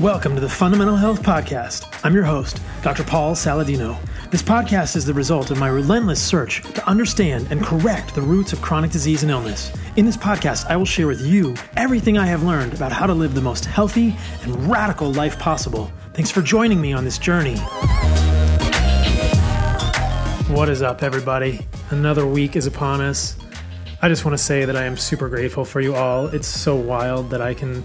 Welcome 0.00 0.34
to 0.34 0.40
the 0.40 0.48
Fundamental 0.48 0.96
Health 0.96 1.22
Podcast. 1.22 1.88
I'm 2.04 2.14
your 2.14 2.24
host, 2.24 2.60
Dr. 2.82 3.04
Paul 3.04 3.34
Saladino. 3.34 3.98
This 4.30 4.42
podcast 4.42 4.96
is 4.96 5.06
the 5.06 5.14
result 5.14 5.50
of 5.50 5.58
my 5.58 5.68
relentless 5.68 6.22
search 6.22 6.62
to 6.74 6.86
understand 6.86 7.48
and 7.50 7.64
correct 7.64 8.14
the 8.14 8.20
roots 8.20 8.52
of 8.52 8.60
chronic 8.60 8.90
disease 8.90 9.22
and 9.22 9.32
illness. 9.32 9.72
In 9.96 10.04
this 10.04 10.16
podcast, 10.16 10.66
I 10.66 10.76
will 10.76 10.84
share 10.84 11.06
with 11.06 11.22
you 11.22 11.56
everything 11.76 12.18
I 12.18 12.26
have 12.26 12.42
learned 12.42 12.74
about 12.74 12.92
how 12.92 13.06
to 13.06 13.14
live 13.14 13.34
the 13.34 13.40
most 13.40 13.64
healthy 13.64 14.14
and 14.42 14.70
radical 14.70 15.10
life 15.12 15.38
possible. 15.38 15.90
Thanks 16.12 16.30
for 16.30 16.42
joining 16.42 16.80
me 16.80 16.92
on 16.92 17.04
this 17.04 17.16
journey. 17.18 17.56
What 20.48 20.68
is 20.68 20.82
up, 20.82 21.02
everybody? 21.02 21.66
Another 21.90 22.26
week 22.26 22.56
is 22.56 22.66
upon 22.66 23.00
us. 23.00 23.36
I 24.00 24.08
just 24.08 24.24
want 24.24 24.38
to 24.38 24.42
say 24.42 24.64
that 24.64 24.76
I 24.76 24.84
am 24.84 24.96
super 24.96 25.28
grateful 25.28 25.64
for 25.64 25.80
you 25.80 25.96
all. 25.96 26.28
It's 26.28 26.46
so 26.46 26.76
wild 26.76 27.30
that 27.30 27.42
I 27.42 27.52
can 27.52 27.82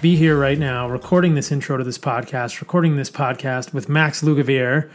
be 0.00 0.14
here 0.14 0.38
right 0.38 0.56
now 0.56 0.88
recording 0.88 1.34
this 1.34 1.50
intro 1.50 1.76
to 1.76 1.82
this 1.82 1.98
podcast, 1.98 2.60
recording 2.60 2.94
this 2.94 3.10
podcast 3.10 3.74
with 3.74 3.88
Max 3.88 4.22
Lugavere. 4.22 4.88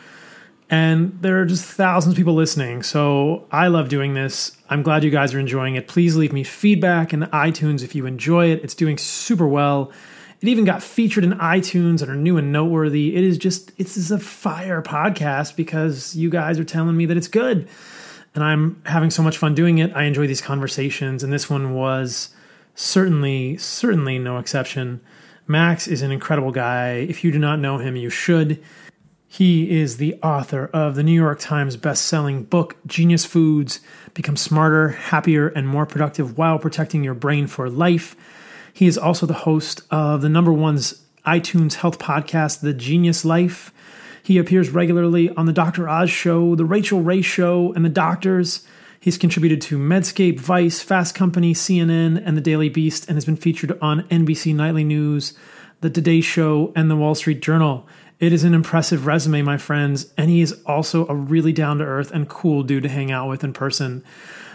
And 0.69 1.17
there 1.19 1.41
are 1.41 1.45
just 1.45 1.65
thousands 1.65 2.13
of 2.13 2.17
people 2.17 2.33
listening. 2.33 2.81
So 2.81 3.45
I 3.51 3.67
love 3.67 3.89
doing 3.89 4.13
this. 4.13 4.55
I'm 4.69 4.83
glad 4.83 5.03
you 5.03 5.09
guys 5.09 5.33
are 5.33 5.39
enjoying 5.39 5.75
it. 5.75 5.89
Please 5.89 6.15
leave 6.15 6.31
me 6.31 6.45
feedback 6.45 7.11
in 7.11 7.23
iTunes 7.23 7.83
if 7.83 7.93
you 7.93 8.05
enjoy 8.05 8.45
it. 8.51 8.63
It's 8.63 8.73
doing 8.73 8.97
super 8.97 9.45
well. 9.45 9.91
It 10.39 10.47
even 10.47 10.63
got 10.63 10.81
featured 10.81 11.25
in 11.25 11.33
iTunes 11.33 12.01
and 12.01 12.09
are 12.09 12.15
new 12.15 12.37
and 12.37 12.53
noteworthy. 12.53 13.17
It 13.17 13.23
is 13.25 13.37
just, 13.37 13.73
it's 13.77 13.95
just 13.95 14.11
a 14.11 14.17
fire 14.17 14.81
podcast 14.81 15.57
because 15.57 16.15
you 16.15 16.29
guys 16.29 16.57
are 16.57 16.63
telling 16.63 16.95
me 16.95 17.05
that 17.07 17.17
it's 17.17 17.27
good. 17.27 17.67
And 18.35 18.43
I'm 18.43 18.81
having 18.85 19.11
so 19.11 19.21
much 19.21 19.37
fun 19.37 19.53
doing 19.53 19.77
it. 19.77 19.91
I 19.95 20.03
enjoy 20.03 20.27
these 20.27 20.41
conversations. 20.41 21.23
And 21.23 21.31
this 21.31 21.49
one 21.49 21.73
was 21.73 22.29
certainly, 22.75 23.57
certainly 23.57 24.17
no 24.17 24.37
exception. 24.37 25.01
Max 25.45 25.87
is 25.87 26.01
an 26.01 26.11
incredible 26.11 26.51
guy. 26.51 26.93
If 26.93 27.23
you 27.23 27.31
do 27.31 27.39
not 27.39 27.59
know 27.59 27.77
him, 27.77 27.95
you 27.95 28.09
should. 28.09 28.63
He 29.27 29.79
is 29.79 29.97
the 29.97 30.15
author 30.21 30.69
of 30.73 30.95
the 30.95 31.03
New 31.03 31.11
York 31.11 31.39
Times 31.39 31.75
best-selling 31.75 32.43
book 32.43 32.77
Genius 32.85 33.25
Foods: 33.25 33.79
Become 34.13 34.37
Smarter, 34.37 34.89
Happier, 34.89 35.47
and 35.47 35.67
More 35.67 35.85
Productive 35.85 36.37
while 36.37 36.59
protecting 36.59 37.03
your 37.03 37.15
brain 37.15 37.47
for 37.47 37.67
life. 37.69 38.15
He 38.73 38.85
is 38.87 38.97
also 38.97 39.25
the 39.25 39.33
host 39.33 39.81
of 39.89 40.21
the 40.21 40.29
number 40.29 40.53
one's 40.53 41.03
iTunes 41.25 41.75
health 41.75 41.99
podcast, 41.99 42.61
The 42.61 42.73
Genius 42.73 43.25
Life. 43.25 43.73
He 44.23 44.37
appears 44.37 44.69
regularly 44.69 45.29
on 45.31 45.47
the 45.47 45.53
Dr. 45.53 45.89
Oz 45.89 46.09
Show, 46.09 46.55
The 46.55 46.63
Rachael 46.63 47.01
Ray 47.01 47.21
Show, 47.21 47.73
and 47.73 47.83
The 47.83 47.89
Doctors. 47.89 48.65
He's 48.97 49.17
contributed 49.17 49.61
to 49.63 49.77
Medscape, 49.77 50.39
Vice, 50.39 50.81
Fast 50.81 51.13
Company, 51.13 51.53
CNN, 51.53 52.23
and 52.25 52.37
The 52.37 52.41
Daily 52.41 52.69
Beast, 52.69 53.09
and 53.09 53.17
has 53.17 53.25
been 53.25 53.35
featured 53.35 53.77
on 53.81 54.03
NBC 54.03 54.55
Nightly 54.55 54.85
News, 54.85 55.33
The 55.81 55.89
Today 55.89 56.21
Show, 56.21 56.71
and 56.73 56.89
The 56.89 56.95
Wall 56.95 57.15
Street 57.15 57.41
Journal. 57.41 57.85
It 58.21 58.31
is 58.31 58.45
an 58.45 58.53
impressive 58.53 59.05
resume, 59.05 59.41
my 59.41 59.57
friends, 59.57 60.13
and 60.17 60.29
he 60.29 60.39
is 60.39 60.53
also 60.65 61.05
a 61.07 61.15
really 61.15 61.51
down 61.51 61.79
to 61.79 61.83
earth 61.83 62.09
and 62.11 62.29
cool 62.29 62.63
dude 62.63 62.83
to 62.83 62.89
hang 62.89 63.11
out 63.11 63.27
with 63.27 63.43
in 63.43 63.51
person. 63.51 64.05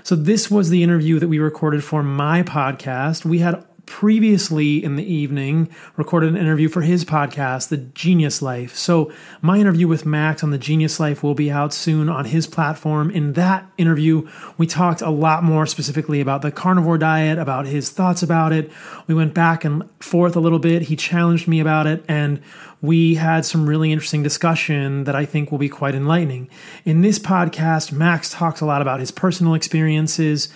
So, 0.03 0.17
this 0.17 0.51
was 0.51 0.71
the 0.71 0.83
interview 0.83 1.19
that 1.19 1.29
we 1.29 1.39
recorded 1.39 1.85
for 1.85 2.03
my 2.03 2.43
podcast. 2.43 3.27
We 3.27 3.41
had 3.41 3.63
previously 3.89 4.85
in 4.85 4.97
the 4.97 5.03
evening 5.03 5.69
recorded 5.97 6.29
an 6.29 6.37
interview 6.37 6.69
for 6.69 6.83
his 6.83 7.07
podcast, 7.07 7.69
The 7.71 7.79
Genius 7.79 8.43
Life. 8.43 8.77
So, 8.77 9.11
my 9.41 9.59
interview 9.59 9.89
with 9.89 10.05
Max 10.05 10.45
on 10.45 10.51
The 10.51 10.59
Genius 10.59 11.01
Life 11.01 11.23
will 11.23 11.35
be 11.35 11.51
out 11.51 11.73
soon 11.73 12.11
on 12.11 12.27
his 12.27 12.47
platform. 12.47 13.11
In 13.11 13.33
that 13.33 13.67
interview, 13.79 14.29
we 14.59 14.67
talked 14.67 15.01
a 15.01 15.11
lot 15.11 15.43
more 15.43 15.67
specifically 15.67 16.21
about 16.21 16.43
the 16.43 16.53
carnivore 16.53 16.99
diet, 16.99 17.39
about 17.39 17.67
his 17.67 17.91
thoughts 17.91 18.23
about 18.23 18.53
it. 18.53 18.71
We 19.07 19.15
went 19.15 19.33
back 19.33 19.65
and 19.65 19.89
forth 20.01 20.37
a 20.37 20.41
little 20.41 20.59
bit. 20.59 20.83
He 20.83 20.95
challenged 20.95 21.49
me 21.49 21.59
about 21.59 21.87
it, 21.87 22.05
and 22.07 22.43
we 22.83 23.15
had 23.15 23.45
some 23.45 23.67
really 23.67 23.91
interesting 23.91 24.23
discussion 24.23 25.05
that 25.05 25.17
I 25.17 25.25
think 25.25 25.51
will 25.51 25.59
be 25.59 25.71
quite 25.71 25.95
enlightening. 25.95 26.51
In 26.85 27.01
this 27.01 27.19
podcast, 27.19 27.91
Max 27.91 28.31
talks 28.31 28.61
a 28.61 28.67
lot 28.67 28.83
about 28.83 29.01
his 29.01 29.11
personal 29.11 29.55
experiences 29.55 30.51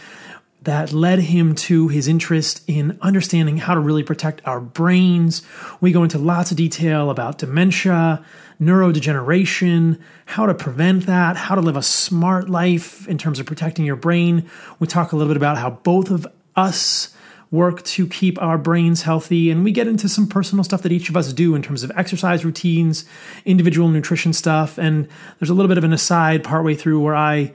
that 0.65 0.93
led 0.93 1.19
him 1.19 1.55
to 1.55 1.89
his 1.89 2.07
interest 2.07 2.63
in 2.67 2.99
understanding 3.03 3.57
how 3.57 3.75
to 3.75 3.81
really 3.81 4.03
protect 4.03 4.41
our 4.45 4.61
brains. 4.61 5.43
We 5.81 5.93
go 5.93 6.03
into 6.03 6.19
lots 6.19 6.51
of 6.51 6.57
detail 6.57 7.11
about 7.11 7.39
dementia, 7.39 8.25
neurodegeneration, 8.61 9.99
how 10.27 10.47
to 10.47 10.55
prevent 10.55 11.07
that, 11.07 11.37
how 11.37 11.55
to 11.55 11.61
live 11.61 11.77
a 11.77 11.83
smart 11.83 12.49
life 12.49 13.09
in 13.09 13.19
terms 13.19 13.41
of 13.41 13.47
protecting 13.47 13.85
your 13.85 13.97
brain. 13.97 14.49
We 14.79 14.87
talk 14.87 15.13
a 15.13 15.17
little 15.17 15.31
bit 15.31 15.37
about 15.37 15.59
how 15.59 15.71
both 15.71 16.11
of 16.11 16.27
us 16.55 17.15
work 17.51 17.83
to 17.83 18.07
keep 18.07 18.41
our 18.41 18.57
brains 18.57 19.03
healthy, 19.03 19.51
and 19.51 19.63
we 19.63 19.73
get 19.73 19.87
into 19.87 20.09
some 20.09 20.27
personal 20.27 20.65
stuff 20.65 20.83
that 20.83 20.93
each 20.93 21.11
of 21.11 21.17
us 21.17 21.33
do 21.33 21.55
in 21.55 21.63
terms 21.63 21.83
of 21.83 21.93
exercise 21.97 22.45
routines, 22.47 23.05
individual 23.45 23.89
nutrition 23.89 24.33
stuff, 24.33 24.79
and 24.79 25.07
there's 25.39 25.51
a 25.51 25.55
little 25.55 25.69
bit 25.69 25.77
of 25.77 25.85
an 25.85 25.93
aside 25.93 26.43
partway 26.43 26.75
through 26.75 27.01
where 27.01 27.15
I 27.15 27.53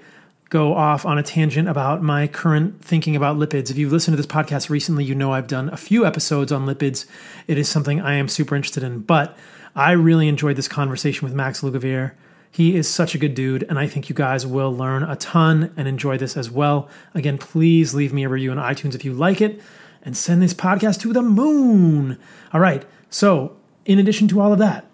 go 0.49 0.73
off 0.73 1.05
on 1.05 1.17
a 1.17 1.23
tangent 1.23 1.67
about 1.67 2.01
my 2.01 2.27
current 2.27 2.83
thinking 2.83 3.15
about 3.15 3.37
lipids. 3.37 3.69
If 3.69 3.77
you've 3.77 3.91
listened 3.91 4.13
to 4.13 4.17
this 4.17 4.31
podcast 4.31 4.69
recently, 4.69 5.03
you 5.03 5.15
know 5.15 5.33
I've 5.33 5.47
done 5.47 5.69
a 5.69 5.77
few 5.77 6.05
episodes 6.05 6.51
on 6.51 6.65
lipids. 6.65 7.05
It 7.47 7.57
is 7.57 7.67
something 7.67 7.99
I 7.99 8.13
am 8.13 8.27
super 8.27 8.55
interested 8.55 8.83
in, 8.83 8.99
but 8.99 9.37
I 9.75 9.91
really 9.91 10.27
enjoyed 10.27 10.55
this 10.55 10.67
conversation 10.67 11.25
with 11.25 11.35
Max 11.35 11.61
Lugavere. 11.61 12.13
He 12.49 12.75
is 12.75 12.87
such 12.87 13.13
a 13.13 13.17
good 13.17 13.35
dude, 13.35 13.63
and 13.63 13.77
I 13.77 13.87
think 13.87 14.09
you 14.09 14.15
guys 14.15 14.47
will 14.47 14.73
learn 14.73 15.03
a 15.03 15.15
ton 15.17 15.73
and 15.77 15.87
enjoy 15.87 16.17
this 16.17 16.37
as 16.37 16.49
well. 16.49 16.89
Again, 17.13 17.37
please 17.37 17.93
leave 17.93 18.13
me 18.13 18.23
a 18.23 18.29
review 18.29 18.51
on 18.51 18.57
iTunes 18.57 18.95
if 18.95 19.05
you 19.05 19.13
like 19.13 19.41
it 19.41 19.61
and 20.01 20.15
send 20.15 20.41
this 20.41 20.53
podcast 20.53 21.01
to 21.01 21.13
the 21.13 21.21
moon. 21.21 22.17
All 22.53 22.61
right, 22.61 22.85
so 23.09 23.57
in 23.85 23.99
addition 23.99 24.27
to 24.29 24.41
all 24.41 24.53
of 24.53 24.59
that, 24.59 24.86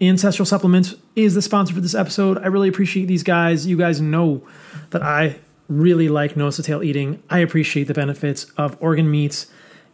Ancestral 0.00 0.46
Supplements 0.46 0.94
is 1.16 1.34
the 1.34 1.42
sponsor 1.42 1.74
for 1.74 1.80
this 1.80 1.94
episode. 1.94 2.38
I 2.38 2.46
really 2.46 2.68
appreciate 2.68 3.06
these 3.06 3.24
guys. 3.24 3.66
You 3.66 3.76
guys 3.76 4.00
know 4.00 4.46
that 4.90 5.02
I 5.02 5.40
really 5.68 6.08
like 6.08 6.36
nose 6.36 6.56
to 6.56 6.62
tail 6.62 6.82
eating. 6.82 7.22
I 7.28 7.40
appreciate 7.40 7.84
the 7.88 7.94
benefits 7.94 8.44
of 8.56 8.76
organ 8.80 9.10
meats. 9.10 9.48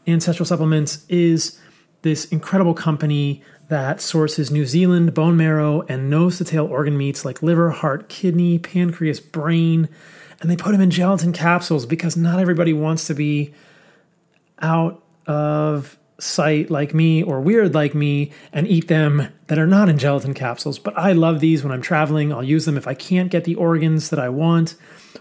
Ancestral 0.06 0.44
Supplements 0.44 1.06
is 1.08 1.58
this 2.02 2.26
incredible 2.26 2.74
company 2.74 3.42
that 3.68 4.00
sources 4.00 4.50
New 4.50 4.66
Zealand 4.66 5.14
bone 5.14 5.38
marrow 5.38 5.80
and 5.88 6.10
nose 6.10 6.36
to 6.36 6.44
tail 6.44 6.66
organ 6.66 6.98
meats 6.98 7.24
like 7.24 7.42
liver, 7.42 7.70
heart, 7.70 8.10
kidney, 8.10 8.58
pancreas, 8.58 9.20
brain, 9.20 9.88
and 10.40 10.50
they 10.50 10.56
put 10.56 10.72
them 10.72 10.82
in 10.82 10.90
gelatin 10.90 11.32
capsules 11.32 11.86
because 11.86 12.14
not 12.14 12.38
everybody 12.38 12.74
wants 12.74 13.06
to 13.06 13.14
be 13.14 13.54
out 14.60 15.02
of 15.26 15.96
sight 16.18 16.70
like 16.70 16.94
me 16.94 17.22
or 17.22 17.40
weird 17.40 17.74
like 17.74 17.94
me 17.94 18.30
and 18.52 18.68
eat 18.68 18.88
them 18.88 19.28
that 19.48 19.58
are 19.58 19.66
not 19.66 19.88
in 19.88 19.98
gelatin 19.98 20.34
capsules. 20.34 20.78
But 20.78 20.96
I 20.96 21.12
love 21.12 21.40
these 21.40 21.62
when 21.62 21.72
I'm 21.72 21.82
traveling. 21.82 22.32
I'll 22.32 22.44
use 22.44 22.64
them 22.64 22.76
if 22.76 22.86
I 22.86 22.94
can't 22.94 23.30
get 23.30 23.44
the 23.44 23.56
organs 23.56 24.10
that 24.10 24.18
I 24.18 24.28
want. 24.28 24.76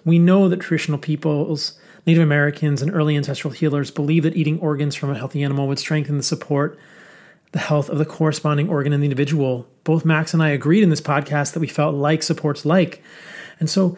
We 0.06 0.20
know 0.20 0.50
that 0.50 0.60
traditional 0.60 0.98
peoples, 0.98 1.80
Native 2.06 2.24
Americans, 2.24 2.82
and 2.82 2.94
early 2.94 3.16
ancestral 3.16 3.54
healers 3.54 3.92
believe 3.92 4.24
that 4.24 4.36
eating 4.36 4.60
organs 4.60 4.96
from 4.96 5.10
a 5.10 5.18
healthy 5.18 5.44
animal 5.44 5.68
would 5.68 5.80
strengthen 5.80 6.18
the 6.18 6.24
support 6.24 6.78
the 7.54 7.60
health 7.60 7.88
of 7.88 8.00
the 8.00 8.06
corresponding 8.06 8.68
organ 8.68 8.94
in 8.94 9.00
the 9.00 9.06
individual. 9.06 9.68
Both 9.84 10.06
Max 10.06 10.34
and 10.34 10.44
I 10.44 10.50
agreed 10.50 10.84
in 10.84 10.90
this 10.90 11.02
podcast 11.02 11.54
that 11.54 11.60
we 11.60 11.68
felt 11.68 11.96
like 11.96 12.24
supports 12.24 12.66
like. 12.66 13.02
And 13.60 13.70
so 13.70 13.98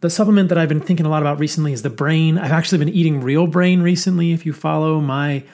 the 0.00 0.10
supplement 0.10 0.48
that 0.48 0.58
I've 0.58 0.70
been 0.70 0.80
thinking 0.80 1.04
a 1.04 1.10
lot 1.10 1.22
about 1.22 1.38
recently 1.38 1.74
is 1.74 1.82
the 1.82 1.90
brain. 1.90 2.38
I've 2.38 2.52
actually 2.52 2.78
been 2.78 2.88
eating 2.88 3.20
real 3.20 3.46
brain 3.46 3.82
recently. 3.82 4.32
If 4.32 4.46
you 4.46 4.54
follow 4.54 5.00
my 5.00 5.44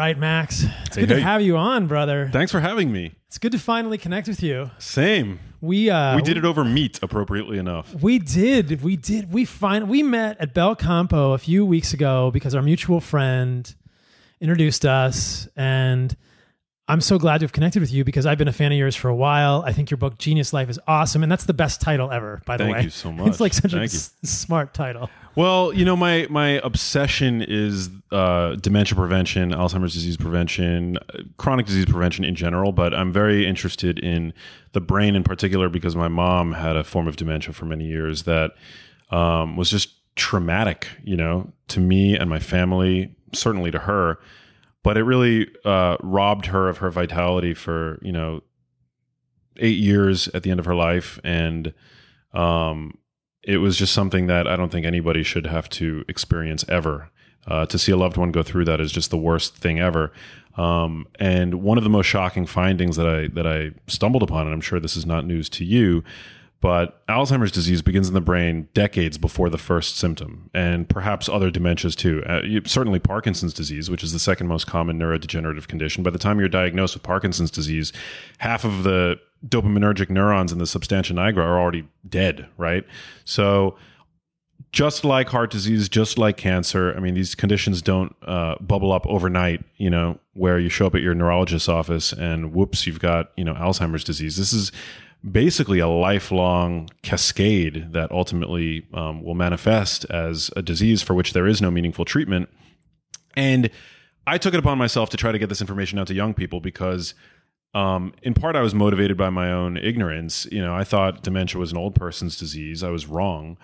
Right, 0.00 0.16
Max. 0.16 0.64
It's 0.86 0.96
Hey, 0.96 1.02
good 1.02 1.16
to 1.16 1.20
have 1.20 1.42
you 1.42 1.58
on, 1.58 1.86
brother. 1.86 2.30
Thanks 2.32 2.50
for 2.50 2.60
having 2.60 2.90
me. 2.90 3.12
It's 3.26 3.36
good 3.36 3.52
to 3.52 3.58
finally 3.58 3.98
connect 3.98 4.28
with 4.28 4.42
you. 4.42 4.70
Same. 4.78 5.38
We 5.60 5.90
uh 5.90 6.16
We 6.16 6.22
did 6.22 6.38
it 6.38 6.44
over 6.46 6.64
meat, 6.64 6.98
appropriately 7.02 7.58
enough. 7.58 7.92
We 7.92 8.18
did. 8.18 8.80
We 8.80 8.96
did. 8.96 9.30
We 9.30 9.44
find 9.44 9.90
we 9.90 10.02
met 10.02 10.40
at 10.40 10.54
Belcampo 10.54 11.34
a 11.34 11.38
few 11.38 11.66
weeks 11.66 11.92
ago 11.92 12.30
because 12.30 12.54
our 12.54 12.62
mutual 12.62 13.02
friend 13.02 13.74
introduced 14.40 14.86
us 14.86 15.48
and 15.54 16.16
I'm 16.90 17.00
so 17.00 17.18
glad 17.18 17.38
to 17.38 17.44
have 17.44 17.52
connected 17.52 17.80
with 17.80 17.92
you 17.92 18.02
because 18.02 18.26
I've 18.26 18.36
been 18.38 18.48
a 18.48 18.52
fan 18.52 18.72
of 18.72 18.78
yours 18.78 18.96
for 18.96 19.08
a 19.08 19.14
while. 19.14 19.62
I 19.64 19.72
think 19.72 19.90
your 19.90 19.98
book 19.98 20.18
Genius 20.18 20.52
Life 20.52 20.68
is 20.68 20.80
awesome 20.88 21.22
and 21.22 21.30
that's 21.30 21.44
the 21.44 21.54
best 21.54 21.80
title 21.80 22.10
ever, 22.10 22.42
by 22.46 22.56
the 22.56 22.64
way. 22.64 22.70
Thank 22.70 22.76
way. 22.78 22.84
you 22.84 22.90
so 22.90 23.12
much. 23.12 23.26
It's 23.30 23.40
like 23.40 23.52
such 23.52 23.72
a 23.72 23.78
Thank 23.78 23.92
you. 23.92 23.98
s- 23.98 24.12
smart 24.24 24.74
title. 24.74 25.08
Well, 25.36 25.72
you 25.72 25.84
know, 25.84 25.94
my 25.94 26.26
my 26.28 26.60
obsession 26.64 27.42
is 27.42 27.90
uh, 28.10 28.56
dementia 28.56 28.96
prevention, 28.96 29.52
Alzheimer's 29.52 29.94
disease 29.94 30.16
prevention, 30.16 30.98
chronic 31.36 31.66
disease 31.66 31.86
prevention 31.86 32.24
in 32.24 32.34
general. 32.34 32.72
But 32.72 32.92
I'm 32.92 33.12
very 33.12 33.46
interested 33.46 34.00
in 34.00 34.32
the 34.72 34.80
brain 34.80 35.14
in 35.14 35.22
particular 35.22 35.68
because 35.68 35.94
my 35.94 36.08
mom 36.08 36.52
had 36.54 36.74
a 36.74 36.82
form 36.82 37.06
of 37.06 37.14
dementia 37.14 37.52
for 37.52 37.66
many 37.66 37.84
years 37.84 38.24
that 38.24 38.52
um, 39.10 39.56
was 39.56 39.70
just 39.70 39.90
traumatic, 40.16 40.88
you 41.04 41.16
know, 41.16 41.52
to 41.68 41.78
me 41.78 42.16
and 42.16 42.28
my 42.28 42.40
family, 42.40 43.14
certainly 43.32 43.70
to 43.70 43.78
her. 43.78 44.18
But 44.82 44.96
it 44.96 45.04
really 45.04 45.48
uh, 45.64 45.96
robbed 46.00 46.46
her 46.46 46.68
of 46.68 46.78
her 46.78 46.90
vitality 46.90 47.54
for 47.54 47.98
you 48.02 48.12
know 48.12 48.42
eight 49.58 49.78
years 49.78 50.28
at 50.28 50.42
the 50.42 50.50
end 50.50 50.60
of 50.60 50.66
her 50.66 50.74
life, 50.74 51.20
and 51.22 51.74
um, 52.32 52.96
it 53.42 53.58
was 53.58 53.76
just 53.76 53.92
something 53.92 54.26
that 54.26 54.46
I 54.46 54.56
don't 54.56 54.70
think 54.70 54.86
anybody 54.86 55.22
should 55.22 55.46
have 55.46 55.68
to 55.70 56.04
experience 56.08 56.64
ever. 56.68 57.10
Uh, 57.46 57.64
to 57.66 57.78
see 57.78 57.90
a 57.90 57.96
loved 57.96 58.18
one 58.18 58.30
go 58.30 58.42
through 58.42 58.66
that 58.66 58.80
is 58.80 58.92
just 58.92 59.10
the 59.10 59.16
worst 59.16 59.56
thing 59.56 59.80
ever. 59.80 60.12
Um, 60.56 61.06
and 61.18 61.62
one 61.62 61.78
of 61.78 61.84
the 61.84 61.90
most 61.90 62.06
shocking 62.06 62.44
findings 62.44 62.96
that 62.96 63.08
I 63.08 63.28
that 63.28 63.46
I 63.46 63.70
stumbled 63.86 64.22
upon, 64.22 64.46
and 64.46 64.54
I'm 64.54 64.60
sure 64.60 64.80
this 64.80 64.96
is 64.96 65.06
not 65.06 65.24
news 65.24 65.48
to 65.50 65.64
you, 65.64 66.04
but 66.60 67.06
Alzheimer's 67.06 67.50
disease 67.50 67.80
begins 67.80 68.08
in 68.08 68.14
the 68.14 68.20
brain 68.20 68.68
decades 68.74 69.16
before 69.16 69.48
the 69.48 69.56
first 69.58 69.96
symptom, 69.96 70.50
and 70.52 70.88
perhaps 70.88 71.28
other 71.28 71.50
dementias 71.50 71.96
too. 71.96 72.22
Uh, 72.24 72.42
certainly, 72.66 72.98
Parkinson's 72.98 73.54
disease, 73.54 73.88
which 73.88 74.02
is 74.02 74.12
the 74.12 74.18
second 74.18 74.46
most 74.46 74.66
common 74.66 74.98
neurodegenerative 74.98 75.68
condition. 75.68 76.02
By 76.02 76.10
the 76.10 76.18
time 76.18 76.38
you're 76.38 76.48
diagnosed 76.48 76.94
with 76.94 77.02
Parkinson's 77.02 77.50
disease, 77.50 77.92
half 78.38 78.64
of 78.64 78.82
the 78.82 79.18
dopaminergic 79.46 80.10
neurons 80.10 80.52
in 80.52 80.58
the 80.58 80.66
substantia 80.66 81.14
nigra 81.14 81.38
are 81.38 81.58
already 81.58 81.88
dead, 82.06 82.46
right? 82.58 82.84
So, 83.24 83.78
just 84.70 85.02
like 85.02 85.28
heart 85.28 85.50
disease, 85.50 85.88
just 85.88 86.18
like 86.18 86.36
cancer, 86.36 86.94
I 86.94 87.00
mean, 87.00 87.14
these 87.14 87.34
conditions 87.34 87.80
don't 87.80 88.14
uh, 88.22 88.56
bubble 88.60 88.92
up 88.92 89.06
overnight, 89.06 89.64
you 89.78 89.88
know, 89.88 90.20
where 90.34 90.58
you 90.58 90.68
show 90.68 90.86
up 90.86 90.94
at 90.94 91.00
your 91.00 91.14
neurologist's 91.14 91.68
office 91.68 92.12
and 92.12 92.52
whoops, 92.52 92.86
you've 92.86 93.00
got, 93.00 93.32
you 93.36 93.44
know, 93.44 93.54
Alzheimer's 93.54 94.04
disease. 94.04 94.36
This 94.36 94.52
is 94.52 94.70
basically 95.28 95.78
a 95.78 95.88
lifelong 95.88 96.88
cascade 97.02 97.92
that 97.92 98.10
ultimately 98.10 98.86
um, 98.94 99.22
will 99.22 99.34
manifest 99.34 100.04
as 100.06 100.50
a 100.56 100.62
disease 100.62 101.02
for 101.02 101.14
which 101.14 101.32
there 101.32 101.46
is 101.46 101.60
no 101.60 101.70
meaningful 101.70 102.04
treatment. 102.04 102.48
And 103.36 103.70
I 104.26 104.38
took 104.38 104.54
it 104.54 104.60
upon 104.60 104.78
myself 104.78 105.10
to 105.10 105.16
try 105.16 105.32
to 105.32 105.38
get 105.38 105.48
this 105.48 105.60
information 105.60 105.98
out 105.98 106.06
to 106.06 106.14
young 106.14 106.34
people 106.34 106.60
because 106.60 107.14
um, 107.74 108.14
in 108.22 108.34
part 108.34 108.56
I 108.56 108.62
was 108.62 108.74
motivated 108.74 109.16
by 109.16 109.30
my 109.30 109.52
own 109.52 109.76
ignorance. 109.76 110.46
You 110.50 110.60
know, 110.60 110.74
I 110.74 110.84
thought 110.84 111.22
dementia 111.22 111.58
was 111.58 111.72
an 111.72 111.78
old 111.78 111.94
person's 111.94 112.36
disease. 112.36 112.82
I 112.82 112.90
was 112.90 113.06
wrong. 113.06 113.58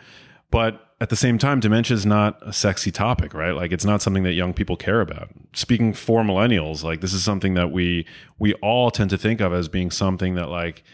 But 0.50 0.81
at 1.00 1.09
the 1.11 1.17
same 1.17 1.38
time, 1.38 1.61
dementia 1.61 1.94
is 1.94 2.06
not 2.06 2.38
a 2.43 2.52
sexy 2.52 2.91
topic, 2.91 3.35
right? 3.35 3.50
Like 3.50 3.73
it's 3.73 3.85
not 3.85 4.00
something 4.00 4.23
that 4.23 4.32
young 4.35 4.55
people 4.55 4.76
care 4.76 5.00
about. 5.00 5.29
Speaking 5.55 5.93
for 5.93 6.23
millennials, 6.23 6.82
like 6.82 7.00
this 7.00 7.12
is 7.12 7.25
something 7.25 7.55
that 7.55 7.73
we 7.73 8.06
we 8.38 8.55
all 8.55 8.91
tend 8.91 9.11
to 9.11 9.19
think 9.19 9.41
of 9.41 9.52
as 9.52 9.69
being 9.69 9.91
something 9.91 10.37
that 10.37 10.49
like 10.49 10.85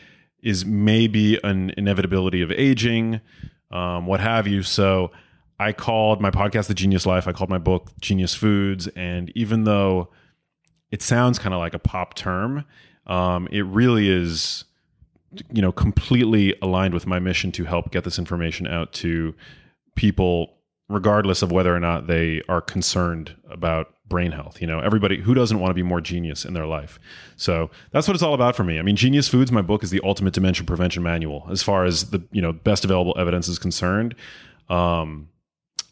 is 0.42 0.64
maybe 0.64 1.38
an 1.44 1.72
inevitability 1.76 2.42
of 2.42 2.50
aging, 2.50 3.20
um, 3.70 4.06
what 4.06 4.20
have 4.20 4.46
you. 4.46 4.62
So 4.62 5.12
I 5.58 5.72
called 5.72 6.20
my 6.20 6.30
podcast 6.30 6.66
The 6.66 6.74
Genius 6.74 7.06
Life. 7.06 7.28
I 7.28 7.32
called 7.32 7.50
my 7.50 7.58
book 7.58 7.92
Genius 8.00 8.34
Foods, 8.34 8.88
and 8.88 9.32
even 9.34 9.64
though 9.64 10.10
it 10.90 11.02
sounds 11.02 11.38
kind 11.38 11.54
of 11.54 11.60
like 11.60 11.74
a 11.74 11.78
pop 11.78 12.14
term, 12.14 12.64
um, 13.06 13.48
it 13.50 13.62
really 13.62 14.08
is 14.08 14.64
you 15.50 15.62
know 15.62 15.72
completely 15.72 16.54
aligned 16.60 16.92
with 16.92 17.06
my 17.06 17.18
mission 17.18 17.50
to 17.52 17.64
help 17.64 17.90
get 17.90 18.04
this 18.04 18.18
information 18.18 18.66
out 18.66 18.92
to 18.92 19.34
people 19.94 20.58
regardless 20.88 21.42
of 21.42 21.50
whether 21.52 21.74
or 21.74 21.80
not 21.80 22.06
they 22.06 22.42
are 22.48 22.60
concerned 22.60 23.34
about 23.50 23.94
brain 24.08 24.32
health 24.32 24.60
you 24.60 24.66
know 24.66 24.78
everybody 24.80 25.18
who 25.22 25.32
doesn't 25.32 25.58
want 25.58 25.70
to 25.70 25.74
be 25.74 25.82
more 25.82 26.00
genius 26.00 26.44
in 26.44 26.52
their 26.54 26.66
life? 26.66 26.98
So 27.36 27.70
that's 27.92 28.06
what 28.06 28.14
it's 28.14 28.22
all 28.22 28.34
about 28.34 28.54
for 28.56 28.64
me. 28.64 28.78
I 28.78 28.82
mean 28.82 28.96
genius 28.96 29.28
foods 29.28 29.50
my 29.50 29.62
book 29.62 29.82
is 29.82 29.90
the 29.90 30.00
ultimate 30.04 30.34
dementia 30.34 30.64
prevention 30.66 31.02
manual 31.02 31.46
as 31.50 31.62
far 31.62 31.84
as 31.84 32.10
the 32.10 32.22
you 32.30 32.42
know 32.42 32.52
best 32.52 32.84
available 32.84 33.14
evidence 33.18 33.48
is 33.48 33.58
concerned. 33.58 34.14
Um 34.68 35.28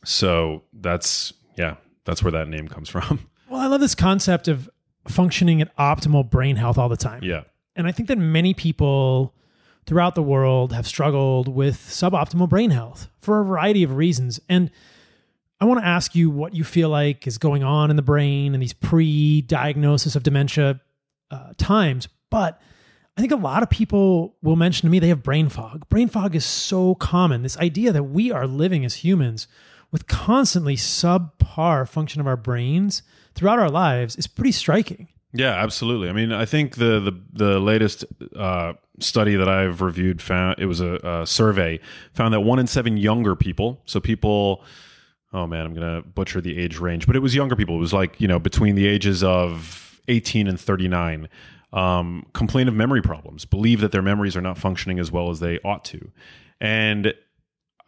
so 0.05 0.63
that's 0.73 1.33
yeah 1.57 1.77
that's 2.05 2.23
where 2.23 2.33
that 2.33 2.49
name 2.49 2.69
comes 2.69 2.89
from. 2.95 3.29
Well, 3.49 3.61
I 3.61 3.67
love 3.67 3.81
this 3.81 3.95
concept 3.95 4.49
of 4.49 4.69
functioning 5.09 5.61
at 5.63 5.75
optimal 5.77 6.29
brain 6.29 6.57
health 6.57 6.79
all 6.79 6.89
the 6.89 6.97
time. 6.97 7.23
yeah. 7.25 7.43
And 7.77 7.87
I 7.87 7.93
think 7.93 8.09
that 8.09 8.19
many 8.19 8.53
people 8.53 9.35
throughout 9.87 10.15
the 10.15 10.23
world 10.23 10.73
have 10.73 10.87
struggled 10.87 11.49
with 11.49 11.77
suboptimal 11.77 12.49
brain 12.49 12.71
health 12.71 13.09
for 13.21 13.41
a 13.41 13.45
variety 13.45 13.83
of 13.83 13.97
reasons. 13.97 14.41
And 14.49 14.71
I 15.61 15.65
want 15.65 15.81
to 15.81 15.87
ask 15.87 16.15
you 16.15 16.31
what 16.31 16.55
you 16.55 16.65
feel 16.65 16.89
like 16.89 17.27
is 17.27 17.39
going 17.39 17.63
on 17.63 17.91
in 17.91 17.97
the 17.97 18.03
brain 18.03 18.55
in 18.55 18.61
these 18.61 18.73
pre 18.73 19.43
diagnosis 19.43 20.17
of 20.17 20.23
dementia 20.23 20.81
uh, 21.31 21.53
times. 21.59 22.09
But 22.31 22.61
I 23.17 23.21
think 23.21 23.33
a 23.33 23.37
lot 23.37 23.63
of 23.63 23.69
people 23.69 24.37
will 24.43 24.57
mention 24.57 24.87
to 24.87 24.91
me 24.91 24.99
they 24.99 25.09
have 25.09 25.23
brain 25.23 25.49
fog. 25.49 25.89
Brain 25.89 26.09
fog 26.09 26.35
is 26.35 26.45
so 26.45 26.95
common. 26.95 27.43
This 27.43 27.59
idea 27.59 27.93
that 27.93 28.05
we 28.05 28.33
are 28.33 28.47
living 28.47 28.85
as 28.85 28.97
humans 28.97 29.47
with 29.91 30.07
constantly 30.07 30.77
subpar 30.77 31.89
function 31.89 32.21
of 32.21 32.27
our 32.27 32.37
brains 32.37 33.03
throughout 33.35 33.59
our 33.59 33.69
lives 33.69 34.17
is 34.17 34.27
pretty 34.27 34.53
striking. 34.53 35.09
Yeah, 35.33 35.53
absolutely. 35.53 36.09
I 36.09 36.13
mean, 36.13 36.33
I 36.33 36.45
think 36.45 36.77
the 36.77 37.01
the, 37.01 37.21
the 37.33 37.61
latest 37.61 38.05
uh, 38.35 38.73
study 38.99 39.37
that 39.37 39.49
I've 39.49 39.81
reviewed 39.81 40.21
found 40.21 40.59
it 40.59 40.67
was 40.67 40.81
a, 40.81 40.95
a 40.97 41.27
survey 41.27 41.81
found 42.15 42.35
that 42.35 42.41
one 42.41 42.59
in 42.59 42.67
seven 42.67 42.97
younger 42.97 43.37
people, 43.37 43.81
so 43.85 44.01
people, 44.01 44.65
oh 45.33 45.47
man, 45.47 45.67
I'm 45.67 45.75
gonna 45.75 46.03
butcher 46.03 46.41
the 46.41 46.59
age 46.59 46.79
range, 46.79 47.07
but 47.07 47.15
it 47.15 47.21
was 47.21 47.35
younger 47.35 47.55
people. 47.55 47.77
It 47.77 47.81
was 47.81 47.93
like 47.93 48.21
you 48.21 48.27
know 48.27 48.39
between 48.39 48.75
the 48.75 48.87
ages 48.87 49.23
of 49.23 50.01
18 50.09 50.49
and 50.49 50.59
39. 50.59 51.29
Um, 51.73 52.27
complain 52.33 52.67
of 52.67 52.75
memory 52.75 53.01
problems, 53.01 53.45
believe 53.45 53.81
that 53.81 53.93
their 53.93 54.03
memories 54.03 54.37
are 54.37 54.41
not 54.41 54.59
functioning 54.59 54.99
as 54.99 55.13
well 55.13 55.31
as 55.31 55.39
they 55.39 55.61
ought 55.61 55.85
to, 55.85 56.11
and 56.61 57.15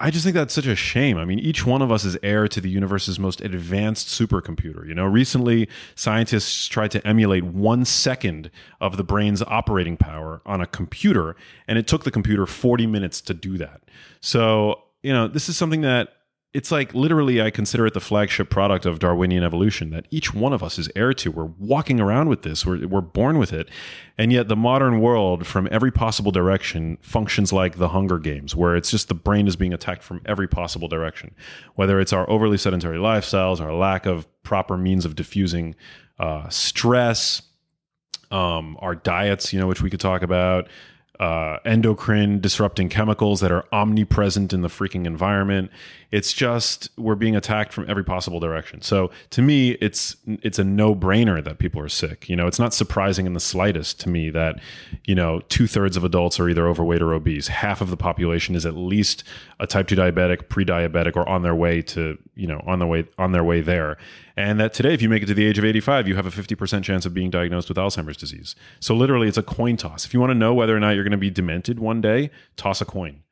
I 0.02 0.10
just 0.10 0.24
think 0.24 0.34
that's 0.34 0.52
such 0.52 0.66
a 0.66 0.74
shame. 0.74 1.16
I 1.16 1.24
mean, 1.24 1.38
each 1.38 1.64
one 1.64 1.80
of 1.80 1.92
us 1.92 2.04
is 2.04 2.18
heir 2.24 2.48
to 2.48 2.60
the 2.60 2.68
universe's 2.68 3.20
most 3.20 3.40
advanced 3.40 4.08
supercomputer. 4.08 4.84
You 4.84 4.94
know, 4.94 5.04
recently 5.04 5.68
scientists 5.94 6.66
tried 6.66 6.90
to 6.90 7.06
emulate 7.06 7.44
one 7.44 7.84
second 7.84 8.50
of 8.80 8.96
the 8.96 9.04
brain's 9.04 9.42
operating 9.42 9.96
power 9.96 10.42
on 10.44 10.60
a 10.60 10.66
computer, 10.66 11.36
and 11.68 11.78
it 11.78 11.86
took 11.86 12.02
the 12.02 12.10
computer 12.10 12.46
40 12.46 12.84
minutes 12.88 13.20
to 13.20 13.32
do 13.32 13.56
that. 13.58 13.82
So, 14.20 14.82
you 15.04 15.12
know, 15.12 15.28
this 15.28 15.48
is 15.48 15.56
something 15.56 15.82
that 15.82 16.08
it's 16.54 16.70
like 16.70 16.92
literally, 16.92 17.40
I 17.40 17.50
consider 17.50 17.86
it 17.86 17.94
the 17.94 18.00
flagship 18.00 18.50
product 18.50 18.84
of 18.84 18.98
Darwinian 18.98 19.42
evolution 19.42 19.88
that 19.90 20.06
each 20.10 20.34
one 20.34 20.52
of 20.52 20.62
us 20.62 20.78
is 20.78 20.90
heir 20.94 21.14
to. 21.14 21.30
We're 21.30 21.50
walking 21.58 21.98
around 21.98 22.28
with 22.28 22.42
this, 22.42 22.66
we're, 22.66 22.86
we're 22.86 23.00
born 23.00 23.38
with 23.38 23.54
it. 23.54 23.70
And 24.18 24.30
yet, 24.30 24.48
the 24.48 24.56
modern 24.56 25.00
world, 25.00 25.46
from 25.46 25.66
every 25.70 25.90
possible 25.90 26.30
direction, 26.30 26.98
functions 27.00 27.54
like 27.54 27.78
the 27.78 27.88
Hunger 27.88 28.18
Games, 28.18 28.54
where 28.54 28.76
it's 28.76 28.90
just 28.90 29.08
the 29.08 29.14
brain 29.14 29.48
is 29.48 29.56
being 29.56 29.72
attacked 29.72 30.02
from 30.02 30.20
every 30.26 30.46
possible 30.46 30.88
direction. 30.88 31.34
Whether 31.76 32.00
it's 32.00 32.12
our 32.12 32.28
overly 32.28 32.58
sedentary 32.58 32.98
lifestyles, 32.98 33.58
our 33.58 33.72
lack 33.72 34.04
of 34.04 34.26
proper 34.42 34.76
means 34.76 35.06
of 35.06 35.16
diffusing 35.16 35.74
uh, 36.18 36.50
stress, 36.50 37.40
um, 38.30 38.76
our 38.80 38.94
diets, 38.94 39.54
you 39.54 39.58
know, 39.58 39.66
which 39.66 39.80
we 39.80 39.88
could 39.88 40.00
talk 40.00 40.20
about, 40.20 40.68
uh, 41.18 41.58
endocrine 41.64 42.40
disrupting 42.40 42.88
chemicals 42.88 43.40
that 43.40 43.52
are 43.52 43.64
omnipresent 43.72 44.52
in 44.52 44.62
the 44.62 44.68
freaking 44.68 45.06
environment. 45.06 45.70
It's 46.12 46.32
just 46.32 46.90
we're 46.96 47.14
being 47.14 47.34
attacked 47.34 47.72
from 47.72 47.88
every 47.88 48.04
possible 48.04 48.38
direction. 48.38 48.82
So 48.82 49.10
to 49.30 49.42
me, 49.42 49.72
it's 49.72 50.16
it's 50.26 50.58
a 50.58 50.64
no 50.64 50.94
brainer 50.94 51.42
that 51.42 51.58
people 51.58 51.80
are 51.80 51.88
sick. 51.88 52.28
You 52.28 52.36
know, 52.36 52.46
it's 52.46 52.58
not 52.58 52.74
surprising 52.74 53.26
in 53.26 53.32
the 53.32 53.40
slightest 53.40 53.98
to 54.00 54.08
me 54.08 54.30
that 54.30 54.60
you 55.04 55.14
know 55.14 55.40
two 55.48 55.66
thirds 55.66 55.96
of 55.96 56.04
adults 56.04 56.38
are 56.38 56.48
either 56.48 56.68
overweight 56.68 57.02
or 57.02 57.14
obese. 57.14 57.48
Half 57.48 57.80
of 57.80 57.90
the 57.90 57.96
population 57.96 58.54
is 58.54 58.64
at 58.66 58.74
least 58.74 59.24
a 59.58 59.66
type 59.66 59.88
two 59.88 59.96
diabetic, 59.96 60.48
pre 60.48 60.64
diabetic, 60.64 61.16
or 61.16 61.28
on 61.28 61.42
their 61.42 61.54
way 61.54 61.82
to 61.82 62.18
you 62.34 62.46
know 62.46 62.62
on 62.66 62.78
the 62.78 62.86
way 62.86 63.06
on 63.18 63.32
their 63.32 63.44
way 63.44 63.60
there 63.60 63.96
and 64.36 64.58
that 64.60 64.72
today, 64.72 64.94
if 64.94 65.02
you 65.02 65.08
make 65.08 65.22
it 65.22 65.26
to 65.26 65.34
the 65.34 65.44
age 65.44 65.58
of 65.58 65.64
85, 65.64 66.08
you 66.08 66.16
have 66.16 66.26
a 66.26 66.30
50% 66.30 66.82
chance 66.82 67.04
of 67.04 67.12
being 67.12 67.30
diagnosed 67.30 67.68
with 67.68 67.76
Alzheimer's 67.76 68.16
disease. 68.16 68.54
So 68.80 68.94
literally, 68.94 69.28
it's 69.28 69.38
a 69.38 69.42
coin 69.42 69.76
toss. 69.76 70.04
If 70.04 70.14
you 70.14 70.20
want 70.20 70.30
to 70.30 70.34
know 70.34 70.54
whether 70.54 70.76
or 70.76 70.80
not 70.80 70.90
you're 70.90 71.04
going 71.04 71.12
to 71.12 71.18
be 71.18 71.30
demented 71.30 71.78
one 71.78 72.00
day, 72.00 72.30
toss 72.56 72.80
a 72.80 72.84
coin. 72.84 73.22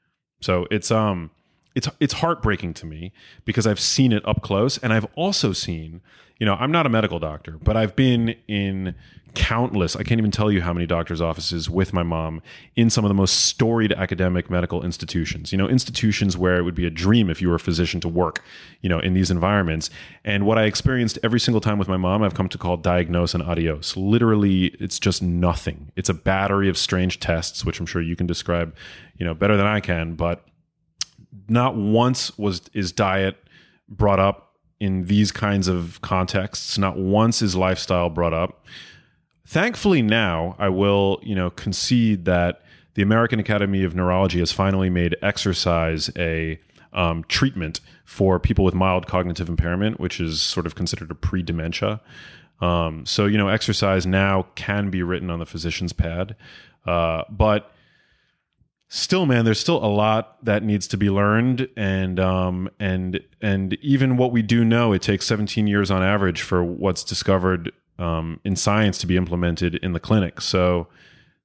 So 0.43 0.67
it's 0.71 0.91
um, 0.91 1.31
it's 1.75 1.89
it's 2.01 2.15
heartbreaking 2.15 2.75
to 2.75 2.87
me 2.87 3.13
because 3.45 3.67
I've 3.67 3.81
seen 3.81 4.13
it 4.13 4.27
up 4.27 4.43
close, 4.43 4.79
and 4.79 4.93
I've 4.93 5.07
also 5.15 5.53
seen, 5.53 6.01
you 6.39 6.47
know, 6.47 6.55
I'm 6.55 6.73
not 6.73 6.87
a 6.87 6.89
medical 6.89 7.19
doctor, 7.19 7.59
but 7.63 7.77
I've 7.77 7.97
been 7.97 8.35
in 8.49 8.95
countless, 9.35 9.97
I 9.97 10.03
can't 10.03 10.19
even 10.19 10.31
tell 10.31 10.51
you 10.51 10.63
how 10.63 10.73
many 10.73 10.87
doctors' 10.87 11.21
offices 11.21 11.71
with 11.71 11.93
my 11.93 12.03
mom 12.03 12.43
in 12.77 12.91
some 12.91 13.05
of 13.05 13.09
the 13.09 13.15
most 13.15 13.45
storied 13.45 13.93
academic 13.93 14.51
medical 14.51 14.85
institutions. 14.85 15.53
You 15.53 15.59
know, 15.59 15.69
institutions 15.69 16.37
where 16.37 16.57
it 16.57 16.63
would 16.63 16.75
be 16.75 16.87
a 16.87 16.91
dream 16.91 17.31
if 17.31 17.41
you 17.41 17.49
were 17.49 17.55
a 17.55 17.61
physician 17.61 18.01
to 18.01 18.09
work, 18.09 18.43
you 18.81 18.89
know, 18.89 18.99
in 18.99 19.15
these 19.15 19.31
environments. 19.31 19.91
And 20.25 20.47
what 20.47 20.59
I 20.59 20.65
experienced 20.65 21.19
every 21.23 21.41
single 21.41 21.61
time 21.61 21.79
with 21.79 21.89
my 21.89 21.97
mom, 21.97 22.23
I've 22.23 22.35
come 22.35 22.49
to 22.49 22.59
call 22.59 22.77
diagnose 22.77 23.35
and 23.35 23.43
adios. 23.43 23.97
Literally, 23.97 24.67
it's 24.81 24.99
just 24.99 25.23
nothing. 25.23 25.91
It's 25.97 26.09
a 26.09 26.15
battery 26.15 26.69
of 26.69 26.77
strange 26.77 27.21
tests, 27.21 27.65
which 27.65 27.81
I'm 27.81 27.87
sure 27.87 28.03
you 28.03 28.17
can 28.17 28.27
describe, 28.27 28.75
you 29.17 29.25
know, 29.25 29.35
better 29.35 29.57
than 29.57 29.67
I 29.67 29.81
can, 29.81 30.15
but 30.15 30.45
not 31.49 31.77
once 31.77 32.37
was 32.39 32.63
is 32.73 32.93
diet 32.93 33.37
brought 33.89 34.21
up 34.21 34.55
in 34.79 35.05
these 35.07 35.31
kinds 35.33 35.69
of 35.69 36.01
contexts. 36.01 36.79
Not 36.79 36.97
once 36.99 37.43
is 37.43 37.55
lifestyle 37.55 38.09
brought 38.09 38.33
up 38.33 38.65
thankfully 39.51 40.01
now 40.01 40.55
I 40.61 40.69
will, 40.69 41.19
you 41.25 41.35
know, 41.35 41.51
concede 41.51 42.25
that 42.27 42.63
the 42.95 43.03
American 43.03 43.41
Academy 43.41 43.83
of 43.83 43.97
Neurology 43.97 44.39
has 44.39 44.53
finally 44.53 44.89
made 44.89 45.17
exercise 45.23 46.09
a 46.17 46.61
um, 46.93 47.25
treatment 47.25 47.81
for 48.05 48.39
people 48.39 48.65
with 48.65 48.75
mild 48.75 49.09
cognitive 49.09 49.49
impairment, 49.49 49.99
which 49.99 50.21
is 50.21 50.41
sort 50.41 50.67
of 50.67 50.77
considered 50.77 51.11
a 51.11 51.17
pre 51.17 51.43
dementia. 51.43 52.01
Um, 52.61 53.05
so, 53.07 53.27
you 53.27 53.39
know, 53.39 53.49
exercise 53.49 54.07
now 54.07 54.47
can 54.55 54.89
be 54.89 55.03
written 55.03 55.31
on 55.31 55.41
the 55.41 55.47
physician's 55.47 55.93
pad. 55.93 56.37
Uh, 56.87 57.25
but 57.29 57.73
still, 58.91 59.25
man, 59.25 59.47
there's 59.47 59.61
still 59.61 59.83
a 59.83 59.87
lot 59.87 60.45
that 60.45 60.63
needs 60.63 60.87
to 60.89 60.99
be 60.99 61.09
learned. 61.09 61.69
And, 61.77 62.21
um, 62.21 62.69
and, 62.79 63.21
and 63.41 63.75
even 63.81 64.19
what 64.19 64.33
we 64.33 64.43
do 64.43 64.65
know, 64.65 64.93
it 64.93 65.01
takes 65.01 65.27
17 65.27 65.67
years 65.67 65.91
on 65.91 66.03
average 66.03 66.43
for 66.43 66.63
what's 66.63 67.03
discovered 67.03 67.73
um, 67.99 68.41
in 68.45 68.57
science 68.57 68.99
to 68.99 69.07
be 69.07 69.17
implemented 69.17 69.77
in 69.77 69.93
the 69.93 70.01
clinic. 70.01 70.41
So 70.41 70.89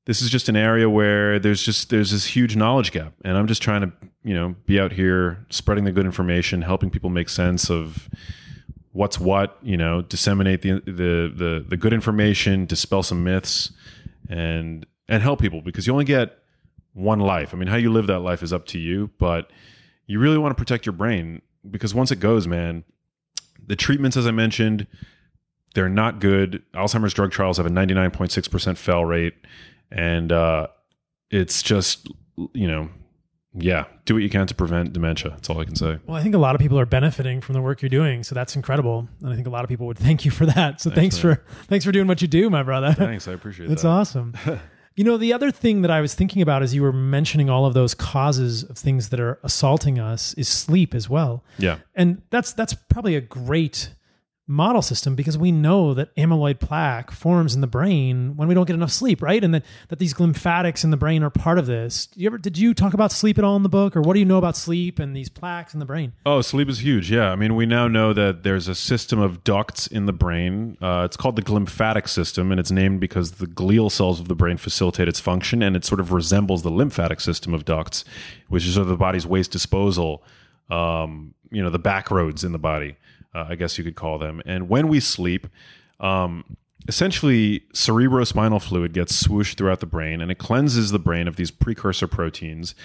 this 0.05 0.21
is 0.21 0.29
just 0.29 0.49
an 0.49 0.55
area 0.55 0.89
where 0.89 1.39
there's 1.39 1.61
just 1.61 1.89
there's 1.89 2.11
this 2.11 2.25
huge 2.25 2.55
knowledge 2.55 2.91
gap, 2.91 3.13
and 3.23 3.37
I'm 3.37 3.47
just 3.47 3.61
trying 3.61 3.81
to 3.81 3.91
you 4.23 4.33
know 4.33 4.55
be 4.65 4.79
out 4.79 4.91
here 4.91 5.45
spreading 5.49 5.83
the 5.83 5.91
good 5.91 6.05
information, 6.05 6.61
helping 6.61 6.89
people 6.89 7.09
make 7.09 7.27
sense 7.27 7.69
of 7.69 8.07
what's 8.93 9.19
what, 9.19 9.57
you 9.61 9.75
know, 9.75 10.01
disseminate 10.03 10.61
the 10.61 10.79
the 10.85 11.33
the, 11.35 11.65
the 11.67 11.77
good 11.77 11.91
information, 11.91 12.65
dispel 12.65 13.03
some 13.03 13.23
myths, 13.23 13.71
and 14.29 14.85
and 15.09 15.21
help 15.21 15.41
people 15.41 15.61
because 15.61 15.85
you 15.85 15.93
only 15.93 16.05
get 16.05 16.39
one 16.95 17.19
life. 17.19 17.53
I 17.53 17.57
mean, 17.57 17.67
how 17.67 17.75
you 17.75 17.91
live 17.91 18.07
that 18.07 18.19
life 18.19 18.41
is 18.41 18.51
up 18.51 18.65
to 18.67 18.79
you, 18.79 19.11
but 19.19 19.51
you 20.07 20.17
really 20.17 20.37
want 20.37 20.51
to 20.51 20.59
protect 20.59 20.85
your 20.85 20.93
brain 20.93 21.41
because 21.69 21.93
once 21.93 22.11
it 22.11 22.19
goes, 22.19 22.47
man, 22.47 22.83
the 23.67 23.75
treatments, 23.75 24.17
as 24.17 24.25
I 24.25 24.31
mentioned, 24.31 24.87
they're 25.75 25.89
not 25.89 26.19
good. 26.19 26.63
Alzheimer's 26.73 27.13
drug 27.13 27.31
trials 27.31 27.57
have 27.57 27.65
a 27.65 27.69
99.6% 27.69 28.77
fail 28.77 29.03
rate. 29.03 29.35
And 29.91 30.31
uh, 30.31 30.67
it's 31.29 31.61
just, 31.61 32.07
you 32.53 32.67
know, 32.67 32.89
yeah, 33.57 33.85
do 34.05 34.13
what 34.13 34.23
you 34.23 34.29
can 34.29 34.47
to 34.47 34.55
prevent 34.55 34.93
dementia. 34.93 35.31
That's 35.31 35.49
all 35.49 35.59
I 35.59 35.65
can 35.65 35.75
say. 35.75 35.99
Well, 36.05 36.17
I 36.17 36.23
think 36.23 36.35
a 36.35 36.39
lot 36.39 36.55
of 36.55 36.61
people 36.61 36.79
are 36.79 36.85
benefiting 36.85 37.41
from 37.41 37.53
the 37.53 37.61
work 37.61 37.81
you're 37.81 37.89
doing, 37.89 38.23
so 38.23 38.35
that's 38.35 38.55
incredible, 38.55 39.07
and 39.21 39.31
I 39.31 39.35
think 39.35 39.47
a 39.47 39.49
lot 39.49 39.63
of 39.63 39.69
people 39.69 39.87
would 39.87 39.97
thank 39.97 40.25
you 40.25 40.31
for 40.31 40.45
that. 40.45 40.81
So 40.81 40.89
thanks, 40.89 41.17
thanks 41.17 41.19
for 41.19 41.41
thanks 41.67 41.85
for 41.85 41.93
doing 41.93 42.05
what 42.05 42.21
you 42.21 42.27
do, 42.27 42.49
my 42.49 42.63
brother. 42.63 42.91
Thanks, 42.93 43.29
I 43.29 43.31
appreciate 43.31 43.67
that. 43.67 43.69
that's 43.69 43.83
that. 43.83 43.87
awesome. 43.87 44.33
you 44.95 45.03
know, 45.03 45.17
the 45.17 45.33
other 45.33 45.51
thing 45.51 45.81
that 45.81 45.91
I 45.91 45.99
was 45.99 46.15
thinking 46.15 46.41
about 46.41 46.63
as 46.63 46.73
you 46.73 46.81
were 46.81 46.93
mentioning 46.93 47.49
all 47.49 47.65
of 47.65 47.73
those 47.73 47.93
causes 47.93 48.63
of 48.63 48.77
things 48.77 49.09
that 49.09 49.19
are 49.19 49.39
assaulting 49.43 49.99
us 49.99 50.33
is 50.35 50.47
sleep 50.47 50.95
as 50.95 51.09
well. 51.09 51.43
Yeah, 51.57 51.79
and 51.95 52.21
that's 52.29 52.53
that's 52.53 52.73
probably 52.73 53.15
a 53.15 53.21
great 53.21 53.89
model 54.47 54.81
system 54.81 55.15
because 55.15 55.37
we 55.37 55.51
know 55.51 55.93
that 55.95 56.15
amyloid 56.15 56.59
plaque 56.59 57.09
forms 57.11 57.55
in 57.55 57.61
the 57.61 57.67
brain 57.67 58.35
when 58.35 58.47
we 58.47 58.53
don't 58.53 58.67
get 58.67 58.75
enough 58.75 58.91
sleep, 58.91 59.21
right? 59.21 59.43
And 59.43 59.55
that, 59.55 59.65
that 59.89 59.97
these 59.97 60.19
lymphatics 60.19 60.83
in 60.83 60.91
the 60.91 60.97
brain 60.97 61.23
are 61.23 61.31
part 61.31 61.57
of 61.57 61.65
this. 61.65 62.05
Did 62.07 62.21
you 62.21 62.27
ever 62.27 62.37
did 62.37 62.57
you 62.57 62.73
talk 62.73 62.93
about 62.93 63.11
sleep 63.11 63.39
at 63.39 63.43
all 63.43 63.55
in 63.55 63.63
the 63.63 63.69
book, 63.69 63.95
or 63.95 64.01
what 64.01 64.13
do 64.13 64.19
you 64.19 64.25
know 64.25 64.37
about 64.37 64.55
sleep 64.55 64.99
and 64.99 65.15
these 65.15 65.29
plaques 65.29 65.73
in 65.73 65.79
the 65.79 65.85
brain? 65.85 66.13
Oh, 66.25 66.41
sleep 66.41 66.69
is 66.69 66.83
huge. 66.83 67.09
Yeah, 67.09 67.31
I 67.31 67.35
mean, 67.35 67.55
we 67.55 67.65
now 67.65 67.87
know 67.87 68.13
that 68.13 68.43
there's 68.43 68.67
a 68.67 68.75
system 68.75 69.19
of 69.19 69.43
ducts 69.43 69.87
in 69.87 70.05
the 70.05 70.13
brain. 70.13 70.77
Uh, 70.81 71.03
it's 71.05 71.17
called 71.17 71.35
the 71.35 71.41
glymphatic 71.41 72.07
system, 72.07 72.51
and 72.51 72.59
it's 72.59 72.71
named 72.71 72.99
because 72.99 73.33
the 73.33 73.47
glial 73.47 73.91
cells 73.91 74.19
of 74.19 74.27
the 74.27 74.35
brain 74.35 74.57
facilitate 74.57 75.07
its 75.07 75.19
function, 75.19 75.63
and 75.63 75.75
it 75.75 75.85
sort 75.85 75.99
of 75.99 76.11
resembles 76.11 76.61
the 76.61 76.71
lymphatic 76.71 77.19
system 77.19 77.53
of 77.53 77.65
ducts, 77.65 78.05
which 78.49 78.65
is 78.65 78.75
sort 78.75 78.83
of 78.83 78.89
the 78.89 78.97
body's 78.97 79.25
waste 79.25 79.51
disposal. 79.51 80.23
Um, 80.69 81.33
you 81.51 81.63
know, 81.63 81.69
the 81.69 81.79
back 81.79 82.11
roads 82.11 82.43
in 82.43 82.51
the 82.51 82.59
body 82.59 82.97
uh, 83.35 83.45
I 83.49 83.55
guess 83.55 83.77
you 83.77 83.83
could 83.83 83.95
call 83.95 84.17
them. 84.17 84.41
And 84.45 84.69
when 84.69 84.87
we 84.87 84.99
sleep, 84.99 85.47
um, 85.99 86.57
essentially 86.87 87.61
cerebrospinal 87.73 88.61
fluid 88.61 88.93
gets 88.93 89.21
swooshed 89.21 89.57
throughout 89.57 89.79
the 89.79 89.85
brain 89.85 90.21
and 90.21 90.31
it 90.31 90.37
cleanses 90.37 90.91
the 90.91 90.99
brain 90.99 91.27
of 91.27 91.35
these 91.35 91.51
precursor 91.51 92.07
proteins 92.07 92.75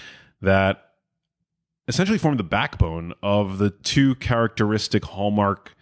that 0.40 0.90
essentially 1.86 2.18
form 2.18 2.36
the 2.36 2.42
backbone 2.42 3.12
of 3.22 3.58
the 3.58 3.70
two 3.70 4.14
characteristic 4.16 5.04
hallmark 5.04 5.76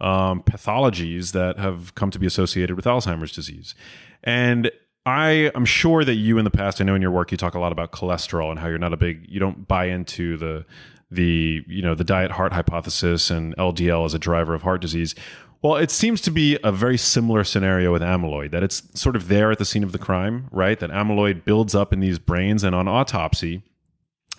um, 0.00 0.42
pathologies 0.42 1.32
that 1.32 1.58
have 1.58 1.94
come 1.94 2.10
to 2.10 2.18
be 2.18 2.26
associated 2.26 2.76
with 2.76 2.84
Alzheimer's 2.84 3.32
disease. 3.32 3.74
And 4.22 4.70
I 5.06 5.50
am 5.54 5.64
sure 5.64 6.04
that 6.04 6.14
you 6.14 6.38
in 6.38 6.44
the 6.44 6.50
past, 6.50 6.80
I 6.80 6.84
know 6.84 6.94
in 6.94 7.02
your 7.02 7.10
work 7.10 7.30
you 7.30 7.36
talk 7.36 7.54
a 7.54 7.58
lot 7.58 7.72
about 7.72 7.92
cholesterol 7.92 8.50
and 8.50 8.58
how 8.58 8.68
you're 8.68 8.78
not 8.78 8.92
a 8.92 8.96
big, 8.96 9.24
you 9.28 9.40
don't 9.40 9.66
buy 9.66 9.86
into 9.86 10.36
the 10.36 10.64
the 11.12 11.64
you 11.66 11.82
know 11.82 11.94
the 11.94 12.04
diet 12.04 12.32
heart 12.32 12.52
hypothesis 12.52 13.30
and 13.30 13.56
LDL 13.56 14.04
as 14.06 14.14
a 14.14 14.18
driver 14.18 14.54
of 14.54 14.62
heart 14.62 14.80
disease. 14.80 15.14
Well, 15.62 15.76
it 15.76 15.92
seems 15.92 16.20
to 16.22 16.32
be 16.32 16.58
a 16.64 16.72
very 16.72 16.98
similar 16.98 17.44
scenario 17.44 17.92
with 17.92 18.02
amyloid, 18.02 18.50
that 18.50 18.64
it's 18.64 18.82
sort 19.00 19.14
of 19.14 19.28
there 19.28 19.52
at 19.52 19.58
the 19.58 19.64
scene 19.64 19.84
of 19.84 19.92
the 19.92 19.98
crime, 19.98 20.48
right? 20.50 20.78
That 20.80 20.90
amyloid 20.90 21.44
builds 21.44 21.72
up 21.72 21.92
in 21.92 22.00
these 22.00 22.18
brains, 22.18 22.64
and 22.64 22.74
on 22.74 22.88
autopsy, 22.88 23.62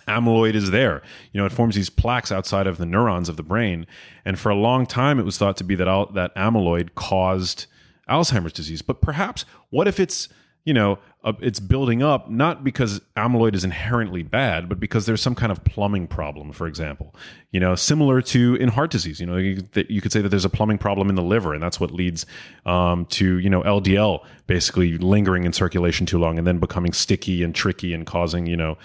amyloid 0.06 0.54
is 0.54 0.70
there. 0.70 1.00
You 1.32 1.40
know, 1.40 1.46
it 1.46 1.52
forms 1.52 1.76
these 1.76 1.88
plaques 1.88 2.30
outside 2.30 2.66
of 2.66 2.76
the 2.76 2.84
neurons 2.84 3.30
of 3.30 3.38
the 3.38 3.42
brain. 3.42 3.86
And 4.26 4.38
for 4.38 4.50
a 4.50 4.54
long 4.54 4.84
time, 4.84 5.18
it 5.18 5.24
was 5.24 5.38
thought 5.38 5.56
to 5.58 5.64
be 5.64 5.74
that, 5.76 6.08
that 6.12 6.34
amyloid 6.36 6.94
caused 6.94 7.68
Alzheimer's 8.06 8.52
disease. 8.52 8.82
But 8.82 9.00
perhaps, 9.00 9.46
what 9.70 9.88
if 9.88 9.98
it's 9.98 10.28
you 10.64 10.72
know, 10.72 10.98
it's 11.40 11.60
building 11.60 12.02
up 12.02 12.30
not 12.30 12.62
because 12.62 13.00
amyloid 13.16 13.54
is 13.54 13.64
inherently 13.64 14.22
bad, 14.22 14.68
but 14.68 14.78
because 14.78 15.06
there's 15.06 15.22
some 15.22 15.34
kind 15.34 15.50
of 15.50 15.64
plumbing 15.64 16.06
problem, 16.06 16.52
for 16.52 16.66
example. 16.66 17.14
You 17.50 17.60
know, 17.60 17.74
similar 17.74 18.20
to 18.22 18.56
in 18.56 18.68
heart 18.68 18.90
disease. 18.90 19.20
You 19.20 19.26
know, 19.26 19.36
you, 19.36 19.62
you 19.88 20.00
could 20.00 20.12
say 20.12 20.20
that 20.20 20.28
there's 20.28 20.44
a 20.44 20.50
plumbing 20.50 20.78
problem 20.78 21.08
in 21.08 21.14
the 21.14 21.22
liver, 21.22 21.54
and 21.54 21.62
that's 21.62 21.80
what 21.80 21.90
leads 21.90 22.26
um, 22.66 23.06
to 23.06 23.38
you 23.38 23.48
know 23.48 23.62
LDL 23.62 24.24
basically 24.46 24.98
lingering 24.98 25.44
in 25.44 25.52
circulation 25.52 26.04
too 26.04 26.18
long 26.18 26.38
and 26.38 26.46
then 26.46 26.58
becoming 26.58 26.92
sticky 26.92 27.42
and 27.42 27.54
tricky 27.54 27.94
and 27.94 28.06
causing 28.06 28.46
you 28.46 28.56
know 28.56 28.76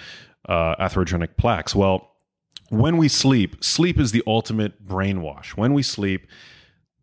uh, 0.48 0.76
atherogenic 0.78 1.36
plaques. 1.38 1.76
Well, 1.76 2.10
when 2.70 2.98
we 2.98 3.08
sleep, 3.08 3.64
sleep 3.64 4.00
is 4.00 4.12
the 4.12 4.24
ultimate 4.26 4.86
brainwash. 4.86 5.58
When 5.58 5.74
we 5.74 5.84
sleep, 5.84 6.28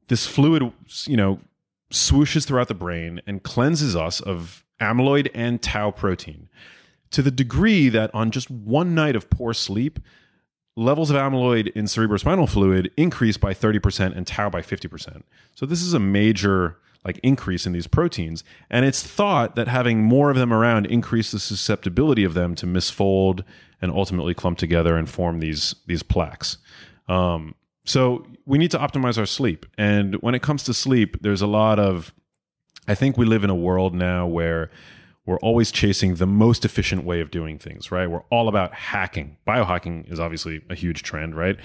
this 0.09 0.27
fluid, 0.27 0.73
you 1.07 1.17
know, 1.17 1.41
swooshes 1.93 2.47
throughout 2.47 2.69
the 2.69 2.75
brain 2.75 3.21
and 3.27 3.43
cleanses 3.43 3.95
us 3.95 4.21
of 4.21 4.65
amyloid 4.81 5.31
and 5.35 5.63
tau 5.63 5.91
protein 5.91 6.49
to 7.11 7.23
the 7.23 7.31
degree 7.31 7.89
that 7.89 8.15
on 8.15 8.31
just 8.31 8.51
one 8.51 8.95
night 8.95 9.17
of 9.17 9.31
poor 9.31 9.55
sleep, 9.55 10.01
levels 10.77 11.11
of 11.11 11.17
amyloid 11.17 11.69
in 11.69 11.87
cerebrospinal 11.87 12.49
fluid 12.49 12.91
increase 12.97 13.37
by 13.37 13.55
30% 13.55 14.15
and 14.17 14.27
tau 14.27 14.51
by 14.51 14.61
50%. 14.61 15.23
So 15.55 15.67
this 15.67 15.83
is 15.83 15.95
a 15.95 15.99
major 15.99 16.79
like 17.05 17.19
increase 17.23 17.67
in 17.67 17.73
these 17.73 17.87
proteins 17.87 18.43
and 18.69 18.85
it's 18.85 19.03
thought 19.03 19.55
that 19.55 19.69
having 19.69 20.03
more 20.03 20.29
of 20.29 20.37
them 20.37 20.53
around 20.53 20.87
increase 20.87 21.31
the 21.31 21.39
susceptibility 21.39 22.25
of 22.25 22.35
them 22.35 22.57
to 22.57 22.67
misfold 22.67 23.45
and 23.81 23.93
ultimately 23.93 24.35
clump 24.35 24.59
together 24.59 24.97
and 24.97 25.09
form 25.09 25.39
these 25.39 25.77
these 25.87 26.03
plaques. 26.03 26.59
Um, 27.09 27.55
so 27.85 28.27
we 28.45 28.59
need 28.59 28.73
to 28.73 28.79
optimize 28.79 29.19
our 29.19 29.27
sleep 29.27 29.67
and 29.79 30.17
when 30.17 30.35
it 30.35 30.43
comes 30.43 30.65
to 30.65 30.75
sleep 30.75 31.17
there's 31.23 31.43
a 31.43 31.47
lot 31.47 31.79
of 31.79 32.13
I 32.89 32.95
think 32.95 33.17
we 33.17 33.27
live 33.27 33.45
in 33.45 33.51
a 33.51 33.55
world 33.55 33.95
now 33.95 34.27
where 34.27 34.71
we're 35.27 35.39
always 35.39 35.73
chasing 35.73 36.15
the 36.15 36.27
most 36.27 36.65
efficient 36.65 37.05
way 37.05 37.21
of 37.21 37.31
doing 37.31 37.59
things, 37.59 37.91
right? 37.91 38.09
We're 38.09 38.23
all 38.31 38.49
about 38.49 38.73
hacking. 38.73 39.37
Biohacking 39.47 40.11
is 40.11 40.21
obviously 40.21 40.63
a 40.71 40.75
huge 40.75 41.03
trend, 41.03 41.37
right? 41.37 41.59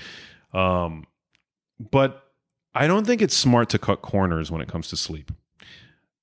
Um, 0.53 1.05
but 1.79 2.23
I 2.73 2.87
don't 2.87 3.05
think 3.05 3.21
it's 3.21 3.35
smart 3.35 3.69
to 3.69 3.79
cut 3.79 4.01
corners 4.01 4.49
when 4.49 4.61
it 4.61 4.67
comes 4.67 4.89
to 4.89 4.97
sleep. 4.97 5.31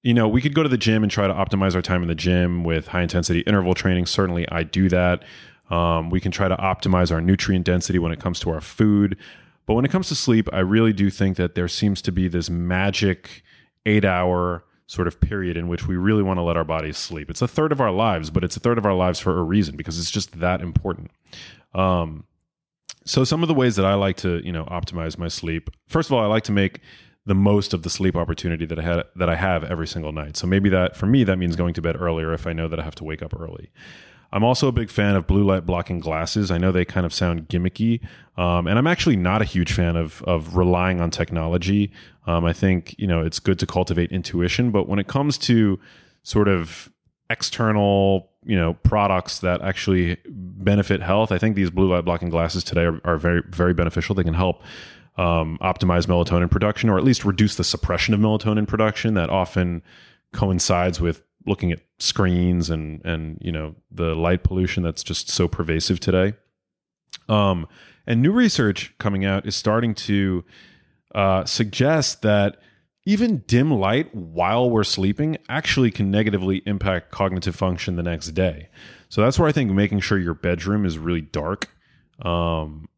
You 0.03 0.15
know, 0.15 0.27
we 0.29 0.41
could 0.41 0.55
go 0.55 0.63
to 0.63 0.69
the 0.69 0.79
gym 0.79 1.03
and 1.03 1.13
try 1.13 1.29
to 1.29 1.35
optimize 1.35 1.75
our 1.75 1.83
time 1.83 2.03
in 2.03 2.09
the 2.09 2.15
gym 2.15 2.65
with 2.65 2.89
high 2.89 3.03
intensity 3.03 3.41
interval 3.41 3.75
training. 3.75 4.07
Certainly, 4.07 4.49
I 4.49 4.63
do 4.63 4.89
that. 4.89 5.23
Um, 5.71 6.11
we 6.11 6.21
can 6.21 6.33
try 6.33 6.49
to 6.49 6.57
optimize 6.57 7.13
our 7.13 7.21
nutrient 7.21 7.67
density 7.67 7.99
when 7.99 8.11
it 8.11 8.21
comes 8.21 8.41
to 8.41 8.51
our 8.51 8.61
food. 8.61 9.17
But 9.67 9.75
when 9.75 9.85
it 9.85 9.91
comes 9.91 10.09
to 10.09 10.15
sleep, 10.15 10.49
I 10.53 10.61
really 10.61 10.93
do 10.93 11.11
think 11.11 11.37
that 11.37 11.55
there 11.55 11.69
seems 11.69 12.01
to 12.03 12.13
be 12.13 12.27
this 12.27 12.49
magic 12.49 13.43
eight 13.85 14.05
hour 14.05 14.65
sort 14.89 15.07
of 15.07 15.21
period 15.21 15.57
in 15.57 15.69
which 15.69 15.87
we 15.87 15.97
really 15.97 16.23
want 16.23 16.39
to 16.39 16.43
let 16.43 16.57
our 16.57 16.65
bodies 16.65 16.97
sleep. 16.97 17.31
It's 17.31 17.43
a 17.43 17.47
third 17.47 17.73
of 17.73 17.81
our 17.81 17.93
lives, 17.93 18.31
but 18.31 18.43
it's 18.43 18.57
a 18.57 18.61
third 18.61 18.79
of 18.79 18.87
our 18.87 18.95
lives 18.95 19.21
for 19.21 19.39
a 19.39 19.43
reason 19.43 19.77
because 19.77 20.01
it's 20.01 20.11
just 20.11 20.41
that 20.41 20.63
important. 20.63 21.11
Um, 21.75 22.25
so 23.05 23.23
some 23.23 23.43
of 23.43 23.49
the 23.49 23.55
ways 23.55 23.77
that 23.77 23.85
I 23.85 23.95
like 23.95 24.17
to, 24.19 24.45
you 24.45 24.51
know, 24.51 24.65
optimize 24.65 25.19
my 25.19 25.29
sleep. 25.29 25.71
First 25.87 26.09
of 26.09 26.15
all, 26.15 26.23
I 26.23 26.27
like 26.27 26.45
to 26.45 26.53
make 26.53 26.81
the 27.27 27.35
most 27.35 27.75
of 27.75 27.83
the 27.83 27.91
sleep 27.91 28.17
opportunity 28.17 28.65
that 28.65 28.79
I 28.79 28.83
had 28.83 29.03
that 29.15 29.29
I 29.29 29.37
have 29.37 29.63
every 29.63 29.87
single 29.87 30.13
night. 30.13 30.39
So 30.39 30.47
maybe 30.47 30.71
that 30.71 30.97
for 30.97 31.05
me 31.05 31.23
that 31.25 31.37
means 31.37 31.55
going 31.55 31.75
to 31.75 31.83
bed 31.83 32.01
earlier 32.01 32.33
if 32.33 32.47
I 32.47 32.55
know 32.55 32.69
that 32.69 32.81
I 32.81 32.83
have 32.83 32.95
to 32.97 33.05
wake 33.05 33.23
up 33.23 33.39
early. 33.39 33.71
I'm 34.33 34.45
also 34.45 34.69
a 34.69 34.73
big 34.73 34.91
fan 34.91 35.17
of 35.17 35.27
blue 35.27 35.45
light 35.45 35.65
blocking 35.65 36.01
glasses. 36.01 36.51
I 36.51 36.59
know 36.59 36.71
they 36.71 36.85
kind 36.85 37.07
of 37.07 37.15
sound 37.15 37.49
gimmicky, 37.49 38.01
um, 38.37 38.67
and 38.67 38.79
I'm 38.79 38.87
actually 38.87 39.17
not 39.17 39.41
a 39.41 39.45
huge 39.45 39.73
fan 39.73 39.97
of 39.97 40.23
of 40.23 40.57
relying 40.57 41.01
on 41.01 41.11
technology. 41.11 41.91
Um, 42.27 42.45
I 42.45 42.53
think 42.53 42.95
you 42.99 43.07
know 43.07 43.25
it's 43.25 43.41
good 43.41 43.59
to 43.61 43.67
cultivate 43.67 44.13
intuition, 44.13 44.71
but 44.71 44.89
when 44.89 44.99
it 44.99 45.07
comes 45.07 45.39
to 45.39 45.79
sort 46.23 46.49
of 46.49 46.93
external 47.31 48.31
you 48.45 48.57
know 48.57 48.75
products 48.75 49.39
that 49.41 49.63
actually 49.63 50.19
benefit 50.27 51.01
health, 51.01 51.33
I 51.33 51.39
think 51.39 51.57
these 51.57 51.71
blue 51.71 51.91
light 51.91 52.05
blocking 52.05 52.29
glasses 52.29 52.63
today 52.63 52.85
are, 52.85 53.01
are 53.05 53.17
very 53.17 53.43
very 53.49 53.73
beneficial. 53.73 54.15
They 54.15 54.25
can 54.25 54.35
help 54.35 54.63
um, 55.17 55.59
optimize 55.63 56.07
melatonin 56.07 56.51
production, 56.51 56.91
or 56.91 56.99
at 56.99 57.05
least 57.05 57.25
reduce 57.25 57.57
the 57.57 57.65
suppression 57.65 58.13
of 58.13 58.21
melatonin 58.21 58.69
production 58.69 59.15
that 59.15 59.31
often 59.31 59.83
coincides 60.33 61.01
with 61.01 61.23
looking 61.47 61.73
at 61.73 61.81
screens 61.99 62.71
and 62.71 63.05
and 63.05 63.39
you 63.41 63.53
know 63.53 63.75
the 63.91 64.15
light 64.15 64.43
pollution 64.43 64.83
that's 64.83 65.03
just 65.03 65.31
so 65.31 65.49
pervasive 65.49 66.01
today. 66.01 66.35
Um, 67.29 67.67
and 68.07 68.23
new 68.23 68.33
research 68.33 68.95
coming 68.99 69.25
out 69.25 69.47
is 69.47 69.55
starting 69.55 69.95
to 69.95 70.45
uh, 71.15 71.45
suggest 71.45 72.23
that 72.23 72.59
even 73.05 73.39
dim 73.47 73.71
light 73.71 74.15
while 74.15 74.69
we're 74.69 74.85
sleeping 74.85 75.39
actually 75.49 75.91
can 75.91 76.11
negatively 76.11 76.63
impact 76.67 77.11
cognitive 77.11 77.57
function 77.57 77.97
the 77.97 78.03
next 78.03 78.29
day. 78.33 78.69
So 79.09 79.23
that's 79.23 79.39
where 79.39 79.49
I 79.49 79.53
think 79.53 79.71
making 79.71 80.01
sure 80.01 80.19
your 80.19 80.35
bedroom 80.35 80.85
is 80.85 80.99
really 80.99 81.23
dark. 81.23 81.69
Um, 82.23 82.89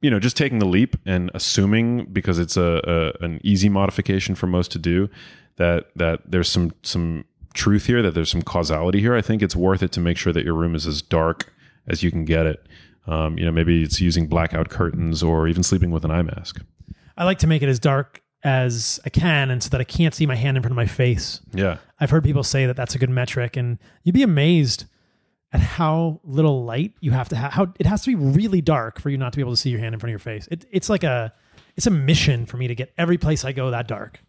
you 0.00 0.10
know, 0.10 0.20
just 0.20 0.36
taking 0.36 0.58
the 0.58 0.66
leap 0.66 0.96
and 1.06 1.30
assuming 1.34 2.06
because 2.12 2.38
it's 2.38 2.56
a, 2.56 2.80
a 2.84 3.24
an 3.24 3.40
easy 3.42 3.68
modification 3.68 4.34
for 4.34 4.46
most 4.46 4.70
to 4.72 4.78
do 4.78 5.08
that 5.56 5.86
that 5.96 6.20
there's 6.30 6.48
some 6.48 6.72
some 6.82 7.24
truth 7.54 7.86
here, 7.86 8.02
that 8.02 8.14
there's 8.14 8.30
some 8.30 8.42
causality 8.42 9.00
here, 9.00 9.14
I 9.14 9.22
think 9.22 9.42
it's 9.42 9.56
worth 9.56 9.82
it 9.82 9.92
to 9.92 10.00
make 10.00 10.16
sure 10.16 10.32
that 10.32 10.44
your 10.44 10.54
room 10.54 10.74
is 10.74 10.86
as 10.86 11.02
dark 11.02 11.52
as 11.86 12.02
you 12.02 12.10
can 12.10 12.24
get 12.24 12.46
it. 12.46 12.66
Um, 13.06 13.38
you 13.38 13.44
know, 13.44 13.52
maybe 13.52 13.82
it's 13.82 14.00
using 14.00 14.26
blackout 14.26 14.68
curtains 14.68 15.22
or 15.22 15.48
even 15.48 15.62
sleeping 15.62 15.90
with 15.90 16.04
an 16.04 16.10
eye 16.10 16.22
mask. 16.22 16.60
I 17.16 17.24
like 17.24 17.38
to 17.38 17.46
make 17.46 17.62
it 17.62 17.68
as 17.68 17.78
dark 17.78 18.22
as 18.44 19.00
I 19.04 19.08
can, 19.10 19.50
and 19.50 19.62
so 19.62 19.70
that 19.70 19.80
I 19.80 19.84
can't 19.84 20.14
see 20.14 20.26
my 20.26 20.36
hand 20.36 20.56
in 20.56 20.62
front 20.62 20.72
of 20.72 20.76
my 20.76 20.86
face. 20.86 21.40
Yeah, 21.52 21.78
I've 21.98 22.10
heard 22.10 22.22
people 22.22 22.44
say 22.44 22.66
that 22.66 22.76
that's 22.76 22.94
a 22.94 22.98
good 22.98 23.10
metric, 23.10 23.56
and 23.56 23.78
you'd 24.04 24.14
be 24.14 24.22
amazed 24.22 24.84
at 25.52 25.60
how 25.60 26.20
little 26.22 26.64
light 26.64 26.92
you 27.00 27.10
have 27.10 27.28
to 27.30 27.36
have. 27.36 27.52
How 27.52 27.72
it 27.80 27.86
has 27.86 28.02
to 28.02 28.10
be 28.10 28.14
really 28.14 28.60
dark 28.60 29.00
for 29.00 29.10
you 29.10 29.18
not 29.18 29.32
to 29.32 29.36
be 29.36 29.42
able 29.42 29.52
to 29.52 29.56
see 29.56 29.70
your 29.70 29.80
hand 29.80 29.94
in 29.94 29.98
front 29.98 30.10
of 30.10 30.12
your 30.12 30.18
face. 30.20 30.46
It, 30.50 30.66
it's 30.70 30.88
like 30.88 31.02
a 31.02 31.32
it's 31.76 31.86
a 31.86 31.90
mission 31.90 32.46
for 32.46 32.56
me 32.56 32.68
to 32.68 32.74
get 32.74 32.92
every 32.98 33.18
place 33.18 33.44
I 33.44 33.52
go 33.52 33.70
that 33.70 33.88
dark. 33.88 34.20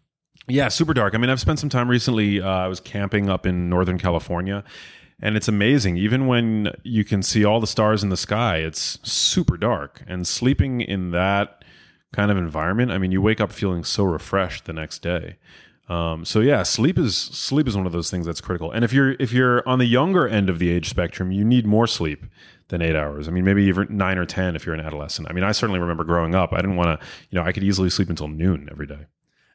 Yeah, 0.48 0.68
super 0.68 0.94
dark. 0.94 1.14
I 1.14 1.18
mean, 1.18 1.30
I've 1.30 1.40
spent 1.40 1.58
some 1.58 1.68
time 1.68 1.88
recently. 1.88 2.40
Uh, 2.40 2.48
I 2.48 2.66
was 2.68 2.80
camping 2.80 3.28
up 3.30 3.46
in 3.46 3.68
Northern 3.68 3.98
California, 3.98 4.64
and 5.20 5.36
it's 5.36 5.48
amazing. 5.48 5.96
Even 5.96 6.26
when 6.26 6.72
you 6.82 7.04
can 7.04 7.22
see 7.22 7.44
all 7.44 7.60
the 7.60 7.66
stars 7.66 8.02
in 8.02 8.08
the 8.08 8.16
sky, 8.16 8.56
it's 8.56 8.98
super 9.08 9.56
dark. 9.56 10.02
And 10.06 10.26
sleeping 10.26 10.80
in 10.80 11.12
that 11.12 11.64
kind 12.12 12.30
of 12.30 12.36
environment, 12.36 12.90
I 12.90 12.98
mean, 12.98 13.12
you 13.12 13.22
wake 13.22 13.40
up 13.40 13.52
feeling 13.52 13.84
so 13.84 14.04
refreshed 14.04 14.64
the 14.64 14.72
next 14.72 15.00
day. 15.02 15.36
Um, 15.88 16.24
so 16.24 16.38
yeah, 16.38 16.62
sleep 16.62 16.98
is 16.98 17.16
sleep 17.16 17.66
is 17.66 17.76
one 17.76 17.84
of 17.84 17.92
those 17.92 18.10
things 18.10 18.24
that's 18.24 18.40
critical. 18.40 18.70
And 18.70 18.84
if 18.84 18.92
you're 18.92 19.12
if 19.18 19.32
you're 19.32 19.68
on 19.68 19.80
the 19.80 19.86
younger 19.86 20.26
end 20.26 20.48
of 20.48 20.60
the 20.60 20.70
age 20.70 20.88
spectrum, 20.88 21.32
you 21.32 21.44
need 21.44 21.66
more 21.66 21.88
sleep 21.88 22.24
than 22.68 22.80
eight 22.80 22.94
hours. 22.94 23.26
I 23.26 23.32
mean, 23.32 23.44
maybe 23.44 23.64
even 23.64 23.88
nine 23.96 24.16
or 24.16 24.24
ten 24.24 24.54
if 24.54 24.64
you're 24.64 24.74
an 24.74 24.80
adolescent. 24.80 25.28
I 25.28 25.32
mean, 25.32 25.42
I 25.42 25.50
certainly 25.50 25.80
remember 25.80 26.04
growing 26.04 26.36
up, 26.36 26.52
I 26.52 26.58
didn't 26.58 26.76
want 26.76 27.00
to, 27.00 27.06
you 27.30 27.38
know, 27.38 27.44
I 27.44 27.50
could 27.50 27.64
easily 27.64 27.90
sleep 27.90 28.08
until 28.08 28.28
noon 28.28 28.68
every 28.70 28.86
day. 28.86 29.06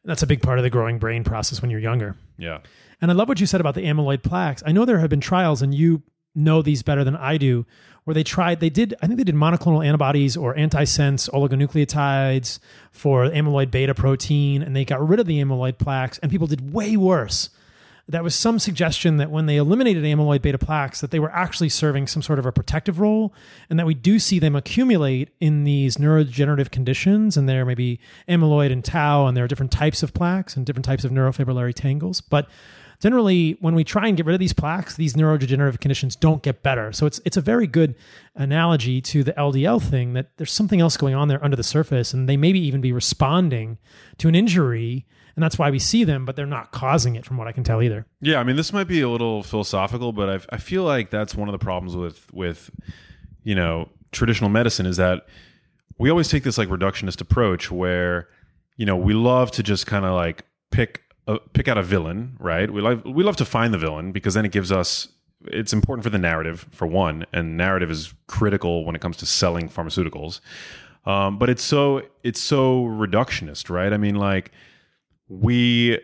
That's 0.06 0.24
a 0.24 0.28
big 0.28 0.42
part 0.42 0.60
of 0.60 0.64
the 0.64 0.70
growing 0.70 1.00
brain 1.00 1.24
process 1.24 1.62
when 1.62 1.72
you're 1.72 1.80
younger. 1.80 2.16
Yeah. 2.38 2.60
And 3.02 3.12
I 3.12 3.14
love 3.14 3.28
what 3.28 3.40
you 3.40 3.46
said 3.46 3.60
about 3.60 3.76
the 3.76 3.86
amyloid 3.86 4.24
plaques. 4.24 4.64
I 4.66 4.72
know 4.72 4.86
there 4.86 5.00
have 5.00 5.10
been 5.10 5.20
trials, 5.20 5.62
and 5.62 5.74
you 5.74 6.04
know 6.36 6.62
these 6.62 6.84
better 6.84 7.04
than 7.04 7.16
I 7.16 7.38
do, 7.38 7.66
where 8.04 8.14
they 8.14 8.24
tried, 8.24 8.60
they 8.60 8.70
did, 8.70 8.94
I 9.02 9.08
think 9.08 9.18
they 9.18 9.24
did 9.24 9.36
monoclonal 9.36 9.86
antibodies 9.86 10.38
or 10.38 10.54
antisense 10.56 11.30
oligonucleotides 11.32 12.60
for 12.92 13.26
amyloid 13.26 13.72
beta 13.72 13.96
protein, 13.96 14.62
and 14.62 14.76
they 14.76 14.86
got 14.86 15.06
rid 15.06 15.20
of 15.20 15.26
the 15.26 15.42
amyloid 15.42 15.78
plaques, 15.80 16.20
and 16.20 16.32
people 16.32 16.48
did 16.48 16.74
way 16.74 16.96
worse 16.96 17.50
that 18.08 18.24
was 18.24 18.36
some 18.36 18.60
suggestion 18.60 19.18
that 19.18 19.32
when 19.32 19.48
they 19.48 19.58
eliminated 19.58 20.04
amyloid 20.04 20.42
beta 20.42 20.60
plaques 20.60 21.02
that 21.02 21.10
they 21.10 21.20
were 21.20 21.32
actually 21.32 21.70
serving 21.70 22.06
some 22.06 22.22
sort 22.22 22.38
of 22.38 22.46
a 22.46 22.52
protective 22.52 23.00
role 23.00 23.34
and 23.70 23.80
that 23.80 23.88
we 23.88 23.96
do 23.96 24.20
see 24.20 24.38
them 24.38 24.56
accumulate 24.56 25.30
in 25.40 25.64
these 25.64 25.98
neurodegenerative 25.98 26.70
conditions 26.70 27.36
and 27.36 27.50
there 27.50 27.66
may 27.66 27.74
be 27.74 28.00
amyloid 28.30 28.72
and 28.72 28.86
tau 28.86 29.26
and 29.26 29.36
there 29.36 29.44
are 29.44 29.48
different 29.48 29.72
types 29.72 30.04
of 30.04 30.14
plaques 30.14 30.56
and 30.56 30.66
different 30.66 30.86
types 30.86 31.04
of 31.04 31.12
neurofibrillary 31.12 31.74
tangles. 31.74 32.22
But 32.22 32.48
generally 33.02 33.58
when 33.60 33.74
we 33.74 33.84
try 33.84 34.08
and 34.08 34.16
get 34.16 34.26
rid 34.26 34.36
of 34.36 34.40
these 34.40 34.54
plaques 34.54 34.96
these 34.96 35.16
neurodegenerative 35.16 35.80
conditions 35.80 36.16
don't 36.16 36.44
get 36.44 36.62
better. 36.62 36.94
So 36.94 37.08
it's 37.08 37.20
it's 37.26 37.38
a 37.38 37.42
very 37.42 37.66
good 37.66 37.96
analogy 38.36 39.02
to 39.02 39.24
the 39.24 39.34
LDL 39.34 39.82
thing 39.82 40.14
that 40.14 40.38
there's 40.38 40.52
something 40.52 40.80
else 40.80 40.96
going 40.96 41.16
on 41.16 41.28
there 41.28 41.44
under 41.44 41.58
the 41.58 41.64
surface 41.64 42.14
and 42.14 42.30
they 42.30 42.38
maybe 42.38 42.60
even 42.60 42.82
be 42.82 42.92
responding 42.92 43.80
to 44.20 44.28
an 44.28 44.36
injury 44.36 45.08
and 45.36 45.44
that's 45.44 45.58
why 45.58 45.70
we 45.70 45.80
see 45.80 46.04
them, 46.04 46.26
but 46.26 46.36
they're 46.36 46.46
not 46.46 46.72
causing 46.72 47.16
it, 47.16 47.26
from 47.26 47.38
what 47.38 47.48
I 47.48 47.52
can 47.52 47.64
tell 47.64 47.82
either. 47.82 48.06
Yeah, 48.22 48.40
I 48.40 48.44
mean, 48.44 48.56
this 48.56 48.72
might 48.72 48.88
be 48.88 49.02
a 49.02 49.10
little 49.10 49.44
philosophical, 49.44 50.14
but 50.14 50.30
I, 50.30 50.56
I 50.56 50.58
feel 50.58 50.84
like 50.84 51.10
that's 51.10 51.36
one 51.36 51.50
of 51.50 51.54
the 51.54 51.60
problems 51.60 51.96
with 51.96 52.34
with 52.34 52.70
you 53.44 53.56
know 53.56 53.90
traditional 54.12 54.50
medicine 54.50 54.86
is 54.86 54.98
that 54.98 55.26
we 55.98 56.10
always 56.10 56.30
take 56.30 56.44
this 56.44 56.58
like 56.58 56.70
reductionist 56.70 57.22
approach 57.22 57.70
where 57.70 58.30
you 58.78 58.86
know 58.86 58.96
we 58.96 59.14
love 59.14 59.52
to 59.52 59.64
just 59.64 59.86
kind 59.86 60.06
of 60.06 60.14
like 60.14 60.46
pick 60.72 61.02
a, 61.28 61.40
pick 61.40 61.68
out 61.68 61.78
a 61.78 61.84
villain, 61.84 62.38
right? 62.40 62.72
We 62.72 62.82
love 62.82 63.04
we 63.06 63.24
love 63.24 63.36
to 63.38 63.46
find 63.46 63.74
the 63.74 63.78
villain 63.78 64.12
because 64.12 64.34
then 64.36 64.46
it 64.46 64.52
gives 64.52 64.72
us 64.72 65.10
it's 65.48 65.74
important 65.74 66.04
for 66.04 66.10
the 66.10 66.18
narrative 66.18 66.66
for 66.72 66.88
one, 66.88 67.26
and 67.34 67.58
narrative 67.58 67.92
is 67.92 68.14
critical 68.28 68.86
when 68.86 68.96
it 68.96 69.02
comes 69.02 69.18
to 69.18 69.26
selling 69.26 69.70
pharmaceuticals. 69.70 70.40
Um, 71.06 71.38
but 71.38 71.50
it's 71.50 71.64
so 71.64 72.04
it's 72.24 72.42
so 72.42 72.84
reductionist, 72.84 73.70
right? 73.70 73.92
I 73.94 73.98
mean, 73.98 74.16
like 74.16 74.52
we 75.28 76.00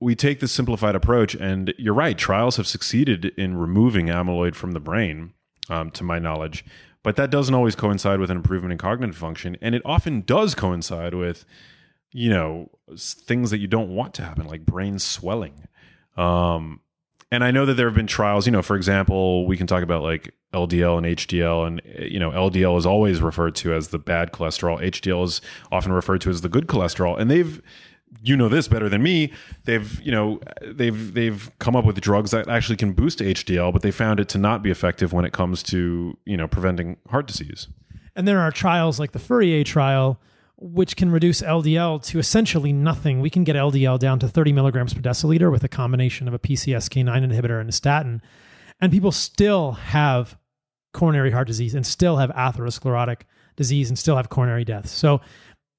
we 0.00 0.14
take 0.14 0.40
this 0.40 0.52
simplified 0.52 0.94
approach, 0.94 1.34
and 1.34 1.74
you're 1.76 1.94
right. 1.94 2.16
Trials 2.16 2.56
have 2.56 2.66
succeeded 2.66 3.26
in 3.36 3.56
removing 3.56 4.06
amyloid 4.06 4.54
from 4.54 4.72
the 4.72 4.80
brain, 4.80 5.32
um, 5.68 5.90
to 5.90 6.04
my 6.04 6.18
knowledge, 6.18 6.64
but 7.02 7.16
that 7.16 7.30
doesn't 7.30 7.54
always 7.54 7.74
coincide 7.74 8.20
with 8.20 8.30
an 8.30 8.36
improvement 8.36 8.72
in 8.72 8.78
cognitive 8.78 9.16
function, 9.16 9.56
and 9.60 9.74
it 9.74 9.82
often 9.84 10.22
does 10.22 10.54
coincide 10.54 11.14
with, 11.14 11.44
you 12.12 12.30
know, 12.30 12.70
things 12.96 13.50
that 13.50 13.58
you 13.58 13.66
don't 13.66 13.90
want 13.90 14.14
to 14.14 14.22
happen, 14.22 14.46
like 14.46 14.64
brain 14.64 14.98
swelling. 14.98 15.66
Um, 16.16 16.80
and 17.30 17.44
I 17.44 17.50
know 17.50 17.66
that 17.66 17.74
there 17.74 17.86
have 17.86 17.94
been 17.94 18.06
trials. 18.06 18.46
You 18.46 18.52
know, 18.52 18.62
for 18.62 18.76
example, 18.76 19.46
we 19.46 19.56
can 19.56 19.66
talk 19.66 19.82
about 19.82 20.02
like 20.02 20.34
LDL 20.54 20.96
and 20.98 21.06
HDL, 21.06 21.66
and 21.66 21.82
you 22.10 22.18
know, 22.18 22.30
LDL 22.30 22.78
is 22.78 22.86
always 22.86 23.20
referred 23.20 23.54
to 23.56 23.74
as 23.74 23.88
the 23.88 23.98
bad 23.98 24.32
cholesterol. 24.32 24.82
HDL 24.82 25.24
is 25.24 25.40
often 25.70 25.92
referred 25.92 26.20
to 26.22 26.30
as 26.30 26.40
the 26.40 26.48
good 26.48 26.66
cholesterol, 26.66 27.18
and 27.18 27.30
they've 27.30 27.60
you 28.22 28.36
know 28.36 28.48
this 28.48 28.68
better 28.68 28.88
than 28.88 29.02
me. 29.02 29.32
They've 29.64 30.00
you 30.00 30.12
know 30.12 30.40
they've 30.62 31.14
they've 31.14 31.50
come 31.58 31.76
up 31.76 31.84
with 31.84 32.00
drugs 32.00 32.30
that 32.30 32.48
actually 32.48 32.76
can 32.76 32.92
boost 32.92 33.18
HDL, 33.20 33.72
but 33.72 33.82
they 33.82 33.90
found 33.90 34.20
it 34.20 34.28
to 34.30 34.38
not 34.38 34.62
be 34.62 34.70
effective 34.70 35.12
when 35.12 35.24
it 35.24 35.32
comes 35.32 35.62
to 35.64 36.16
you 36.24 36.36
know 36.36 36.48
preventing 36.48 36.96
heart 37.08 37.26
disease. 37.26 37.68
And 38.16 38.26
there 38.26 38.40
are 38.40 38.50
trials 38.50 38.98
like 38.98 39.12
the 39.12 39.18
Fourier 39.18 39.64
trial, 39.64 40.20
which 40.56 40.96
can 40.96 41.10
reduce 41.10 41.40
LDL 41.40 42.02
to 42.06 42.18
essentially 42.18 42.72
nothing. 42.72 43.20
We 43.20 43.30
can 43.30 43.44
get 43.44 43.54
LDL 43.54 43.98
down 43.98 44.18
to 44.20 44.28
30 44.28 44.52
milligrams 44.52 44.92
per 44.92 45.00
deciliter 45.00 45.52
with 45.52 45.62
a 45.62 45.68
combination 45.68 46.26
of 46.26 46.34
a 46.34 46.38
PCSK9 46.38 47.30
inhibitor 47.30 47.60
and 47.60 47.68
a 47.68 47.72
statin, 47.72 48.22
and 48.80 48.90
people 48.90 49.12
still 49.12 49.72
have 49.72 50.36
coronary 50.92 51.30
heart 51.30 51.46
disease 51.46 51.74
and 51.74 51.86
still 51.86 52.16
have 52.16 52.30
atherosclerotic 52.30 53.22
disease 53.58 53.90
and 53.90 53.98
still 53.98 54.16
have 54.16 54.30
coronary 54.30 54.64
deaths. 54.64 54.90
So 54.90 55.20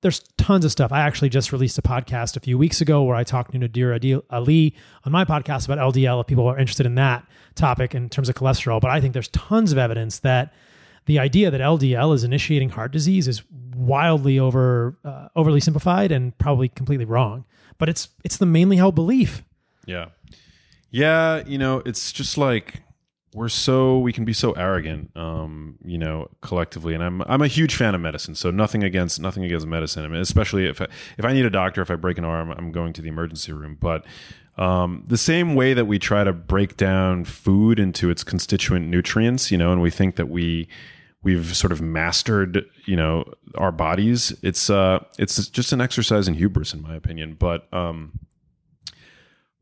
there's 0.02 0.20
tons 0.38 0.64
of 0.64 0.72
stuff. 0.72 0.92
I 0.92 1.02
actually 1.02 1.30
just 1.30 1.52
released 1.52 1.78
a 1.78 1.82
podcast 1.82 2.38
a 2.38 2.40
few 2.40 2.58
weeks 2.58 2.80
ago 2.80 3.04
where 3.04 3.16
I 3.16 3.24
talked 3.24 3.52
to 3.52 3.58
Nadir 3.58 3.94
Ali 4.30 4.76
on 5.04 5.12
my 5.12 5.26
podcast 5.26 5.70
about 5.70 5.94
LDL 5.94 6.22
if 6.22 6.28
people 6.28 6.48
are 6.48 6.58
interested 6.58 6.86
in 6.86 6.96
that 6.96 7.26
topic 7.56 7.94
in 7.94 8.10
terms 8.10 8.30
of 8.30 8.36
cholesterol. 8.36 8.80
But 8.80 8.92
I 8.92 9.02
think 9.02 9.14
there's 9.14 9.28
tons 9.30 9.72
of 9.72 9.78
evidence 9.78 10.20
that 10.20 10.54
the 11.06 11.20
idea 11.20 11.52
that 11.52 11.60
LDL 11.60 12.14
is 12.14 12.24
initiating 12.24 12.70
heart 12.70 12.92
disease 12.92 13.28
is 13.28 13.44
wildly 13.76 14.40
over 14.40 14.98
uh, 15.04 15.30
overly 15.36 15.60
simplified 15.60 16.12
and 16.12 16.38
probably 16.38 16.70
completely 16.70 17.06
wrong. 17.06 17.46
But 17.78 17.90
it's 17.90 18.10
it's 18.24 18.38
the 18.38 18.46
mainly 18.46 18.78
held 18.78 18.96
belief. 18.96 19.44
Yeah. 19.86 20.10
Yeah, 20.92 21.44
you 21.46 21.58
know, 21.58 21.84
it's 21.86 22.12
just 22.12 22.38
like 22.38 22.82
we're 23.34 23.50
so 23.50 24.00
we 24.00 24.12
can 24.12 24.26
be 24.26 24.34
so 24.34 24.54
arrogant 24.54 25.16
um 25.16 25.78
you 25.84 25.98
know 25.98 26.30
collectively. 26.42 26.94
And 26.94 27.04
i'm 27.04 27.22
i'm 27.24 27.42
a 27.42 27.48
huge 27.48 27.76
fan 27.76 27.94
of 27.94 28.02
medicine 28.02 28.36
so 28.36 28.52
nothing 28.52 28.84
against 28.84 29.20
nothing 29.20 29.44
against 29.44 29.68
medicine. 29.68 30.04
I 30.04 30.08
mean 30.08 30.22
especially 30.22 30.66
if 30.66 30.82
I, 30.82 30.88
if 31.18 31.26
i 31.26 31.34
need 31.34 31.46
a 31.46 31.50
doctor 31.50 31.82
if 31.82 31.92
i 31.92 31.96
break 31.96 32.18
an 32.18 32.26
arm 32.26 32.52
i'm 32.52 32.72
going 32.72 32.94
to 32.94 33.02
the 33.02 33.08
emergency 33.10 33.54
room. 33.54 33.78
But 33.80 34.06
um, 34.58 35.06
the 35.08 35.18
same 35.18 35.56
way 35.56 35.74
that 35.74 35.86
we 35.86 36.00
try 36.00 36.26
to 36.26 36.34
break 36.34 36.76
down 36.76 37.24
food 37.24 37.80
into 37.80 38.10
its 38.10 38.24
constituent 38.24 38.88
nutrients 38.88 39.52
you 39.52 39.58
know 39.58 39.72
and 39.72 39.82
we 39.82 39.92
think 39.92 40.16
that 40.16 40.28
we 40.28 40.68
we've 41.22 41.56
sort 41.56 41.72
of 41.72 41.82
mastered 41.82 42.66
you 42.86 42.96
know 42.96 43.32
our 43.56 43.72
bodies 43.72 44.34
it's 44.42 44.70
uh 44.70 45.04
it's 45.18 45.48
just 45.50 45.72
an 45.72 45.82
exercise 45.82 46.28
in 46.28 46.34
hubris 46.34 46.74
in 46.74 46.82
my 46.82 46.96
opinion. 46.96 47.36
But 47.40 47.72
um 47.74 48.20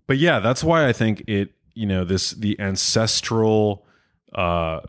but 0.08 0.17
yeah 0.17 0.39
that's 0.39 0.63
why 0.63 0.88
i 0.88 0.93
think 0.93 1.21
it 1.27 1.51
you 1.77 1.85
know 1.85 2.03
this 2.03 2.31
the 2.31 2.59
ancestral 2.59 3.85
uh 4.33 4.79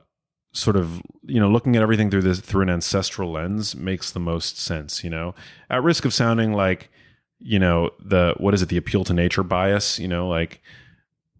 sort 0.53 0.75
of 0.75 1.03
you 1.27 1.39
know 1.39 1.49
looking 1.49 1.77
at 1.77 1.83
everything 1.83 2.11
through 2.11 2.23
this 2.23 2.41
through 2.41 2.63
an 2.63 2.71
ancestral 2.71 3.31
lens 3.31 3.77
makes 3.77 4.11
the 4.11 4.21
most 4.21 4.59
sense 4.59 5.05
you 5.05 5.11
know? 5.11 5.35
At 5.69 5.83
risk 5.83 6.07
of 6.07 6.15
sounding 6.15 6.55
like 6.55 6.91
you 7.39 7.59
know 7.59 7.91
the 8.01 8.35
what 8.39 8.55
is 8.55 8.63
it 8.63 8.71
the 8.71 8.79
appeal 8.79 9.05
to 9.05 9.13
nature 9.13 9.43
bias 9.43 9.99
you 9.99 10.09
know 10.09 10.27
like 10.29 10.63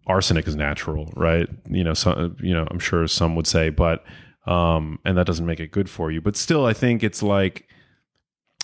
arsenic 0.05 0.47
is 0.47 0.55
natural 0.55 1.11
right? 1.15 1.49
You 1.67 1.83
know 1.83 1.93
you 2.39 2.53
know 2.53 2.67
i'm 2.69 2.79
sure 2.79 3.07
some 3.07 3.35
would 3.35 3.47
say 3.47 3.69
but 3.69 4.05
um 4.45 4.99
and 5.03 5.17
that 5.17 5.25
doesn't 5.25 5.45
make 5.45 5.59
it 5.59 5.71
good 5.71 5.89
for 5.89 6.11
you. 6.11 6.21
But 6.21 6.37
still 6.37 6.65
i 6.67 6.73
think 6.73 7.03
it's 7.03 7.23
like 7.23 7.67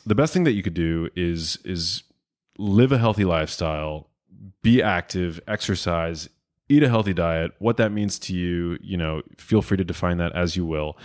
the 0.05 0.15
best 0.15 0.33
thing 0.33 0.43
that 0.43 0.53
you 0.53 0.61
could 0.61 0.75
do 0.75 1.09
is 1.15 1.57
is 1.65 2.03
live 2.59 2.91
a 2.91 2.99
healthy 2.99 3.25
lifestyle 3.25 4.09
be 4.61 4.81
active 4.81 5.41
exercise 5.47 6.29
eat 6.69 6.83
a 6.83 6.89
healthy 6.89 7.13
diet. 7.13 7.51
What 7.59 7.77
that 7.77 7.91
means 7.91 8.19
to 8.19 8.33
you 8.33 8.77
you 8.81 8.97
know 8.97 9.21
feel 9.37 9.61
free 9.61 9.77
to 9.77 9.83
define 9.83 10.17
that 10.17 10.33
as 10.33 10.55
you 10.55 10.65
will. 10.65 10.97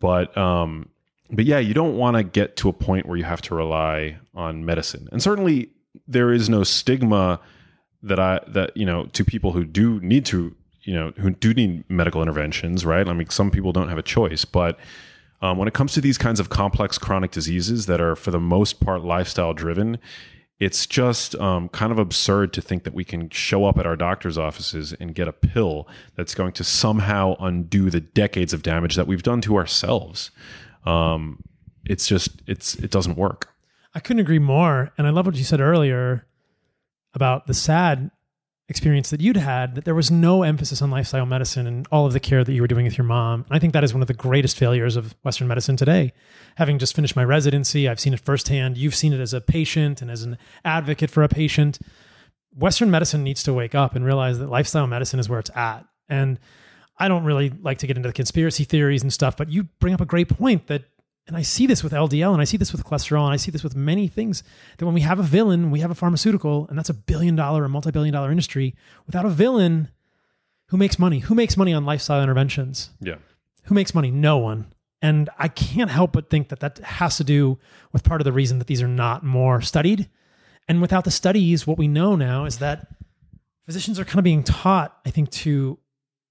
But 0.00 0.36
um 0.36 0.88
but 1.30 1.44
yeah 1.44 1.58
you 1.58 1.74
don't 1.74 1.96
want 1.96 2.16
to 2.16 2.22
get 2.22 2.56
to 2.58 2.68
a 2.68 2.72
point 2.72 3.06
where 3.06 3.16
you 3.16 3.24
have 3.24 3.42
to 3.42 3.54
rely 3.54 4.18
on 4.34 4.64
medicine. 4.64 5.08
And 5.12 5.22
certainly 5.22 5.70
there 6.06 6.32
is 6.32 6.48
no 6.48 6.62
stigma 6.62 7.40
that 8.02 8.20
i 8.20 8.40
that 8.48 8.76
you 8.76 8.84
know 8.86 9.06
to 9.06 9.24
people 9.24 9.52
who 9.52 9.64
do 9.64 9.98
need 10.00 10.24
to 10.26 10.54
you 10.82 10.94
know 10.94 11.12
who 11.16 11.30
do 11.30 11.52
need 11.52 11.88
medical 11.90 12.22
interventions 12.22 12.84
right? 12.84 13.08
I 13.08 13.12
mean 13.12 13.28
some 13.30 13.50
people 13.50 13.72
don't 13.72 13.88
have 13.88 13.98
a 13.98 14.02
choice. 14.02 14.44
But 14.44 14.78
um, 15.42 15.58
when 15.58 15.68
it 15.68 15.74
comes 15.74 15.92
to 15.92 16.00
these 16.00 16.16
kinds 16.16 16.40
of 16.40 16.48
complex 16.48 16.96
chronic 16.96 17.30
diseases 17.30 17.86
that 17.86 18.00
are 18.00 18.16
for 18.16 18.30
the 18.30 18.40
most 18.40 18.80
part 18.80 19.02
lifestyle 19.02 19.52
driven 19.52 19.98
it's 20.58 20.86
just 20.86 21.34
um, 21.36 21.68
kind 21.68 21.92
of 21.92 21.98
absurd 21.98 22.52
to 22.54 22.62
think 22.62 22.84
that 22.84 22.94
we 22.94 23.04
can 23.04 23.28
show 23.28 23.66
up 23.66 23.78
at 23.78 23.86
our 23.86 23.96
doctor's 23.96 24.38
offices 24.38 24.94
and 24.98 25.14
get 25.14 25.28
a 25.28 25.32
pill 25.32 25.86
that's 26.14 26.34
going 26.34 26.52
to 26.52 26.64
somehow 26.64 27.36
undo 27.38 27.90
the 27.90 28.00
decades 28.00 28.54
of 28.54 28.62
damage 28.62 28.96
that 28.96 29.06
we've 29.06 29.22
done 29.22 29.42
to 29.42 29.56
ourselves. 29.56 30.30
Um, 30.86 31.42
it's 31.84 32.08
just 32.08 32.42
it's 32.46 32.74
it 32.76 32.90
doesn't 32.90 33.16
work. 33.16 33.52
I 33.94 34.00
couldn't 34.00 34.20
agree 34.20 34.38
more, 34.38 34.92
and 34.96 35.06
I 35.06 35.10
love 35.10 35.26
what 35.26 35.36
you 35.36 35.44
said 35.44 35.60
earlier 35.60 36.26
about 37.14 37.46
the 37.46 37.54
sad 37.54 38.10
experience 38.68 39.10
that 39.10 39.20
you'd 39.20 39.36
had 39.36 39.76
that 39.76 39.84
there 39.84 39.94
was 39.94 40.10
no 40.10 40.42
emphasis 40.42 40.82
on 40.82 40.90
lifestyle 40.90 41.24
medicine 41.24 41.66
and 41.66 41.86
all 41.92 42.04
of 42.04 42.12
the 42.12 42.20
care 42.20 42.42
that 42.42 42.52
you 42.52 42.60
were 42.60 42.66
doing 42.66 42.84
with 42.84 42.98
your 42.98 43.04
mom. 43.04 43.44
And 43.48 43.56
I 43.56 43.60
think 43.60 43.72
that 43.74 43.84
is 43.84 43.94
one 43.94 44.02
of 44.02 44.08
the 44.08 44.14
greatest 44.14 44.58
failures 44.58 44.96
of 44.96 45.14
Western 45.22 45.46
medicine 45.46 45.76
today. 45.76 46.12
Having 46.56 46.80
just 46.80 46.96
finished 46.96 47.14
my 47.14 47.24
residency, 47.24 47.88
I've 47.88 48.00
seen 48.00 48.12
it 48.12 48.20
firsthand. 48.20 48.76
You've 48.76 48.94
seen 48.94 49.12
it 49.12 49.20
as 49.20 49.32
a 49.32 49.40
patient 49.40 50.02
and 50.02 50.10
as 50.10 50.22
an 50.22 50.36
advocate 50.64 51.10
for 51.10 51.22
a 51.22 51.28
patient. 51.28 51.78
Western 52.54 52.90
medicine 52.90 53.22
needs 53.22 53.42
to 53.44 53.52
wake 53.52 53.74
up 53.74 53.94
and 53.94 54.04
realize 54.04 54.38
that 54.40 54.48
lifestyle 54.48 54.86
medicine 54.88 55.20
is 55.20 55.28
where 55.28 55.38
it's 55.38 55.50
at. 55.54 55.84
And 56.08 56.40
I 56.98 57.06
don't 57.06 57.24
really 57.24 57.50
like 57.62 57.78
to 57.78 57.86
get 57.86 57.96
into 57.96 58.08
the 58.08 58.12
conspiracy 58.12 58.64
theories 58.64 59.02
and 59.02 59.12
stuff, 59.12 59.36
but 59.36 59.50
you 59.50 59.64
bring 59.80 59.94
up 59.94 60.00
a 60.00 60.06
great 60.06 60.28
point 60.28 60.66
that 60.66 60.84
and 61.26 61.36
I 61.36 61.42
see 61.42 61.66
this 61.66 61.82
with 61.82 61.92
LDL 61.92 62.32
and 62.32 62.40
I 62.40 62.44
see 62.44 62.56
this 62.56 62.72
with 62.72 62.84
cholesterol 62.84 63.24
and 63.24 63.32
I 63.32 63.36
see 63.36 63.50
this 63.50 63.64
with 63.64 63.74
many 63.74 64.06
things 64.06 64.44
that 64.78 64.84
when 64.84 64.94
we 64.94 65.00
have 65.00 65.18
a 65.18 65.24
villain, 65.24 65.70
we 65.70 65.80
have 65.80 65.90
a 65.90 65.94
pharmaceutical 65.94 66.66
and 66.68 66.78
that's 66.78 66.88
a 66.88 66.94
billion 66.94 67.34
dollar 67.34 67.64
or 67.64 67.68
multi 67.68 67.90
billion 67.90 68.12
dollar 68.12 68.30
industry. 68.30 68.74
Without 69.06 69.24
a 69.24 69.30
villain, 69.30 69.88
who 70.68 70.76
makes 70.76 70.98
money? 70.98 71.20
Who 71.20 71.34
makes 71.34 71.56
money 71.56 71.72
on 71.72 71.84
lifestyle 71.84 72.22
interventions? 72.22 72.90
Yeah. 73.00 73.16
Who 73.64 73.74
makes 73.74 73.94
money? 73.94 74.10
No 74.10 74.38
one. 74.38 74.72
And 75.02 75.28
I 75.38 75.48
can't 75.48 75.90
help 75.90 76.12
but 76.12 76.30
think 76.30 76.48
that 76.48 76.60
that 76.60 76.78
has 76.78 77.16
to 77.18 77.24
do 77.24 77.58
with 77.92 78.04
part 78.04 78.20
of 78.20 78.24
the 78.24 78.32
reason 78.32 78.58
that 78.58 78.66
these 78.66 78.82
are 78.82 78.88
not 78.88 79.24
more 79.24 79.60
studied. 79.60 80.08
And 80.68 80.80
without 80.80 81.04
the 81.04 81.10
studies, 81.10 81.66
what 81.66 81.78
we 81.78 81.86
know 81.86 82.16
now 82.16 82.44
is 82.44 82.58
that 82.58 82.88
physicians 83.64 84.00
are 84.00 84.04
kind 84.04 84.18
of 84.18 84.24
being 84.24 84.42
taught, 84.42 84.96
I 85.04 85.10
think, 85.10 85.30
to 85.30 85.78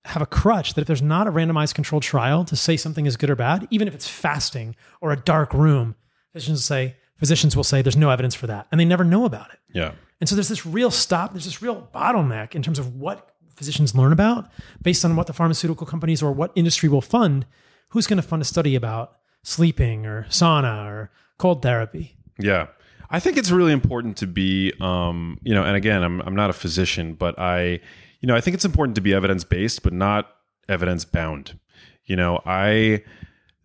have 0.05 0.21
a 0.21 0.25
crutch 0.27 0.75
that 0.75 0.81
if 0.81 0.87
there's 0.87 1.01
not 1.01 1.27
a 1.27 1.31
randomized 1.31 1.73
controlled 1.73 2.03
trial 2.03 2.45
to 2.45 2.55
say 2.55 2.77
something 2.77 3.05
is 3.05 3.17
good 3.17 3.29
or 3.29 3.35
bad, 3.35 3.67
even 3.71 3.87
if 3.87 3.95
it's 3.95 4.07
fasting 4.07 4.75
or 5.01 5.11
a 5.11 5.17
dark 5.17 5.53
room, 5.53 5.95
physicians 6.31 6.63
say 6.63 6.95
physicians 7.17 7.55
will 7.55 7.63
say 7.63 7.81
there's 7.81 7.97
no 7.97 8.11
evidence 8.11 8.35
for 8.35 8.47
that, 8.47 8.67
and 8.71 8.79
they 8.79 8.85
never 8.85 9.03
know 9.03 9.25
about 9.25 9.51
it. 9.51 9.59
Yeah. 9.73 9.93
And 10.19 10.29
so 10.29 10.35
there's 10.35 10.49
this 10.49 10.65
real 10.65 10.91
stop. 10.91 11.33
There's 11.33 11.45
this 11.45 11.61
real 11.61 11.89
bottleneck 11.93 12.55
in 12.55 12.61
terms 12.61 12.79
of 12.79 12.95
what 12.95 13.35
physicians 13.55 13.95
learn 13.95 14.11
about 14.11 14.49
based 14.81 15.03
on 15.03 15.15
what 15.15 15.27
the 15.27 15.33
pharmaceutical 15.33 15.87
companies 15.87 16.21
or 16.21 16.31
what 16.31 16.51
industry 16.55 16.87
will 16.87 17.01
fund. 17.01 17.45
Who's 17.89 18.07
going 18.07 18.17
to 18.17 18.27
fund 18.27 18.41
a 18.41 18.45
study 18.45 18.75
about 18.75 19.17
sleeping 19.43 20.05
or 20.05 20.25
sauna 20.29 20.87
or 20.87 21.11
cold 21.37 21.61
therapy? 21.61 22.15
Yeah. 22.39 22.67
I 23.09 23.19
think 23.19 23.37
it's 23.37 23.51
really 23.51 23.71
important 23.71 24.17
to 24.17 24.27
be, 24.27 24.73
um, 24.81 25.39
you 25.43 25.53
know, 25.53 25.63
and 25.63 25.75
again, 25.75 26.03
I'm, 26.03 26.21
I'm 26.21 26.35
not 26.35 26.49
a 26.49 26.53
physician, 26.53 27.13
but 27.13 27.37
I, 27.37 27.79
you 28.25 28.27
know, 28.27 28.35
I 28.35 28.41
think 28.41 28.55
it's 28.55 28.65
important 28.65 28.95
to 28.95 29.01
be 29.01 29.13
evidence 29.13 29.43
based, 29.43 29.83
but 29.83 29.93
not 29.93 30.31
evidence 30.67 31.05
bound. 31.05 31.59
You 32.05 32.15
know, 32.15 32.41
I 32.43 33.03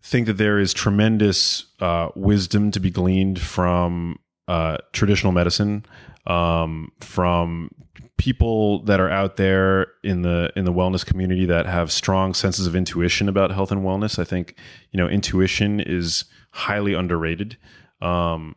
think 0.03 0.27
that 0.27 0.37
there 0.37 0.59
is 0.59 0.71
tremendous 0.71 1.65
uh, 1.79 2.09
wisdom 2.15 2.69
to 2.69 2.79
be 2.79 2.91
gleaned 2.91 3.41
from 3.41 4.19
uh, 4.47 4.77
traditional 4.93 5.33
medicine, 5.33 5.83
um, 6.27 6.91
from 6.99 7.71
people 8.19 8.83
that 8.83 8.99
are 8.99 9.09
out 9.09 9.37
there 9.37 9.87
in 10.03 10.21
the 10.21 10.53
in 10.55 10.65
the 10.65 10.71
wellness 10.71 11.03
community 11.03 11.47
that 11.47 11.65
have 11.65 11.91
strong 11.91 12.35
senses 12.35 12.67
of 12.67 12.75
intuition 12.75 13.27
about 13.27 13.49
health 13.49 13.71
and 13.71 13.81
wellness. 13.81 14.19
I 14.19 14.23
think 14.23 14.53
you 14.91 14.99
know 14.99 15.07
intuition 15.07 15.79
is 15.79 16.25
highly 16.51 16.93
underrated. 16.93 17.57
Um, 17.99 18.55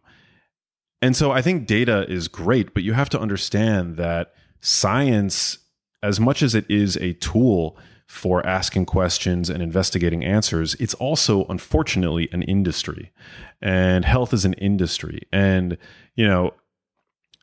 and 1.00 1.16
so 1.16 1.32
I 1.32 1.40
think 1.40 1.66
data 1.66 2.04
is 2.10 2.28
great, 2.28 2.74
but 2.74 2.82
you 2.82 2.92
have 2.92 3.08
to 3.08 3.18
understand 3.18 3.96
that 3.96 4.34
science 4.60 5.63
as 6.04 6.20
much 6.20 6.42
as 6.42 6.54
it 6.54 6.66
is 6.70 6.96
a 6.98 7.14
tool 7.14 7.78
for 8.06 8.46
asking 8.46 8.84
questions 8.84 9.48
and 9.48 9.62
investigating 9.62 10.22
answers, 10.22 10.74
it's 10.74 10.92
also 10.94 11.46
unfortunately 11.46 12.28
an 12.30 12.42
industry. 12.42 13.10
And 13.62 14.04
health 14.04 14.34
is 14.34 14.44
an 14.44 14.52
industry. 14.54 15.22
And, 15.32 15.78
you 16.14 16.26
know, 16.26 16.52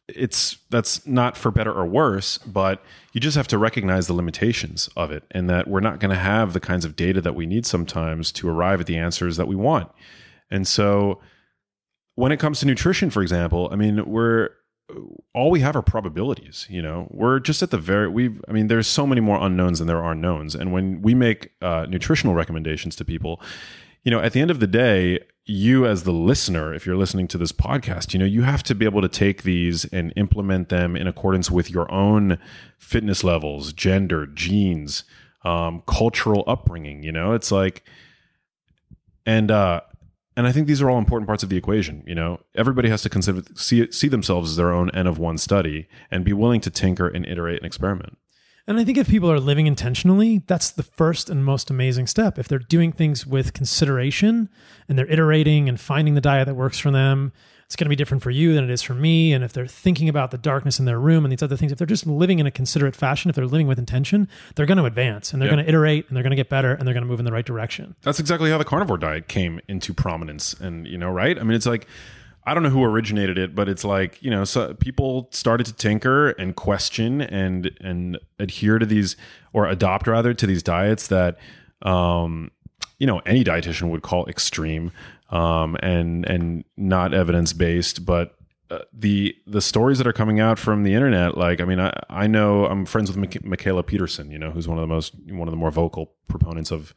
it's 0.07 0.57
that's 0.69 1.07
not 1.07 1.35
for 1.35 1.49
better 1.49 1.73
or 1.73 1.85
worse, 1.85 2.37
but 2.37 2.83
you 3.13 3.19
just 3.19 3.35
have 3.35 3.47
to 3.47 3.57
recognize 3.57 4.05
the 4.05 4.13
limitations 4.13 4.89
of 4.95 5.09
it 5.09 5.23
and 5.31 5.49
that 5.49 5.67
we're 5.67 5.79
not 5.79 5.99
going 5.99 6.11
to 6.11 6.21
have 6.21 6.53
the 6.53 6.59
kinds 6.59 6.85
of 6.85 6.95
data 6.95 7.19
that 7.21 7.33
we 7.33 7.47
need 7.47 7.65
sometimes 7.65 8.31
to 8.33 8.47
arrive 8.47 8.79
at 8.79 8.85
the 8.85 8.97
answers 8.97 9.37
that 9.37 9.47
we 9.47 9.55
want. 9.55 9.89
And 10.51 10.67
so 10.67 11.19
when 12.13 12.31
it 12.31 12.39
comes 12.39 12.59
to 12.59 12.67
nutrition, 12.67 13.09
for 13.09 13.23
example, 13.23 13.69
I 13.71 13.75
mean, 13.75 14.05
we're 14.05 14.49
all 15.33 15.51
we 15.51 15.59
have 15.61 15.75
are 15.75 15.81
probabilities 15.81 16.67
you 16.69 16.81
know? 16.81 17.07
We're 17.11 17.39
just 17.39 17.61
at 17.61 17.71
the 17.71 17.77
very 17.77 18.07
we 18.07 18.37
i 18.47 18.51
mean 18.51 18.67
there's 18.67 18.87
so 18.87 19.05
many 19.07 19.21
more 19.21 19.39
unknowns 19.41 19.79
than 19.79 19.87
there 19.87 20.03
are 20.03 20.15
knowns. 20.15 20.55
And 20.55 20.71
when 20.71 21.01
we 21.01 21.15
make 21.15 21.51
uh, 21.61 21.85
nutritional 21.89 22.35
recommendations 22.35 22.95
to 22.97 23.05
people 23.05 23.41
you 24.03 24.11
know 24.11 24.19
at 24.19 24.33
the 24.33 24.41
end 24.41 24.51
of 24.51 24.59
the 24.59 24.67
day 24.67 25.19
you 25.45 25.85
as 25.85 26.03
the 26.03 26.11
listener 26.11 26.73
if 26.73 26.85
you're 26.85 26.95
listening 26.95 27.27
to 27.27 27.37
this 27.37 27.51
podcast 27.51 28.13
you 28.13 28.19
know 28.19 28.25
you 28.25 28.43
have 28.43 28.63
to 28.63 28.75
be 28.75 28.85
able 28.85 29.01
to 29.01 29.09
take 29.09 29.43
these 29.43 29.85
and 29.85 30.13
implement 30.15 30.69
them 30.69 30.95
in 30.95 31.07
accordance 31.07 31.49
with 31.49 31.69
your 31.69 31.91
own 31.91 32.37
fitness 32.77 33.23
levels 33.23 33.73
gender 33.73 34.25
genes 34.25 35.03
um, 35.43 35.81
cultural 35.87 36.43
upbringing 36.47 37.03
you 37.03 37.11
know? 37.11 37.33
It's 37.33 37.51
like 37.51 37.83
and 39.25 39.51
uh 39.51 39.81
and 40.37 40.47
I 40.47 40.51
think 40.51 40.67
these 40.67 40.81
are 40.81 40.89
all 40.89 40.97
important 40.97 41.27
parts 41.27 41.43
of 41.43 41.49
the 41.49 41.57
equation. 41.57 42.03
You 42.07 42.15
know, 42.15 42.39
everybody 42.55 42.89
has 42.89 43.01
to 43.03 43.09
consider 43.09 43.43
see 43.55 43.91
see 43.91 44.07
themselves 44.07 44.51
as 44.51 44.55
their 44.55 44.71
own 44.71 44.89
n 44.91 45.07
of 45.07 45.17
one 45.17 45.37
study 45.37 45.87
and 46.09 46.23
be 46.23 46.33
willing 46.33 46.61
to 46.61 46.69
tinker 46.69 47.07
and 47.07 47.25
iterate 47.25 47.57
and 47.57 47.65
experiment. 47.65 48.17
And 48.67 48.79
I 48.79 48.83
think 48.83 48.97
if 48.97 49.09
people 49.09 49.31
are 49.31 49.39
living 49.39 49.67
intentionally, 49.67 50.43
that's 50.47 50.69
the 50.69 50.83
first 50.83 51.29
and 51.29 51.43
most 51.43 51.69
amazing 51.69 52.07
step. 52.07 52.37
If 52.37 52.47
they're 52.47 52.59
doing 52.59 52.91
things 52.91 53.25
with 53.25 53.53
consideration 53.53 54.49
and 54.87 54.97
they're 54.97 55.11
iterating 55.11 55.67
and 55.67 55.79
finding 55.79 56.13
the 56.13 56.21
diet 56.21 56.45
that 56.45 56.55
works 56.55 56.77
for 56.77 56.91
them, 56.91 57.33
it's 57.71 57.77
going 57.77 57.85
to 57.85 57.89
be 57.89 57.95
different 57.95 58.21
for 58.21 58.31
you 58.31 58.53
than 58.53 58.65
it 58.65 58.69
is 58.69 58.81
for 58.81 58.93
me. 58.93 59.31
And 59.31 59.45
if 59.45 59.53
they're 59.53 59.65
thinking 59.65 60.09
about 60.09 60.31
the 60.31 60.37
darkness 60.37 60.77
in 60.77 60.83
their 60.83 60.99
room 60.99 61.23
and 61.23 61.31
these 61.31 61.41
other 61.41 61.55
things, 61.55 61.71
if 61.71 61.77
they're 61.77 61.87
just 61.87 62.05
living 62.05 62.39
in 62.39 62.45
a 62.45 62.51
considerate 62.51 62.97
fashion, 62.97 63.29
if 63.29 63.35
they're 63.37 63.45
living 63.45 63.65
with 63.65 63.79
intention, 63.79 64.27
they're 64.55 64.65
going 64.65 64.77
to 64.77 64.83
advance 64.83 65.31
and 65.31 65.41
they're 65.41 65.47
going 65.47 65.63
to 65.63 65.69
iterate 65.69 66.05
and 66.09 66.17
they're 66.17 66.21
going 66.21 66.31
to 66.31 66.35
get 66.35 66.49
better 66.49 66.73
and 66.73 66.85
they're 66.85 66.93
going 66.93 67.05
to 67.05 67.07
move 67.07 67.19
in 67.19 67.23
the 67.23 67.31
right 67.31 67.45
direction. 67.45 67.95
That's 68.01 68.19
exactly 68.19 68.51
how 68.51 68.57
the 68.57 68.65
carnivore 68.65 68.97
diet 68.97 69.29
came 69.29 69.61
into 69.69 69.93
prominence. 69.93 70.53
And, 70.53 70.85
you 70.85 70.97
know, 70.97 71.09
right? 71.09 71.39
I 71.39 71.43
mean, 71.43 71.55
it's 71.55 71.65
like, 71.65 71.87
I 72.43 72.53
don't 72.53 72.61
know 72.61 72.69
who 72.69 72.83
originated 72.83 73.37
it, 73.37 73.55
but 73.55 73.69
it's 73.69 73.85
like, 73.85 74.21
you 74.21 74.31
know, 74.31 74.43
so 74.43 74.73
people 74.73 75.29
started 75.31 75.65
to 75.67 75.73
tinker 75.73 76.31
and 76.31 76.57
question 76.57 77.21
and, 77.21 77.71
and 77.79 78.19
adhere 78.37 78.79
to 78.79 78.85
these 78.85 79.15
or 79.53 79.65
adopt 79.65 80.07
rather 80.07 80.33
to 80.33 80.45
these 80.45 80.61
diets 80.61 81.07
that, 81.07 81.37
um, 81.83 82.51
you 82.99 83.07
know, 83.07 83.19
any 83.25 83.45
dietitian 83.45 83.89
would 83.91 84.01
call 84.01 84.27
extreme, 84.27 84.91
um, 85.31 85.77
and, 85.81 86.25
and 86.25 86.63
not 86.77 87.13
evidence 87.13 87.53
based, 87.53 88.05
but 88.05 88.35
uh, 88.69 88.79
the 88.93 89.35
the 89.45 89.59
stories 89.59 89.97
that 89.97 90.07
are 90.07 90.13
coming 90.13 90.39
out 90.39 90.57
from 90.57 90.83
the 90.83 90.93
internet 90.93 91.37
like 91.37 91.59
i 91.59 91.65
mean 91.65 91.77
i 91.77 91.91
i 92.09 92.25
know 92.25 92.65
i'm 92.67 92.85
friends 92.85 93.11
with 93.11 93.17
Mikhaila 93.17 93.85
Peterson 93.85 94.31
you 94.31 94.39
know 94.39 94.49
who's 94.49 94.65
one 94.65 94.77
of 94.77 94.81
the 94.81 94.87
most 94.87 95.13
one 95.27 95.45
of 95.45 95.51
the 95.51 95.57
more 95.57 95.71
vocal 95.71 96.13
proponents 96.29 96.71
of 96.71 96.93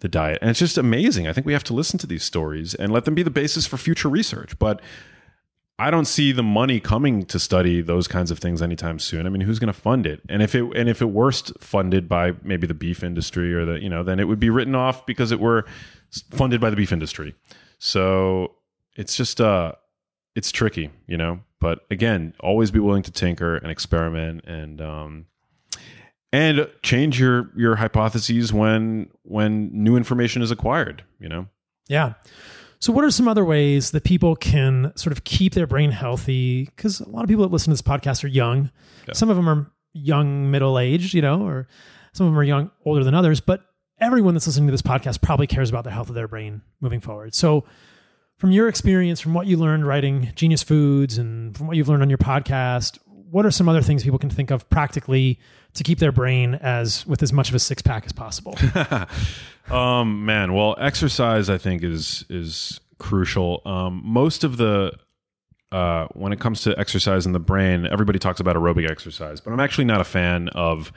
the 0.00 0.08
diet 0.08 0.38
and 0.40 0.50
it's 0.50 0.58
just 0.58 0.76
amazing 0.76 1.28
i 1.28 1.32
think 1.32 1.46
we 1.46 1.52
have 1.52 1.62
to 1.62 1.74
listen 1.74 1.96
to 2.00 2.08
these 2.08 2.24
stories 2.24 2.74
and 2.74 2.92
let 2.92 3.04
them 3.04 3.14
be 3.14 3.22
the 3.22 3.30
basis 3.30 3.68
for 3.68 3.76
future 3.76 4.08
research 4.08 4.58
but 4.58 4.82
I 5.78 5.90
don't 5.90 6.04
see 6.04 6.30
the 6.30 6.44
money 6.44 6.78
coming 6.78 7.24
to 7.26 7.40
study 7.40 7.80
those 7.80 8.06
kinds 8.06 8.30
of 8.30 8.38
things 8.38 8.62
anytime 8.62 9.00
soon. 9.00 9.26
I 9.26 9.30
mean, 9.30 9.40
who's 9.40 9.58
going 9.58 9.72
to 9.72 9.80
fund 9.80 10.06
it? 10.06 10.20
And 10.28 10.40
if 10.40 10.54
it 10.54 10.64
and 10.76 10.88
if 10.88 11.02
it 11.02 11.10
were 11.10 11.32
funded 11.32 12.08
by 12.08 12.34
maybe 12.44 12.68
the 12.68 12.74
beef 12.74 13.02
industry 13.02 13.52
or 13.52 13.64
the 13.64 13.82
you 13.82 13.88
know, 13.88 14.04
then 14.04 14.20
it 14.20 14.28
would 14.28 14.38
be 14.38 14.50
written 14.50 14.76
off 14.76 15.04
because 15.06 15.32
it 15.32 15.40
were 15.40 15.64
funded 16.30 16.60
by 16.60 16.70
the 16.70 16.76
beef 16.76 16.92
industry. 16.92 17.34
So 17.84 18.52
it's 18.94 19.16
just 19.16 19.40
uh, 19.40 19.72
it's 20.36 20.52
tricky, 20.52 20.90
you 21.08 21.16
know. 21.16 21.40
But 21.58 21.80
again, 21.90 22.32
always 22.38 22.70
be 22.70 22.78
willing 22.78 23.02
to 23.02 23.10
tinker 23.10 23.56
and 23.56 23.72
experiment 23.72 24.44
and 24.44 24.80
um, 24.80 25.26
and 26.32 26.68
change 26.84 27.18
your 27.18 27.50
your 27.56 27.74
hypotheses 27.74 28.52
when 28.52 29.10
when 29.24 29.70
new 29.72 29.96
information 29.96 30.42
is 30.42 30.52
acquired. 30.52 31.02
You 31.18 31.28
know. 31.28 31.48
Yeah. 31.88 32.14
So, 32.78 32.92
what 32.92 33.04
are 33.04 33.10
some 33.10 33.26
other 33.26 33.44
ways 33.44 33.90
that 33.90 34.04
people 34.04 34.36
can 34.36 34.92
sort 34.94 35.10
of 35.10 35.24
keep 35.24 35.54
their 35.54 35.66
brain 35.66 35.90
healthy? 35.90 36.66
Because 36.66 37.00
a 37.00 37.08
lot 37.08 37.24
of 37.24 37.28
people 37.28 37.42
that 37.42 37.52
listen 37.52 37.72
to 37.72 37.74
this 37.74 37.82
podcast 37.82 38.22
are 38.22 38.28
young. 38.28 38.70
Some 39.12 39.28
of 39.28 39.34
them 39.34 39.48
are 39.48 39.72
young, 39.92 40.52
middle 40.52 40.78
aged, 40.78 41.14
you 41.14 41.22
know, 41.22 41.44
or 41.44 41.66
some 42.12 42.26
of 42.26 42.32
them 42.32 42.38
are 42.38 42.44
young, 42.44 42.70
older 42.84 43.02
than 43.02 43.14
others. 43.14 43.40
But 43.40 43.64
everyone 43.98 44.34
that's 44.34 44.46
listening 44.46 44.66
to 44.66 44.72
this 44.72 44.82
podcast 44.82 45.22
probably 45.22 45.46
cares 45.46 45.70
about 45.70 45.84
the 45.84 45.90
health 45.90 46.08
of 46.08 46.14
their 46.14 46.28
brain 46.28 46.62
moving 46.80 47.00
forward. 47.00 47.34
So, 47.34 47.64
from 48.36 48.50
your 48.50 48.68
experience, 48.68 49.20
from 49.20 49.34
what 49.34 49.46
you 49.46 49.56
learned 49.56 49.86
writing 49.86 50.32
Genius 50.34 50.62
Foods, 50.62 51.16
and 51.18 51.56
from 51.56 51.68
what 51.68 51.76
you've 51.76 51.88
learned 51.88 52.02
on 52.02 52.10
your 52.10 52.18
podcast, 52.18 52.98
what 53.06 53.46
are 53.46 53.50
some 53.50 53.68
other 53.68 53.82
things 53.82 54.02
people 54.02 54.18
can 54.18 54.30
think 54.30 54.50
of 54.50 54.68
practically 54.68 55.38
to 55.74 55.84
keep 55.84 56.00
their 56.00 56.12
brain 56.12 56.56
as 56.56 57.06
with 57.06 57.22
as 57.22 57.32
much 57.32 57.48
of 57.48 57.54
a 57.54 57.58
six 57.58 57.82
pack 57.82 58.04
as 58.04 58.12
possible? 58.12 58.56
Um, 59.70 60.24
man, 60.26 60.54
well, 60.54 60.74
exercise 60.78 61.48
I 61.48 61.58
think 61.58 61.82
is 61.84 62.24
is 62.28 62.80
crucial. 62.98 63.62
Um, 63.64 64.02
most 64.04 64.44
of 64.44 64.56
the 64.56 64.92
uh, 65.70 66.06
when 66.12 66.32
it 66.32 66.40
comes 66.40 66.62
to 66.62 66.78
exercise 66.78 67.26
in 67.26 67.32
the 67.32 67.40
brain, 67.40 67.86
everybody 67.86 68.18
talks 68.18 68.40
about 68.40 68.56
aerobic 68.56 68.90
exercise, 68.90 69.40
but 69.40 69.52
I'm 69.52 69.60
actually 69.60 69.84
not 69.84 70.00
a 70.00 70.04
fan 70.04 70.48
of 70.48 70.92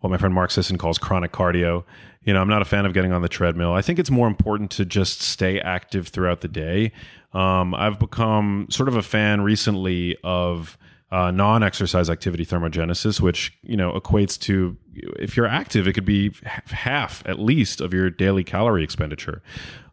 what 0.00 0.10
my 0.10 0.18
friend 0.18 0.34
Mark 0.34 0.50
Sisson 0.50 0.78
calls 0.78 0.98
chronic 0.98 1.32
cardio. 1.32 1.84
You 2.24 2.34
know, 2.34 2.40
I'm 2.40 2.48
not 2.48 2.62
a 2.62 2.66
fan 2.66 2.84
of 2.84 2.92
getting 2.92 3.12
on 3.12 3.22
the 3.22 3.28
treadmill. 3.28 3.72
I 3.72 3.82
think 3.82 3.98
it's 3.98 4.10
more 4.10 4.26
important 4.26 4.70
to 4.72 4.84
just 4.84 5.22
stay 5.22 5.60
active 5.60 6.08
throughout 6.08 6.42
the 6.42 6.48
day. 6.48 6.92
Um, 7.32 7.74
I've 7.74 7.98
become 7.98 8.66
sort 8.70 8.88
of 8.88 8.96
a 8.96 9.02
fan 9.02 9.40
recently 9.40 10.16
of 10.22 10.76
uh, 11.12 11.30
non-exercise 11.30 12.08
activity 12.08 12.46
thermogenesis, 12.46 13.20
which 13.20 13.58
you 13.62 13.76
know 13.76 13.92
equates 13.92 14.38
to 14.38 14.76
if 14.94 15.36
you're 15.36 15.46
active, 15.46 15.86
it 15.86 15.92
could 15.92 16.04
be 16.04 16.32
half 16.44 17.22
at 17.26 17.38
least 17.38 17.80
of 17.80 17.94
your 17.94 18.10
daily 18.10 18.44
calorie 18.44 18.84
expenditure. 18.84 19.42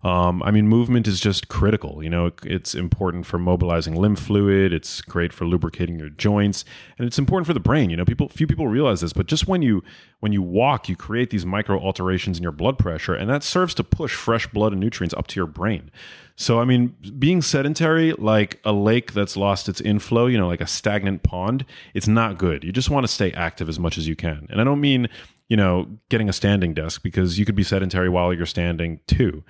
Um, 0.03 0.43
I 0.43 0.51
mean, 0.51 0.67
movement 0.67 1.07
is 1.07 1.19
just 1.19 1.47
critical. 1.47 2.03
You 2.03 2.09
know, 2.09 2.31
it's 2.43 2.75
important 2.75 3.25
for 3.25 3.39
mobilizing 3.39 3.95
lymph 3.95 4.19
fluid. 4.19 4.73
It's 4.73 5.01
great 5.01 5.33
for 5.33 5.45
lubricating 5.45 5.97
your 5.99 6.09
joints, 6.09 6.65
and 6.97 7.07
it's 7.07 7.17
important 7.17 7.47
for 7.47 7.53
the 7.53 7.59
brain. 7.59 7.89
You 7.89 7.97
know, 7.97 8.05
people 8.05 8.29
few 8.29 8.47
people 8.47 8.67
realize 8.67 9.01
this, 9.01 9.13
but 9.13 9.25
just 9.25 9.47
when 9.47 9.61
you 9.61 9.83
when 10.19 10.33
you 10.33 10.41
walk, 10.41 10.87
you 10.87 10.95
create 10.95 11.29
these 11.29 11.45
micro 11.45 11.79
alterations 11.79 12.37
in 12.37 12.43
your 12.43 12.51
blood 12.51 12.77
pressure, 12.77 13.15
and 13.15 13.29
that 13.29 13.43
serves 13.43 13.73
to 13.75 13.83
push 13.83 14.13
fresh 14.13 14.47
blood 14.47 14.71
and 14.71 14.81
nutrients 14.81 15.15
up 15.15 15.27
to 15.27 15.39
your 15.39 15.47
brain. 15.47 15.91
So, 16.39 16.59
I 16.59 16.65
mean, 16.65 16.95
being 17.17 17.41
sedentary, 17.41 18.13
like 18.13 18.59
a 18.63 18.71
lake 18.71 19.13
that's 19.13 19.35
lost 19.35 19.67
its 19.67 19.81
inflow, 19.81 20.27
you 20.27 20.37
know, 20.37 20.47
like 20.47 20.61
a 20.61 20.67
stagnant 20.67 21.23
pond, 21.23 21.65
it's 21.95 22.07
not 22.07 22.37
good. 22.37 22.63
You 22.63 22.71
just 22.71 22.91
want 22.91 23.05
to 23.05 23.11
stay 23.11 23.31
active 23.31 23.67
as 23.67 23.79
much 23.79 23.97
as 23.97 24.07
you 24.07 24.15
can. 24.15 24.47
And 24.51 24.61
I 24.61 24.63
don't 24.63 24.79
mean, 24.79 25.09
you 25.49 25.57
know, 25.57 25.87
getting 26.09 26.29
a 26.29 26.33
standing 26.33 26.75
desk 26.75 27.01
because 27.01 27.39
you 27.39 27.45
could 27.45 27.55
be 27.55 27.63
sedentary 27.63 28.07
while 28.07 28.31
you're 28.31 28.45
standing 28.45 28.99
too. 29.07 29.43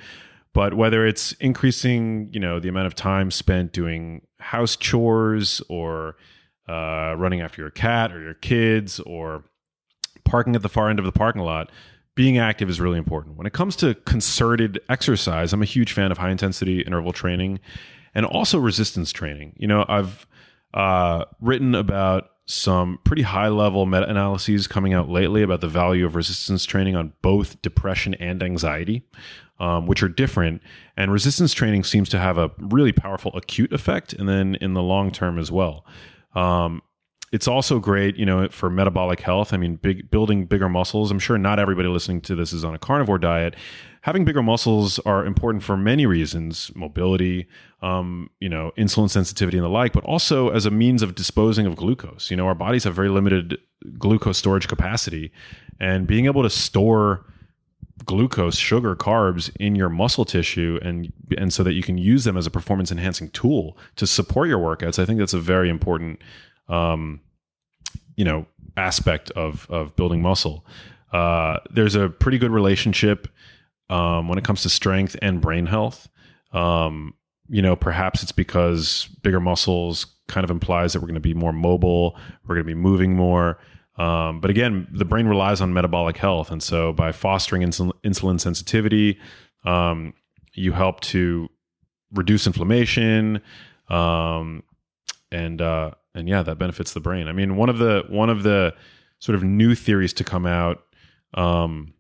But 0.53 0.75
whether 0.75 1.05
it's 1.05 1.33
increasing, 1.33 2.29
you 2.31 2.39
know, 2.39 2.57
the 2.61 2.69
amount 2.69 2.87
of 2.87 2.95
time 2.95 3.31
spent 3.31 3.73
doing 3.73 4.21
house 4.39 4.77
chores 4.77 5.61
or 5.67 6.15
uh, 6.69 7.15
running 7.17 7.41
after 7.41 7.61
your 7.61 7.69
cat 7.69 8.13
or 8.13 8.21
your 8.21 8.33
kids 8.33 9.01
or 9.01 9.43
parking 10.23 10.55
at 10.55 10.61
the 10.61 10.69
far 10.69 10.89
end 10.89 10.99
of 10.99 11.05
the 11.05 11.11
parking 11.11 11.41
lot, 11.41 11.69
being 12.17 12.39
active 12.39 12.67
is 12.67 12.81
really 12.81 12.97
important. 12.97 13.37
When 13.37 13.45
it 13.45 13.53
comes 13.53 13.75
to 13.77 13.93
concerted 13.93 14.79
exercise, 14.89 15.53
I'm 15.53 15.61
a 15.61 15.65
huge 15.65 15.93
fan 15.93 16.11
of 16.11 16.17
high 16.17 16.31
intensity 16.31 16.81
interval 16.81 17.13
training 17.13 17.59
and 18.15 18.25
also 18.25 18.57
resistance 18.57 19.11
training. 19.11 19.53
You 19.57 19.67
know, 19.67 19.85
I've 19.87 20.25
uh, 20.73 21.25
written 21.39 21.75
about 21.75 22.31
some 22.47 22.99
pretty 23.03 23.21
high 23.21 23.49
level 23.49 23.85
meta 23.85 24.09
analyses 24.09 24.65
coming 24.65 24.95
out 24.95 25.09
lately 25.09 25.43
about 25.43 25.61
the 25.61 25.67
value 25.67 26.07
of 26.07 26.15
resistance 26.15 26.65
training 26.65 26.95
on 26.95 27.13
both 27.21 27.61
depression 27.61 28.15
and 28.15 28.41
anxiety, 28.41 29.03
um, 29.59 29.85
which 29.85 30.01
are 30.01 30.09
different. 30.09 30.63
And 30.97 31.11
resistance 31.11 31.53
training 31.53 31.83
seems 31.83 32.09
to 32.09 32.19
have 32.19 32.39
a 32.39 32.49
really 32.57 32.93
powerful 32.93 33.31
acute 33.35 33.71
effect, 33.71 34.13
and 34.13 34.27
then 34.27 34.55
in 34.55 34.73
the 34.73 34.81
long 34.81 35.11
term 35.11 35.37
as 35.37 35.51
well. 35.51 35.85
Um, 36.33 36.81
it's 37.31 37.47
also 37.47 37.79
great, 37.79 38.15
you 38.15 38.25
know, 38.25 38.47
for 38.49 38.69
metabolic 38.69 39.19
health. 39.19 39.53
I 39.53 39.57
mean, 39.57 39.75
big 39.75 40.09
building 40.09 40.45
bigger 40.45 40.69
muscles. 40.69 41.11
I'm 41.11 41.19
sure 41.19 41.37
not 41.37 41.59
everybody 41.59 41.89
listening 41.89 42.21
to 42.21 42.35
this 42.35 42.53
is 42.53 42.63
on 42.63 42.73
a 42.73 42.79
carnivore 42.79 43.17
diet. 43.17 43.55
Having 44.01 44.23
bigger 44.23 44.41
muscles 44.41 44.99
are 44.99 45.25
important 45.25 45.63
for 45.63 45.75
many 45.75 46.05
reasons: 46.05 46.71
mobility, 46.73 47.47
um, 47.81 48.29
you 48.39 48.47
know, 48.47 48.71
insulin 48.77 49.09
sensitivity, 49.09 49.57
and 49.57 49.65
the 49.65 49.69
like. 49.69 49.91
But 49.91 50.05
also 50.05 50.49
as 50.49 50.65
a 50.65 50.71
means 50.71 51.01
of 51.01 51.15
disposing 51.15 51.65
of 51.65 51.75
glucose. 51.75 52.31
You 52.31 52.37
know, 52.37 52.47
our 52.47 52.55
bodies 52.55 52.85
have 52.85 52.95
very 52.95 53.09
limited 53.09 53.57
glucose 53.97 54.37
storage 54.37 54.69
capacity, 54.69 55.31
and 55.79 56.07
being 56.07 56.25
able 56.25 56.43
to 56.43 56.49
store 56.49 57.25
glucose, 58.05 58.55
sugar, 58.55 58.95
carbs 58.95 59.53
in 59.59 59.75
your 59.75 59.89
muscle 59.89 60.23
tissue, 60.23 60.79
and 60.81 61.11
and 61.37 61.51
so 61.51 61.61
that 61.63 61.73
you 61.73 61.83
can 61.83 61.97
use 61.97 62.23
them 62.23 62.37
as 62.37 62.47
a 62.47 62.51
performance 62.51 62.89
enhancing 62.89 63.29
tool 63.31 63.77
to 63.97 64.07
support 64.07 64.47
your 64.47 64.59
workouts. 64.59 64.97
I 64.97 65.05
think 65.05 65.19
that's 65.19 65.33
a 65.33 65.39
very 65.39 65.69
important 65.69 66.21
um, 66.69 67.21
you 68.15 68.25
know 68.25 68.45
aspect 68.75 69.31
of 69.31 69.67
of 69.69 69.95
building 69.95 70.21
muscle. 70.21 70.65
Uh, 71.11 71.57
there's 71.71 71.95
a 71.95 72.09
pretty 72.09 72.37
good 72.37 72.51
relationship 72.51 73.27
um, 73.89 74.27
when 74.27 74.37
it 74.37 74.43
comes 74.43 74.61
to 74.63 74.69
strength 74.69 75.15
and 75.21 75.41
brain 75.41 75.65
health. 75.65 76.09
Um, 76.51 77.13
you 77.49 77.61
know, 77.61 77.75
perhaps 77.75 78.23
it's 78.23 78.31
because 78.31 79.07
bigger 79.21 79.39
muscles 79.39 80.05
kind 80.27 80.43
of 80.43 80.51
implies 80.51 80.93
that 80.93 80.99
we're 80.99 81.07
going 81.07 81.15
to 81.15 81.21
be 81.21 81.33
more 81.33 81.53
mobile, 81.53 82.17
we're 82.45 82.55
going 82.55 82.65
to 82.65 82.75
be 82.75 82.75
moving 82.75 83.15
more. 83.15 83.59
Um, 83.97 84.41
but 84.41 84.49
again, 84.51 84.87
the 84.91 85.05
brain 85.05 85.27
relies 85.27 85.61
on 85.61 85.73
metabolic 85.73 86.17
health, 86.17 86.51
and 86.51 86.61
so 86.61 86.93
by 86.93 87.11
fostering 87.11 87.63
insul- 87.63 87.93
insulin 88.03 88.39
sensitivity, 88.39 89.17
um, 89.65 90.13
you 90.53 90.71
help 90.71 90.99
to 91.01 91.49
reduce 92.13 92.45
inflammation, 92.45 93.41
um, 93.89 94.61
and 95.31 95.61
uh, 95.61 95.91
and 96.17 96.27
yeah, 96.27 96.41
that 96.41 96.57
benefits 96.57 96.93
the 96.93 96.99
brain. 96.99 97.27
I 97.27 97.31
mean, 97.31 97.55
one 97.55 97.69
of 97.69 97.77
the 97.77 98.03
one 98.09 98.29
of 98.29 98.43
the 98.43 98.73
sort 99.19 99.35
of 99.35 99.43
new 99.43 99.75
theories 99.75 100.13
to 100.13 100.23
come 100.23 100.45
out, 100.45 100.83
um, 101.35 101.93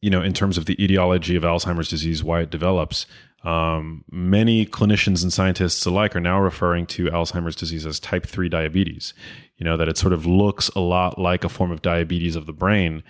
you 0.00 0.10
know, 0.10 0.22
in 0.22 0.32
terms 0.32 0.56
of 0.56 0.66
the 0.66 0.82
etiology 0.82 1.36
of 1.36 1.42
Alzheimer's 1.42 1.88
disease, 1.88 2.22
why 2.22 2.40
it 2.40 2.50
develops. 2.50 3.06
Um, 3.42 4.04
many 4.10 4.66
clinicians 4.66 5.22
and 5.22 5.32
scientists 5.32 5.84
alike 5.86 6.16
are 6.16 6.20
now 6.20 6.40
referring 6.40 6.86
to 6.86 7.06
Alzheimer's 7.06 7.54
disease 7.54 7.86
as 7.86 8.00
type 8.00 8.26
three 8.26 8.48
diabetes. 8.48 9.12
You 9.56 9.64
know 9.64 9.76
that 9.76 9.88
it 9.88 9.98
sort 9.98 10.12
of 10.12 10.24
looks 10.24 10.68
a 10.70 10.80
lot 10.80 11.18
like 11.18 11.44
a 11.44 11.48
form 11.48 11.72
of 11.72 11.82
diabetes 11.82 12.36
of 12.36 12.46
the 12.46 12.52
brain, 12.52 13.02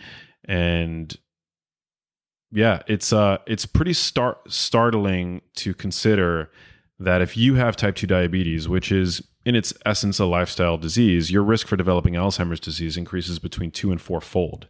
and 0.44 1.14
yeah, 2.52 2.82
it's 2.86 3.12
uh, 3.12 3.38
it's 3.46 3.66
pretty 3.66 3.92
start 3.92 4.38
startling 4.50 5.42
to 5.56 5.74
consider 5.74 6.50
that 6.98 7.20
if 7.20 7.36
you 7.36 7.56
have 7.56 7.76
type 7.76 7.94
2 7.94 8.06
diabetes, 8.06 8.70
which 8.70 8.90
is 8.90 9.22
in 9.46 9.54
its 9.54 9.72
essence 9.86 10.18
a 10.18 10.26
lifestyle 10.26 10.76
disease, 10.76 11.30
your 11.30 11.42
risk 11.42 11.66
for 11.68 11.76
developing 11.76 12.12
Alzheimer's 12.14 12.60
disease 12.60 12.98
increases 12.98 13.38
between 13.38 13.70
two 13.70 13.90
and 13.92 14.00
four 14.02 14.20
fold. 14.20 14.66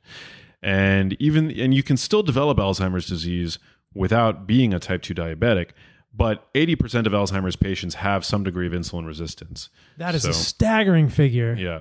And 0.63 1.17
even 1.21 1.51
and 1.51 1.75
you 1.75 1.83
can 1.83 1.97
still 1.97 2.23
develop 2.23 2.59
Alzheimer's 2.59 3.07
disease 3.07 3.59
without 3.95 4.47
being 4.47 4.75
a 4.75 4.79
type 4.79 5.01
2 5.03 5.15
diabetic, 5.15 5.71
but 6.15 6.53
80% 6.55 7.07
of 7.07 7.13
Alzheimer's 7.13 7.57
patients 7.57 7.95
have 7.97 8.25
some 8.25 8.45
degree 8.45 8.67
of 8.67 8.73
insulin 8.73 9.07
resistance. 9.07 9.71
That 9.97 10.15
is 10.15 10.23
So- 10.23 10.31
a 10.31 10.35
staggering 10.35 11.09
figure. 11.09 11.55
Yeah. 11.59 11.81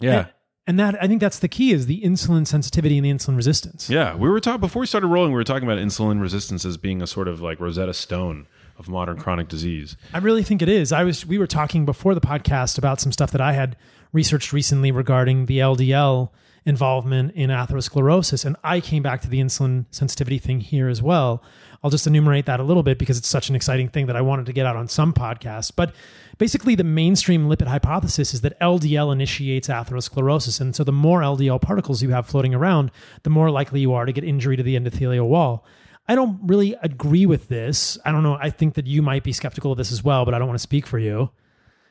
Yeah. 0.00 0.18
And, 0.18 0.28
and 0.66 0.80
that 0.80 1.02
I 1.02 1.06
think 1.06 1.20
that's 1.20 1.38
the 1.38 1.48
key 1.48 1.72
is 1.72 1.86
the 1.86 2.02
insulin 2.02 2.46
sensitivity 2.46 2.98
and 2.98 3.04
the 3.06 3.10
insulin 3.10 3.36
resistance. 3.36 3.88
Yeah, 3.88 4.14
we 4.16 4.28
were 4.28 4.40
talking 4.40 4.60
before 4.60 4.80
we 4.80 4.86
started 4.86 5.06
rolling. 5.08 5.30
We 5.30 5.36
were 5.36 5.44
talking 5.44 5.64
about 5.68 5.78
insulin 5.78 6.20
resistance 6.20 6.64
as 6.64 6.76
being 6.76 7.00
a 7.00 7.06
sort 7.06 7.28
of 7.28 7.40
like 7.40 7.60
Rosetta 7.60 7.94
Stone 7.94 8.46
of 8.78 8.88
modern 8.88 9.16
chronic 9.16 9.48
disease. 9.48 9.96
I 10.12 10.18
really 10.18 10.42
think 10.42 10.62
it 10.62 10.68
is. 10.68 10.92
I 10.92 11.04
was 11.04 11.24
we 11.24 11.38
were 11.38 11.46
talking 11.46 11.84
before 11.84 12.14
the 12.14 12.20
podcast 12.20 12.78
about 12.78 13.00
some 13.00 13.12
stuff 13.12 13.30
that 13.32 13.40
I 13.40 13.52
had 13.52 13.76
researched 14.12 14.52
recently 14.52 14.90
regarding 14.92 15.46
the 15.46 15.58
LDL 15.58 16.30
involvement 16.66 17.32
in 17.34 17.50
atherosclerosis 17.50 18.44
and 18.44 18.56
I 18.64 18.80
came 18.80 19.02
back 19.02 19.20
to 19.22 19.28
the 19.28 19.40
insulin 19.40 19.84
sensitivity 19.90 20.38
thing 20.38 20.60
here 20.60 20.88
as 20.88 21.02
well. 21.02 21.42
I'll 21.82 21.90
just 21.90 22.06
enumerate 22.06 22.46
that 22.46 22.60
a 22.60 22.62
little 22.62 22.82
bit 22.82 22.98
because 22.98 23.18
it's 23.18 23.28
such 23.28 23.50
an 23.50 23.54
exciting 23.54 23.88
thing 23.90 24.06
that 24.06 24.16
I 24.16 24.22
wanted 24.22 24.46
to 24.46 24.54
get 24.54 24.64
out 24.64 24.76
on 24.76 24.88
some 24.88 25.12
podcasts. 25.12 25.70
But 25.74 25.94
basically 26.38 26.74
the 26.74 26.84
mainstream 26.84 27.48
lipid 27.48 27.66
hypothesis 27.66 28.32
is 28.32 28.40
that 28.40 28.58
LDL 28.60 29.12
initiates 29.12 29.68
atherosclerosis 29.68 30.60
and 30.60 30.74
so 30.74 30.84
the 30.84 30.92
more 30.92 31.20
LDL 31.20 31.60
particles 31.60 32.02
you 32.02 32.10
have 32.10 32.26
floating 32.26 32.54
around, 32.54 32.90
the 33.24 33.30
more 33.30 33.50
likely 33.50 33.80
you 33.80 33.92
are 33.92 34.06
to 34.06 34.12
get 34.12 34.24
injury 34.24 34.56
to 34.56 34.62
the 34.62 34.76
endothelial 34.76 35.28
wall. 35.28 35.66
I 36.06 36.14
don't 36.14 36.38
really 36.42 36.76
agree 36.82 37.26
with 37.26 37.48
this. 37.48 37.96
I 38.04 38.12
don't 38.12 38.22
know. 38.22 38.36
I 38.40 38.50
think 38.50 38.74
that 38.74 38.86
you 38.86 39.00
might 39.00 39.22
be 39.22 39.32
skeptical 39.32 39.72
of 39.72 39.78
this 39.78 39.90
as 39.90 40.04
well, 40.04 40.24
but 40.24 40.34
I 40.34 40.38
don't 40.38 40.48
want 40.48 40.58
to 40.58 40.62
speak 40.62 40.86
for 40.86 40.98
you. 40.98 41.30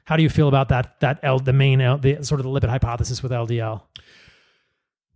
How 0.05 0.17
do 0.17 0.23
you 0.23 0.29
feel 0.29 0.47
about 0.47 0.69
that? 0.69 0.99
That 0.99 1.19
L, 1.23 1.39
the 1.39 1.53
main 1.53 1.81
L, 1.81 1.97
the 1.97 2.23
sort 2.23 2.39
of 2.39 2.45
the 2.45 2.51
lipid 2.51 2.69
hypothesis 2.69 3.23
with 3.23 3.31
LDL. 3.31 3.81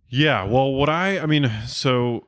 Yeah, 0.08 0.44
well, 0.44 0.72
what 0.72 0.88
I 0.88 1.18
I 1.18 1.26
mean, 1.26 1.50
so 1.66 2.26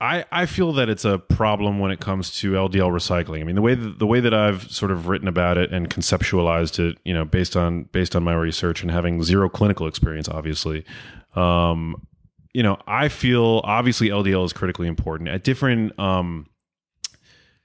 I 0.00 0.24
I 0.32 0.46
feel 0.46 0.72
that 0.72 0.88
it's 0.88 1.04
a 1.04 1.18
problem 1.18 1.78
when 1.78 1.90
it 1.90 2.00
comes 2.00 2.30
to 2.38 2.52
LDL 2.52 2.90
recycling. 2.90 3.42
I 3.42 3.44
mean, 3.44 3.56
the 3.56 3.62
way 3.62 3.74
that, 3.74 3.98
the 3.98 4.06
way 4.06 4.20
that 4.20 4.32
I've 4.32 4.70
sort 4.70 4.90
of 4.90 5.06
written 5.06 5.28
about 5.28 5.58
it 5.58 5.72
and 5.72 5.90
conceptualized 5.90 6.78
it, 6.78 6.98
you 7.04 7.12
know, 7.12 7.24
based 7.26 7.56
on 7.56 7.84
based 7.92 8.16
on 8.16 8.24
my 8.24 8.34
research 8.34 8.82
and 8.82 8.90
having 8.90 9.22
zero 9.22 9.50
clinical 9.50 9.86
experience, 9.86 10.28
obviously, 10.28 10.86
um, 11.36 12.06
you 12.52 12.62
know, 12.62 12.78
I 12.86 13.08
feel 13.08 13.60
obviously 13.64 14.08
LDL 14.08 14.44
is 14.44 14.52
critically 14.52 14.88
important 14.88 15.28
at 15.28 15.44
different 15.44 15.98
um, 15.98 16.46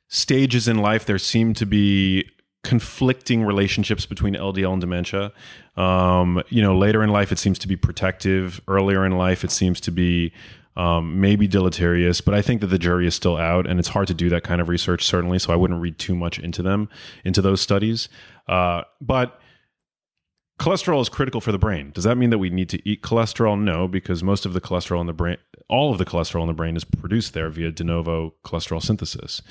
stages 0.08 0.68
in 0.68 0.78
life. 0.78 1.06
There 1.06 1.18
seem 1.18 1.54
to 1.56 1.66
be 1.66 2.30
conflicting 2.64 3.44
relationships 3.44 4.06
between 4.06 4.34
LDL 4.34 4.74
and 4.74 4.82
dementia. 4.82 5.32
Um, 5.78 6.42
you 6.50 6.62
know, 6.62 6.78
later 6.78 7.04
in 7.04 7.10
life, 7.10 7.32
it 7.32 7.40
seems 7.40 7.60
to 7.60 7.68
be 7.68 7.76
protective. 7.76 8.62
Earlier 8.68 9.06
in 9.06 9.18
life, 9.18 9.44
it 9.44 9.52
seems 9.52 9.80
to 9.82 9.92
be 9.92 10.34
um, 10.76 11.22
maybe 11.22 11.48
deleterious. 11.48 12.22
But 12.22 12.34
I 12.34 12.42
think 12.42 12.62
that 12.62 12.68
the 12.68 12.80
jury 12.80 13.08
is 13.08 13.16
still 13.16 13.38
out, 13.38 13.68
and 13.68 13.80
it's 13.80 13.90
hard 13.90 14.08
to 14.08 14.14
do 14.14 14.30
that 14.30 14.44
kind 14.44 14.62
of 14.62 14.70
research, 14.70 15.06
certainly. 15.06 15.40
So 15.40 15.54
I 15.54 15.56
wouldn't 15.56 15.82
read 15.82 15.98
too 15.98 16.16
much 16.16 16.40
into 16.40 16.62
them, 16.62 16.90
into 17.24 17.42
those 17.42 17.62
studies. 17.62 18.10
Uh, 18.48 18.82
but 19.00 19.40
cholesterol 20.60 21.02
is 21.02 21.10
critical 21.10 21.42
for 21.42 21.52
the 21.52 21.58
brain. 21.58 21.92
Does 21.92 22.06
that 22.06 22.18
mean 22.18 22.30
that 22.30 22.38
we 22.38 22.50
need 22.50 22.70
to 22.70 22.90
eat 22.90 23.02
cholesterol? 23.02 23.60
No, 23.60 23.88
because 23.88 24.24
most 24.24 24.46
of 24.46 24.54
the 24.54 24.62
cholesterol 24.62 25.02
in 25.02 25.08
the 25.08 25.14
brain, 25.14 25.38
all 25.68 25.92
of 25.92 25.98
the 25.98 26.06
cholesterol 26.06 26.42
in 26.42 26.48
the 26.48 26.54
brain 26.54 26.76
is 26.76 26.84
produced 26.84 27.34
there 27.34 27.50
via 27.50 27.72
de 27.72 27.84
novo 27.84 28.34
cholesterol 28.44 28.82
synthesis. 28.82 29.42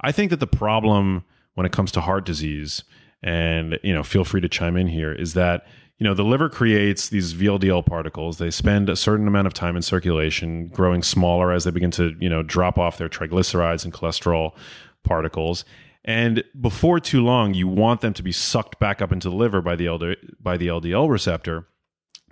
I 0.00 0.12
think 0.12 0.30
that 0.30 0.40
the 0.40 0.46
problem 0.46 1.24
when 1.54 1.66
it 1.66 1.72
comes 1.72 1.92
to 1.92 2.00
heart 2.00 2.24
disease, 2.24 2.84
and 3.22 3.78
you 3.82 3.94
know, 3.94 4.02
feel 4.02 4.24
free 4.24 4.40
to 4.40 4.48
chime 4.48 4.76
in 4.76 4.86
here, 4.86 5.12
is 5.12 5.34
that 5.34 5.66
you 5.98 6.04
know 6.04 6.14
the 6.14 6.24
liver 6.24 6.48
creates 6.48 7.08
these 7.08 7.34
VLDL 7.34 7.84
particles. 7.84 8.38
They 8.38 8.50
spend 8.50 8.88
a 8.88 8.96
certain 8.96 9.28
amount 9.28 9.46
of 9.46 9.54
time 9.54 9.76
in 9.76 9.82
circulation, 9.82 10.68
growing 10.68 11.02
smaller 11.02 11.52
as 11.52 11.64
they 11.64 11.70
begin 11.70 11.90
to 11.92 12.14
you 12.18 12.28
know 12.28 12.42
drop 12.42 12.78
off 12.78 12.98
their 12.98 13.08
triglycerides 13.08 13.84
and 13.84 13.92
cholesterol 13.92 14.52
particles. 15.04 15.64
And 16.10 16.42
before 16.60 16.98
too 16.98 17.22
long, 17.22 17.54
you 17.54 17.68
want 17.68 18.00
them 18.00 18.14
to 18.14 18.22
be 18.24 18.32
sucked 18.32 18.80
back 18.80 19.00
up 19.00 19.12
into 19.12 19.30
the 19.30 19.36
liver 19.36 19.62
by 19.62 19.76
the 19.76 19.88
LD, 19.88 20.16
by 20.40 20.56
the 20.56 20.66
LDL 20.66 21.08
receptor. 21.08 21.68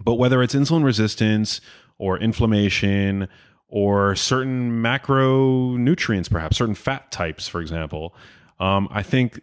But 0.02 0.14
whether 0.14 0.42
it's 0.42 0.52
insulin 0.52 0.82
resistance 0.82 1.60
or 1.96 2.18
inflammation 2.18 3.28
or 3.68 4.16
certain 4.16 4.82
macronutrients, 4.82 6.28
perhaps 6.28 6.56
certain 6.56 6.74
fat 6.74 7.12
types, 7.12 7.46
for 7.46 7.60
example, 7.60 8.16
um, 8.58 8.88
I 8.90 9.04
think 9.04 9.42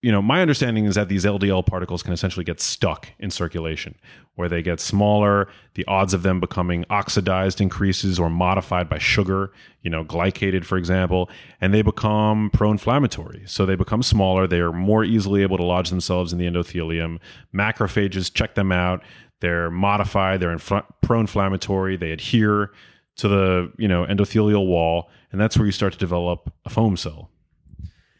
you 0.00 0.12
know 0.12 0.22
my 0.22 0.40
understanding 0.40 0.84
is 0.84 0.94
that 0.94 1.08
these 1.08 1.24
LDL 1.24 1.66
particles 1.66 2.02
can 2.02 2.12
essentially 2.12 2.44
get 2.44 2.60
stuck 2.60 3.08
in 3.18 3.30
circulation, 3.30 3.96
where 4.36 4.48
they 4.48 4.62
get 4.62 4.80
smaller. 4.80 5.48
The 5.74 5.84
odds 5.86 6.14
of 6.14 6.22
them 6.22 6.38
becoming 6.38 6.84
oxidized 6.88 7.60
increases 7.60 8.18
or 8.18 8.30
modified 8.30 8.88
by 8.88 8.98
sugar, 8.98 9.50
you 9.82 9.90
know, 9.90 10.04
glycated, 10.04 10.64
for 10.64 10.78
example, 10.78 11.28
and 11.60 11.74
they 11.74 11.82
become 11.82 12.50
pro-inflammatory. 12.52 13.42
So 13.46 13.66
they 13.66 13.74
become 13.74 14.02
smaller. 14.02 14.46
They 14.46 14.60
are 14.60 14.72
more 14.72 15.02
easily 15.04 15.42
able 15.42 15.56
to 15.56 15.64
lodge 15.64 15.90
themselves 15.90 16.32
in 16.32 16.38
the 16.38 16.46
endothelium. 16.46 17.18
Macrophages 17.52 18.32
check 18.32 18.54
them 18.54 18.70
out. 18.70 19.02
They're 19.40 19.70
modified. 19.70 20.40
They're 20.40 20.56
infl- 20.56 20.86
pro-inflammatory. 21.00 21.96
They 21.96 22.12
adhere 22.12 22.70
to 23.16 23.26
the 23.26 23.72
you 23.76 23.88
know 23.88 24.06
endothelial 24.06 24.66
wall, 24.66 25.10
and 25.32 25.40
that's 25.40 25.58
where 25.58 25.66
you 25.66 25.72
start 25.72 25.92
to 25.92 25.98
develop 25.98 26.52
a 26.64 26.70
foam 26.70 26.96
cell. 26.96 27.30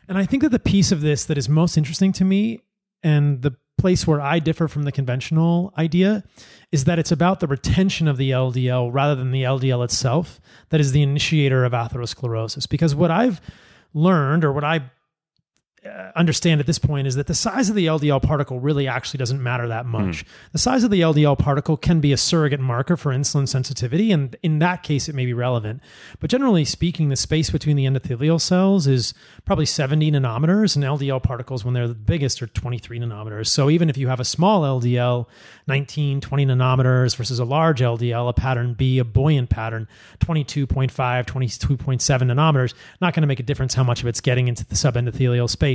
And 0.08 0.16
I 0.16 0.24
think 0.24 0.42
that 0.42 0.50
the 0.50 0.58
piece 0.58 0.90
of 0.90 1.02
this 1.02 1.24
that 1.26 1.38
is 1.38 1.48
most 1.48 1.76
interesting 1.76 2.12
to 2.12 2.24
me 2.24 2.60
and 3.02 3.42
the 3.42 3.56
place 3.76 4.06
where 4.06 4.20
I 4.20 4.40
differ 4.40 4.66
from 4.66 4.82
the 4.82 4.92
conventional 4.92 5.72
idea 5.78 6.24
is 6.72 6.84
that 6.84 6.98
it's 6.98 7.12
about 7.12 7.40
the 7.40 7.46
retention 7.46 8.08
of 8.08 8.16
the 8.16 8.30
LDL 8.30 8.90
rather 8.92 9.14
than 9.14 9.30
the 9.30 9.44
LDL 9.44 9.84
itself 9.84 10.40
that 10.70 10.80
is 10.80 10.92
the 10.92 11.02
initiator 11.02 11.64
of 11.64 11.72
atherosclerosis. 11.72 12.68
Because 12.68 12.94
what 12.94 13.10
I've 13.10 13.40
learned 13.94 14.44
or 14.44 14.52
what 14.52 14.64
I 14.64 14.90
Uh, 15.86 16.10
understand 16.16 16.60
at 16.60 16.66
this 16.66 16.78
point 16.78 17.06
is 17.06 17.14
that 17.14 17.28
the 17.28 17.34
size 17.34 17.70
of 17.70 17.76
the 17.76 17.86
LDL 17.86 18.20
particle 18.20 18.58
really 18.58 18.88
actually 18.88 19.18
doesn't 19.18 19.40
matter 19.40 19.68
that 19.68 19.84
hmm. 19.84 19.92
much. 19.92 20.24
The 20.52 20.58
size 20.58 20.82
of 20.82 20.90
the 20.90 21.02
LDL 21.02 21.38
particle 21.38 21.76
can 21.76 22.00
be 22.00 22.12
a 22.12 22.16
surrogate 22.16 22.58
marker 22.58 22.96
for 22.96 23.12
insulin 23.12 23.48
sensitivity, 23.48 24.10
and 24.10 24.34
in 24.42 24.58
that 24.58 24.82
case, 24.82 25.08
it 25.08 25.14
may 25.14 25.24
be 25.24 25.34
relevant. 25.34 25.80
But 26.18 26.30
generally 26.30 26.64
speaking, 26.64 27.10
the 27.10 27.16
space 27.16 27.50
between 27.50 27.76
the 27.76 27.84
endothelial 27.84 28.40
cells 28.40 28.88
is 28.88 29.14
probably 29.44 29.66
70 29.66 30.10
nanometers, 30.10 30.74
and 30.74 30.84
LDL 30.84 31.22
particles, 31.22 31.64
when 31.64 31.74
they're 31.74 31.86
the 31.86 31.94
biggest, 31.94 32.42
are 32.42 32.48
23 32.48 32.98
nanometers. 32.98 33.46
So 33.46 33.70
even 33.70 33.88
if 33.88 33.96
you 33.96 34.08
have 34.08 34.20
a 34.20 34.24
small 34.24 34.62
LDL, 34.80 35.26
19, 35.68 36.20
20 36.20 36.46
nanometers 36.46 37.14
versus 37.14 37.38
a 37.38 37.44
large 37.44 37.80
LDL, 37.80 38.28
a 38.28 38.32
pattern 38.32 38.74
B, 38.74 38.98
a 38.98 39.04
buoyant 39.04 39.48
pattern, 39.48 39.86
22.5, 40.20 40.90
22.7 40.90 41.98
nanometers, 41.98 42.74
not 43.00 43.14
going 43.14 43.22
to 43.22 43.28
make 43.28 43.38
a 43.38 43.44
difference 43.44 43.74
how 43.74 43.84
much 43.84 44.00
of 44.00 44.08
it's 44.08 44.20
getting 44.20 44.48
into 44.48 44.66
the 44.66 44.74
subendothelial 44.74 45.48
space. 45.48 45.67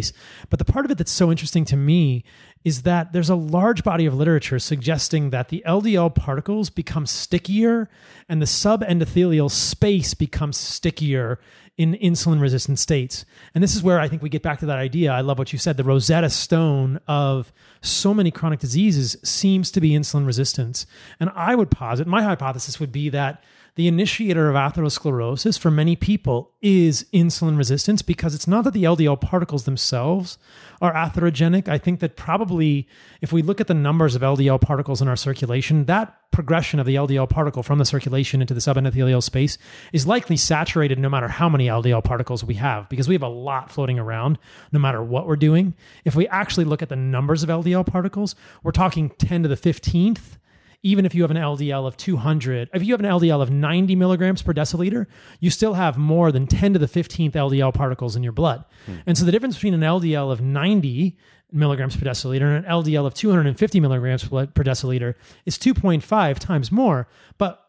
But 0.50 0.60
the 0.60 0.66
part 0.66 0.86
of 0.86 0.92
it 0.92 0.98
that's 0.98 1.12
so 1.12 1.32
interesting 1.32 1.66
to 1.66 1.78
me 1.78 2.24
is 2.64 2.84
that 2.84 3.12
there's 3.12 3.30
a 3.30 3.36
large 3.36 3.84
body 3.84 4.06
of 4.06 4.14
literature 4.14 4.58
suggesting 4.58 5.32
that 5.32 5.50
the 5.50 5.64
LDL 5.68 6.16
particles 6.16 6.70
become 6.70 7.06
stickier 7.06 7.90
and 8.30 8.42
the 8.42 8.46
subendothelial 8.46 9.52
space 9.52 10.14
becomes 10.14 10.58
stickier 10.58 11.40
in 11.78 11.96
insulin 11.96 12.40
resistant 12.40 12.78
states. 12.78 13.26
And 13.54 13.64
this 13.64 13.76
is 13.76 13.84
where 13.84 14.00
I 14.00 14.08
think 14.08 14.22
we 14.22 14.30
get 14.30 14.44
back 14.44 14.60
to 14.60 14.66
that 14.68 14.78
idea. 14.78 15.12
I 15.12 15.22
love 15.22 15.40
what 15.40 15.52
you 15.52 15.60
said. 15.60 15.76
The 15.76 15.84
Rosetta 15.84 16.30
Stone 16.30 17.00
of 17.08 17.52
so 17.82 18.14
many 18.14 18.32
chronic 18.32 18.60
diseases 18.60 19.18
seems 19.24 19.72
to 19.72 19.82
be 19.82 19.92
insulin 19.92 20.26
resistance. 20.26 20.86
And 21.20 21.32
I 21.36 21.56
would 21.56 21.72
posit, 21.72 22.08
my 22.08 22.22
hypothesis 22.22 22.80
would 22.80 22.92
be 22.92 23.10
that 23.10 23.44
the 23.76 23.88
initiator 23.88 24.50
of 24.50 24.56
atherosclerosis 24.56 25.58
for 25.58 25.72
many 25.72 25.96
people 25.96 26.52
is 26.62 27.06
insulin 27.12 27.58
resistance 27.58 28.04
because 28.04 28.36
it's 28.36 28.48
not 28.48 28.64
that 28.66 28.74
the 28.74 28.84
LDL 28.84 29.20
particles 29.20 29.64
themselves 29.64 30.38
are 30.80 30.94
atherogenic. 30.94 31.68
I 31.68 31.80
think 31.80 32.00
that 32.02 32.16
probably 32.16 32.88
if 33.22 33.34
we 33.34 33.42
look 33.42 33.60
at 33.60 33.66
the 33.68 33.74
numbers 33.74 34.14
of 34.14 34.22
LDL 34.22 34.62
particles 34.62 35.02
in 35.02 35.08
our 35.08 35.16
circulation, 35.16 35.86
that 35.86 36.16
progression 36.32 36.80
of 36.80 36.86
the 36.86 36.96
LDL 36.96 37.28
particle 37.30 37.64
from 37.64 37.80
the 37.80 37.86
circulation 37.86 38.42
into 38.42 38.54
the 38.54 38.60
subendothelial 38.60 39.24
space 39.24 39.58
is 39.92 40.06
likely 40.06 40.38
saturated 40.38 41.00
no 41.00 41.10
matter 41.10 41.28
how 41.28 41.50
many 41.50 41.68
LDL 41.68 42.04
particles 42.04 42.44
we 42.44 42.56
have 42.56 42.88
because 42.90 43.08
we 43.08 43.16
have 43.16 43.24
a 43.24 43.28
lot 43.28 43.72
floating 43.72 43.98
around 43.98 44.38
no 44.72 44.80
matter 44.80 45.02
what 45.02 45.26
we're 45.26 45.36
doing. 45.36 45.74
If 46.06 46.16
we 46.16 46.28
actually 46.28 46.66
look 46.66 46.84
at 46.84 46.90
the 46.90 46.96
numbers 46.96 47.42
of 47.42 47.50
LDL 47.50 47.88
particles, 47.88 48.36
we're 48.62 48.72
talking 48.72 49.10
10 49.18 49.44
to 49.44 49.50
the 49.50 49.58
15th 49.58 50.38
even 50.84 51.06
if 51.06 51.16
you 51.16 51.22
have 51.22 51.32
an 51.32 51.38
LDL 51.38 51.88
of 51.88 51.96
200, 51.96 52.70
if 52.74 52.84
you 52.84 52.94
have 52.94 53.00
an 53.00 53.10
LDL 53.10 53.42
of 53.42 53.50
90 53.50 53.96
milligrams 53.96 54.42
per 54.42 54.54
deciliter, 54.54 55.08
you 55.40 55.50
still 55.50 55.74
have 55.74 55.98
more 55.98 56.32
than 56.32 56.46
10 56.46 56.74
to 56.74 56.80
the 56.80 56.88
15th 56.88 57.32
LDL 57.32 57.74
particles 57.74 58.18
in 58.18 58.24
your 58.24 58.34
blood. 58.34 58.66
Hmm. 58.86 58.96
And 59.06 59.18
so 59.18 59.24
the 59.24 59.32
difference 59.32 59.56
between 59.56 59.74
an 59.74 59.82
LDL 59.82 60.32
of 60.32 60.42
90 60.42 61.18
milligrams 61.54 61.96
per 61.96 62.06
deciliter 62.06 62.56
and 62.56 62.66
an 62.66 62.72
LDL 62.72 63.06
of 63.06 63.14
250 63.14 63.80
milligrams 63.80 64.28
per 64.28 64.46
deciliter 64.46 65.16
is 65.46 65.58
2.5 65.58 66.40
times 66.40 66.72
more. 66.72 67.08
But 67.38 67.60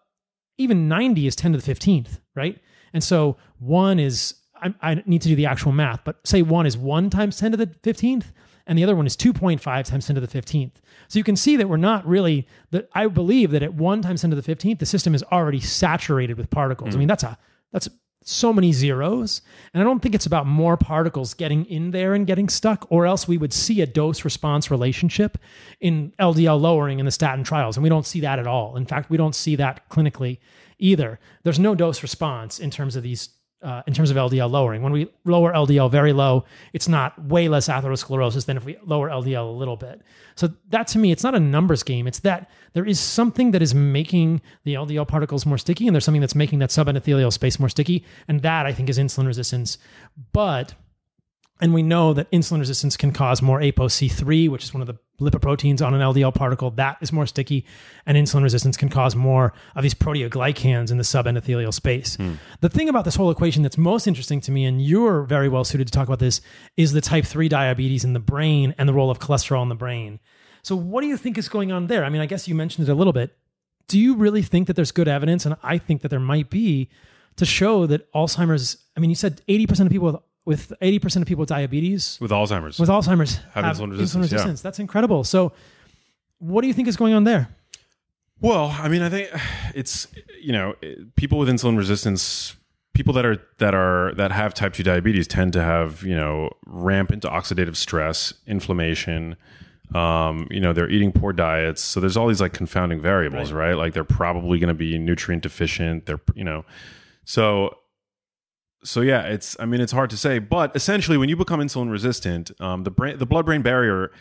even 0.59 0.89
90 0.89 1.27
is 1.27 1.37
10 1.37 1.53
to 1.53 1.59
the 1.59 1.75
15th, 1.75 2.19
right? 2.35 2.59
And 2.93 3.03
so 3.03 3.37
one 3.59 4.01
is, 4.01 4.35
I, 4.61 4.75
I 4.83 5.03
need 5.07 5.23
to 5.23 5.29
do 5.29 5.37
the 5.37 5.47
actual 5.47 5.73
math, 5.73 6.03
but 6.05 6.27
say 6.27 6.43
one 6.43 6.67
is 6.67 6.77
one 6.77 7.11
times 7.11 7.37
10 7.39 7.53
to 7.53 7.57
the 7.57 7.67
15th 7.67 8.33
and 8.67 8.79
the 8.79 8.85
other 8.85 8.97
one 8.97 9.07
is 9.07 9.17
2.5 9.17 9.61
times 9.85 10.07
10 10.07 10.15
to 10.15 10.21
the 10.21 10.29
15th. 10.29 10.73
So 11.09 11.19
you 11.19 11.25
can 11.25 11.37
see 11.37 11.57
that 11.57 11.69
we're 11.69 11.77
not 11.77 12.07
really 12.07 12.47
that 12.71 12.89
I 12.95 13.07
believe 13.07 13.51
that 13.51 13.63
at 13.63 13.75
1 13.75 14.03
times 14.03 14.23
10 14.23 14.31
to 14.31 14.41
the 14.41 14.55
15th 14.55 14.79
the 14.79 14.87
system 14.87 15.15
is 15.15 15.23
already 15.25 15.61
saturated 15.61 16.37
with 16.37 16.51
particles. 16.51 16.95
I 16.95 16.97
mm. 16.97 17.01
mean 17.01 17.09
that's 17.09 17.25
a 17.25 17.39
that's 17.73 17.89
so 18.25 18.53
many 18.53 18.73
zeros. 18.73 19.43
And 19.73 19.83
I 19.83 19.85
don't 19.85 20.01
think 20.01 20.15
it's 20.15 20.27
about 20.27 20.47
more 20.47 20.77
particles 20.77 21.35
getting 21.35 21.67
in 21.67 21.91
there 21.91 22.15
and 22.15 22.27
getting 22.27 22.49
stuck, 22.49 22.87
or 22.91 23.07
else 23.07 23.29
we 23.29 23.37
would 23.37 23.53
see 23.53 23.83
a 23.83 23.87
dose 23.87 24.25
response 24.25 24.71
relationship 24.71 25.39
in 25.81 26.13
LDL 26.19 26.61
lowering 26.61 26.99
in 26.99 27.05
the 27.05 27.13
statin 27.13 27.45
trials. 27.45 27.77
And 27.77 27.83
we 27.83 27.91
don't 27.91 28.07
see 28.07 28.21
that 28.21 28.39
at 28.39 28.47
all. 28.47 28.77
In 28.77 28.87
fact, 28.87 29.11
we 29.11 29.19
don't 29.19 29.35
see 29.35 29.57
that 29.57 29.89
clinically 29.91 30.39
either. 30.79 31.21
There's 31.43 31.59
no 31.59 31.75
dose 31.75 32.03
response 32.03 32.59
in 32.59 32.71
terms 32.71 32.97
of 32.97 33.03
these 33.03 33.29
uh, 33.65 33.83
in 33.87 33.95
terms 33.95 34.11
of 34.11 34.17
LDL 34.17 34.51
lowering. 34.51 34.83
When 34.83 34.93
we 34.93 35.09
lower 35.25 35.53
LDL 35.53 35.91
very 35.91 36.13
low, 36.13 36.45
it's 36.73 36.89
not 36.89 37.21
way 37.25 37.49
less 37.49 37.69
atherosclerosis 37.69 38.45
than 38.45 38.57
if 38.57 38.65
we 38.65 38.77
lower 38.85 39.09
LDL 39.09 39.49
a 39.49 39.51
little 39.51 39.77
bit. 39.77 40.03
So 40.37 40.51
that 40.69 40.87
to 40.89 40.99
me, 40.99 41.11
it's 41.11 41.25
not 41.25 41.35
a 41.35 41.41
numbers 41.41 41.83
game. 41.83 42.07
It's 42.07 42.21
that 42.21 42.51
there 42.75 42.85
is 42.85 43.01
something 43.01 43.53
that 43.53 43.63
is 43.63 43.75
making 43.75 44.43
the 44.65 44.75
LDL 44.75 45.09
particles 45.09 45.47
more 45.47 45.59
sticky, 45.59 45.89
and 45.89 45.95
there's 45.95 46.05
something 46.05 46.21
that's 46.21 46.35
making 46.35 46.59
that 46.59 46.71
subendothelial 46.71 47.33
space 47.33 47.59
more 47.59 47.69
sticky, 47.69 48.05
and 48.29 48.43
that 48.43 48.67
I 48.67 48.73
think 48.73 48.89
is 48.89 48.99
insulin 48.99 49.27
resistance. 49.27 49.79
But 50.33 50.75
and 51.65 51.73
we 51.73 51.83
know 51.83 52.13
that 52.13 52.31
insulin 52.31 52.59
resistance 52.59 52.95
can 52.95 53.11
cause 53.11 53.41
more 53.41 53.59
ApoC3, 53.59 54.51
which 54.51 54.65
is 54.65 54.75
one 54.75 54.83
of 54.83 54.87
the 54.87 54.99
lipoproteins 55.19 55.81
on 55.81 55.95
an 55.95 56.03
LDL 56.03 56.35
particle. 56.35 56.71
That 56.73 56.99
is 57.01 57.11
more 57.11 57.25
sticky. 57.27 57.65
And 58.05 58.19
insulin 58.19 58.43
resistance 58.43 58.77
can 58.77 58.91
cause 58.91 59.17
more 59.17 59.55
of 59.75 59.83
these 59.83 59.95
proteoglycans 59.95 60.91
in 60.91 60.99
the 60.99 61.05
subendothelial 61.05 61.73
space. 61.73 62.19
Mm. 62.19 62.37
The 62.61 62.69
thing 62.69 62.91
about 62.91 63.07
this 63.07 63.17
whole 63.17 63.31
equation 63.31 63.63
that's 63.63 63.79
most 63.79 64.07
interesting 64.07 64.43
to 64.43 64.53
me, 64.53 64.67
and 64.67 64.85
you're 64.85 65.23
very 65.23 65.49
well 65.49 65.65
suited 65.65 65.87
to 65.87 65.91
talk 65.91 66.07
about 66.07 66.19
this, 66.19 66.43
is 66.77 66.93
the 66.93 67.01
type 67.01 67.25
3 67.25 67.49
diabetes 67.49 68.05
in 68.05 68.13
the 68.13 68.21
brain 68.21 68.75
and 68.77 68.87
the 68.87 68.93
role 68.93 69.11
of 69.11 69.19
cholesterol 69.19 69.63
in 69.63 69.71
the 69.71 69.75
brain. 69.75 70.21
So, 70.61 70.77
what 70.77 71.01
do 71.01 71.07
you 71.07 71.17
think 71.17 71.39
is 71.39 71.49
going 71.49 71.73
on 71.73 71.87
there? 71.87 72.05
I 72.05 72.11
mean, 72.11 72.21
I 72.21 72.27
guess 72.27 72.47
you 72.47 72.55
mentioned 72.55 72.87
it 72.87 72.93
a 72.93 72.95
little 72.95 73.15
bit. 73.15 73.35
Do 73.89 73.99
you 73.99 74.17
really 74.17 74.43
think 74.43 74.67
that 74.67 74.77
there's 74.77 74.93
good 74.93 75.09
evidence? 75.09 75.47
And 75.47 75.57
I 75.63 75.79
think 75.79 76.03
that 76.03 76.09
there 76.11 76.21
might 76.21 76.51
be 76.51 76.91
to 77.37 77.47
show 77.47 77.87
that 77.87 78.13
Alzheimer's, 78.13 78.77
I 78.99 79.01
mean, 79.01 79.09
you 79.09 79.17
said 79.17 79.41
80% 79.49 79.87
of 79.87 79.91
people 79.91 80.13
with 80.13 80.21
with 80.45 80.73
80% 80.83 81.23
of 81.23 81.27
people 81.27 81.43
with 81.43 81.49
diabetes 81.49 82.19
with 82.21 82.31
Alzheimer's 82.31 82.79
with 82.79 82.89
Alzheimer's 82.89 83.37
have, 83.53 83.65
have 83.65 83.77
insulin 83.77 83.91
resistance. 83.91 84.27
Insulin 84.27 84.33
resistance. 84.33 84.61
Yeah. 84.61 84.63
That's 84.63 84.79
incredible. 84.79 85.25
So, 85.25 85.53
what 86.39 86.61
do 86.61 86.69
you 86.69 86.75
think 86.75 86.89
is 86.89 86.97
going 86.97 87.15
on 87.15 87.25
there? 87.25 87.49
Well, 88.41 88.77
I 88.79 88.89
mean, 88.89 89.03
I 89.03 89.09
think 89.09 89.31
it's 89.75 90.09
you 90.41 90.53
know 90.53 90.75
people 91.17 91.39
with 91.39 91.49
insulin 91.49 91.77
resistance, 91.77 92.57
people 92.93 93.15
that 93.15 93.25
are 93.25 93.43
that 93.59 93.75
are 93.75 94.13
that 94.17 94.33
have 94.33 94.55
type 94.55 94.75
two 94.75 94.83
diabetes 94.83 95.27
tend 95.27 95.53
to 95.55 95.63
have 95.63 96.03
you 96.03 96.17
know 96.17 96.51
rampant 96.67 97.23
oxidative 97.23 97.77
stress, 97.77 98.35
inflammation. 98.47 99.37
Um, 99.95 100.49
you 100.51 100.61
know, 100.61 100.73
they're 100.73 100.91
eating 100.91 101.13
poor 101.13 101.33
diets, 101.33 101.83
so 101.83 102.01
there's 102.01 102.17
all 102.17 102.27
these 102.27 102.41
like 102.41 102.53
confounding 102.53 103.01
variables, 103.01 103.53
right? 103.53 103.69
right? 103.69 103.77
Like 103.77 103.93
they're 103.93 104.03
probably 104.03 104.59
going 104.59 104.69
to 104.69 104.75
be 104.75 104.99
nutrient 104.99 105.43
deficient. 105.43 106.07
They're 106.07 106.21
you 106.35 106.45
know, 106.45 106.65
so 107.25 107.79
so 108.85 109.01
yeah, 109.01 109.23
it's 109.23 109.57
I 109.59 109.67
mean 109.67 109.81
it's 109.81 109.93
hard 109.93 110.11
to 110.11 110.17
say, 110.17 110.39
but 110.39 110.75
essentially 110.77 111.17
when 111.17 111.29
you 111.29 111.37
become 111.37 111.61
insulin 111.61 111.91
resistant, 111.91 112.51
um, 112.61 112.85
the 112.85 112.91
brain 112.91 113.19
the 113.19 113.27
blood 113.27 113.47
brain 113.47 113.63
barrier 113.63 114.13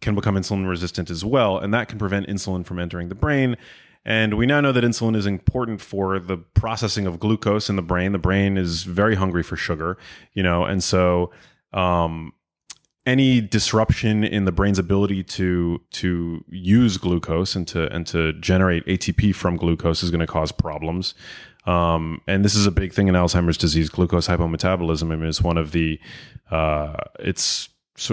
can 0.00 0.14
become 0.14 0.34
insulin 0.36 0.68
resistant 0.68 1.10
as 1.10 1.24
well, 1.24 1.58
and 1.58 1.72
that 1.72 1.88
can 1.88 1.98
prevent 1.98 2.26
insulin 2.26 2.64
from 2.64 2.78
entering 2.78 3.08
the 3.08 3.14
brain. 3.14 3.56
And 4.04 4.34
we 4.34 4.46
now 4.46 4.60
know 4.60 4.70
that 4.70 4.84
insulin 4.84 5.16
is 5.16 5.26
important 5.26 5.80
for 5.80 6.18
the 6.20 6.36
processing 6.36 7.06
of 7.06 7.18
glucose 7.18 7.68
in 7.68 7.74
the 7.76 7.82
brain. 7.82 8.12
The 8.12 8.18
brain 8.18 8.56
is 8.56 8.84
very 8.84 9.16
hungry 9.16 9.42
for 9.42 9.56
sugar, 9.56 9.98
you 10.32 10.44
know, 10.44 10.64
and 10.64 10.82
so 10.82 11.32
um, 11.72 12.32
any 13.04 13.40
disruption 13.40 14.24
in 14.24 14.44
the 14.44 14.52
brain's 14.52 14.78
ability 14.78 15.22
to 15.22 15.80
to 15.92 16.44
use 16.48 16.98
glucose 16.98 17.54
and 17.54 17.66
to 17.68 17.92
and 17.92 18.06
to 18.08 18.32
generate 18.34 18.84
ATP 18.86 19.34
from 19.34 19.56
glucose 19.56 20.02
is 20.02 20.10
going 20.10 20.20
to 20.20 20.26
cause 20.26 20.52
problems. 20.52 21.14
Um, 21.66 22.20
and 22.26 22.44
this 22.44 22.54
is 22.54 22.66
a 22.66 22.70
big 22.70 22.92
thing 22.92 23.08
in 23.08 23.14
Alzheimer's 23.14 23.58
disease. 23.58 23.88
Glucose 23.88 24.28
hypometabolism 24.28 25.26
is 25.26 25.42
one 25.42 25.58
of 25.58 25.72
the. 25.72 26.00
Uh, 26.50 26.94
it's 27.18 27.68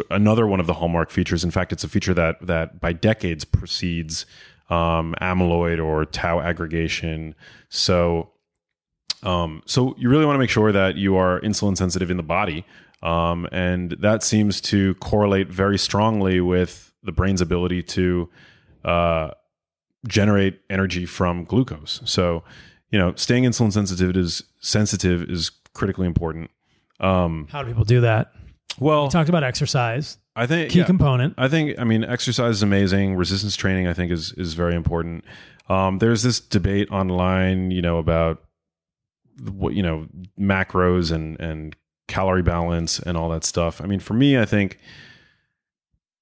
another 0.09 0.47
one 0.47 0.59
of 0.59 0.67
the 0.67 0.73
hallmark 0.73 1.11
features. 1.11 1.43
In 1.43 1.51
fact, 1.51 1.71
it's 1.71 1.83
a 1.83 1.87
feature 1.87 2.13
that 2.13 2.45
that 2.45 2.79
by 2.79 2.93
decades 2.93 3.45
precedes 3.45 4.25
um, 4.69 5.13
amyloid 5.21 5.83
or 5.83 6.05
tau 6.05 6.39
aggregation. 6.39 7.35
So, 7.69 8.31
um, 9.21 9.61
so 9.65 9.95
you 9.97 10.09
really 10.09 10.25
want 10.25 10.35
to 10.35 10.39
make 10.39 10.49
sure 10.49 10.71
that 10.71 10.95
you 10.95 11.15
are 11.15 11.39
insulin 11.41 11.77
sensitive 11.77 12.09
in 12.09 12.17
the 12.17 12.23
body, 12.23 12.65
um, 13.03 13.47
and 13.51 13.91
that 13.99 14.23
seems 14.23 14.61
to 14.61 14.95
correlate 14.95 15.49
very 15.49 15.77
strongly 15.77 16.41
with 16.41 16.93
the 17.03 17.11
brain's 17.11 17.41
ability 17.41 17.83
to 17.83 18.29
uh, 18.85 19.31
generate 20.07 20.61
energy 20.69 21.05
from 21.05 21.43
glucose. 21.43 22.01
So 22.05 22.43
you 22.93 22.99
know, 22.99 23.11
staying 23.15 23.43
insulin 23.43 23.73
sensitive 23.73 24.15
is 24.15 24.43
sensitive 24.59 25.23
is 25.23 25.49
critically 25.73 26.05
important. 26.05 26.51
Um, 26.99 27.47
How 27.51 27.63
do 27.63 27.67
people 27.67 27.85
do 27.85 28.01
that? 28.01 28.31
Well, 28.79 29.05
we 29.05 29.09
talked 29.09 29.29
about 29.29 29.43
exercise. 29.43 30.19
I 30.35 30.45
think 30.45 30.69
key 30.69 30.79
yeah, 30.79 30.85
component. 30.85 31.33
I 31.35 31.47
think 31.47 31.79
I 31.79 31.85
mean 31.85 32.03
exercise 32.03 32.57
is 32.57 32.63
amazing. 32.63 33.15
Resistance 33.15 33.55
training 33.55 33.87
I 33.87 33.93
think 33.93 34.11
is 34.11 34.31
is 34.33 34.53
very 34.53 34.75
important. 34.75 35.25
Um, 35.69 35.97
there's 35.97 36.21
this 36.21 36.39
debate 36.39 36.91
online, 36.91 37.71
you 37.71 37.81
know, 37.81 37.97
about 37.97 38.43
what 39.41 39.73
you 39.73 39.81
know 39.81 40.07
macros 40.39 41.11
and 41.11 41.39
and 41.39 41.75
calorie 42.07 42.43
balance 42.43 42.99
and 42.99 43.17
all 43.17 43.29
that 43.29 43.43
stuff. 43.43 43.81
I 43.81 43.87
mean, 43.87 44.01
for 44.01 44.13
me, 44.13 44.37
I 44.37 44.45
think 44.45 44.77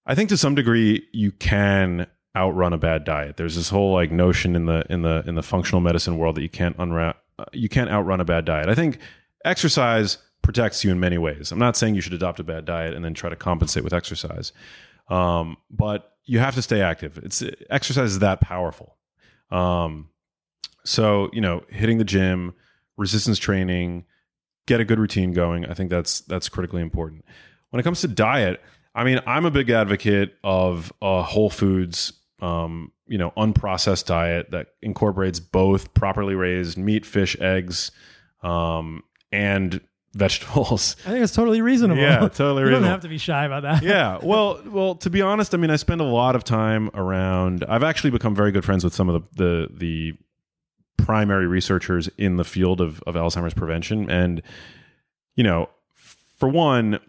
I 0.06 0.16
think 0.16 0.30
to 0.30 0.38
some 0.38 0.56
degree 0.56 1.06
you 1.12 1.34
can 1.34 2.08
outrun 2.36 2.74
a 2.74 2.78
bad 2.78 3.04
diet. 3.04 3.38
There's 3.38 3.56
this 3.56 3.70
whole 3.70 3.94
like 3.94 4.12
notion 4.12 4.56
in 4.56 4.66
the 4.66 4.86
in 4.90 5.02
the 5.02 5.24
in 5.28 5.36
the 5.36 5.44
functional 5.44 5.82
medicine 5.82 6.18
world 6.18 6.36
that 6.36 6.42
you 6.42 6.50
can't 6.50 6.76
unwrap 6.80 7.18
uh, 7.40 7.46
you 7.54 7.70
can't 7.70 7.90
outrun 7.90 8.22
a 8.22 8.26
bad 8.26 8.46
diet. 8.46 8.70
I 8.70 8.76
think 8.76 9.00
exercise 9.44 10.18
protects 10.42 10.84
you 10.84 10.92
in 10.92 11.00
many 11.00 11.18
ways. 11.18 11.52
I'm 11.52 11.60
not 11.60 11.78
saying 11.78 11.96
you 11.96 12.02
should 12.02 12.14
adopt 12.14 12.40
a 12.40 12.44
bad 12.44 12.66
diet 12.66 12.94
and 12.94 13.04
then 13.04 13.14
try 13.14 13.30
to 13.30 13.36
compensate 13.36 13.84
with 13.84 13.94
exercise. 13.94 14.52
Um, 15.08 15.58
but 15.70 16.14
you 16.26 16.40
have 16.40 16.56
to 16.56 16.62
stay 16.62 16.82
active. 16.82 17.18
It's 17.18 17.44
exercise 17.70 18.12
is 18.12 18.20
that 18.20 18.42
powerful. 18.42 18.96
Um, 19.50 20.10
so, 20.84 21.30
you 21.34 21.42
know, 21.42 21.64
hitting 21.68 21.98
the 21.98 22.04
gym, 22.04 22.54
resistance 22.98 23.38
training, 23.38 24.06
get 24.66 24.80
a 24.80 24.86
good 24.86 25.00
routine 25.00 25.34
going. 25.34 25.66
I 25.66 25.74
think 25.74 25.90
that's 25.90 26.22
that's 26.22 26.50
critically 26.50 26.82
important. 26.82 27.26
When 27.70 27.80
it 27.80 27.84
comes 27.84 28.02
to 28.02 28.08
diet, 28.08 28.62
I 28.96 29.04
mean, 29.04 29.20
I'm 29.26 29.46
a 29.46 29.52
big 29.52 29.70
advocate 29.70 30.36
of 30.44 30.92
uh, 31.02 31.24
whole 31.24 31.50
foods 31.50 32.14
um, 32.42 32.92
you 33.08 33.18
know, 33.18 33.32
unprocessed 33.38 34.06
diet 34.06 34.52
that 34.52 34.68
incorporates 34.82 35.40
both 35.40 35.94
properly 35.94 36.36
raised 36.36 36.78
meat, 36.78 37.06
fish, 37.06 37.38
eggs, 37.40 37.92
um, 38.42 39.04
and 39.32 39.80
vegetables. 40.14 40.96
I 41.06 41.12
think 41.12 41.24
it's 41.24 41.34
totally 41.34 41.62
reasonable. 41.62 42.02
Yeah, 42.02 42.20
totally 42.28 42.64
reasonable. 42.64 42.70
You 42.70 42.72
don't 42.72 42.84
have 42.84 43.02
to 43.02 43.08
be 43.10 43.18
shy 43.18 43.46
about 43.46 43.64
that. 43.64 43.84
yeah. 43.84 44.18
Well, 44.24 44.62
well, 44.66 44.96
to 44.96 45.10
be 45.10 45.22
honest, 45.22 45.54
I 45.54 45.58
mean, 45.58 45.70
I 45.70 45.76
spend 45.76 46.02
a 46.02 46.06
lot 46.06 46.36
of 46.36 46.44
time 46.44 46.90
around. 46.94 47.64
I've 47.70 47.84
actually 47.84 48.10
become 48.12 48.36
very 48.36 48.52
good 48.52 48.66
friends 48.66 48.84
with 48.84 48.94
some 48.94 49.08
of 49.08 49.24
the 49.36 49.44
the, 49.44 49.70
the 49.78 50.14
primary 50.98 51.48
researchers 51.48 52.10
in 52.18 52.38
the 52.38 52.44
field 52.44 52.82
of 52.82 53.02
of 53.04 53.16
Alzheimer's 53.16 53.54
prevention, 53.54 54.10
and 54.10 54.42
you 55.36 55.44
know, 55.44 55.70
for 56.38 56.50
one, 56.50 57.00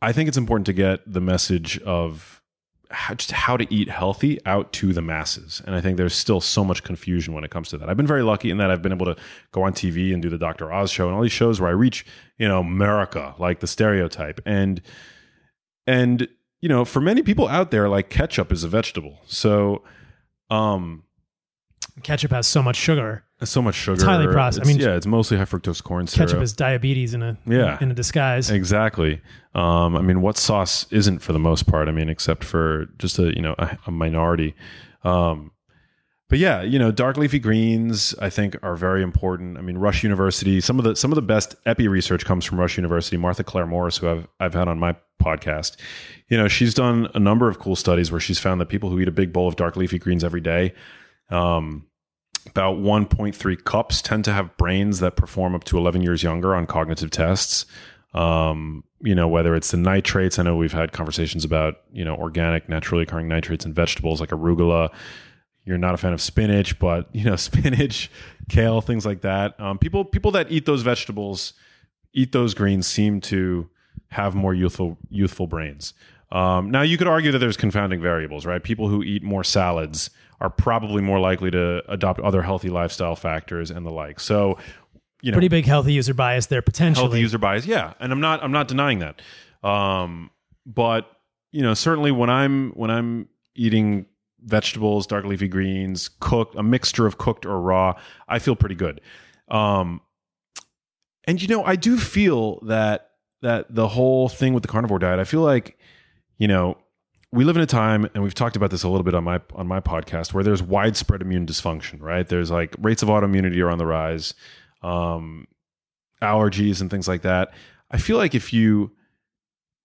I 0.00 0.12
think 0.12 0.28
it's 0.28 0.38
important 0.38 0.66
to 0.66 0.72
get 0.72 1.00
the 1.10 1.20
message 1.20 1.78
of 1.80 2.39
how, 2.90 3.14
just 3.14 3.30
how 3.30 3.56
to 3.56 3.72
eat 3.72 3.88
healthy 3.88 4.38
out 4.46 4.72
to 4.74 4.92
the 4.92 5.02
masses. 5.02 5.62
And 5.64 5.74
I 5.74 5.80
think 5.80 5.96
there's 5.96 6.14
still 6.14 6.40
so 6.40 6.64
much 6.64 6.82
confusion 6.82 7.34
when 7.34 7.44
it 7.44 7.50
comes 7.50 7.68
to 7.70 7.78
that. 7.78 7.88
I've 7.88 7.96
been 7.96 8.06
very 8.06 8.22
lucky 8.22 8.50
in 8.50 8.58
that 8.58 8.70
I've 8.70 8.82
been 8.82 8.92
able 8.92 9.06
to 9.06 9.16
go 9.52 9.62
on 9.62 9.72
TV 9.72 10.12
and 10.12 10.20
do 10.20 10.28
the 10.28 10.38
Dr. 10.38 10.72
Oz 10.72 10.90
show 10.90 11.06
and 11.06 11.14
all 11.14 11.22
these 11.22 11.32
shows 11.32 11.60
where 11.60 11.70
I 11.70 11.72
reach, 11.72 12.04
you 12.38 12.48
know, 12.48 12.60
America, 12.60 13.34
like 13.38 13.60
the 13.60 13.66
stereotype. 13.66 14.40
And, 14.44 14.82
and, 15.86 16.28
you 16.60 16.68
know, 16.68 16.84
for 16.84 17.00
many 17.00 17.22
people 17.22 17.48
out 17.48 17.70
there, 17.70 17.88
like 17.88 18.10
ketchup 18.10 18.52
is 18.52 18.64
a 18.64 18.68
vegetable. 18.68 19.20
So, 19.26 19.82
um, 20.50 21.04
ketchup 22.02 22.32
has 22.32 22.46
so 22.46 22.62
much 22.62 22.76
sugar. 22.76 23.24
So 23.44 23.62
much 23.62 23.74
sugar. 23.74 23.94
It's 23.94 24.02
highly 24.02 24.26
processed. 24.26 24.62
It's, 24.62 24.68
I 24.68 24.72
mean, 24.72 24.80
yeah, 24.80 24.96
it's 24.96 25.06
mostly 25.06 25.38
high 25.38 25.44
fructose 25.44 25.82
corn 25.82 26.06
syrup. 26.06 26.28
Ketchup 26.28 26.42
is 26.42 26.52
diabetes 26.52 27.14
in 27.14 27.22
a 27.22 27.38
yeah. 27.46 27.78
in 27.80 27.90
a 27.90 27.94
disguise. 27.94 28.50
Exactly. 28.50 29.20
Um, 29.54 29.96
I 29.96 30.02
mean, 30.02 30.20
what 30.20 30.36
sauce 30.36 30.86
isn't 30.90 31.20
for 31.20 31.32
the 31.32 31.38
most 31.38 31.66
part? 31.66 31.88
I 31.88 31.92
mean, 31.92 32.08
except 32.08 32.44
for 32.44 32.86
just 32.98 33.18
a 33.18 33.34
you 33.34 33.42
know 33.42 33.54
a, 33.58 33.78
a 33.86 33.90
minority. 33.90 34.54
Um, 35.04 35.52
but 36.30 36.38
yeah, 36.38 36.62
you 36.62 36.78
know, 36.78 36.92
dark 36.92 37.16
leafy 37.16 37.40
greens 37.40 38.14
I 38.20 38.30
think 38.30 38.56
are 38.62 38.76
very 38.76 39.02
important. 39.02 39.58
I 39.58 39.62
mean, 39.62 39.76
Rush 39.76 40.04
University, 40.04 40.60
some 40.60 40.78
of 40.78 40.84
the 40.84 40.94
some 40.94 41.10
of 41.10 41.16
the 41.16 41.22
best 41.22 41.56
epi 41.66 41.88
research 41.88 42.24
comes 42.24 42.44
from 42.44 42.60
Rush 42.60 42.76
University. 42.76 43.16
Martha 43.16 43.42
Clare 43.42 43.66
Morris, 43.66 43.96
who 43.96 44.08
I've 44.08 44.28
I've 44.38 44.54
had 44.54 44.68
on 44.68 44.78
my 44.78 44.96
podcast, 45.20 45.76
you 46.28 46.38
know, 46.38 46.46
she's 46.46 46.72
done 46.72 47.08
a 47.14 47.18
number 47.18 47.48
of 47.48 47.58
cool 47.58 47.74
studies 47.74 48.12
where 48.12 48.20
she's 48.20 48.38
found 48.38 48.60
that 48.60 48.66
people 48.66 48.90
who 48.90 49.00
eat 49.00 49.08
a 49.08 49.12
big 49.12 49.32
bowl 49.32 49.48
of 49.48 49.56
dark 49.56 49.74
leafy 49.74 49.98
greens 49.98 50.22
every 50.22 50.40
day, 50.40 50.72
um, 51.30 51.86
about 52.46 52.78
1.3 52.78 53.64
cups 53.64 54.02
tend 54.02 54.24
to 54.24 54.32
have 54.32 54.56
brains 54.56 55.00
that 55.00 55.16
perform 55.16 55.54
up 55.54 55.64
to 55.64 55.78
11 55.78 56.02
years 56.02 56.22
younger 56.22 56.54
on 56.54 56.66
cognitive 56.66 57.10
tests. 57.10 57.66
Um, 58.14 58.84
you 59.00 59.14
know, 59.14 59.28
whether 59.28 59.54
it's 59.54 59.70
the 59.70 59.76
nitrates, 59.76 60.38
I 60.38 60.42
know 60.42 60.56
we've 60.56 60.72
had 60.72 60.92
conversations 60.92 61.44
about, 61.44 61.76
you 61.92 62.04
know, 62.04 62.16
organic, 62.16 62.68
naturally 62.68 63.02
occurring 63.02 63.28
nitrates 63.28 63.64
in 63.64 63.72
vegetables 63.72 64.20
like 64.20 64.30
arugula. 64.30 64.90
You're 65.64 65.78
not 65.78 65.94
a 65.94 65.96
fan 65.96 66.12
of 66.12 66.20
spinach, 66.20 66.78
but, 66.78 67.08
you 67.14 67.24
know, 67.24 67.36
spinach 67.36 68.10
kale, 68.48 68.80
things 68.80 69.06
like 69.06 69.20
that. 69.22 69.58
Um, 69.60 69.78
people 69.78 70.04
people 70.04 70.32
that 70.32 70.50
eat 70.50 70.66
those 70.66 70.82
vegetables, 70.82 71.52
eat 72.12 72.32
those 72.32 72.54
greens, 72.54 72.86
seem 72.86 73.20
to 73.22 73.68
have 74.08 74.34
more 74.34 74.54
youthful 74.54 74.98
youthful 75.08 75.46
brains. 75.46 75.94
Um, 76.32 76.70
now 76.70 76.82
you 76.82 76.96
could 76.96 77.08
argue 77.08 77.32
that 77.32 77.38
there's 77.38 77.56
confounding 77.56 78.00
variables, 78.00 78.46
right? 78.46 78.62
People 78.62 78.88
who 78.88 79.02
eat 79.02 79.22
more 79.22 79.42
salads 79.44 80.10
are 80.40 80.50
probably 80.50 81.02
more 81.02 81.18
likely 81.18 81.50
to 81.50 81.82
adopt 81.90 82.20
other 82.20 82.42
healthy 82.42 82.68
lifestyle 82.68 83.16
factors 83.16 83.70
and 83.70 83.84
the 83.84 83.90
like. 83.90 84.20
So, 84.20 84.56
you 85.22 85.32
know, 85.32 85.36
Pretty 85.36 85.48
big 85.48 85.66
healthy 85.66 85.92
user 85.92 86.14
bias 86.14 86.46
there 86.46 86.62
potentially. 86.62 87.04
healthy 87.04 87.20
user 87.20 87.38
bias, 87.38 87.66
yeah, 87.66 87.94
and 88.00 88.12
I'm 88.12 88.20
not 88.20 88.42
I'm 88.42 88.52
not 88.52 88.68
denying 88.68 89.00
that. 89.00 89.20
Um, 89.68 90.30
but 90.64 91.10
you 91.52 91.62
know, 91.62 91.74
certainly 91.74 92.10
when 92.12 92.30
I'm 92.30 92.70
when 92.72 92.90
I'm 92.90 93.28
eating 93.54 94.06
vegetables, 94.42 95.06
dark 95.06 95.24
leafy 95.26 95.48
greens, 95.48 96.08
cooked, 96.20 96.54
a 96.54 96.62
mixture 96.62 97.06
of 97.06 97.18
cooked 97.18 97.44
or 97.44 97.60
raw, 97.60 97.94
I 98.28 98.38
feel 98.38 98.56
pretty 98.56 98.76
good. 98.76 99.00
Um, 99.48 100.00
and 101.24 101.42
you 101.42 101.48
know, 101.48 101.64
I 101.64 101.76
do 101.76 101.98
feel 101.98 102.60
that 102.60 103.10
that 103.42 103.74
the 103.74 103.88
whole 103.88 104.28
thing 104.28 104.54
with 104.54 104.62
the 104.62 104.68
carnivore 104.68 104.98
diet, 104.98 105.18
I 105.18 105.24
feel 105.24 105.40
like, 105.40 105.78
you 106.40 106.48
know, 106.48 106.78
we 107.32 107.44
live 107.44 107.54
in 107.54 107.62
a 107.62 107.66
time, 107.66 108.08
and 108.14 108.24
we've 108.24 108.34
talked 108.34 108.56
about 108.56 108.70
this 108.70 108.82
a 108.82 108.88
little 108.88 109.04
bit 109.04 109.14
on 109.14 109.22
my 109.22 109.40
on 109.54 109.68
my 109.68 109.78
podcast, 109.78 110.34
where 110.34 110.42
there's 110.42 110.62
widespread 110.62 111.22
immune 111.22 111.46
dysfunction. 111.46 112.00
Right? 112.00 112.26
There's 112.26 112.50
like 112.50 112.74
rates 112.80 113.02
of 113.02 113.08
autoimmunity 113.08 113.62
are 113.62 113.70
on 113.70 113.78
the 113.78 113.86
rise, 113.86 114.34
um, 114.82 115.46
allergies 116.20 116.80
and 116.80 116.90
things 116.90 117.06
like 117.06 117.22
that. 117.22 117.52
I 117.90 117.98
feel 117.98 118.16
like 118.16 118.34
if 118.34 118.52
you 118.52 118.90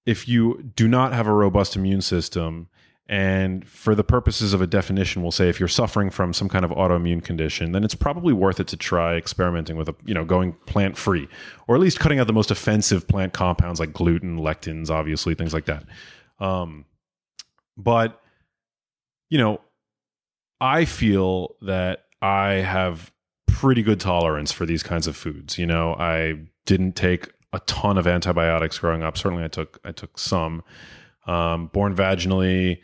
if 0.06 0.28
you 0.28 0.72
do 0.76 0.88
not 0.88 1.14
have 1.14 1.28
a 1.28 1.34
robust 1.34 1.76
immune 1.76 2.02
system, 2.02 2.70
and 3.08 3.68
for 3.68 3.94
the 3.94 4.04
purposes 4.04 4.54
of 4.54 4.62
a 4.62 4.68
definition, 4.68 5.22
we'll 5.22 5.32
say 5.32 5.50
if 5.50 5.60
you're 5.60 5.68
suffering 5.68 6.10
from 6.10 6.34
some 6.34 6.48
kind 6.48 6.64
of 6.64 6.72
autoimmune 6.72 7.24
condition, 7.24 7.74
then 7.74 7.84
it's 7.84 7.96
probably 7.96 8.34
worth 8.34 8.60
it 8.60 8.68
to 8.70 8.78
try 8.78 9.16
experimenting 9.16 9.76
with 9.76 9.90
a 9.90 9.96
you 10.06 10.14
know 10.14 10.24
going 10.24 10.54
plant 10.68 10.96
free, 10.98 11.28
or 11.68 11.76
at 11.76 11.82
least 11.82 12.00
cutting 12.00 12.18
out 12.18 12.28
the 12.28 12.34
most 12.34 12.50
offensive 12.50 13.08
plant 13.10 13.34
compounds 13.34 13.80
like 13.80 13.92
gluten, 13.92 14.40
lectins, 14.40 14.90
obviously 14.90 15.36
things 15.36 15.54
like 15.54 15.66
that. 15.66 15.84
Um, 16.40 16.86
but 17.78 18.22
you 19.30 19.38
know, 19.38 19.62
I 20.62 20.86
feel 20.86 21.56
that 21.62 22.06
I 22.22 22.54
have 22.54 23.12
pretty 23.48 23.84
good 23.84 24.00
tolerance 24.00 24.52
for 24.52 24.66
these 24.66 24.84
kinds 24.84 25.08
of 25.08 25.16
foods. 25.16 25.58
You 25.58 25.66
know, 25.66 25.94
I 25.94 26.40
didn't 26.66 26.96
take 26.96 27.32
a 27.54 27.60
ton 27.62 27.98
of 27.98 28.08
antibiotics 28.08 28.80
growing 28.80 29.04
up. 29.04 29.18
Certainly, 29.18 29.44
I 29.44 29.48
took 29.48 29.80
I 29.84 29.92
took 29.92 30.18
some. 30.18 30.64
Um, 31.28 31.68
born 31.68 31.96
vaginally, 31.96 32.82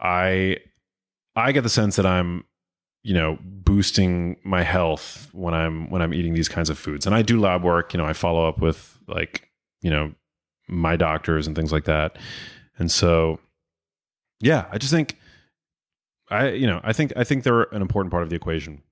I 0.00 0.58
I 1.36 1.52
get 1.52 1.62
the 1.62 1.68
sense 1.68 1.96
that 1.96 2.06
I'm 2.06 2.44
you 3.04 3.14
know 3.14 3.38
boosting 3.42 4.36
my 4.42 4.62
health 4.62 5.28
when 5.32 5.54
I'm 5.54 5.88
when 5.90 6.02
I'm 6.02 6.12
eating 6.12 6.34
these 6.34 6.48
kinds 6.48 6.70
of 6.70 6.78
foods. 6.78 7.06
And 7.06 7.14
I 7.14 7.22
do 7.22 7.38
lab 7.38 7.62
work. 7.62 7.94
You 7.94 7.98
know, 7.98 8.06
I 8.06 8.12
follow 8.12 8.48
up 8.48 8.58
with 8.58 8.98
like 9.06 9.48
you 9.82 9.90
know 9.90 10.12
my 10.68 10.96
doctors 10.96 11.46
and 11.46 11.54
things 11.54 11.72
like 11.72 11.84
that. 11.84 12.16
And 12.78 12.90
so, 12.90 13.40
yeah, 14.40 14.66
I 14.70 14.78
just 14.78 14.92
think 14.92 15.16
I 16.30 16.50
you 16.50 16.66
know 16.66 16.80
I 16.82 16.92
think 16.92 17.12
I 17.16 17.24
think 17.24 17.44
they're 17.44 17.62
an 17.62 17.82
important 17.82 18.10
part 18.10 18.22
of 18.22 18.30
the 18.30 18.36
equation. 18.36 18.82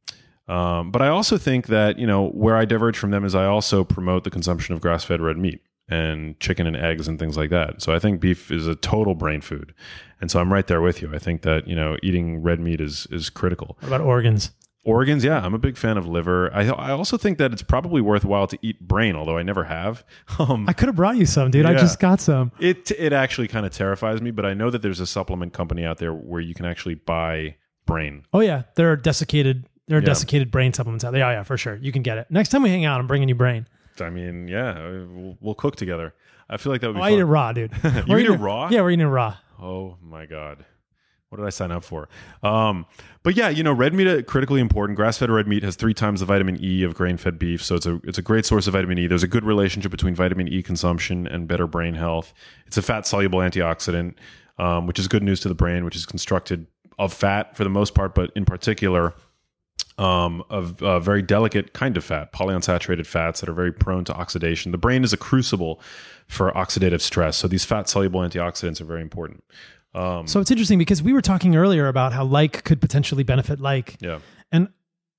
Um, 0.47 0.91
but 0.91 1.01
I 1.01 1.09
also 1.09 1.39
think 1.39 1.68
that 1.68 1.99
you 1.99 2.07
know 2.07 2.28
where 2.28 2.57
I 2.57 2.64
diverge 2.64 2.99
from 2.99 3.11
them 3.11 3.24
is 3.24 3.35
I 3.35 3.47
also 3.47 3.85
promote 3.85 4.24
the 4.24 4.30
consumption 4.30 4.74
of 4.74 4.80
grass-fed 4.80 5.20
red 5.20 5.39
meat 5.39 5.62
and 5.89 6.39
chicken 6.41 6.66
and 6.66 6.76
eggs 6.76 7.09
and 7.09 7.18
things 7.18 7.37
like 7.37 7.51
that. 7.51 7.82
So 7.82 7.95
I 7.95 7.99
think 7.99 8.20
beef 8.20 8.51
is 8.51 8.66
a 8.66 8.74
total 8.74 9.14
brain 9.14 9.41
food, 9.41 9.74
and 10.20 10.30
so 10.30 10.41
I'm 10.41 10.53
right 10.53 10.66
there 10.66 10.80
with 10.80 11.03
you. 11.03 11.14
I 11.14 11.18
think 11.18 11.43
that 11.43 11.66
you 11.66 11.74
know 11.74 11.97
eating 12.03 12.43
red 12.43 12.61
meat 12.61 12.80
is 12.80 13.07
is 13.11 13.30
critical. 13.30 13.76
What 13.80 13.89
about 13.89 14.01
organs? 14.03 14.51
Organs, 14.85 15.24
yeah, 15.24 15.41
I'm 15.45 15.55
a 15.55 15.59
big 15.59 15.76
fan 15.78 15.97
of 15.97 16.07
liver. 16.07 16.53
I 16.55 16.64
I 16.68 16.91
also 16.91 17.16
think 17.16 17.39
that 17.39 17.53
it's 17.53 17.62
probably 17.62 18.01
worthwhile 18.03 18.47
to 18.49 18.59
eat 18.61 18.80
brain, 18.87 19.16
although 19.16 19.39
I 19.39 19.43
never 19.43 19.64
have. 19.64 20.05
Um, 20.39 20.68
I 20.68 20.72
could 20.72 20.89
have 20.89 20.97
brought 20.97 21.16
you 21.16 21.26
some, 21.26 21.51
dude. 21.51 21.64
I 21.66 21.74
just 21.74 21.99
got 22.01 22.20
some. 22.20 22.53
it 22.59 22.91
it 22.99 23.12
actually 23.12 23.49
kind 23.49 23.64
of 23.64 23.72
terrifies 23.72 24.20
me, 24.20 24.30
but 24.30 24.45
I 24.45 24.53
know 24.55 24.68
that 24.70 24.82
there's 24.82 25.01
a 25.01 25.07
supplement 25.07 25.53
company 25.53 25.85
out 25.85 25.99
there 25.99 26.12
where 26.12 26.41
you 26.41 26.55
can 26.55 26.66
actually 26.66 26.95
buy 26.97 27.57
brain. 27.87 28.24
Oh 28.32 28.41
yeah, 28.41 28.64
there 28.76 28.91
are 28.93 28.97
desiccated. 28.97 29.66
There 29.87 29.99
are 29.99 30.01
Yeah. 30.01 30.07
desiccated 30.07 30.51
brain 30.51 30.72
supplements 30.72 31.05
out 31.05 31.12
there. 31.12 31.20
Yeah, 31.20 31.30
yeah, 31.32 31.43
for 31.45 31.57
sure. 31.57 31.76
You 31.76 31.93
can 31.93 32.03
get 32.03 32.18
it. 32.18 32.26
Next 32.30 32.49
time 32.51 32.62
we 32.62 32.70
hang 32.70 32.85
out, 32.85 33.01
I'm 33.01 33.07
bringing 33.07 33.28
you 33.28 33.35
brain. 33.35 33.66
I 34.01 34.11
mean, 34.11 34.49
yeah, 34.49 34.82
we'll, 34.82 35.39
we'll 35.41 35.55
cook 35.55 35.76
together. 35.76 36.14
I 36.51 36.57
feel 36.57 36.72
like 36.72 36.80
that 36.80 36.89
would 36.89 36.95
be 36.97 37.01
Oh, 37.01 37.05
I 37.05 37.12
eat 37.12 37.18
it 37.20 37.24
raw, 37.26 37.53
dude. 37.53 37.72
You 38.07 38.18
eat 38.18 38.26
it 38.26 38.32
raw? 38.41 38.68
Yeah, 38.70 38.80
we're 38.82 38.91
eating 38.91 39.07
it 39.07 39.11
raw. 39.11 39.37
Oh 39.61 39.97
my 40.03 40.26
god. 40.26 40.64
What 41.35 41.41
did 41.41 41.47
I 41.47 41.51
sign 41.51 41.72
up 41.72 41.82
for? 41.82 42.09
Um, 42.45 42.87
but 43.24 43.35
yeah, 43.35 43.49
you 43.49 43.64
know, 43.64 43.72
red 43.72 43.93
meat 43.93 44.07
uh, 44.07 44.22
critically 44.22 44.61
important. 44.61 44.95
Grass-fed 44.95 45.28
red 45.28 45.49
meat 45.49 45.64
has 45.64 45.74
three 45.74 45.93
times 45.93 46.20
the 46.20 46.26
vitamin 46.26 46.62
E 46.62 46.85
of 46.85 46.95
grain-fed 46.95 47.41
beef, 47.41 47.61
so 47.61 47.74
it's 47.74 47.87
a 47.87 48.01
it's 48.05 48.18
a 48.18 48.22
great 48.22 48.47
source 48.47 48.68
of 48.68 48.74
vitamin 48.74 48.99
E. 48.99 49.09
There's 49.09 49.24
a 49.24 49.28
good 49.28 49.43
relationship 49.43 49.91
between 49.91 50.14
vitamin 50.14 50.47
E 50.47 50.62
consumption 50.62 51.26
and 51.26 51.49
better 51.49 51.66
brain 51.66 51.95
health. 51.95 52.32
It's 52.68 52.76
a 52.76 52.82
fat-soluble 52.82 53.41
antioxidant, 53.41 54.14
um, 54.59 54.87
which 54.87 55.01
is 55.01 55.09
good 55.09 55.24
news 55.24 55.41
to 55.41 55.49
the 55.49 55.57
brain, 55.57 55.85
which 55.85 55.97
is 55.97 56.07
constructed 56.07 56.68
of 57.01 57.12
fat 57.12 57.57
for 57.57 57.64
the 57.64 57.70
most 57.70 57.97
part, 57.97 58.14
but 58.14 58.30
in 58.37 58.45
particular 58.45 59.12
um, 59.99 60.42
of 60.51 60.82
a 60.82 60.99
very 61.01 61.22
delicate 61.22 61.72
kind 61.72 61.97
of 61.97 62.05
fat, 62.05 62.32
polyunsaturated 62.32 63.07
fats 63.07 63.40
that 63.40 63.49
are 63.49 63.55
very 63.55 63.72
prone 63.72 64.05
to 64.05 64.14
oxidation. 64.14 64.72
The 64.72 64.78
brain 64.78 65.05
is 65.05 65.12
a 65.12 65.16
crucible 65.16 65.80
for 66.26 66.51
oxidative 66.53 67.01
stress, 67.01 67.36
so 67.36 67.47
these 67.47 67.64
fat-soluble 67.64 68.20
antioxidants 68.20 68.80
are 68.80 68.84
very 68.84 69.03
important. 69.03 69.45
Um, 69.95 70.26
So 70.26 70.40
it's 70.40 70.51
interesting 70.51 70.78
because 70.78 71.03
we 71.03 71.12
were 71.12 71.22
talking 71.22 71.55
earlier 71.55 71.86
about 71.86 72.12
how 72.12 72.24
like 72.24 72.64
could 72.64 72.80
potentially 72.80 73.22
benefit 73.22 73.61
like. 73.61 73.97
yeah. 74.01 74.18
And 74.51 74.68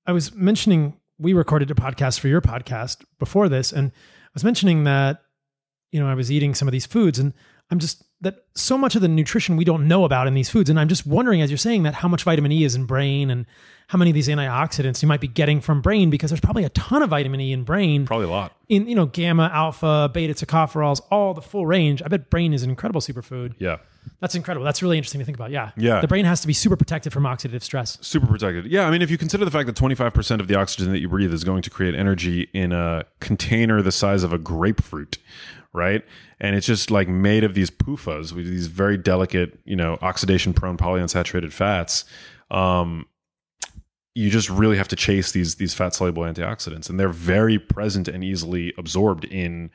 I 0.06 0.12
was 0.12 0.34
mentioning 0.34 0.98
we 1.18 1.32
recorded 1.32 1.70
a 1.70 1.74
podcast 1.74 2.20
for 2.20 2.28
your 2.28 2.42
podcast 2.42 3.04
before 3.18 3.48
this, 3.48 3.72
and 3.72 3.90
I 3.90 4.30
was 4.34 4.44
mentioning 4.44 4.84
that 4.84 5.22
you 5.90 6.00
know 6.00 6.08
I 6.08 6.14
was 6.14 6.30
eating 6.30 6.54
some 6.54 6.68
of 6.68 6.72
these 6.72 6.86
foods, 6.86 7.18
and 7.18 7.32
I'm 7.70 7.78
just 7.78 8.04
that 8.22 8.44
so 8.54 8.78
much 8.78 8.94
of 8.96 9.02
the 9.02 9.08
nutrition 9.08 9.56
we 9.56 9.64
don't 9.64 9.86
know 9.86 10.04
about 10.04 10.26
in 10.26 10.34
these 10.34 10.48
foods, 10.48 10.70
and 10.70 10.80
I'm 10.80 10.88
just 10.88 11.06
wondering 11.06 11.42
as 11.42 11.50
you're 11.50 11.58
saying 11.58 11.82
that 11.82 11.94
how 11.94 12.08
much 12.08 12.22
vitamin 12.24 12.50
E 12.52 12.64
is 12.64 12.74
in 12.74 12.84
brain, 12.86 13.30
and 13.30 13.44
how 13.88 13.98
many 13.98 14.10
of 14.10 14.14
these 14.14 14.26
antioxidants 14.28 15.00
you 15.02 15.06
might 15.08 15.20
be 15.20 15.28
getting 15.28 15.60
from 15.60 15.80
brain 15.80 16.10
because 16.10 16.30
there's 16.30 16.40
probably 16.40 16.64
a 16.64 16.68
ton 16.70 17.02
of 17.02 17.10
vitamin 17.10 17.40
E 17.40 17.52
in 17.52 17.62
brain 17.62 18.04
Probably 18.04 18.26
a 18.26 18.30
lot. 18.30 18.52
in 18.68 18.88
you 18.88 18.94
know 18.96 19.06
gamma, 19.06 19.50
alpha, 19.52 20.10
beta 20.12 20.32
tocopherols, 20.34 21.00
all 21.10 21.34
the 21.34 21.42
full 21.42 21.66
range. 21.66 22.02
I 22.02 22.08
bet 22.08 22.30
brain 22.30 22.52
is 22.52 22.62
an 22.62 22.70
incredible 22.70 23.00
superfood. 23.00 23.54
Yeah. 23.58 23.76
That's 24.20 24.34
incredible. 24.36 24.64
That's 24.64 24.82
really 24.82 24.96
interesting 24.98 25.18
to 25.18 25.24
think 25.24 25.36
about. 25.36 25.50
Yeah. 25.50 25.72
Yeah. 25.76 26.00
The 26.00 26.06
brain 26.08 26.24
has 26.24 26.40
to 26.40 26.46
be 26.46 26.52
super 26.52 26.76
protected 26.76 27.12
from 27.12 27.24
oxidative 27.24 27.62
stress. 27.62 27.98
Super 28.00 28.26
protected. 28.26 28.66
Yeah, 28.70 28.86
I 28.86 28.90
mean, 28.92 29.02
if 29.02 29.10
you 29.10 29.18
consider 29.18 29.44
the 29.44 29.50
fact 29.50 29.66
that 29.66 29.74
25% 29.76 30.40
of 30.40 30.46
the 30.46 30.54
oxygen 30.54 30.92
that 30.92 31.00
you 31.00 31.08
breathe 31.08 31.32
is 31.34 31.42
going 31.44 31.62
to 31.62 31.70
create 31.70 31.94
energy 31.94 32.48
in 32.54 32.72
a 32.72 33.04
container 33.18 33.82
the 33.82 33.90
size 33.92 34.22
of 34.22 34.32
a 34.32 34.38
grapefruit, 34.38 35.18
right? 35.76 36.02
And 36.40 36.56
it's 36.56 36.66
just 36.66 36.90
like 36.90 37.08
made 37.08 37.44
of 37.44 37.54
these 37.54 37.70
PUFAs, 37.70 38.32
with 38.32 38.46
these 38.46 38.66
very 38.66 38.96
delicate, 38.96 39.60
you 39.64 39.76
know, 39.76 39.98
oxidation 40.02 40.52
prone 40.54 40.76
polyunsaturated 40.76 41.52
fats. 41.52 42.04
Um, 42.50 43.06
you 44.14 44.30
just 44.30 44.48
really 44.48 44.78
have 44.78 44.88
to 44.88 44.96
chase 44.96 45.32
these 45.32 45.56
these 45.56 45.74
fat 45.74 45.94
soluble 45.94 46.22
antioxidants, 46.22 46.88
and 46.88 46.98
they're 46.98 47.10
very 47.10 47.58
present 47.58 48.08
and 48.08 48.24
easily 48.24 48.72
absorbed 48.78 49.24
in 49.26 49.70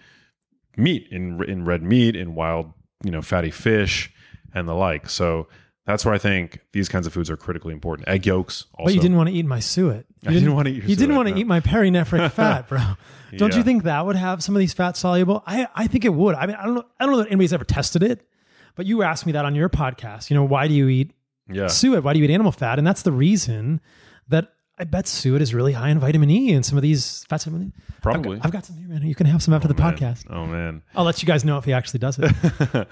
meat, 0.76 1.08
in 1.12 1.41
in 1.43 1.64
red 1.64 1.84
meat, 1.84 2.16
in 2.16 2.34
wild, 2.34 2.74
you 3.04 3.12
know, 3.12 3.22
fatty 3.22 3.52
fish, 3.52 4.12
and 4.54 4.68
the 4.68 4.74
like. 4.74 5.10
So 5.10 5.47
that's 5.86 6.06
where 6.06 6.14
I 6.14 6.18
think 6.18 6.60
these 6.74 6.88
kinds 6.90 7.08
of 7.08 7.14
foods 7.14 7.30
are 7.30 7.38
critically 7.38 7.74
important. 7.74 8.08
Egg 8.08 8.26
yolks, 8.26 8.66
also. 8.74 8.86
But 8.86 8.94
you 8.96 9.02
didn't 9.02 9.18
want 9.18 9.30
to 9.30 9.36
eat 9.36 9.46
my 9.46 9.60
suet. 9.60 10.06
You 10.24 10.30
I 10.30 10.34
didn't 10.36 10.54
want 10.54 10.68
to 10.68 10.72
eat. 10.74 10.78
your 10.84 10.86
You 10.86 10.96
didn't 10.96 11.16
want 11.16 11.30
to 11.30 11.34
no. 11.34 11.40
eat 11.42 11.48
my 11.48 11.62
perinephric 11.62 12.32
fat, 12.34 12.68
bro. 12.70 12.80
Don't 13.38 13.52
Yeah. 13.54 13.58
you 13.58 13.64
think 13.64 13.84
that 13.84 14.06
would 14.06 14.16
have 14.16 14.44
some 14.44 14.56
of 14.56 14.60
these 14.60 14.72
fat 14.72 14.96
soluble? 14.96 15.42
I, 15.48 15.68
I 15.74 15.88
think 15.88 16.06
it 16.06 16.14
would. 16.14 16.36
I 16.36 16.46
mean, 16.46 16.56
I 16.58 16.66
don't 16.66 16.76
know. 16.76 16.84
I 17.00 17.06
don't 17.06 17.14
know 17.14 17.18
that 17.24 17.28
anybody's 17.28 17.54
ever 17.54 17.64
tested 17.66 18.04
it, 18.04 18.22
but 18.76 18.86
you 18.86 19.02
asked 19.02 19.26
me 19.26 19.32
that 19.32 19.46
on 19.46 19.56
your 19.56 19.68
podcast. 19.68 20.30
You 20.30 20.36
know, 20.36 20.44
why 20.44 20.68
do 20.68 20.76
you 20.76 20.88
eat 20.90 21.14
Yeah, 21.50 21.66
suet? 21.68 22.04
Why 22.04 22.14
do 22.14 22.20
you 22.20 22.26
eat 22.26 22.32
animal 22.32 22.52
fat? 22.52 22.78
And 22.78 22.86
that's 22.86 23.02
the 23.02 23.12
reason 23.12 23.82
that 24.28 24.54
I 24.78 24.84
bet 24.84 25.08
suet 25.08 25.42
is 25.42 25.56
really 25.56 25.74
high 25.74 25.90
in 25.90 26.00
vitamin 26.00 26.30
E 26.30 26.54
and 26.54 26.64
some 26.64 26.78
of 26.78 26.84
these 26.84 27.24
fats. 27.28 27.48
I've 27.48 27.72
probably. 28.04 28.38
got, 28.38 28.46
I've 28.46 28.52
got 28.52 28.66
some 28.66 28.78
here, 28.78 28.88
man. 28.90 29.02
You 29.02 29.16
can 29.16 29.26
have 29.26 29.42
some 29.42 29.56
after 29.56 29.68
oh, 29.68 29.74
the 29.74 29.82
Man. 29.82 29.94
podcast. 29.98 30.26
Oh 30.30 30.46
man, 30.46 30.84
I'll 30.94 31.04
let 31.04 31.24
you 31.24 31.26
guys 31.28 31.44
know 31.44 31.58
if 31.58 31.66
he 31.66 31.74
actually 31.74 32.00
does 32.00 32.20
it. 32.20 32.32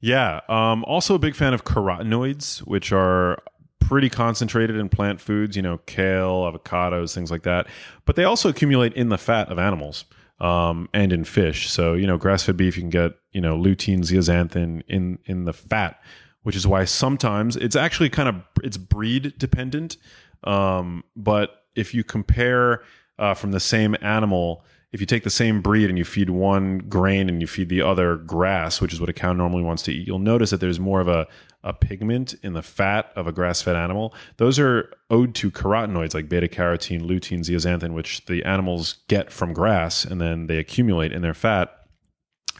yeah. 0.00 0.40
Um, 0.48 0.84
also 0.84 1.14
a 1.14 1.18
big 1.18 1.34
fan 1.34 1.54
of 1.54 1.64
carotenoids, 1.64 2.58
which 2.60 2.92
are 2.92 3.42
pretty 3.80 4.08
concentrated 4.08 4.76
in 4.76 4.88
plant 4.88 5.20
foods. 5.20 5.56
You 5.56 5.62
know, 5.62 5.78
kale, 5.86 6.50
avocados, 6.50 7.14
things 7.14 7.30
like 7.30 7.42
that. 7.42 7.66
But 8.04 8.16
they 8.16 8.24
also 8.24 8.48
accumulate 8.48 8.92
in 8.94 9.08
the 9.08 9.18
fat 9.18 9.48
of 9.48 9.58
animals. 9.58 10.04
Um, 10.40 10.88
and 10.92 11.12
in 11.12 11.24
fish. 11.24 11.70
So, 11.70 11.94
you 11.94 12.08
know, 12.08 12.18
grass-fed 12.18 12.56
beef, 12.56 12.76
you 12.76 12.82
can 12.82 12.90
get, 12.90 13.12
you 13.30 13.40
know, 13.40 13.56
lutein, 13.56 14.00
zeaxanthin 14.00 14.82
in, 14.88 15.20
in 15.26 15.44
the 15.44 15.52
fat, 15.52 16.02
which 16.42 16.56
is 16.56 16.66
why 16.66 16.84
sometimes 16.86 17.54
it's 17.54 17.76
actually 17.76 18.10
kind 18.10 18.28
of, 18.28 18.42
it's 18.62 18.76
breed 18.76 19.34
dependent. 19.38 19.96
Um, 20.42 21.04
but 21.14 21.62
if 21.76 21.94
you 21.94 22.02
compare, 22.02 22.82
uh, 23.16 23.34
from 23.34 23.52
the 23.52 23.60
same 23.60 23.96
animal, 24.02 24.64
if 24.94 25.00
you 25.00 25.06
take 25.06 25.24
the 25.24 25.30
same 25.30 25.60
breed 25.60 25.88
and 25.88 25.98
you 25.98 26.04
feed 26.04 26.30
one 26.30 26.78
grain 26.78 27.28
and 27.28 27.40
you 27.40 27.48
feed 27.48 27.68
the 27.68 27.82
other 27.82 28.14
grass, 28.14 28.80
which 28.80 28.92
is 28.92 29.00
what 29.00 29.08
a 29.08 29.12
cow 29.12 29.32
normally 29.32 29.64
wants 29.64 29.82
to 29.82 29.92
eat, 29.92 30.06
you'll 30.06 30.20
notice 30.20 30.50
that 30.50 30.60
there's 30.60 30.78
more 30.78 31.00
of 31.00 31.08
a, 31.08 31.26
a 31.64 31.72
pigment 31.72 32.36
in 32.44 32.52
the 32.52 32.62
fat 32.62 33.10
of 33.16 33.26
a 33.26 33.32
grass 33.32 33.60
fed 33.60 33.74
animal. 33.74 34.14
Those 34.36 34.56
are 34.60 34.94
owed 35.10 35.34
to 35.34 35.50
carotenoids 35.50 36.14
like 36.14 36.28
beta 36.28 36.46
carotene, 36.46 37.02
lutein, 37.02 37.40
zeaxanthin, 37.40 37.92
which 37.92 38.24
the 38.26 38.44
animals 38.44 38.98
get 39.08 39.32
from 39.32 39.52
grass 39.52 40.04
and 40.04 40.20
then 40.20 40.46
they 40.46 40.58
accumulate 40.58 41.10
in 41.10 41.22
their 41.22 41.34
fat. 41.34 41.76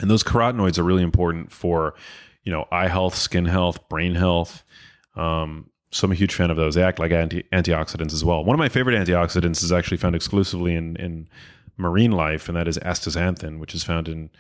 And 0.01 0.11
those 0.11 0.25
carotenoids 0.25 0.77
are 0.77 0.83
really 0.83 1.05
important 1.05 1.53
for, 1.53 1.95
you 2.43 2.51
know, 2.51 2.67
eye 2.73 2.89
health, 2.89 3.15
skin 3.15 3.45
health, 3.45 3.89
brain 3.89 4.17
health. 4.17 4.65
Um, 5.15 5.71
so 5.93 6.07
I'm 6.07 6.11
a 6.11 6.17
huge 6.17 6.35
fan 6.35 6.51
of 6.51 6.57
those. 6.57 6.75
They 6.75 6.83
act 6.83 6.99
like 6.99 7.13
anti- 7.13 7.45
antioxidants 7.53 8.13
as 8.13 8.25
well. 8.25 8.45
One 8.45 8.55
of 8.55 8.59
my 8.59 8.69
favorite 8.69 8.97
antioxidants 8.97 9.63
is 9.63 9.71
actually 9.71 9.99
found 9.99 10.17
exclusively 10.17 10.75
in, 10.75 10.97
in 10.97 11.29
marine 11.77 12.13
life, 12.13 12.49
and 12.49 12.57
that 12.57 12.69
is 12.69 12.79
astaxanthin, 12.79 13.59
which 13.59 13.75
is 13.75 13.85
found 13.85 14.09
in 14.09 14.31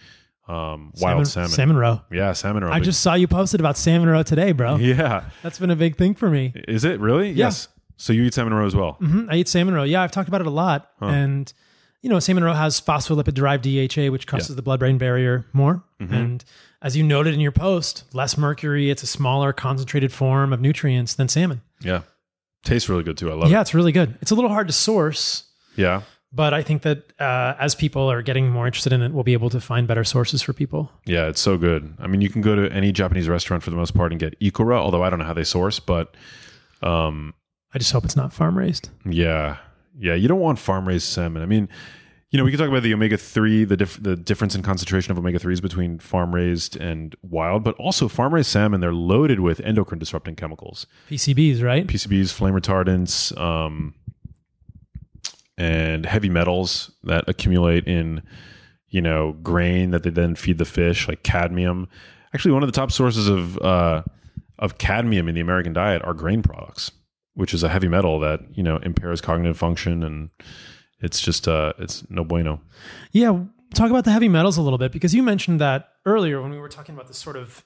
um, 0.49 0.93
wild 1.01 1.27
salmon. 1.27 1.51
Salmon 1.51 1.77
roe. 1.77 2.01
Yeah, 2.13 2.33
salmon 2.33 2.65
roe. 2.65 2.71
I 2.71 2.81
just 2.81 3.01
saw 3.01 3.15
you 3.15 3.27
posted 3.27 3.61
about 3.61 3.77
salmon 3.77 4.09
roe 4.09 4.23
today, 4.23 4.53
bro. 4.53 4.77
yeah. 4.77 5.25
That's 5.43 5.59
been 5.59 5.71
a 5.71 5.77
big 5.77 5.97
thing 5.97 6.15
for 6.15 6.29
me. 6.29 6.53
Is 6.69 6.85
it 6.85 7.01
really? 7.01 7.31
Yes. 7.31 7.69
So 7.97 8.13
you 8.13 8.25
eat 8.25 8.35
salmon 8.35 8.53
roe 8.55 8.67
as 8.67 8.75
well. 8.77 8.93
hmm 8.95 9.27
I 9.31 9.37
eat 9.37 9.49
salmon 9.49 9.75
roe. 9.75 9.85
Yeah, 9.85 10.03
I've 10.03 10.11
talked 10.11 10.29
about 10.29 10.41
it 10.41 10.47
a 10.47 10.51
lot. 10.51 10.91
And, 11.01 11.51
you 12.03 12.11
know, 12.11 12.19
salmon 12.19 12.45
roe 12.45 12.53
has 12.53 12.81
phospholipid 12.81 13.33
derived 13.35 13.63
DHA, 13.65 14.11
which 14.11 14.27
crosses 14.27 14.55
the 14.57 14.63
blood 14.63 14.81
brain 14.81 14.99
barrier 14.99 15.47
more. 15.53 15.83
And 16.01 16.45
as 16.83 16.95
you 16.97 17.03
noted 17.03 17.33
in 17.33 17.41
your 17.41 17.53
post, 17.53 18.05
less 18.13 18.37
mercury. 18.37 18.91
It's 18.91 19.03
a 19.03 19.07
smaller, 19.07 19.55
concentrated 19.55 20.13
form 20.13 20.53
of 20.53 20.61
nutrients 20.61 21.15
than 21.15 21.29
salmon. 21.29 21.63
Yeah. 21.81 22.03
Tastes 22.65 22.89
really 22.91 23.03
good 23.05 23.17
too. 23.17 23.31
I 23.31 23.35
love 23.35 23.49
it. 23.49 23.53
Yeah, 23.53 23.63
it's 23.63 23.73
really 23.73 23.93
good. 23.93 24.19
It's 24.21 24.31
a 24.31 24.35
little 24.35 24.51
hard 24.51 24.67
to 24.67 24.73
source. 24.75 25.45
Yeah. 25.77 26.03
But 26.35 26.53
I 26.53 26.63
think 26.63 26.83
that 26.83 27.13
uh, 27.21 27.55
as 27.61 27.75
people 27.75 28.11
are 28.11 28.21
getting 28.21 28.51
more 28.51 28.67
interested 28.67 28.93
in 28.93 29.03
it, 29.03 29.13
we'll 29.13 29.23
be 29.23 29.35
able 29.35 29.51
to 29.51 29.61
find 29.61 29.87
better 29.87 30.03
sources 30.03 30.43
for 30.43 30.53
people. 30.53 30.91
Yeah, 31.07 31.29
it's 31.29 31.41
so 31.41 31.57
good. 31.57 31.95
I 32.01 32.09
mean, 32.09 32.21
you 32.21 32.29
can 32.29 32.43
go 32.43 32.57
to 32.57 32.73
any 32.73 32.91
Japanese 32.91 33.29
restaurant 33.29 33.63
for 33.63 33.71
the 33.71 33.77
most 33.77 33.95
part 33.95 34.11
and 34.13 34.19
get 34.19 34.39
ikura, 34.41 34.77
although 34.77 35.05
I 35.05 35.11
don't 35.11 35.21
know 35.21 35.25
how 35.25 35.33
they 35.33 35.45
source, 35.45 35.79
but 35.79 36.15
um, 36.83 37.35
I 37.73 37.79
just 37.79 37.93
hope 37.93 38.05
it's 38.05 38.17
not 38.17 38.33
farm 38.33 38.59
raised. 38.59 38.91
Yeah, 39.05 39.59
yeah. 39.97 40.15
You 40.15 40.27
don't 40.27 40.41
want 40.41 40.59
farm 40.59 40.89
raised 40.89 41.07
salmon. 41.07 41.43
I 41.43 41.47
mean, 41.47 41.69
you 42.31 42.39
know, 42.39 42.45
we 42.45 42.51
can 42.51 42.59
talk 42.59 42.69
about 42.69 42.83
the 42.83 42.93
omega 42.93 43.17
three, 43.17 43.63
the 43.65 43.77
dif- 43.77 44.03
the 44.03 44.17
difference 44.17 44.57
in 44.57 44.63
concentration 44.63 45.13
of 45.13 45.19
omega 45.19 45.39
threes 45.39 45.61
between 45.61 46.01
farm 46.01 46.35
raised 46.35 46.77
and 46.77 47.15
wild, 47.23 47.63
but 47.63 47.77
also 47.77 48.09
farm 48.09 48.35
raised 48.35 48.49
salmon. 48.49 48.81
They're 48.81 48.93
loaded 48.93 49.39
with 49.39 49.61
endocrine 49.61 50.01
disrupting 50.01 50.35
chemicals, 50.35 50.89
PCBs, 51.09 51.63
right? 51.63 51.87
PCBs, 51.87 52.33
flame 52.33 52.55
retardants, 52.55 53.39
um, 53.41 53.95
and 55.57 56.07
heavy 56.07 56.29
metals 56.29 56.91
that 57.05 57.25
accumulate 57.29 57.87
in 57.87 58.23
you 58.89 59.01
know 59.01 59.33
grain 59.43 59.91
that 59.91 60.03
they 60.03 60.11
then 60.11 60.35
feed 60.35 60.59
the 60.59 60.65
fish, 60.65 61.09
like 61.09 61.23
cadmium. 61.23 61.89
Actually, 62.35 62.53
one 62.53 62.63
of 62.63 62.69
the 62.69 62.73
top 62.73 62.93
sources 62.93 63.29
of 63.29 63.59
uh, 63.59 64.03
of 64.59 64.79
cadmium 64.79 65.29
in 65.29 65.35
the 65.35 65.41
American 65.41 65.73
diet 65.73 66.03
are 66.05 66.15
grain 66.15 66.43
products, 66.43 66.91
which 67.35 67.53
is 67.53 67.63
a 67.63 67.69
heavy 67.69 67.89
metal 67.89 68.19
that 68.21 68.41
you 68.55 68.63
know 68.63 68.77
impairs 68.79 69.21
cognitive 69.21 69.59
function, 69.59 70.03
and 70.03 70.31
it's 71.01 71.21
just 71.21 71.49
uh, 71.49 71.73
it's 71.79 72.09
no 72.11 72.25
bueno. 72.25 72.61
Yeah, 73.13 73.45
talk 73.75 73.91
about 73.91 74.05
the 74.05 74.13
heavy 74.13 74.29
metals 74.29 74.57
a 74.57 74.63
little 74.63 74.79
bit 74.79 74.93
because 74.93 75.15
you 75.15 75.23
mentioned 75.23 75.61
that 75.61 75.91
earlier 76.07 76.41
when 76.41 76.51
we 76.51 76.59
were 76.59 76.69
talking 76.69 76.95
about 76.95 77.09
this 77.09 77.19
sort 77.19 77.37
of 77.37 77.65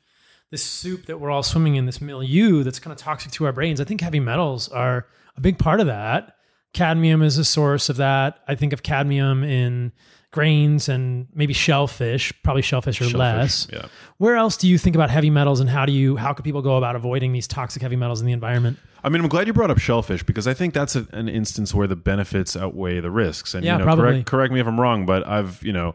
this 0.51 0.63
soup 0.63 1.07
that 1.07 1.21
we're 1.21 1.31
all 1.31 1.43
swimming 1.43 1.77
in 1.77 1.87
this 1.87 2.01
milieu 2.01 2.63
that's 2.63 2.79
kind 2.79 2.93
of 2.93 2.99
toxic 2.99 3.31
to 3.33 3.45
our 3.45 3.53
brains. 3.53 3.81
I 3.81 3.85
think 3.85 4.01
heavy 4.01 4.21
metals 4.21 4.69
are 4.69 5.07
a 5.37 5.41
big 5.41 5.59
part 5.59 5.81
of 5.81 5.87
that. 5.87 6.37
Cadmium 6.79 7.23
is 7.23 7.39
a 7.39 7.45
source 7.45 7.89
of 7.89 7.97
that. 7.97 8.39
I 8.47 8.55
think 8.55 8.73
of 8.73 8.83
cadmium 8.83 9.43
in 9.45 9.93
grains 10.31 10.89
and 10.89 11.27
maybe 11.35 11.53
shellfish, 11.55 12.33
probably 12.43 12.63
shellfish 12.63 13.01
or 13.01 13.05
Shellfish, 13.05 13.19
less. 13.19 13.69
yeah. 13.73 13.87
Where 14.19 14.37
else 14.37 14.57
do 14.57 14.69
you 14.69 14.77
think 14.79 14.95
about 14.95 15.11
heavy 15.11 15.31
metals 15.31 15.59
and 15.61 15.71
how 15.71 15.87
do 15.87 15.93
you 15.93 16.17
how 16.17 16.33
could 16.35 16.45
people 16.45 16.63
go 16.63 16.77
about 16.77 16.95
avoiding 16.97 17.33
these 17.33 17.47
toxic 17.47 17.83
heavy 17.83 17.97
metals 17.97 18.21
in 18.21 18.27
the 18.27 18.33
environment? 18.33 18.79
I 19.03 19.09
mean, 19.09 19.23
I'm 19.23 19.29
glad 19.29 19.47
you 19.47 19.53
brought 19.53 19.71
up 19.71 19.79
shellfish 19.79 20.23
because 20.23 20.47
I 20.47 20.55
think 20.55 20.75
that's 20.75 20.97
a, 20.97 21.07
an 21.13 21.29
instance 21.29 21.73
where 21.75 21.87
the 21.87 21.97
benefits 21.97 22.57
outweigh 22.57 23.01
the 23.01 23.11
risks. 23.11 23.55
And 23.55 23.65
Yeah, 23.65 23.73
you 23.75 23.79
know, 23.79 23.85
probably. 23.85 24.05
correct, 24.05 24.27
correct 24.27 24.53
me 24.53 24.61
if 24.61 24.67
I'm 24.67 24.79
wrong, 24.81 25.07
but 25.07 25.27
I've 25.27 25.63
you 25.63 25.73
know, 25.73 25.95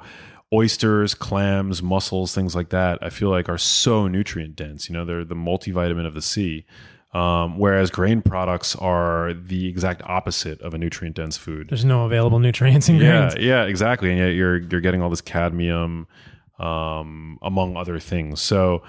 oysters, 0.51 1.13
clams, 1.13 1.81
mussels, 1.83 2.33
things 2.33 2.55
like 2.55 2.69
that. 2.69 2.99
I 3.01 3.09
feel 3.09 3.29
like 3.29 3.49
are 3.49 3.57
so 3.57 4.07
nutrient 4.07 4.55
dense. 4.55 4.89
You 4.89 4.93
know, 4.93 5.05
they're 5.05 5.23
the 5.25 5.35
multivitamin 5.35 6.05
of 6.05 6.13
the 6.13 6.21
sea. 6.21 6.65
Um, 7.13 7.59
whereas 7.59 7.91
grain 7.91 8.23
products 8.23 8.75
are 8.75 9.33
the 9.35 9.67
exact 9.67 10.01
opposite 10.03 10.59
of 10.61 10.73
a 10.73 10.79
nutrient 10.79 11.15
dense 11.15 11.37
food. 11.37 11.69
There's 11.69 11.85
no 11.85 12.05
available 12.05 12.39
nutrients 12.39 12.89
in 12.89 12.95
Yeah, 12.95 13.29
grains. 13.29 13.35
yeah, 13.45 13.63
exactly. 13.65 14.09
And 14.09 14.17
yet 14.17 14.29
you're 14.29 14.57
you're 14.57 14.81
getting 14.81 15.01
all 15.03 15.11
this 15.11 15.21
cadmium, 15.21 16.07
um, 16.59 17.37
among 17.43 17.77
other 17.77 17.99
things. 17.99 18.41
So, 18.41 18.81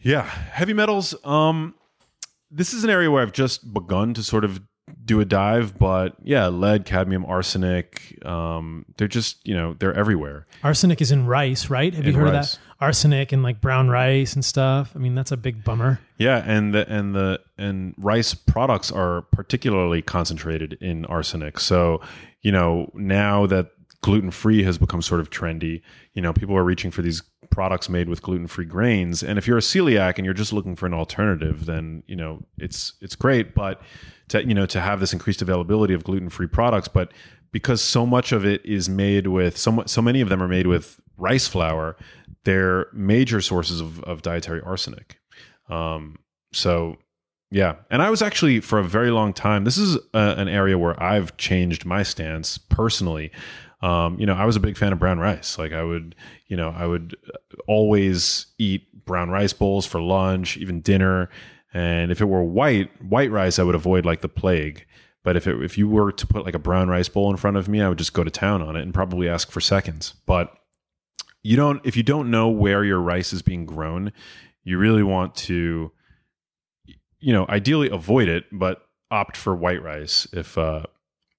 yeah, 0.00 0.22
heavy 0.22 0.72
metals. 0.72 1.14
Um, 1.24 1.74
this 2.50 2.72
is 2.72 2.84
an 2.84 2.90
area 2.90 3.10
where 3.10 3.22
I've 3.22 3.32
just 3.32 3.72
begun 3.74 4.14
to 4.14 4.22
sort 4.22 4.44
of 4.44 4.60
do 5.04 5.20
a 5.20 5.24
dive, 5.24 5.78
but 5.78 6.16
yeah, 6.22 6.46
lead, 6.48 6.86
cadmium, 6.86 7.24
arsenic. 7.26 8.18
Um, 8.24 8.86
they're 8.96 9.08
just 9.08 9.46
you 9.46 9.54
know 9.54 9.74
they're 9.78 9.92
everywhere. 9.94 10.46
Arsenic 10.64 11.00
is 11.02 11.12
in 11.12 11.26
rice, 11.26 11.68
right? 11.68 11.92
Have 11.92 12.06
you 12.06 12.14
heard 12.14 12.32
rice. 12.32 12.54
of 12.54 12.60
that? 12.60 12.67
Arsenic 12.80 13.32
and 13.32 13.42
like 13.42 13.60
brown 13.60 13.88
rice 13.88 14.34
and 14.34 14.44
stuff. 14.44 14.92
I 14.94 14.98
mean, 14.98 15.14
that's 15.14 15.32
a 15.32 15.36
big 15.36 15.64
bummer. 15.64 16.00
Yeah, 16.16 16.42
and 16.46 16.72
the 16.72 16.88
and 16.88 17.14
the 17.14 17.40
and 17.56 17.94
rice 17.98 18.34
products 18.34 18.92
are 18.92 19.22
particularly 19.32 20.00
concentrated 20.00 20.74
in 20.74 21.04
arsenic. 21.06 21.58
So, 21.58 22.00
you 22.40 22.52
know, 22.52 22.90
now 22.94 23.46
that 23.46 23.72
gluten 24.02 24.30
free 24.30 24.62
has 24.62 24.78
become 24.78 25.02
sort 25.02 25.20
of 25.20 25.28
trendy, 25.30 25.82
you 26.14 26.22
know, 26.22 26.32
people 26.32 26.56
are 26.56 26.62
reaching 26.62 26.92
for 26.92 27.02
these 27.02 27.22
products 27.50 27.88
made 27.88 28.08
with 28.08 28.22
gluten 28.22 28.46
free 28.46 28.64
grains. 28.64 29.22
And 29.22 29.38
if 29.38 29.46
you're 29.46 29.58
a 29.58 29.62
celiac 29.62 30.16
and 30.16 30.24
you're 30.24 30.34
just 30.34 30.52
looking 30.52 30.76
for 30.76 30.86
an 30.86 30.94
alternative, 30.94 31.66
then 31.66 32.02
you 32.06 32.16
know 32.16 32.42
it's 32.58 32.94
it's 33.00 33.16
great. 33.16 33.54
But 33.54 33.82
to 34.28 34.46
you 34.46 34.54
know 34.54 34.66
to 34.66 34.80
have 34.80 35.00
this 35.00 35.12
increased 35.12 35.42
availability 35.42 35.94
of 35.94 36.04
gluten 36.04 36.28
free 36.28 36.46
products, 36.46 36.88
but 36.88 37.12
because 37.50 37.80
so 37.80 38.06
much 38.06 38.32
of 38.32 38.44
it 38.44 38.64
is 38.64 38.88
made 38.88 39.26
with 39.26 39.56
so 39.56 39.82
so 39.86 40.02
many 40.02 40.20
of 40.20 40.28
them 40.28 40.42
are 40.42 40.48
made 40.48 40.66
with 40.66 41.00
rice 41.16 41.48
flour, 41.48 41.96
they're 42.44 42.86
major 42.92 43.40
sources 43.40 43.80
of, 43.80 44.02
of 44.04 44.22
dietary 44.22 44.60
arsenic. 44.62 45.18
Um, 45.68 46.18
so 46.52 46.96
yeah, 47.50 47.76
and 47.90 48.02
I 48.02 48.10
was 48.10 48.22
actually 48.22 48.60
for 48.60 48.78
a 48.78 48.84
very 48.84 49.10
long 49.10 49.32
time. 49.32 49.64
This 49.64 49.78
is 49.78 49.96
uh 50.14 50.34
an 50.36 50.48
area 50.48 50.78
where 50.78 51.00
I've 51.02 51.36
changed 51.36 51.84
my 51.84 52.02
stance 52.02 52.58
personally. 52.58 53.30
Um, 53.80 54.18
you 54.18 54.26
know, 54.26 54.34
I 54.34 54.44
was 54.44 54.56
a 54.56 54.60
big 54.60 54.76
fan 54.76 54.92
of 54.92 54.98
brown 54.98 55.18
rice. 55.18 55.58
Like 55.58 55.72
I 55.72 55.82
would, 55.82 56.14
you 56.48 56.56
know, 56.56 56.74
I 56.76 56.86
would 56.86 57.16
always 57.66 58.46
eat 58.58 59.04
brown 59.04 59.30
rice 59.30 59.52
bowls 59.52 59.86
for 59.86 60.00
lunch, 60.00 60.56
even 60.56 60.80
dinner. 60.80 61.30
And 61.72 62.10
if 62.10 62.20
it 62.20 62.26
were 62.26 62.42
white, 62.42 62.90
white 63.02 63.30
rice, 63.30 63.58
I 63.58 63.62
would 63.62 63.74
avoid 63.74 64.04
like 64.04 64.20
the 64.20 64.28
plague. 64.28 64.84
But 65.22 65.36
if 65.36 65.46
it, 65.46 65.62
if 65.62 65.78
you 65.78 65.88
were 65.88 66.10
to 66.10 66.26
put 66.26 66.44
like 66.44 66.54
a 66.54 66.58
brown 66.58 66.88
rice 66.88 67.08
bowl 67.08 67.30
in 67.30 67.36
front 67.36 67.56
of 67.56 67.68
me, 67.68 67.80
I 67.80 67.88
would 67.88 67.98
just 67.98 68.14
go 68.14 68.24
to 68.24 68.30
town 68.30 68.62
on 68.62 68.76
it 68.76 68.82
and 68.82 68.94
probably 68.94 69.28
ask 69.28 69.50
for 69.50 69.60
seconds. 69.60 70.14
But 70.26 70.52
you 71.42 71.56
don't 71.56 71.84
if 71.84 71.96
you 71.96 72.02
don't 72.02 72.30
know 72.30 72.48
where 72.48 72.84
your 72.84 73.00
rice 73.00 73.32
is 73.32 73.42
being 73.42 73.66
grown, 73.66 74.12
you 74.64 74.78
really 74.78 75.02
want 75.02 75.34
to 75.34 75.92
you 77.20 77.32
know, 77.32 77.46
ideally 77.48 77.90
avoid 77.90 78.28
it, 78.28 78.44
but 78.52 78.82
opt 79.10 79.36
for 79.36 79.56
white 79.56 79.82
rice 79.82 80.26
if 80.32 80.58
uh 80.58 80.82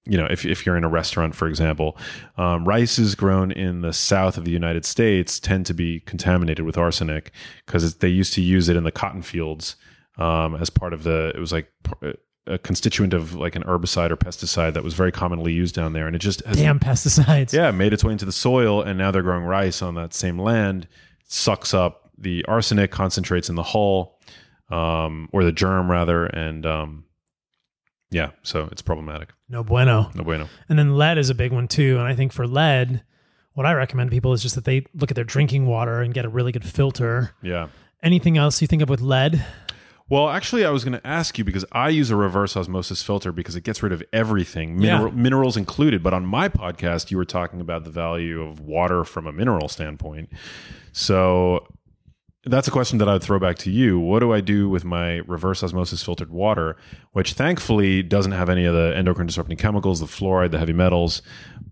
you 0.06 0.16
know, 0.16 0.26
if, 0.30 0.46
if 0.46 0.64
you're 0.64 0.78
in 0.78 0.82
a 0.82 0.88
restaurant, 0.88 1.34
for 1.34 1.46
example, 1.46 1.96
um, 2.38 2.66
rices 2.66 3.14
grown 3.14 3.52
in 3.52 3.82
the 3.82 3.92
south 3.92 4.38
of 4.38 4.46
the 4.46 4.50
United 4.50 4.86
States 4.86 5.38
tend 5.38 5.66
to 5.66 5.74
be 5.74 6.00
contaminated 6.00 6.64
with 6.64 6.78
arsenic 6.78 7.32
because 7.66 7.96
they 7.96 8.08
used 8.08 8.32
to 8.32 8.40
use 8.40 8.70
it 8.70 8.76
in 8.76 8.84
the 8.84 8.90
cotton 8.90 9.20
fields 9.20 9.76
um, 10.16 10.56
as 10.56 10.70
part 10.70 10.94
of 10.94 11.02
the. 11.02 11.32
It 11.34 11.38
was 11.38 11.52
like 11.52 11.70
a 12.46 12.58
constituent 12.58 13.12
of 13.12 13.34
like 13.34 13.54
an 13.56 13.62
herbicide 13.64 14.10
or 14.10 14.16
pesticide 14.16 14.74
that 14.74 14.82
was 14.84 14.94
very 14.94 15.12
commonly 15.12 15.52
used 15.52 15.74
down 15.74 15.92
there, 15.92 16.06
and 16.06 16.16
it 16.16 16.20
just 16.20 16.44
has 16.46 16.56
Damn 16.56 16.80
pesticides. 16.80 17.52
yeah, 17.52 17.70
made 17.70 17.92
its 17.92 18.02
way 18.04 18.12
into 18.12 18.24
the 18.24 18.32
soil, 18.32 18.82
and 18.82 18.98
now 18.98 19.10
they're 19.10 19.22
growing 19.22 19.44
rice 19.44 19.82
on 19.82 19.94
that 19.96 20.14
same 20.14 20.38
land. 20.38 20.88
Sucks 21.24 21.72
up 21.74 22.10
the 22.18 22.44
arsenic, 22.46 22.90
concentrates 22.90 23.48
in 23.48 23.54
the 23.54 23.62
hull, 23.62 24.18
um, 24.70 25.28
or 25.32 25.44
the 25.44 25.52
germ 25.52 25.90
rather, 25.90 26.26
and 26.26 26.66
um, 26.66 27.04
yeah, 28.10 28.30
so 28.42 28.68
it's 28.72 28.82
problematic. 28.82 29.30
No 29.48 29.62
bueno. 29.62 30.10
No 30.14 30.24
bueno. 30.24 30.48
And 30.68 30.78
then 30.78 30.96
lead 30.96 31.18
is 31.18 31.30
a 31.30 31.34
big 31.34 31.52
one 31.52 31.68
too. 31.68 31.98
And 31.98 32.06
I 32.06 32.14
think 32.14 32.32
for 32.32 32.46
lead, 32.46 33.02
what 33.52 33.66
I 33.66 33.72
recommend 33.72 34.10
people 34.10 34.32
is 34.32 34.42
just 34.42 34.54
that 34.56 34.64
they 34.64 34.84
look 34.94 35.10
at 35.10 35.14
their 35.14 35.24
drinking 35.24 35.66
water 35.66 36.00
and 36.00 36.12
get 36.12 36.24
a 36.24 36.28
really 36.28 36.52
good 36.52 36.64
filter. 36.64 37.34
Yeah. 37.42 37.68
Anything 38.02 38.36
else 38.36 38.60
you 38.60 38.66
think 38.66 38.82
of 38.82 38.88
with 38.88 39.00
lead? 39.00 39.44
Well, 40.10 40.28
actually, 40.28 40.64
I 40.64 40.70
was 40.70 40.82
going 40.84 40.98
to 41.00 41.06
ask 41.06 41.38
you 41.38 41.44
because 41.44 41.64
I 41.70 41.88
use 41.88 42.10
a 42.10 42.16
reverse 42.16 42.56
osmosis 42.56 43.00
filter 43.00 43.30
because 43.30 43.54
it 43.54 43.62
gets 43.62 43.80
rid 43.80 43.92
of 43.92 44.02
everything, 44.12 44.76
mineral, 44.76 45.06
Yeah. 45.06 45.14
minerals 45.14 45.56
included. 45.56 46.02
But 46.02 46.12
on 46.12 46.26
my 46.26 46.48
podcast, 46.48 47.12
you 47.12 47.16
were 47.16 47.24
talking 47.24 47.60
about 47.60 47.84
the 47.84 47.90
value 47.90 48.42
of 48.42 48.58
water 48.58 49.04
from 49.04 49.28
a 49.28 49.32
mineral 49.32 49.68
standpoint. 49.68 50.28
So 50.90 51.64
that's 52.44 52.66
a 52.66 52.72
question 52.72 52.98
that 52.98 53.08
I 53.08 53.12
would 53.12 53.22
throw 53.22 53.38
back 53.38 53.56
to 53.58 53.70
you. 53.70 54.00
What 54.00 54.18
do 54.18 54.32
I 54.32 54.40
do 54.40 54.68
with 54.68 54.84
my 54.84 55.18
reverse 55.28 55.62
osmosis 55.62 56.02
filtered 56.02 56.30
water, 56.30 56.76
which 57.12 57.34
thankfully 57.34 58.02
doesn't 58.02 58.32
have 58.32 58.48
any 58.48 58.64
of 58.64 58.74
the 58.74 58.92
endocrine 58.96 59.28
disrupting 59.28 59.58
chemicals, 59.58 60.00
the 60.00 60.06
fluoride, 60.06 60.50
the 60.50 60.58
heavy 60.58 60.72
metals, 60.72 61.22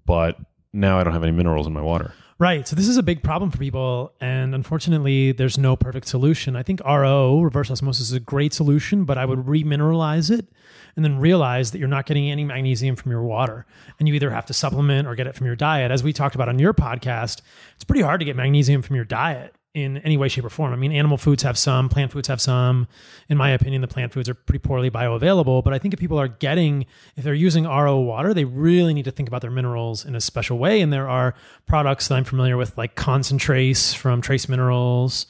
but 0.07 0.37
now 0.73 0.99
I 1.01 1.03
don't 1.03 1.13
have 1.13 1.25
any 1.25 1.33
minerals 1.33 1.67
in 1.67 1.73
my 1.73 1.81
water. 1.83 2.13
Right. 2.41 2.69
So 2.69 2.77
this 2.77 2.87
is 2.87 2.97
a 2.97 3.03
big 3.03 3.25
problem 3.25 3.51
for 3.51 3.59
people. 3.59 4.13
And 4.21 4.55
unfortunately, 4.55 5.33
there's 5.33 5.59
no 5.59 5.75
perfect 5.75 6.07
solution. 6.07 6.55
I 6.55 6.63
think 6.63 6.81
RO, 6.85 7.41
reverse 7.41 7.69
osmosis, 7.69 8.11
is 8.11 8.13
a 8.13 8.21
great 8.21 8.55
solution, 8.55 9.05
but 9.05 9.19
I 9.19 9.25
would 9.25 9.41
remineralize 9.41 10.31
it 10.31 10.47
and 10.95 11.05
then 11.05 11.19
realize 11.19 11.73
that 11.73 11.81
you're 11.81 11.89
not 11.89 12.07
getting 12.07 12.31
any 12.31 12.45
magnesium 12.45 12.95
from 12.95 13.11
your 13.11 13.25
water. 13.25 13.67
And 13.99 14.07
you 14.07 14.15
either 14.15 14.31
have 14.31 14.47
to 14.47 14.55
supplement 14.55 15.09
or 15.09 15.17
get 15.17 15.27
it 15.27 15.35
from 15.35 15.47
your 15.47 15.57
diet. 15.57 15.91
As 15.91 16.05
we 16.05 16.13
talked 16.13 16.37
about 16.37 16.49
on 16.49 16.61
your 16.61 16.73
podcast, 16.73 17.41
it's 17.75 17.85
pretty 17.85 18.03
hard 18.03 18.21
to 18.21 18.25
get 18.25 18.37
magnesium 18.37 18.83
from 18.83 18.95
your 18.95 19.05
diet 19.05 19.57
in 19.83 19.99
any 19.99 20.17
way, 20.17 20.29
shape, 20.29 20.45
or 20.45 20.51
form. 20.51 20.73
I 20.73 20.77
mean, 20.77 20.93
animal 20.93 21.17
foods 21.17 21.43
have 21.43 21.57
some, 21.57 21.89
plant 21.89 22.13
foods 22.13 22.29
have 22.29 22.41
some. 22.41 22.87
In 23.29 23.37
my 23.37 23.51
opinion, 23.51 23.81
the 23.81 23.89
plant 23.89 24.13
foods 24.13 24.29
are 24.29 24.35
pretty 24.35 24.59
poorly 24.59 24.91
bioavailable. 24.91 25.65
But 25.65 25.73
I 25.73 25.79
think 25.79 25.95
if 25.95 26.01
people 26.01 26.19
are 26.19 26.29
getting, 26.29 26.87
if 27.17 27.25
they're 27.25 27.35
using 27.35 27.65
RO 27.65 27.99
water, 27.99 28.35
they 28.35 28.45
really 28.45 28.95
need 28.95 29.05
to 29.05 29.11
think 29.11 29.29
about 29.29 29.43
their 29.43 29.51
minerals 29.51 30.05
in 30.05 30.15
a 30.15 30.21
special 30.21 30.59
way. 30.59 30.81
And 30.81 30.93
there 30.93 31.09
are 31.09 31.35
products 31.67 32.09
that 32.09 32.17
I'm 32.17 32.25
familiar 32.25 32.57
with, 32.57 32.77
like 32.77 32.95
Concentrace 32.95 33.95
from 33.95 34.21
Trace 34.21 34.49
Minerals. 34.49 35.27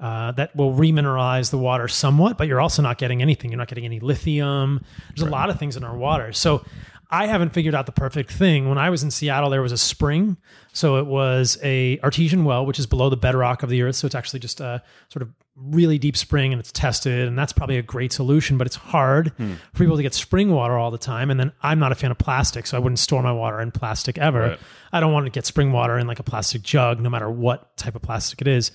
Uh, 0.00 0.30
that 0.30 0.54
will 0.54 0.74
remineralize 0.74 1.50
the 1.50 1.58
water 1.58 1.88
somewhat, 1.88 2.38
but 2.38 2.46
you're 2.46 2.60
also 2.60 2.80
not 2.80 2.98
getting 2.98 3.20
anything. 3.20 3.50
You're 3.50 3.58
not 3.58 3.66
getting 3.66 3.84
any 3.84 3.98
lithium. 3.98 4.84
There's 5.08 5.22
right. 5.22 5.28
a 5.28 5.32
lot 5.32 5.50
of 5.50 5.58
things 5.58 5.76
in 5.76 5.82
our 5.82 5.96
water. 5.96 6.32
So 6.32 6.64
I 7.10 7.26
haven't 7.26 7.54
figured 7.54 7.74
out 7.74 7.86
the 7.86 7.92
perfect 7.92 8.30
thing. 8.30 8.68
When 8.68 8.76
I 8.76 8.90
was 8.90 9.02
in 9.02 9.10
Seattle, 9.10 9.48
there 9.48 9.62
was 9.62 9.72
a 9.72 9.78
spring. 9.78 10.36
So 10.72 10.96
it 10.98 11.06
was 11.06 11.56
a 11.62 11.98
artesian 12.00 12.44
well, 12.44 12.66
which 12.66 12.78
is 12.78 12.86
below 12.86 13.08
the 13.08 13.16
bedrock 13.16 13.62
of 13.62 13.70
the 13.70 13.82
earth. 13.82 13.96
So 13.96 14.06
it's 14.06 14.14
actually 14.14 14.40
just 14.40 14.60
a 14.60 14.82
sort 15.08 15.22
of 15.22 15.32
really 15.56 15.98
deep 15.98 16.16
spring 16.16 16.52
and 16.52 16.60
it's 16.60 16.70
tested. 16.70 17.26
And 17.26 17.38
that's 17.38 17.52
probably 17.52 17.78
a 17.78 17.82
great 17.82 18.12
solution, 18.12 18.58
but 18.58 18.66
it's 18.66 18.76
hard 18.76 19.32
hmm. 19.38 19.54
for 19.72 19.84
people 19.84 19.96
to 19.96 20.02
get 20.02 20.12
spring 20.12 20.50
water 20.50 20.76
all 20.76 20.90
the 20.90 20.98
time. 20.98 21.30
And 21.30 21.40
then 21.40 21.52
I'm 21.62 21.78
not 21.78 21.92
a 21.92 21.94
fan 21.94 22.10
of 22.10 22.18
plastic. 22.18 22.66
So 22.66 22.76
I 22.76 22.80
wouldn't 22.80 22.98
store 22.98 23.22
my 23.22 23.32
water 23.32 23.58
in 23.60 23.70
plastic 23.70 24.18
ever. 24.18 24.40
Right. 24.40 24.60
I 24.92 25.00
don't 25.00 25.12
want 25.12 25.24
to 25.24 25.30
get 25.30 25.46
spring 25.46 25.72
water 25.72 25.98
in 25.98 26.06
like 26.06 26.18
a 26.18 26.22
plastic 26.22 26.62
jug, 26.62 27.00
no 27.00 27.08
matter 27.08 27.30
what 27.30 27.74
type 27.78 27.94
of 27.94 28.02
plastic 28.02 28.42
it 28.42 28.48
is. 28.48 28.70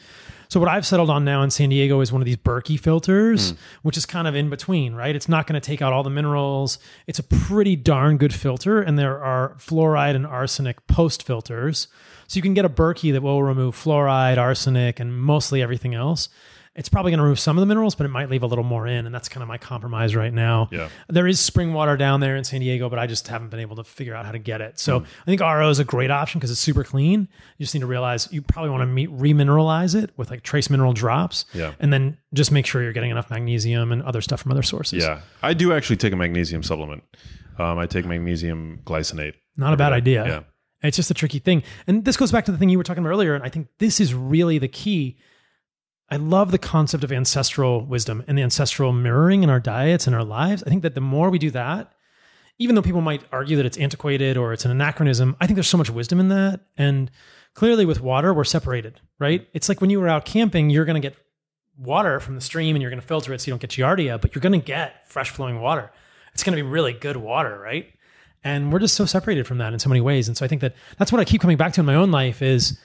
So 0.54 0.60
what 0.60 0.70
I've 0.70 0.86
settled 0.86 1.10
on 1.10 1.26
now 1.26 1.42
in 1.42 1.50
San 1.50 1.70
Diego 1.70 2.00
is 2.02 2.12
one 2.12 2.22
of 2.22 2.28
these 2.28 2.38
Berkey 2.38 2.80
filters, 2.80 3.54
mm. 3.54 3.58
which 3.82 3.98
is 3.98 4.06
kind 4.06 4.28
of 4.28 4.36
in 4.36 4.52
between, 4.52 4.94
right? 4.94 5.16
It's 5.16 5.28
not 5.28 5.48
going 5.48 5.60
to 5.60 5.66
take 5.66 5.82
out 5.82 5.94
all 5.94 6.04
the 6.04 6.12
minerals. 6.12 6.78
It's 7.08 7.18
a 7.18 7.24
pretty 7.24 7.76
darn 7.76 8.18
good 8.18 8.36
filter, 8.36 8.80
and 8.80 9.00
there 9.00 9.20
are 9.20 9.56
fluoride 9.58 10.16
and 10.16 10.28
arsenic 10.28 10.86
post 10.86 11.24
filters. 11.24 11.88
So 12.28 12.38
you 12.38 12.44
can 12.44 12.54
get 12.54 12.66
a 12.66 12.70
Berkey 12.70 13.12
that 13.14 13.24
will 13.24 13.42
remove 13.42 13.76
fluoride, 13.76 14.38
arsenic, 14.38 15.00
and 15.00 15.20
mostly 15.20 15.64
everything 15.64 15.96
else 15.96 16.30
it's 16.76 16.90
probably 16.90 17.12
going 17.12 17.20
to 17.20 17.24
remove 17.24 17.40
some 17.40 17.56
of 17.56 17.62
the 17.62 17.68
minerals, 17.68 17.94
but 17.94 18.06
it 18.06 18.10
might 18.10 18.32
leave 18.32 18.42
a 18.42 18.48
little 18.48 18.64
more 18.64 18.88
in. 18.88 19.06
And 19.06 19.14
that's 19.14 19.30
kind 19.30 19.44
of 19.44 19.48
my 19.48 19.60
compromise 19.60 20.16
right 20.16 20.34
now. 20.34 20.70
Yeah. 20.72 20.90
There 21.08 21.28
is 21.28 21.40
spring 21.40 21.74
water 21.74 21.96
down 21.96 22.20
there 22.20 22.36
in 22.36 22.44
San 22.44 22.62
Diego, 22.62 22.90
but 22.90 22.98
I 22.98 23.06
just 23.06 23.28
haven't 23.28 23.50
been 23.50 23.60
able 23.60 23.76
to 23.76 23.84
figure 23.84 24.16
out 24.16 24.26
how 24.26 24.32
to 24.32 24.40
get 24.40 24.60
it. 24.60 24.80
So 24.80 25.02
mm. 25.02 25.04
I 25.04 25.26
think 25.26 25.42
RO 25.42 25.70
is 25.70 25.78
a 25.78 25.84
great 25.84 26.10
option 26.10 26.40
because 26.40 26.50
it's 26.50 26.60
super 26.60 26.84
clean. 26.84 27.28
You 27.58 27.64
just 27.64 27.76
need 27.76 27.82
to 27.82 27.88
realize 27.88 28.28
you 28.32 28.42
probably 28.42 28.72
want 28.72 28.82
to 28.82 28.88
meet, 28.88 29.12
remineralize 29.12 29.94
it 29.94 30.12
with 30.18 30.32
like 30.32 30.42
trace 30.42 30.72
mineral 30.72 30.94
drops. 30.94 31.46
Yeah. 31.54 31.74
And 31.80 31.94
then 31.94 32.18
just 32.34 32.52
make 32.52 32.66
sure 32.66 32.82
you're 32.82 32.94
getting 32.94 33.12
enough 33.12 33.30
magnesium 33.30 33.92
and 33.92 34.02
other 34.02 34.22
stuff 34.22 34.42
from 34.42 34.52
other 34.52 34.64
sources. 34.64 35.04
Yeah. 35.04 35.22
I 35.44 35.54
do 35.54 35.74
actually 35.74 35.98
take 35.98 36.14
a 36.14 36.18
magnesium 36.18 36.64
supplement. 36.64 37.04
Um, 37.60 37.78
I 37.78 37.86
take 37.86 38.06
magnesium 38.06 38.80
glycinate. 38.84 39.36
Not 39.56 39.74
a 39.74 39.78
bad 39.78 39.90
day. 39.90 39.96
idea. 39.96 40.26
Yeah. 40.26 40.44
It's 40.82 40.98
just 40.98 41.12
a 41.12 41.14
tricky 41.14 41.38
thing. 41.38 41.62
And 41.86 42.04
this 42.04 42.18
goes 42.18 42.32
back 42.32 42.46
to 42.46 42.52
the 42.52 42.58
thing 42.58 42.70
you 42.70 42.80
were 42.80 42.84
talking 42.84 43.04
about 43.04 43.12
earlier. 43.12 43.36
And 43.36 43.44
I 43.44 43.50
think 43.50 43.68
this 43.78 44.00
is 44.00 44.16
really 44.16 44.58
the 44.58 44.68
key 44.68 45.18
I 46.14 46.18
love 46.18 46.52
the 46.52 46.60
concept 46.60 47.04
of 47.04 47.12
ancestral 47.12 47.84
wisdom 47.84 48.24
and 48.28 48.38
the 48.38 48.44
ancestral 48.44 48.94
mirroring 48.94 49.42
in 49.42 49.50
our 49.50 49.60
diets 49.60 50.06
and 50.06 50.16
our 50.16 50.24
lives. 50.24 50.62
I 50.62 50.70
think 50.70 50.84
that 50.84 50.94
the 50.94 51.02
more 51.02 51.32
we 51.32 51.40
do 51.40 51.50
that, 51.50 51.92
even 52.60 52.76
though 52.76 52.84
people 52.84 53.02
might 53.02 53.24
argue 53.32 53.58
that 53.58 53.66
it's 53.66 53.80
antiquated 53.80 54.38
or 54.38 54.54
it's 54.54 54.64
an 54.64 54.70
anachronism, 54.70 55.36
I 55.42 55.48
think 55.48 55.56
there's 55.56 55.68
so 55.68 55.80
much 55.80 55.90
wisdom 55.90 56.20
in 56.20 56.28
that. 56.28 56.60
And 56.78 57.10
clearly 57.56 57.88
with 57.88 58.00
water, 58.00 58.32
we're 58.32 58.44
separated, 58.44 59.02
right? 59.18 59.48
It's 59.56 59.68
like 59.68 59.82
when 59.82 59.90
you 59.90 60.00
were 60.00 60.08
out 60.08 60.24
camping, 60.24 60.70
you're 60.70 60.86
going 60.86 61.02
to 61.02 61.10
get 61.10 61.18
water 61.80 62.20
from 62.20 62.36
the 62.36 62.42
stream 62.42 62.76
and 62.76 62.84
you're 62.84 62.92
going 62.92 63.02
to 63.02 63.08
filter 63.08 63.34
it 63.34 63.42
so 63.42 63.48
you 63.48 63.54
don't 63.54 63.62
get 63.62 63.72
giardia, 63.72 64.22
but 64.22 64.36
you're 64.36 64.42
going 64.44 64.62
to 64.62 64.64
get 64.64 65.10
fresh 65.10 65.32
flowing 65.32 65.62
water. 65.62 65.92
It's 66.36 66.44
going 66.44 66.56
to 66.56 66.64
be 66.64 66.70
really 66.70 66.94
good 66.94 67.18
water, 67.18 67.58
right? 67.58 67.88
And 68.44 68.72
we're 68.72 68.78
just 68.78 68.94
so 68.94 69.08
separated 69.08 69.48
from 69.48 69.58
that 69.58 69.74
in 69.74 69.80
so 69.80 69.90
many 69.90 70.02
ways. 70.02 70.28
And 70.28 70.38
so 70.38 70.46
I 70.46 70.48
think 70.48 70.62
that 70.62 70.76
that's 71.00 71.12
what 71.12 71.20
I 71.20 71.26
keep 71.26 71.42
coming 71.42 71.58
back 71.58 71.74
to 71.74 71.82
in 71.82 71.88
my 71.88 71.96
own 71.96 72.12
life 72.12 72.44
is 72.44 72.78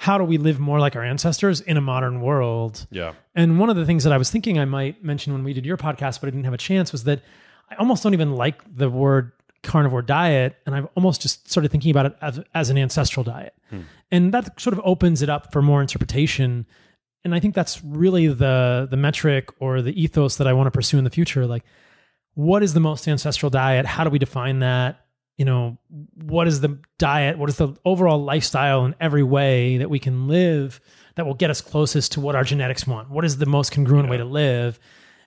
how 0.00 0.16
do 0.16 0.24
we 0.24 0.38
live 0.38 0.58
more 0.58 0.80
like 0.80 0.96
our 0.96 1.04
ancestors 1.04 1.60
in 1.60 1.76
a 1.76 1.80
modern 1.82 2.22
world? 2.22 2.86
Yeah. 2.90 3.12
And 3.34 3.60
one 3.60 3.68
of 3.68 3.76
the 3.76 3.84
things 3.84 4.02
that 4.04 4.14
I 4.14 4.16
was 4.16 4.30
thinking 4.30 4.58
I 4.58 4.64
might 4.64 5.04
mention 5.04 5.34
when 5.34 5.44
we 5.44 5.52
did 5.52 5.66
your 5.66 5.76
podcast, 5.76 6.22
but 6.22 6.28
I 6.28 6.30
didn't 6.30 6.44
have 6.44 6.54
a 6.54 6.58
chance, 6.58 6.90
was 6.90 7.04
that 7.04 7.20
I 7.68 7.74
almost 7.74 8.02
don't 8.02 8.14
even 8.14 8.34
like 8.34 8.62
the 8.74 8.88
word 8.88 9.32
carnivore 9.62 10.00
diet. 10.00 10.56
And 10.64 10.74
I've 10.74 10.88
almost 10.94 11.20
just 11.20 11.50
started 11.50 11.70
thinking 11.70 11.90
about 11.90 12.06
it 12.06 12.16
as, 12.22 12.40
as 12.54 12.70
an 12.70 12.78
ancestral 12.78 13.24
diet. 13.24 13.52
Hmm. 13.68 13.80
And 14.10 14.32
that 14.32 14.58
sort 14.58 14.72
of 14.72 14.80
opens 14.86 15.20
it 15.20 15.28
up 15.28 15.52
for 15.52 15.60
more 15.60 15.82
interpretation. 15.82 16.64
And 17.22 17.34
I 17.34 17.40
think 17.40 17.54
that's 17.54 17.84
really 17.84 18.26
the 18.28 18.88
the 18.90 18.96
metric 18.96 19.50
or 19.58 19.82
the 19.82 20.02
ethos 20.02 20.36
that 20.36 20.46
I 20.46 20.54
want 20.54 20.66
to 20.66 20.70
pursue 20.70 20.96
in 20.96 21.04
the 21.04 21.10
future. 21.10 21.46
Like, 21.46 21.64
what 22.32 22.62
is 22.62 22.72
the 22.72 22.80
most 22.80 23.06
ancestral 23.06 23.50
diet? 23.50 23.84
How 23.84 24.04
do 24.04 24.08
we 24.08 24.18
define 24.18 24.60
that? 24.60 25.04
You 25.40 25.46
know, 25.46 25.78
what 26.22 26.46
is 26.46 26.60
the 26.60 26.78
diet? 26.98 27.38
What 27.38 27.48
is 27.48 27.56
the 27.56 27.74
overall 27.82 28.22
lifestyle 28.22 28.84
in 28.84 28.94
every 29.00 29.22
way 29.22 29.78
that 29.78 29.88
we 29.88 29.98
can 29.98 30.28
live 30.28 30.82
that 31.14 31.24
will 31.24 31.32
get 31.32 31.48
us 31.48 31.62
closest 31.62 32.12
to 32.12 32.20
what 32.20 32.36
our 32.36 32.44
genetics 32.44 32.86
want? 32.86 33.08
What 33.08 33.24
is 33.24 33.38
the 33.38 33.46
most 33.46 33.72
congruent 33.72 34.04
yeah. 34.04 34.10
way 34.10 34.16
to 34.18 34.26
live? 34.26 34.78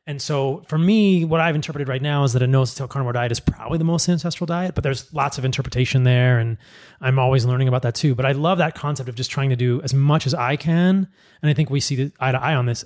And 0.05 0.21
so 0.21 0.65
for 0.67 0.77
me, 0.77 1.25
what 1.25 1.41
I've 1.41 1.55
interpreted 1.55 1.87
right 1.87 2.01
now 2.01 2.25
is 2.25 2.33
that 2.33 2.43
a 2.43 2.47
nose-to-tail 2.47 2.89
carnivore 2.89 3.13
diet 3.13 3.31
is 3.31 3.39
probably 3.39 3.79
the 3.79 3.85
most 3.85 4.07
ancestral 4.07 4.45
diet, 4.45 4.75
but 4.75 4.83
there's 4.83 5.11
lots 5.15 5.39
of 5.39 5.45
interpretation 5.45 6.03
there. 6.03 6.37
And 6.37 6.57
I'm 7.01 7.17
always 7.17 7.43
learning 7.43 7.67
about 7.67 7.81
that 7.81 7.95
too. 7.95 8.13
But 8.13 8.27
I 8.27 8.33
love 8.33 8.59
that 8.59 8.75
concept 8.75 9.09
of 9.09 9.15
just 9.15 9.31
trying 9.31 9.49
to 9.49 9.55
do 9.55 9.81
as 9.81 9.95
much 9.95 10.27
as 10.27 10.35
I 10.35 10.57
can. 10.57 11.07
And 11.41 11.49
I 11.49 11.55
think 11.55 11.71
we 11.71 11.79
see 11.79 12.11
eye 12.19 12.31
to 12.33 12.39
eye 12.39 12.53
on 12.53 12.67
this 12.67 12.85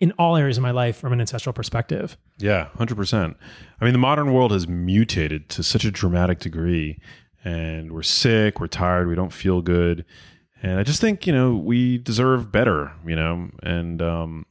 in 0.00 0.12
all 0.12 0.36
areas 0.36 0.56
of 0.56 0.62
my 0.62 0.70
life 0.70 0.96
from 0.96 1.12
an 1.12 1.20
ancestral 1.20 1.52
perspective. 1.52 2.16
Yeah, 2.38 2.68
100%. 2.78 3.34
I 3.80 3.84
mean, 3.84 3.92
the 3.92 3.98
modern 3.98 4.32
world 4.32 4.52
has 4.52 4.68
mutated 4.68 5.48
to 5.50 5.62
such 5.62 5.84
a 5.84 5.90
dramatic 5.90 6.38
degree, 6.38 7.00
and 7.44 7.92
we're 7.92 8.02
sick, 8.02 8.60
we're 8.60 8.68
tired, 8.68 9.08
we 9.08 9.14
don't 9.14 9.32
feel 9.32 9.60
good. 9.60 10.04
And 10.62 10.78
I 10.78 10.82
just 10.82 11.00
think, 11.00 11.26
you 11.26 11.32
know, 11.32 11.54
we 11.54 11.98
deserve 11.98 12.52
better, 12.52 12.92
you 13.06 13.16
know, 13.16 13.50
and 13.62 14.02
um, 14.02 14.46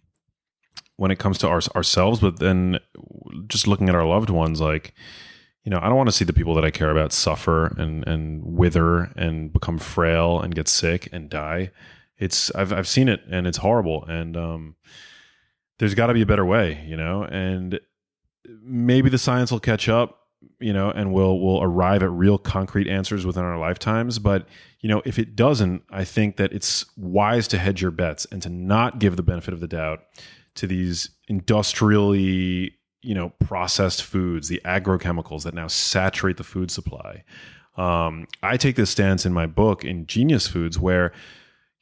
when 0.96 1.12
it 1.12 1.20
comes 1.20 1.38
to 1.40 1.48
our, 1.48 1.62
ourselves, 1.76 2.20
but 2.20 2.40
then 2.40 2.80
just 3.48 3.68
looking 3.68 3.90
at 3.90 3.96
our 3.96 4.06
loved 4.06 4.30
ones, 4.30 4.60
like, 4.60 4.94
you 5.64 5.70
know, 5.70 5.80
I 5.82 5.88
don't 5.88 5.98
want 5.98 6.08
to 6.08 6.16
see 6.16 6.26
the 6.26 6.34
people 6.34 6.56
that 6.56 6.64
I 6.64 6.72
care 6.72 6.92
about 6.92 7.12
suffer 7.12 7.68
and, 7.78 8.08
and 8.08 8.44
wither 8.44 9.12
and 9.18 9.52
become 9.52 9.78
frail 9.78 10.40
and 10.40 10.56
get 10.56 10.70
sick 10.70 11.10
and 11.12 11.30
die. 11.30 11.72
It's, 12.18 12.54
I've, 12.56 12.72
I've 12.72 12.88
seen 12.88 13.10
it 13.10 13.22
and 13.30 13.46
it's 13.46 13.58
horrible. 13.58 14.06
And, 14.06 14.38
um, 14.38 14.76
there's 15.80 15.94
got 15.94 16.08
to 16.08 16.14
be 16.14 16.22
a 16.22 16.26
better 16.26 16.46
way, 16.46 16.84
you 16.86 16.98
know, 16.98 17.24
and 17.24 17.80
maybe 18.62 19.10
the 19.10 19.18
science 19.18 19.52
will 19.52 19.60
catch 19.60 19.90
up, 19.90 20.20
you 20.60 20.74
know, 20.74 20.90
and 20.90 21.14
we'll 21.14 21.40
we'll 21.40 21.62
arrive 21.62 22.04
at 22.04 22.12
real 22.12 22.38
concrete 22.38 22.88
answers 22.88 23.26
within 23.26 23.44
our 23.44 23.58
lifetimes. 23.58 24.20
But 24.20 24.48
you 24.80 24.90
know, 24.90 25.02
if 25.06 25.20
it 25.20 25.36
doesn't, 25.36 25.84
I 25.90 26.04
think 26.04 26.38
that 26.38 26.54
it's 26.54 26.86
wise 26.96 27.48
to 27.50 27.58
hedge 27.58 27.82
your 27.82 27.92
bets 27.92 28.26
and 28.32 28.42
to 28.44 28.50
not 28.50 29.00
give 29.00 29.16
the 29.16 29.24
benefit 29.24 29.54
of 29.54 29.60
the 29.60 29.68
doubt 29.68 30.02
to 30.56 30.68
these 30.68 31.10
industrially, 31.28 32.74
you 33.02 33.16
know, 33.16 33.30
processed 33.40 34.04
foods, 34.04 34.48
the 34.48 34.62
agrochemicals 34.66 35.44
that 35.44 35.54
now 35.54 35.68
saturate 35.68 36.38
the 36.38 36.44
food 36.44 36.72
supply. 36.72 37.24
Um, 37.76 38.28
I 38.42 38.58
take 38.58 38.76
this 38.76 38.90
stance 38.90 39.26
in 39.26 39.34
my 39.34 39.46
book 39.46 39.86
in 39.86 40.08
Genius 40.08 40.48
Foods, 40.48 40.80
where 40.80 41.14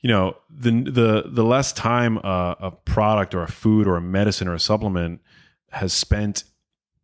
you 0.06 0.12
know 0.12 0.38
the 0.52 0.70
the 0.70 1.24
the 1.26 1.44
less 1.44 1.74
time 1.74 2.20
uh, 2.20 2.54
a 2.60 2.70
product 2.70 3.34
or 3.34 3.42
a 3.42 3.48
food 3.48 3.88
or 3.88 3.96
a 3.96 4.02
medicine 4.02 4.48
or 4.48 4.54
a 4.54 4.60
supplement 4.60 5.20
has 5.72 5.94
spent 5.94 6.44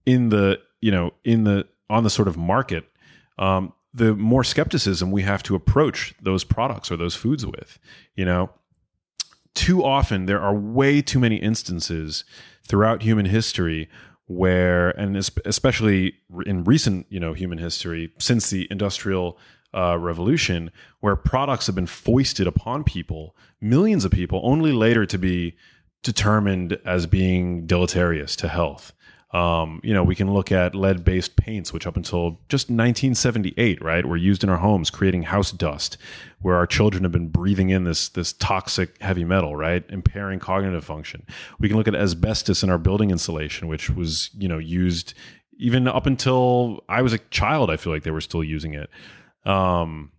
in 0.06 0.30
the 0.30 0.60
you 0.82 0.91
know 0.91 1.10
in 1.24 1.43
the 1.43 1.68
on 1.89 2.04
the 2.04 2.12
sort 2.12 2.28
of 2.28 2.38
market 2.38 2.86
um, 3.39 3.74
the 3.91 4.14
more 4.14 4.43
skepticism 4.43 5.10
we 5.10 5.24
have 5.24 5.41
to 5.41 5.56
approach 5.56 6.14
those 6.22 6.43
products 6.43 6.91
or 6.91 6.95
those 6.95 7.16
foods 7.16 7.43
with 7.43 7.80
you 8.16 8.24
know? 8.24 8.52
Too 9.56 9.84
often 9.84 10.28
there 10.28 10.39
are 10.39 10.54
way 10.54 11.02
too 11.02 11.20
many 11.20 11.38
instances 11.38 12.24
throughout 12.68 13.02
human 13.02 13.26
history 13.26 13.89
where 14.28 14.91
and 14.91 15.18
especially 15.18 16.14
in 16.45 16.64
recent 16.66 17.08
you 17.10 17.20
know 17.20 17.34
human 17.34 17.58
history 17.58 18.12
since 18.20 18.52
the 18.52 18.68
industrial 18.70 19.39
uh, 19.74 19.97
revolution 19.97 20.72
where 20.99 21.15
products 21.15 21.67
have 21.67 21.76
been 21.76 21.88
foisted 21.88 22.47
upon 22.47 22.84
people, 22.84 23.36
millions 23.59 24.05
of 24.05 24.11
people, 24.11 24.41
only 24.43 24.72
later 24.72 25.05
to 25.05 25.17
be 25.17 25.55
determined 26.03 26.78
as 26.86 27.05
being 27.05 27.65
deleterious 27.65 28.36
to 28.36 28.47
health. 28.47 28.93
Um, 29.34 29.80
you 29.82 29.93
know, 29.93 30.03
we 30.03 30.15
can 30.15 30.34
look 30.34 30.51
at 30.51 30.76
lead 30.76 31.05
based 31.05 31.38
paints, 31.38 31.72
which 31.72 31.88
up 31.88 31.95
until 31.95 32.41
just 32.49 32.65
1978, 32.65 33.82
right, 33.82 34.05
were 34.05 34.17
used 34.17 34.43
in 34.43 34.49
our 34.49 34.57
homes, 34.57 34.89
creating 34.89 35.24
house 35.24 35.53
dust, 35.53 35.97
where 36.41 36.55
our 36.55 36.67
children 36.67 37.03
have 37.03 37.13
been 37.13 37.30
breathing 37.30 37.69
in 37.69 37.86
this, 37.86 38.09
this 38.09 38.34
toxic 38.34 39.01
heavy 39.01 39.24
metal, 39.24 39.55
right, 39.55 39.86
impairing 39.89 40.39
cognitive 40.39 40.84
function. 40.84 41.26
We 41.59 41.69
can 41.69 41.78
look 41.78 41.88
at 41.88 41.95
asbestos 41.95 42.61
in 42.61 42.69
our 42.69 42.78
building 42.78 43.09
insulation, 43.09 43.69
which 43.69 43.89
was, 43.89 44.32
you 44.38 44.49
know, 44.49 44.57
used 44.57 45.13
even 45.57 45.88
up 45.88 46.07
until 46.07 46.84
I 46.89 47.01
was 47.01 47.13
a 47.13 47.19
child. 47.30 47.69
I 47.69 47.78
feel 47.78 47.93
like 47.93 48.03
they 48.03 48.11
were 48.11 48.19
still 48.19 48.43
using 48.43 48.74
it. 48.74 48.89
Um, 49.46 50.12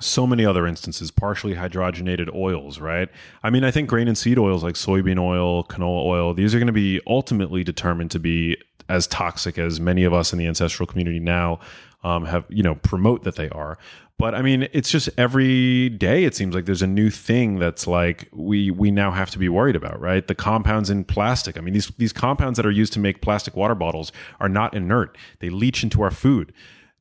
so 0.00 0.26
many 0.26 0.46
other 0.46 0.66
instances, 0.66 1.10
partially 1.10 1.54
hydrogenated 1.54 2.32
oils, 2.34 2.78
right? 2.78 3.08
I 3.42 3.50
mean, 3.50 3.64
I 3.64 3.70
think 3.70 3.88
grain 3.88 4.06
and 4.06 4.16
seed 4.16 4.38
oils 4.38 4.62
like 4.62 4.74
soybean 4.74 5.18
oil, 5.18 5.64
canola 5.64 6.04
oil, 6.04 6.34
these 6.34 6.54
are 6.54 6.58
going 6.58 6.68
to 6.68 6.72
be 6.72 7.00
ultimately 7.06 7.64
determined 7.64 8.10
to 8.12 8.20
be 8.20 8.56
as 8.88 9.06
toxic 9.06 9.58
as 9.58 9.80
many 9.80 10.04
of 10.04 10.12
us 10.12 10.32
in 10.32 10.38
the 10.38 10.46
ancestral 10.46 10.86
community 10.86 11.18
now 11.18 11.58
um, 12.04 12.24
have, 12.26 12.44
you 12.48 12.62
know, 12.62 12.76
promote 12.76 13.24
that 13.24 13.36
they 13.36 13.48
are. 13.50 13.76
But 14.18 14.34
I 14.34 14.42
mean, 14.42 14.68
it's 14.72 14.90
just 14.90 15.08
every 15.16 15.90
day 15.90 16.24
it 16.24 16.34
seems 16.34 16.52
like 16.52 16.64
there's 16.64 16.82
a 16.82 16.88
new 16.88 17.08
thing 17.08 17.60
that's 17.60 17.86
like 17.86 18.28
we 18.32 18.68
we 18.70 18.90
now 18.90 19.12
have 19.12 19.30
to 19.30 19.38
be 19.38 19.48
worried 19.48 19.76
about, 19.76 20.00
right? 20.00 20.26
The 20.26 20.34
compounds 20.34 20.90
in 20.90 21.04
plastic. 21.04 21.56
I 21.56 21.60
mean, 21.60 21.72
these 21.72 21.86
these 21.98 22.12
compounds 22.12 22.56
that 22.56 22.66
are 22.66 22.70
used 22.70 22.92
to 22.94 22.98
make 22.98 23.22
plastic 23.22 23.54
water 23.54 23.76
bottles 23.76 24.10
are 24.40 24.48
not 24.48 24.74
inert. 24.74 25.16
They 25.38 25.50
leach 25.50 25.84
into 25.84 26.02
our 26.02 26.10
food. 26.10 26.52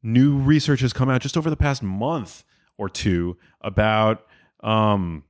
New 0.08 0.38
research 0.38 0.80
has 0.80 0.94
come 0.94 1.10
out 1.10 1.20
just 1.20 1.36
over 1.36 1.50
the 1.50 1.58
past 1.58 1.84
month 1.84 2.46
or 2.78 2.88
two 2.88 3.36
about 3.60 4.26
um, 4.62 5.26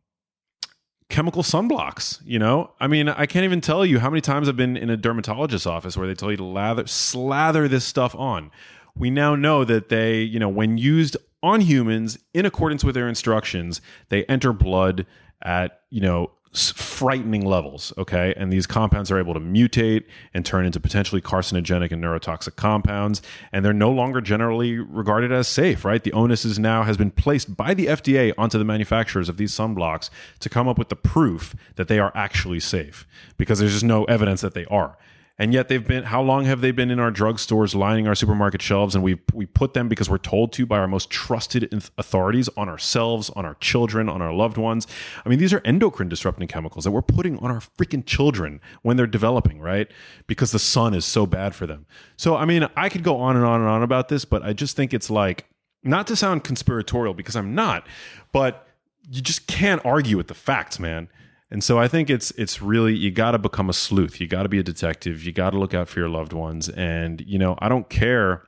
chemical 1.09 1.41
sunblocks. 1.41 2.21
You 2.23 2.37
know, 2.37 2.69
I 2.79 2.85
mean, 2.85 3.09
I 3.09 3.25
can't 3.25 3.43
even 3.43 3.59
tell 3.59 3.83
you 3.83 3.97
how 3.97 4.11
many 4.11 4.21
times 4.21 4.47
I've 4.47 4.55
been 4.55 4.77
in 4.77 4.91
a 4.91 4.95
dermatologist's 4.95 5.65
office 5.65 5.97
where 5.97 6.05
they 6.05 6.13
tell 6.13 6.29
you 6.29 6.37
to 6.37 6.43
lather, 6.43 6.85
slather 6.85 7.67
this 7.67 7.85
stuff 7.85 8.13
on. 8.13 8.51
We 8.95 9.09
now 9.09 9.33
know 9.33 9.63
that 9.63 9.89
they, 9.89 10.21
you 10.21 10.37
know, 10.37 10.47
when 10.47 10.77
used 10.77 11.17
on 11.41 11.61
humans 11.61 12.19
in 12.35 12.45
accordance 12.45 12.83
with 12.83 12.93
their 12.93 13.09
instructions, 13.09 13.81
they 14.09 14.25
enter 14.25 14.53
blood 14.53 15.07
at, 15.41 15.81
you 15.89 16.01
know, 16.01 16.33
frightening 16.57 17.45
levels. 17.45 17.93
Okay. 17.97 18.33
And 18.35 18.51
these 18.51 18.67
compounds 18.67 19.11
are 19.11 19.19
able 19.19 19.33
to 19.33 19.39
mutate 19.39 20.03
and 20.33 20.45
turn 20.45 20.65
into 20.65 20.79
potentially 20.79 21.21
carcinogenic 21.21 21.91
and 21.91 22.03
neurotoxic 22.03 22.55
compounds. 22.55 23.21
And 23.51 23.63
they're 23.63 23.73
no 23.73 23.91
longer 23.91 24.21
generally 24.21 24.79
regarded 24.79 25.31
as 25.31 25.47
safe, 25.47 25.85
right? 25.85 26.03
The 26.03 26.13
onus 26.13 26.45
is 26.45 26.59
now 26.59 26.83
has 26.83 26.97
been 26.97 27.11
placed 27.11 27.55
by 27.55 27.73
the 27.73 27.87
FDA 27.87 28.33
onto 28.37 28.57
the 28.57 28.65
manufacturers 28.65 29.29
of 29.29 29.37
these 29.37 29.51
sunblocks 29.51 30.09
to 30.39 30.49
come 30.49 30.67
up 30.67 30.77
with 30.77 30.89
the 30.89 30.95
proof 30.95 31.55
that 31.75 31.87
they 31.87 31.99
are 31.99 32.11
actually 32.15 32.59
safe 32.59 33.07
because 33.37 33.59
there's 33.59 33.73
just 33.73 33.85
no 33.85 34.05
evidence 34.05 34.41
that 34.41 34.53
they 34.53 34.65
are 34.65 34.97
and 35.39 35.53
yet 35.53 35.67
they've 35.67 35.85
been 35.85 36.03
how 36.03 36.21
long 36.21 36.45
have 36.45 36.61
they 36.61 36.71
been 36.71 36.89
in 36.89 36.99
our 36.99 37.11
drugstores 37.11 37.75
lining 37.75 38.07
our 38.07 38.15
supermarket 38.15 38.61
shelves? 38.61 38.95
And 38.95 39.03
we 39.03 39.19
we 39.33 39.45
put 39.45 39.73
them 39.73 39.87
because 39.87 40.09
we're 40.09 40.17
told 40.17 40.51
to 40.53 40.65
by 40.65 40.79
our 40.79 40.87
most 40.87 41.09
trusted 41.09 41.71
authorities 41.97 42.49
on 42.57 42.67
ourselves 42.67 43.29
on 43.31 43.45
our 43.45 43.55
children 43.55 44.09
on 44.09 44.21
our 44.21 44.33
loved 44.33 44.57
ones. 44.57 44.87
I 45.25 45.29
mean 45.29 45.39
these 45.39 45.53
are 45.53 45.61
endocrine 45.63 46.09
disrupting 46.09 46.47
chemicals 46.47 46.85
that 46.85 46.91
we're 46.91 47.01
putting 47.01 47.37
on 47.37 47.51
our 47.51 47.59
freaking 47.59 48.05
children 48.05 48.59
when 48.81 48.97
they're 48.97 49.05
developing 49.05 49.59
right? 49.59 49.91
Because 50.25 50.51
the 50.51 50.59
sun 50.59 50.93
is 50.93 51.05
so 51.05 51.25
bad 51.25 51.53
for 51.53 51.67
them. 51.67 51.85
So 52.15 52.35
i 52.35 52.45
mean 52.45 52.67
i 52.75 52.89
could 52.89 53.03
go 53.03 53.17
on 53.17 53.35
and 53.35 53.45
on 53.45 53.61
and 53.61 53.69
on 53.69 53.83
about 53.83 54.09
this 54.09 54.25
but 54.25 54.43
i 54.43 54.53
just 54.53 54.75
think 54.75 54.93
it's 54.93 55.09
like 55.09 55.45
not 55.83 56.07
to 56.07 56.15
sound 56.15 56.43
conspiratorial 56.43 57.13
because 57.13 57.35
i'm 57.35 57.53
not 57.53 57.87
but 58.31 58.67
you 59.09 59.21
just 59.21 59.47
can't 59.47 59.83
argue 59.85 60.17
with 60.17 60.27
the 60.27 60.33
facts 60.33 60.79
man 60.79 61.09
and 61.49 61.63
so 61.63 61.79
I 61.79 61.87
think 61.87 62.09
it's 62.09 62.31
it's 62.31 62.61
really 62.61 62.95
you 62.95 63.09
got 63.09 63.31
to 63.31 63.37
become 63.37 63.69
a 63.69 63.73
sleuth. 63.73 64.19
You 64.19 64.27
got 64.27 64.43
to 64.43 64.49
be 64.49 64.59
a 64.59 64.63
detective. 64.63 65.23
You 65.23 65.31
got 65.31 65.51
to 65.51 65.59
look 65.59 65.73
out 65.73 65.87
for 65.87 65.99
your 65.99 66.09
loved 66.09 66.33
ones. 66.33 66.67
And 66.69 67.21
you 67.21 67.39
know, 67.39 67.57
I 67.59 67.69
don't 67.69 67.89
care 67.89 68.43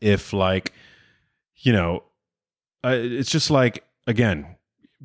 if 0.00 0.32
like 0.32 0.72
you 1.56 1.72
know, 1.72 2.02
uh, 2.84 2.96
it's 2.98 3.30
just 3.30 3.50
like 3.50 3.84
again, 4.06 4.56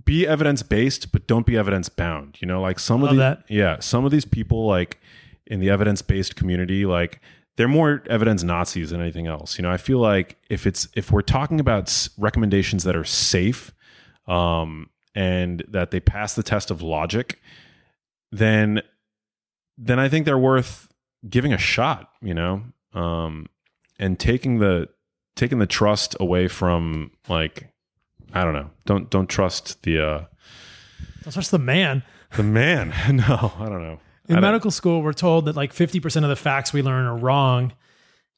be 0.04 0.26
evidence 0.26 0.64
based, 0.64 1.12
but 1.12 1.28
don't 1.28 1.46
be 1.46 1.58
evidence 1.58 1.90
bound. 1.90 2.38
You 2.42 2.48
know, 2.48 2.60
like 2.60 2.80
some 2.80 3.02
Love 3.02 3.12
of 3.12 3.18
the 3.18 3.22
that. 3.22 3.44
yeah, 3.48 3.80
some 3.80 4.04
of 4.04 4.12
these 4.12 4.26
people 4.26 4.66
like 4.66 5.00
in 5.46 5.60
the 5.60 5.70
evidence 5.70 6.02
based 6.02 6.36
community, 6.36 6.86
like 6.86 7.22
they're 7.56 7.68
more 7.68 8.04
evidence 8.10 8.42
Nazis 8.42 8.90
than 8.90 9.00
anything 9.00 9.28
else. 9.28 9.60
You 9.60 9.62
know, 9.62 9.72
I 9.72 9.78
feel 9.78 10.00
like 10.00 10.38
if 10.50 10.66
it's 10.66 10.88
if 10.96 11.12
we're 11.12 11.22
talking 11.22 11.60
about 11.60 12.08
recommendations 12.18 12.84
that 12.86 12.96
are 12.96 13.04
safe, 13.06 13.72
um, 14.28 14.90
and 15.16 15.64
that 15.68 15.92
they 15.92 16.00
pass 16.00 16.34
the 16.36 16.44
test 16.44 16.72
of 16.72 16.82
logic, 16.82 17.40
then 18.32 18.82
then 19.78 20.00
I 20.00 20.10
think 20.10 20.26
they're 20.26 20.38
worth 20.38 20.90
giving 21.28 21.54
a 21.54 21.58
shot, 21.58 22.12
you 22.22 22.34
know, 22.34 22.64
um, 22.94 23.48
and 24.00 24.20
taking 24.20 24.60
the 24.60 24.90
taking 25.36 25.60
the 25.60 25.66
trust 25.66 26.16
away 26.20 26.48
from 26.48 27.12
like 27.28 27.68
I 28.34 28.44
don't 28.44 28.54
know, 28.54 28.70
don't 28.86 29.10
don't 29.10 29.28
trust 29.28 29.84
the 29.84 30.00
uh, 30.00 30.26
don't 31.24 31.34
trust 31.34 31.52
the 31.52 31.60
man. 31.60 32.04
The 32.36 32.44
man, 32.44 32.90
no, 33.16 33.54
I 33.60 33.66
don't 33.66 33.84
know. 33.84 34.00
In 34.30 34.38
I 34.38 34.40
medical 34.40 34.72
school, 34.72 35.02
we're 35.02 35.14
told 35.14 35.46
that 35.46 35.56
like 35.56 35.74
fifty 35.74 36.00
percent 36.00 36.26
of 36.26 36.30
the 36.30 36.36
facts 36.36 36.72
we 36.72 36.82
learn 36.82 37.06
are 37.06 37.18
wrong, 37.18 37.74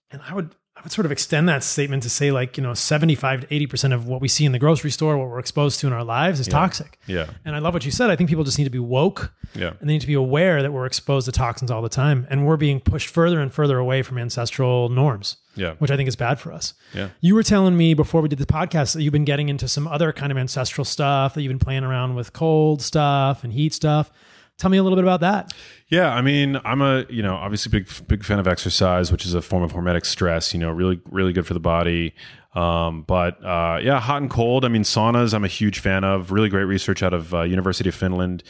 and 0.10 0.22
I 0.28 0.34
would 0.34 0.56
would 0.84 0.92
sort 0.92 1.06
of 1.06 1.12
extend 1.12 1.48
that 1.50 1.64
statement 1.64 2.04
to 2.04 2.10
say 2.10 2.32
like, 2.32 2.58
you 2.58 2.64
know, 2.64 2.74
75 2.74 3.42
to 3.42 3.48
80% 3.48 3.94
of 3.94 4.08
what 4.08 4.22
we 4.22 4.28
see 4.28 4.46
in 4.46 4.52
the 4.52 4.60
grocery 4.60 4.92
store, 4.92 5.18
what 5.18 5.30
we're 5.30 5.40
exposed 5.40 5.80
to 5.80 5.88
in 5.88 5.94
our 5.94 6.04
lives 6.04 6.40
is 6.40 6.48
Yeah. 6.48 6.52
toxic. 6.52 7.00
Yeah, 7.08 7.28
And 7.46 7.56
I 7.56 7.60
love 7.60 7.74
what 7.74 7.86
you 7.86 7.92
said. 7.92 8.10
I 8.10 8.16
think 8.16 8.30
people 8.30 8.44
just 8.44 8.58
need 8.58 8.64
to 8.66 8.70
be 8.70 8.80
woke 8.80 9.34
yeah, 9.56 9.70
and 9.80 9.90
they 9.90 9.94
need 9.94 10.02
to 10.02 10.08
be 10.08 10.14
aware 10.14 10.62
that 10.62 10.72
we're 10.74 10.86
exposed 10.86 11.26
to 11.26 11.32
toxins 11.32 11.70
all 11.72 11.82
the 11.82 11.90
time 11.90 12.28
and 12.30 12.46
we're 12.46 12.58
being 12.58 12.80
pushed 12.80 13.08
further 13.10 13.40
and 13.40 13.54
further 13.54 13.78
away 13.78 14.02
from 14.02 14.18
ancestral 14.18 14.90
norms, 14.90 15.38
yeah, 15.56 15.74
which 15.80 15.92
I 15.92 15.96
think 15.96 16.08
is 16.10 16.16
bad 16.16 16.40
for 16.40 16.52
us. 16.52 16.74
yeah. 16.94 17.10
You 17.22 17.36
were 17.36 17.44
telling 17.44 17.78
me 17.78 17.94
before 17.94 18.22
we 18.22 18.28
did 18.30 18.40
the 18.40 18.46
podcast 18.46 18.94
that 18.94 19.04
you've 19.04 19.14
been 19.14 19.26
getting 19.26 19.50
into 19.50 19.68
some 19.68 19.88
other 19.88 20.12
kind 20.12 20.32
of 20.32 20.38
ancestral 20.38 20.86
stuff, 20.86 21.34
that 21.36 21.42
you've 21.44 21.52
been 21.52 21.60
playing 21.60 21.84
around 21.84 22.16
with 22.16 22.34
cold 22.34 22.82
stuff 22.82 23.44
and 23.44 23.54
heat 23.54 23.74
stuff. 23.74 24.12
Tell 24.58 24.70
me 24.70 24.78
a 24.78 24.84
little 24.84 24.96
bit 24.96 25.04
about 25.04 25.22
that. 25.22 25.54
Yeah, 25.88 26.14
I 26.14 26.22
mean, 26.22 26.60
I'm 26.64 26.82
a 26.82 27.06
you 27.10 27.24
know 27.24 27.36
obviously 27.36 27.70
big 27.70 27.90
big 28.08 28.24
fan 28.24 28.40
of 28.40 28.48
exercise, 28.48 29.12
which 29.12 29.26
is 29.26 29.34
a 29.34 29.42
form 29.42 29.64
of 29.64 29.74
hormetic 29.74 30.06
stress. 30.06 30.54
You 30.54 30.60
know, 30.60 30.72
really 30.72 31.02
really 31.10 31.34
good 31.34 31.48
for 31.48 31.54
the 31.54 31.60
body. 31.60 32.14
Um, 32.56 33.02
but 33.02 33.44
uh, 33.44 33.80
yeah, 33.82 34.00
hot 34.00 34.22
and 34.22 34.30
cold. 34.30 34.64
I 34.64 34.68
mean, 34.68 34.84
saunas. 34.84 35.34
I'm 35.34 35.44
a 35.44 35.48
huge 35.48 35.80
fan 35.80 36.04
of. 36.04 36.32
Really 36.32 36.50
great 36.50 36.66
research 36.66 37.02
out 37.02 37.14
of 37.14 37.34
uh, 37.34 37.42
University 37.42 37.90
of 37.90 37.96
Finland 37.96 38.44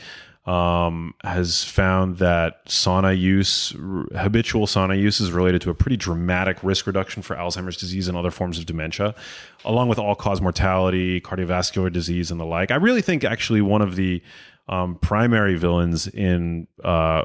um, 0.46 1.14
has 1.24 1.64
found 1.64 2.18
that 2.18 2.66
sauna 2.66 3.18
use, 3.18 3.74
r- 3.76 4.06
habitual 4.20 4.68
sauna 4.68 5.00
use, 5.00 5.22
is 5.22 5.32
related 5.32 5.62
to 5.62 5.70
a 5.70 5.74
pretty 5.74 5.96
dramatic 5.96 6.62
risk 6.64 6.86
reduction 6.86 7.22
for 7.22 7.36
Alzheimer's 7.36 7.78
disease 7.78 8.10
and 8.10 8.18
other 8.18 8.32
forms 8.32 8.60
of 8.60 8.66
dementia, 8.66 9.16
along 9.64 9.88
with 9.88 10.00
all 10.00 10.16
cause 10.16 10.42
mortality, 10.42 11.22
cardiovascular 11.22 11.92
disease, 11.92 12.30
and 12.30 12.40
the 12.40 12.46
like. 12.46 12.72
I 12.72 12.76
really 12.76 13.02
think 13.02 13.24
actually 13.24 13.62
one 13.62 13.82
of 13.82 13.96
the 13.96 14.22
um, 14.68 14.96
primary 14.96 15.56
villains 15.56 16.08
in 16.08 16.68
uh, 16.84 17.24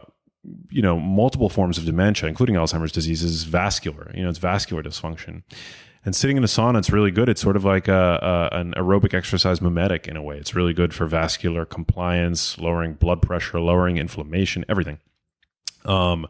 you 0.70 0.82
know 0.82 0.99
multiple 0.99 1.49
forms 1.49 1.78
of 1.78 1.84
dementia, 1.84 2.28
including 2.28 2.57
Alzheimer's 2.57 2.93
disease, 2.93 3.22
is 3.22 3.45
vascular. 3.45 4.11
You 4.14 4.22
know, 4.22 4.28
it's 4.28 4.39
vascular 4.39 4.82
dysfunction. 4.82 5.43
And 6.05 6.14
sitting 6.14 6.36
in 6.36 6.45
a 6.45 6.47
sauna, 6.47 6.78
it's 6.78 6.91
really 6.91 7.11
good. 7.11 7.28
It's 7.28 7.41
sort 7.41 7.57
of 7.57 7.64
like 7.64 7.89
a, 7.89 8.49
a, 8.53 8.57
an 8.57 8.72
aerobic 8.76 9.14
exercise 9.14 9.61
mimetic 9.61 10.07
in 10.07 10.16
a 10.16 10.22
way. 10.22 10.39
It's 10.39 10.55
really 10.55 10.72
good 10.72 10.95
for 10.95 11.07
vascular 11.07 11.64
compliance, 11.64 12.57
lowering 12.57 12.95
blood 12.95 13.20
pressure, 13.20 13.61
lowering 13.61 13.99
inflammation, 13.99 14.64
everything. 14.68 15.01
Um, 15.84 16.26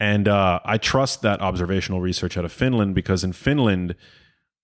and 0.00 0.26
uh, 0.26 0.60
I 0.64 0.78
trust 0.78 1.22
that 1.22 1.40
observational 1.40 2.00
research 2.00 2.36
out 2.36 2.44
of 2.44 2.52
Finland 2.52 2.94
because 2.94 3.22
in 3.22 3.32
Finland, 3.32 3.94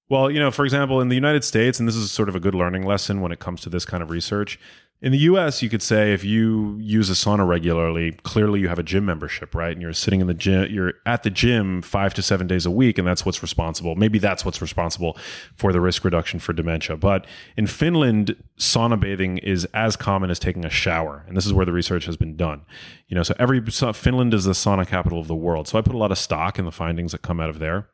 well, 0.09 0.31
you 0.31 0.41
know, 0.41 0.51
for 0.51 0.65
example, 0.65 1.01
in 1.01 1.09
the 1.09 1.15
United 1.15 1.45
States, 1.45 1.79
and 1.79 1.87
this 1.87 1.97
is 1.97 2.11
sort 2.11 2.29
of 2.29 2.35
a 2.35 2.41
good 2.41 2.55
learning 2.55 2.85
lesson 2.85 3.21
when 3.21 3.33
it 3.33 3.39
comes 3.39 3.61
to 3.63 3.71
this 3.71 3.85
kind 3.85 4.03
of 4.03 4.11
research. 4.11 4.59
In 5.03 5.13
the 5.13 5.19
US, 5.19 5.63
you 5.63 5.69
could 5.69 5.83
say 5.83 6.15
if 6.15 6.25
you 6.25 6.79
use 6.81 7.11
a 7.11 7.13
sauna 7.13 7.47
regularly, 7.47 8.13
clearly 8.23 8.61
you 8.61 8.69
have 8.69 8.79
a 8.79 8.83
gym 8.83 9.05
membership, 9.05 9.55
right? 9.55 9.73
And 9.73 9.83
you're 9.83 9.93
sitting 9.93 10.23
in 10.23 10.27
the 10.27 10.35
gym, 10.35 10.73
you're 10.73 10.95
at 11.05 11.23
the 11.23 11.29
gym 11.29 11.83
five 11.83 12.15
to 12.15 12.23
seven 12.23 12.47
days 12.47 12.65
a 12.65 12.71
week, 12.71 12.97
and 12.97 13.07
that's 13.07 13.27
what's 13.27 13.43
responsible. 13.43 13.95
Maybe 13.95 14.19
that's 14.19 14.43
what's 14.43 14.63
responsible 14.63 15.19
for 15.55 15.71
the 15.71 15.83
risk 15.83 16.03
reduction 16.03 16.41
for 16.41 16.55
dementia. 16.55 16.97
But 16.97 17.27
in 17.59 17.67
Finland, 17.67 18.43
sauna 18.59 18.99
bathing 18.99 19.37
is 19.39 19.67
as 19.75 19.97
common 19.97 20.31
as 20.31 20.39
taking 20.39 20.65
a 20.65 20.71
shower. 20.71 21.25
And 21.29 21.37
this 21.37 21.45
is 21.45 21.53
where 21.53 21.67
the 21.67 21.73
research 21.73 22.07
has 22.07 22.17
been 22.17 22.35
done. 22.35 22.63
You 23.09 23.17
know, 23.17 23.23
so 23.23 23.35
every 23.39 23.71
so 23.71 23.93
Finland 23.93 24.33
is 24.33 24.45
the 24.45 24.53
sauna 24.53 24.87
capital 24.87 25.21
of 25.21 25.29
the 25.29 25.37
world. 25.37 25.69
So 25.69 25.79
I 25.79 25.83
put 25.83 25.95
a 25.95 25.99
lot 25.99 26.11
of 26.11 26.17
stock 26.17 26.59
in 26.59 26.65
the 26.65 26.73
findings 26.73 27.13
that 27.13 27.21
come 27.21 27.39
out 27.39 27.51
of 27.51 27.59
there. 27.59 27.91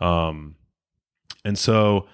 Um, 0.00 0.56
and 1.44 1.58
so, 1.58 2.06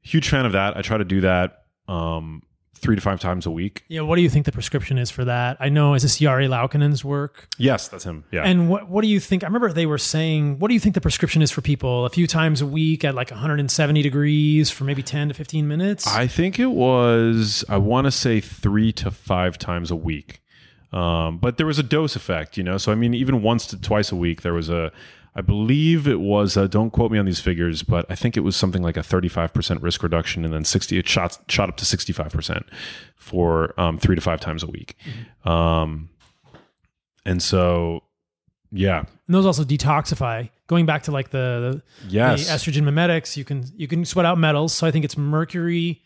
huge 0.00 0.28
fan 0.30 0.46
of 0.46 0.52
that. 0.52 0.74
I 0.76 0.82
try 0.82 0.96
to 0.96 1.04
do 1.04 1.20
that 1.20 1.64
um, 1.86 2.42
three 2.84 2.96
to 2.96 3.00
five 3.00 3.18
times 3.18 3.46
a 3.46 3.50
week. 3.50 3.82
Yeah, 3.88 4.02
what 4.02 4.16
do 4.16 4.22
you 4.22 4.28
think 4.28 4.44
the 4.44 4.52
prescription 4.52 4.98
is 4.98 5.10
for 5.10 5.24
that? 5.24 5.56
I 5.58 5.70
know 5.70 5.94
is 5.94 6.02
this 6.02 6.18
Jari 6.18 6.48
Laukkanen's 6.48 7.02
work? 7.02 7.48
Yes, 7.56 7.88
that's 7.88 8.04
him. 8.04 8.24
Yeah. 8.30 8.42
And 8.42 8.68
what 8.68 8.90
what 8.90 9.00
do 9.00 9.08
you 9.08 9.18
think? 9.18 9.42
I 9.42 9.46
remember 9.46 9.72
they 9.72 9.86
were 9.86 9.96
saying, 9.96 10.58
what 10.58 10.68
do 10.68 10.74
you 10.74 10.80
think 10.80 10.94
the 10.94 11.00
prescription 11.00 11.40
is 11.40 11.50
for 11.50 11.62
people 11.62 12.04
a 12.04 12.10
few 12.10 12.26
times 12.26 12.60
a 12.60 12.66
week 12.66 13.02
at 13.02 13.14
like 13.14 13.30
170 13.30 14.02
degrees 14.02 14.70
for 14.70 14.84
maybe 14.84 15.02
10 15.02 15.28
to 15.28 15.34
15 15.34 15.66
minutes? 15.66 16.06
I 16.06 16.26
think 16.26 16.58
it 16.58 16.66
was, 16.66 17.64
I 17.70 17.78
want 17.78 18.04
to 18.06 18.10
say 18.10 18.40
three 18.40 18.92
to 18.92 19.10
five 19.10 19.56
times 19.56 19.90
a 19.90 19.96
week. 19.96 20.42
Um, 20.92 21.38
but 21.38 21.56
there 21.56 21.66
was 21.66 21.78
a 21.78 21.82
dose 21.82 22.14
effect, 22.14 22.56
you 22.58 22.62
know? 22.62 22.76
So, 22.76 22.92
I 22.92 22.94
mean, 22.94 23.14
even 23.14 23.42
once 23.42 23.66
to 23.68 23.80
twice 23.80 24.12
a 24.12 24.16
week, 24.16 24.42
there 24.42 24.54
was 24.54 24.68
a, 24.68 24.92
I 25.36 25.40
believe 25.40 26.06
it 26.06 26.20
was, 26.20 26.56
uh, 26.56 26.66
don't 26.68 26.90
quote 26.90 27.10
me 27.10 27.18
on 27.18 27.26
these 27.26 27.40
figures, 27.40 27.82
but 27.82 28.06
I 28.08 28.14
think 28.14 28.36
it 28.36 28.40
was 28.40 28.54
something 28.54 28.82
like 28.82 28.96
a 28.96 29.00
35% 29.00 29.82
risk 29.82 30.02
reduction 30.04 30.44
and 30.44 30.54
then 30.54 30.64
60, 30.64 30.96
it 30.98 31.08
shot, 31.08 31.38
shot 31.48 31.68
up 31.68 31.76
to 31.78 31.84
65% 31.84 32.62
for 33.16 33.78
um, 33.80 33.98
three 33.98 34.14
to 34.14 34.20
five 34.20 34.40
times 34.40 34.62
a 34.62 34.68
week. 34.68 34.96
Um, 35.44 36.08
and 37.26 37.42
so, 37.42 38.04
yeah, 38.70 38.98
and 39.26 39.34
those 39.34 39.46
also 39.46 39.64
detoxify 39.64 40.50
going 40.66 40.86
back 40.86 41.04
to 41.04 41.10
like 41.10 41.30
the, 41.30 41.82
the, 42.02 42.08
Yes. 42.08 42.46
the 42.46 42.52
estrogen 42.52 42.84
mimetics, 42.84 43.36
you 43.36 43.44
can 43.44 43.64
you 43.76 43.88
can 43.88 44.04
sweat 44.04 44.26
out 44.26 44.38
metals. 44.38 44.72
So 44.72 44.86
I 44.86 44.90
think 44.90 45.04
it's 45.04 45.16
mercury, 45.16 46.02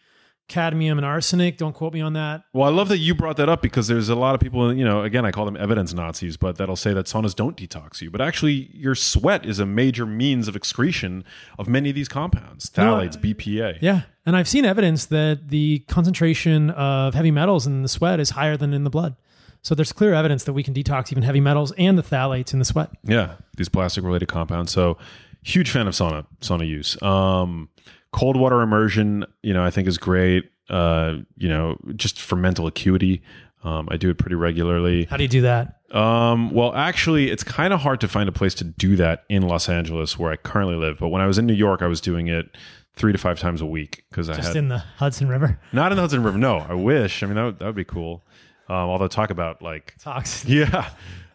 cadmium, 0.48 0.98
and 0.98 1.04
arsenic. 1.04 1.56
Don't 1.56 1.74
quote 1.74 1.92
me 1.92 2.00
on 2.00 2.14
that. 2.14 2.44
Well, 2.52 2.68
I 2.68 2.72
love 2.72 2.88
that 2.88 2.98
you 2.98 3.14
brought 3.14 3.36
that 3.36 3.48
up 3.48 3.62
because 3.62 3.86
there's 3.86 4.08
a 4.08 4.14
lot 4.14 4.34
of 4.34 4.40
people, 4.40 4.72
you 4.74 4.84
know, 4.84 5.02
again, 5.02 5.24
I 5.24 5.30
call 5.30 5.44
them 5.44 5.56
evidence 5.56 5.92
Nazis, 5.92 6.36
but 6.36 6.56
that'll 6.56 6.76
say 6.76 6.92
that 6.94 7.06
saunas 7.06 7.34
don't 7.34 7.56
detox 7.56 8.00
you. 8.00 8.10
But 8.10 8.20
actually, 8.20 8.70
your 8.74 8.94
sweat 8.94 9.46
is 9.46 9.58
a 9.58 9.66
major 9.66 10.06
means 10.06 10.48
of 10.48 10.56
excretion 10.56 11.24
of 11.58 11.68
many 11.68 11.90
of 11.90 11.94
these 11.94 12.08
compounds 12.08 12.70
phthalates, 12.70 13.16
BPA. 13.16 13.78
Yeah, 13.80 14.02
and 14.26 14.36
I've 14.36 14.48
seen 14.48 14.64
evidence 14.64 15.06
that 15.06 15.48
the 15.48 15.80
concentration 15.88 16.70
of 16.70 17.14
heavy 17.14 17.30
metals 17.30 17.66
in 17.66 17.82
the 17.82 17.88
sweat 17.88 18.20
is 18.20 18.30
higher 18.30 18.56
than 18.56 18.74
in 18.74 18.84
the 18.84 18.90
blood. 18.90 19.16
So 19.62 19.74
there's 19.74 19.92
clear 19.92 20.14
evidence 20.14 20.44
that 20.44 20.52
we 20.52 20.62
can 20.62 20.72
detox 20.72 21.10
even 21.12 21.22
heavy 21.22 21.40
metals 21.40 21.72
and 21.72 21.98
the 21.98 22.02
phthalates 22.02 22.52
in 22.52 22.58
the 22.58 22.64
sweat. 22.64 22.90
Yeah, 23.04 23.34
these 23.56 23.68
plastic 23.68 24.04
related 24.04 24.28
compounds. 24.28 24.72
So, 24.72 24.98
huge 25.42 25.70
fan 25.70 25.86
of 25.86 25.94
sauna 25.94 26.26
sauna 26.40 26.66
use. 26.66 27.00
Um, 27.02 27.68
cold 28.12 28.36
water 28.36 28.60
immersion, 28.62 29.24
you 29.42 29.52
know, 29.54 29.64
I 29.64 29.70
think 29.70 29.88
is 29.88 29.98
great. 29.98 30.50
Uh, 30.68 31.16
you 31.36 31.48
know, 31.48 31.76
just 31.96 32.20
for 32.20 32.36
mental 32.36 32.66
acuity. 32.66 33.22
Um, 33.64 33.88
I 33.90 33.96
do 33.96 34.08
it 34.10 34.18
pretty 34.18 34.36
regularly. 34.36 35.04
How 35.06 35.16
do 35.16 35.24
you 35.24 35.28
do 35.28 35.40
that? 35.42 35.80
Um, 35.92 36.50
well, 36.52 36.74
actually, 36.74 37.30
it's 37.30 37.42
kind 37.42 37.72
of 37.72 37.80
hard 37.80 38.00
to 38.02 38.08
find 38.08 38.28
a 38.28 38.32
place 38.32 38.54
to 38.56 38.64
do 38.64 38.94
that 38.96 39.24
in 39.28 39.42
Los 39.42 39.68
Angeles, 39.68 40.18
where 40.18 40.30
I 40.30 40.36
currently 40.36 40.76
live. 40.76 40.98
But 40.98 41.08
when 41.08 41.22
I 41.22 41.26
was 41.26 41.38
in 41.38 41.46
New 41.46 41.54
York, 41.54 41.80
I 41.82 41.86
was 41.86 42.00
doing 42.00 42.28
it 42.28 42.56
three 42.94 43.12
to 43.12 43.18
five 43.18 43.40
times 43.40 43.60
a 43.60 43.66
week 43.66 44.04
because 44.10 44.28
I 44.28 44.34
Just 44.34 44.48
had 44.48 44.56
in 44.56 44.68
the 44.68 44.78
Hudson 44.78 45.28
River. 45.28 45.58
not 45.72 45.90
in 45.90 45.96
the 45.96 46.02
Hudson 46.02 46.22
River. 46.22 46.36
No, 46.38 46.58
I 46.58 46.74
wish. 46.74 47.22
I 47.22 47.26
mean, 47.26 47.36
that 47.36 47.44
would, 47.44 47.58
that 47.60 47.66
would 47.66 47.74
be 47.74 47.84
cool. 47.84 48.24
Um, 48.68 48.76
although 48.76 49.08
talk 49.08 49.30
about 49.30 49.62
like 49.62 49.94
talks. 49.98 50.44
yeah. 50.46 50.90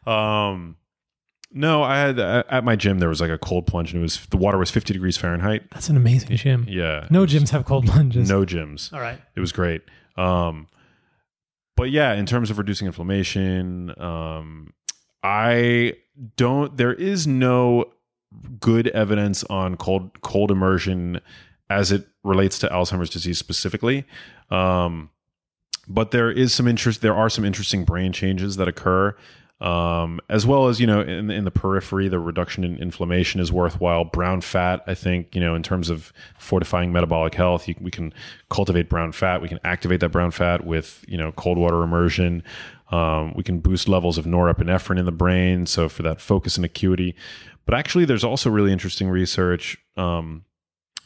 Um, 0.05 0.75
no, 1.53 1.83
I 1.83 1.97
had 1.97 2.19
uh, 2.19 2.43
at 2.49 2.63
my 2.63 2.75
gym 2.75 2.99
there 2.99 3.09
was 3.09 3.21
like 3.21 3.29
a 3.29 3.37
cold 3.37 3.67
plunge 3.67 3.93
and 3.93 4.01
it 4.01 4.03
was 4.03 4.25
the 4.27 4.37
water 4.37 4.57
was 4.57 4.71
50 4.71 4.93
degrees 4.93 5.17
Fahrenheit. 5.17 5.63
That's 5.71 5.89
an 5.89 5.97
amazing 5.97 6.35
gym. 6.35 6.65
Yeah. 6.67 7.07
No 7.09 7.25
gyms 7.25 7.49
have 7.49 7.65
cold 7.65 7.85
plunges. 7.85 8.27
No 8.27 8.45
gyms. 8.45 8.91
All 8.91 8.99
right. 8.99 9.19
It 9.35 9.39
was 9.39 9.51
great. 9.51 9.81
Um, 10.17 10.67
but 11.75 11.91
yeah, 11.91 12.13
in 12.13 12.25
terms 12.25 12.49
of 12.49 12.57
reducing 12.57 12.87
inflammation, 12.87 13.93
um, 13.99 14.73
I 15.23 15.93
don't. 16.35 16.75
There 16.77 16.93
is 16.93 17.25
no 17.25 17.85
good 18.59 18.87
evidence 18.89 19.43
on 19.45 19.77
cold 19.77 20.21
cold 20.21 20.51
immersion 20.51 21.19
as 21.69 21.91
it 21.91 22.07
relates 22.23 22.59
to 22.59 22.67
Alzheimer's 22.67 23.09
disease 23.09 23.37
specifically. 23.37 24.05
Um, 24.49 25.09
but 25.87 26.11
there 26.11 26.31
is 26.31 26.53
some 26.53 26.67
interest. 26.67 27.01
There 27.01 27.15
are 27.15 27.29
some 27.29 27.45
interesting 27.45 27.85
brain 27.85 28.11
changes 28.11 28.57
that 28.57 28.67
occur. 28.67 29.15
Um, 29.63 30.19
as 30.27 30.45
well 30.45 30.67
as 30.67 30.81
you 30.81 30.87
know, 30.87 30.99
in, 30.99 31.31
in 31.31 31.45
the 31.45 31.51
periphery, 31.51 32.09
the 32.09 32.19
reduction 32.19 32.65
in 32.65 32.77
inflammation 32.77 33.39
is 33.39 33.49
worthwhile. 33.49 34.03
Brown 34.03 34.41
fat, 34.41 34.83
I 34.87 34.93
think, 34.93 35.33
you 35.33 35.39
know, 35.39 35.55
in 35.55 35.63
terms 35.63 35.89
of 35.89 36.11
fortifying 36.37 36.91
metabolic 36.91 37.33
health, 37.33 37.69
you, 37.69 37.75
we 37.79 37.89
can 37.89 38.13
cultivate 38.49 38.89
brown 38.89 39.13
fat. 39.13 39.41
We 39.41 39.47
can 39.47 39.61
activate 39.63 40.01
that 40.01 40.09
brown 40.09 40.31
fat 40.31 40.65
with 40.65 41.05
you 41.07 41.17
know 41.17 41.31
cold 41.31 41.57
water 41.57 41.81
immersion. 41.81 42.43
Um, 42.91 43.33
we 43.35 43.43
can 43.43 43.59
boost 43.59 43.87
levels 43.87 44.17
of 44.17 44.25
norepinephrine 44.25 44.99
in 44.99 45.05
the 45.05 45.13
brain, 45.13 45.65
so 45.65 45.87
for 45.87 46.03
that 46.03 46.19
focus 46.19 46.57
and 46.57 46.65
acuity. 46.65 47.15
But 47.65 47.75
actually, 47.75 48.03
there's 48.03 48.25
also 48.25 48.49
really 48.49 48.73
interesting 48.73 49.07
research 49.07 49.77
um, 49.95 50.43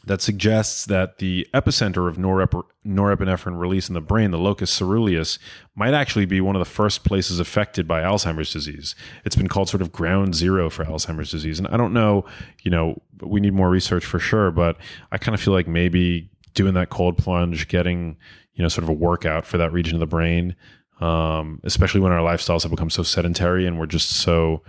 that 0.08 0.22
suggests 0.22 0.86
that 0.86 1.18
the 1.18 1.46
epicenter 1.52 2.08
of 2.08 2.16
norep- 2.16 2.64
norepinephrine 2.84 3.58
release 3.58 3.88
in 3.88 3.94
the 3.94 4.00
brain, 4.00 4.30
the 4.30 4.38
locus 4.38 4.72
ceruleus, 4.72 5.38
might 5.76 5.92
actually 5.92 6.24
be 6.24 6.40
one 6.40 6.56
of 6.56 6.60
the 6.60 6.64
first 6.70 7.04
places 7.04 7.38
affected 7.38 7.86
by 7.86 8.02
Alzheimer's 8.02 8.50
disease. 8.50 8.94
It's 9.26 9.36
been 9.36 9.48
called 9.48 9.68
sort 9.68 9.82
of 9.82 9.92
ground 9.92 10.34
zero 10.34 10.70
for 10.70 10.84
Alzheimer's 10.86 11.30
disease. 11.30 11.58
And 11.58 11.68
I 11.68 11.76
don't 11.76 11.92
know, 11.92 12.24
you 12.62 12.70
know, 12.70 13.00
we 13.20 13.38
need 13.40 13.52
more 13.52 13.68
research 13.68 14.04
for 14.04 14.18
sure, 14.18 14.50
but 14.50 14.78
I 15.12 15.18
kind 15.18 15.34
of 15.34 15.42
feel 15.42 15.52
like 15.52 15.68
maybe 15.68 16.30
doing 16.54 16.72
that 16.74 16.88
cold 16.88 17.18
plunge, 17.18 17.68
getting, 17.68 18.16
you 18.54 18.62
know, 18.62 18.68
sort 18.68 18.84
of 18.84 18.88
a 18.88 18.94
workout 18.94 19.44
for 19.44 19.58
that 19.58 19.72
region 19.72 19.94
of 19.94 20.00
the 20.00 20.06
brain, 20.06 20.56
um, 21.02 21.60
especially 21.64 22.00
when 22.00 22.12
our 22.12 22.20
lifestyles 22.20 22.62
have 22.62 22.70
become 22.70 22.90
so 22.90 23.02
sedentary 23.02 23.66
and 23.66 23.78
we're 23.78 23.86
just 23.86 24.10
so, 24.10 24.62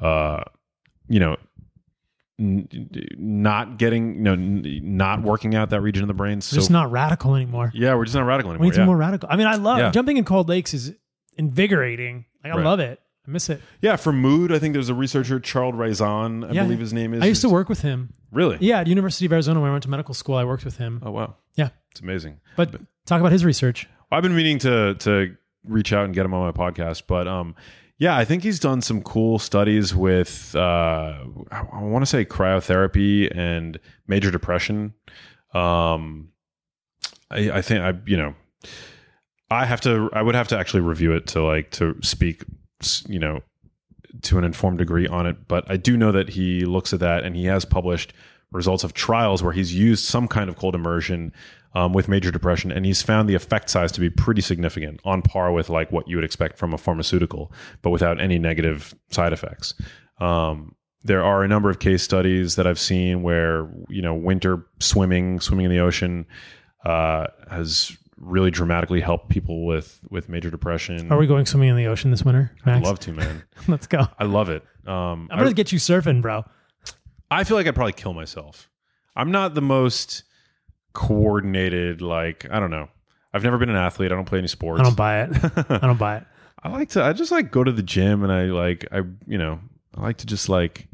uh, 0.00 0.42
you 1.08 1.20
know, 1.20 1.36
not 2.40 3.78
getting, 3.78 4.14
you 4.16 4.20
know, 4.22 4.32
n- 4.32 4.80
not 4.82 5.22
working 5.22 5.54
out 5.54 5.70
that 5.70 5.80
region 5.80 6.02
of 6.02 6.08
the 6.08 6.14
brain. 6.14 6.40
So 6.40 6.56
just 6.56 6.70
not 6.70 6.90
radical 6.90 7.34
anymore. 7.36 7.70
yeah, 7.74 7.94
we're 7.94 8.04
just 8.04 8.16
not 8.16 8.24
radical 8.26 8.50
anymore 8.50 8.64
We 8.66 8.70
need 8.70 8.78
Yeah. 8.78 8.86
more 8.86 8.96
radical. 8.96 9.28
I 9.30 9.36
mean, 9.36 9.46
I 9.46 9.54
love 9.56 9.78
Yeah. 9.78 9.90
jumping 9.90 10.16
in 10.16 10.24
cold 10.24 10.48
lakes 10.48 10.74
is 10.74 10.94
invigorating. 11.36 12.24
Like 12.44 12.52
I 12.52 12.56
Right. 12.56 12.64
love 12.64 12.80
it. 12.80 13.00
I 13.26 13.30
miss 13.30 13.50
it. 13.50 13.60
yeah, 13.82 13.96
for 13.96 14.12
mood, 14.12 14.50
I 14.50 14.58
think 14.58 14.72
there's 14.72 14.88
a 14.88 14.94
researcher, 14.94 15.38
Charles 15.38 15.74
Raison, 15.74 16.42
I 16.44 16.52
Yeah. 16.52 16.62
believe 16.62 16.78
his 16.80 16.92
name 16.92 17.12
is. 17.12 17.22
I 17.22 17.26
used 17.26 17.42
to 17.42 17.50
work 17.50 17.68
with 17.68 17.82
him. 17.82 18.10
Really? 18.32 18.56
Yeah, 18.60 18.80
at 18.80 18.86
University 18.86 19.26
of 19.26 19.32
Arizona 19.32 19.60
when 19.60 19.68
I 19.68 19.72
went 19.72 19.82
to 19.82 19.90
medical 19.90 20.14
school, 20.14 20.36
I 20.36 20.44
worked 20.44 20.64
with 20.64 20.78
him. 20.78 21.00
Oh 21.04 21.10
wow, 21.10 21.34
Yeah. 21.56 21.68
it's 21.90 22.00
amazing. 22.00 22.38
But 22.56 22.74
talk 23.06 23.20
about 23.20 23.32
his 23.32 23.44
research. 23.44 23.88
I've 24.10 24.22
been 24.22 24.34
meaning 24.34 24.58
to 24.60 24.94
to 24.94 25.36
reach 25.64 25.92
out 25.92 26.06
and 26.06 26.14
get 26.14 26.24
him 26.24 26.32
on 26.32 26.40
my 26.46 26.52
podcast, 26.52 27.02
but 27.06 27.28
um, 27.28 27.54
yeah, 28.00 28.16
I 28.16 28.24
think 28.24 28.42
he's 28.42 28.58
done 28.58 28.80
some 28.80 29.02
cool 29.02 29.38
studies 29.38 29.94
with 29.94 30.54
uh, 30.56 31.18
I, 31.52 31.82
want 31.82 32.00
to 32.02 32.06
say 32.06 32.24
cryotherapy 32.24 33.30
and 33.36 33.78
major 34.06 34.30
depression. 34.30 34.94
Um, 35.52 36.30
I, 37.30 37.50
I 37.50 37.62
think 37.62 37.82
I 37.82 37.92
you 38.06 38.16
know 38.16 38.34
I 39.50 39.66
have 39.66 39.82
to 39.82 40.08
I 40.14 40.22
would 40.22 40.34
have 40.34 40.48
to 40.48 40.58
actually 40.58 40.80
review 40.80 41.12
it 41.12 41.26
to 41.28 41.42
like 41.44 41.72
to 41.72 41.94
speak 42.00 42.42
you 43.06 43.18
know 43.18 43.42
to 44.22 44.38
an 44.38 44.44
informed 44.44 44.78
degree 44.78 45.06
on 45.06 45.26
it, 45.26 45.46
but 45.46 45.70
I 45.70 45.76
do 45.76 45.94
know 45.94 46.10
that 46.10 46.30
he 46.30 46.64
looks 46.64 46.94
at 46.94 47.00
that 47.00 47.24
and 47.24 47.36
he 47.36 47.44
has 47.44 47.66
published 47.66 48.14
results 48.50 48.82
of 48.82 48.94
trials 48.94 49.42
where 49.42 49.52
he's 49.52 49.74
used 49.74 50.06
some 50.06 50.26
kind 50.26 50.48
of 50.48 50.56
cold 50.56 50.74
immersion 50.74 51.34
um, 51.74 51.92
with 51.92 52.08
major 52.08 52.30
depression, 52.30 52.72
and 52.72 52.84
he's 52.84 53.02
found 53.02 53.28
the 53.28 53.34
effect 53.34 53.70
size 53.70 53.92
to 53.92 54.00
be 54.00 54.10
pretty 54.10 54.40
significant, 54.40 55.00
on 55.04 55.22
par 55.22 55.52
with 55.52 55.70
like 55.70 55.92
what 55.92 56.08
you 56.08 56.16
would 56.16 56.24
expect 56.24 56.58
from 56.58 56.72
a 56.72 56.78
pharmaceutical, 56.78 57.52
but 57.82 57.90
without 57.90 58.20
any 58.20 58.38
negative 58.38 58.94
side 59.10 59.32
effects. 59.32 59.74
Um, 60.18 60.74
there 61.02 61.24
are 61.24 61.42
a 61.42 61.48
number 61.48 61.70
of 61.70 61.78
case 61.78 62.02
studies 62.02 62.56
that 62.56 62.66
I've 62.66 62.78
seen 62.78 63.22
where 63.22 63.70
you 63.88 64.02
know 64.02 64.14
winter 64.14 64.66
swimming, 64.80 65.40
swimming 65.40 65.66
in 65.66 65.70
the 65.70 65.80
ocean, 65.80 66.26
uh, 66.84 67.26
has 67.50 67.96
really 68.16 68.50
dramatically 68.50 69.00
helped 69.00 69.30
people 69.30 69.64
with 69.64 70.00
with 70.10 70.28
major 70.28 70.50
depression. 70.50 71.10
Are 71.10 71.18
we 71.18 71.26
going 71.26 71.46
swimming 71.46 71.70
in 71.70 71.76
the 71.76 71.86
ocean 71.86 72.10
this 72.10 72.24
winter, 72.24 72.52
Max? 72.66 72.84
Love 72.84 72.98
to, 73.00 73.12
man. 73.12 73.44
Let's 73.68 73.86
go. 73.86 74.06
I 74.18 74.24
love 74.24 74.50
it. 74.50 74.62
Um, 74.86 75.28
I'm 75.30 75.38
gonna 75.38 75.52
get 75.52 75.72
you 75.72 75.78
surfing, 75.78 76.20
bro. 76.20 76.44
I 77.30 77.44
feel 77.44 77.56
like 77.56 77.66
I'd 77.66 77.74
probably 77.74 77.92
kill 77.92 78.12
myself. 78.12 78.68
I'm 79.16 79.30
not 79.30 79.54
the 79.54 79.62
most 79.62 80.24
coordinated. 80.92 82.00
Like 82.02 82.46
I 82.50 82.60
don't 82.60 82.70
know. 82.70 82.88
I've 83.32 83.42
never 83.44 83.58
been 83.58 83.70
an 83.70 83.76
athlete. 83.76 84.10
I 84.12 84.14
don't 84.16 84.24
play 84.24 84.38
any 84.38 84.48
sports. 84.48 84.80
I 84.80 84.84
don't 84.84 84.96
buy 84.96 85.22
it. 85.22 85.30
I 85.70 85.78
don't 85.78 85.98
buy 85.98 86.16
it. 86.18 86.24
I 86.62 86.68
like 86.68 86.90
to. 86.90 87.02
I 87.02 87.12
just 87.12 87.30
like 87.32 87.50
go 87.50 87.64
to 87.64 87.72
the 87.72 87.82
gym 87.82 88.22
and 88.22 88.32
I 88.32 88.44
like. 88.46 88.86
I 88.92 88.98
you 89.26 89.38
know. 89.38 89.60
I 89.96 90.02
like 90.02 90.18
to 90.18 90.26
just 90.26 90.48
like 90.48 90.86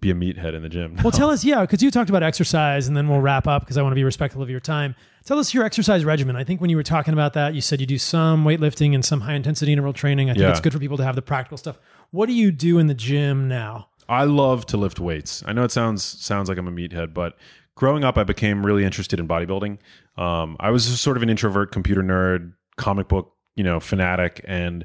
be 0.00 0.10
a 0.10 0.14
meathead 0.14 0.54
in 0.54 0.62
the 0.62 0.68
gym. 0.68 0.96
Well, 1.02 1.12
tell 1.12 1.30
us, 1.34 1.44
yeah, 1.44 1.60
because 1.60 1.80
you 1.82 1.90
talked 1.92 2.10
about 2.10 2.22
exercise, 2.24 2.88
and 2.88 2.96
then 2.96 3.08
we'll 3.08 3.20
wrap 3.20 3.46
up 3.46 3.62
because 3.62 3.76
I 3.78 3.82
want 3.82 3.92
to 3.92 3.96
be 3.96 4.02
respectful 4.04 4.42
of 4.42 4.50
your 4.50 4.58
time. 4.60 4.96
Tell 5.24 5.38
us 5.38 5.52
your 5.54 5.64
exercise 5.64 6.04
regimen. 6.04 6.34
I 6.36 6.44
think 6.44 6.60
when 6.60 6.70
you 6.70 6.76
were 6.76 6.82
talking 6.82 7.12
about 7.12 7.34
that, 7.34 7.54
you 7.54 7.60
said 7.60 7.80
you 7.80 7.86
do 7.86 7.98
some 7.98 8.44
weightlifting 8.44 8.94
and 8.94 9.04
some 9.04 9.20
high 9.20 9.34
intensity 9.34 9.72
interval 9.72 9.92
training. 9.92 10.28
I 10.30 10.34
think 10.34 10.42
Yeah. 10.42 10.50
it's 10.50 10.60
good 10.60 10.72
for 10.72 10.78
people 10.78 10.96
to 10.98 11.04
have 11.04 11.14
the 11.16 11.22
practical 11.22 11.56
stuff. 11.56 11.78
What 12.10 12.26
do 12.26 12.32
you 12.32 12.50
do 12.52 12.78
in 12.78 12.86
the 12.88 12.94
gym 12.94 13.48
now? 13.48 13.88
I 14.08 14.24
love 14.24 14.66
to 14.66 14.76
lift 14.76 14.98
weights. 15.00 15.42
I 15.46 15.52
know 15.52 15.64
it 15.64 15.72
sounds 15.72 16.04
sounds 16.04 16.48
like 16.48 16.58
I'm 16.58 16.68
a 16.68 16.72
meathead, 16.72 17.12
but 17.14 17.36
growing 17.76 18.02
up, 18.02 18.18
I 18.18 18.24
became 18.24 18.66
really 18.66 18.84
interested 18.84 19.20
in 19.20 19.28
bodybuilding. 19.28 19.78
Um, 20.16 20.56
I 20.58 20.70
was 20.70 21.00
sort 21.00 21.16
of 21.16 21.22
an 21.22 21.30
introvert, 21.30 21.70
computer 21.70 22.02
nerd, 22.02 22.52
comic 22.76 23.06
book, 23.06 23.32
you 23.54 23.62
know, 23.62 23.78
fanatic, 23.78 24.40
and 24.44 24.84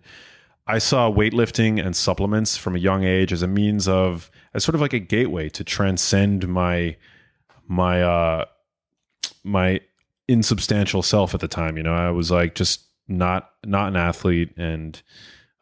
I 0.68 0.78
saw 0.78 1.12
weightlifting 1.12 1.84
and 1.84 1.96
supplements 1.96 2.56
from 2.56 2.76
a 2.76 2.80
young 2.80 3.04
age 3.04 3.34
as 3.34 3.42
a 3.42 3.48
means 3.48 3.88
of, 3.88 4.30
as 4.54 4.64
sort 4.64 4.76
of 4.76 4.82
like 4.82 4.94
a 4.94 5.00
gateway 5.00 5.50
to 5.50 5.64
transcend 5.64 6.48
my 6.48 6.96
my 7.68 8.04
uh, 8.04 8.46
my 9.44 9.82
insubstantial 10.28 11.02
self 11.02 11.34
at 11.34 11.40
the 11.40 11.48
time. 11.48 11.78
You 11.78 11.84
know, 11.84 11.94
I 11.94 12.12
was 12.12 12.30
like 12.30 12.56
just 12.56 12.86
not 13.08 13.50
not 13.66 13.88
an 13.88 13.96
athlete, 13.96 14.54
and 14.58 15.02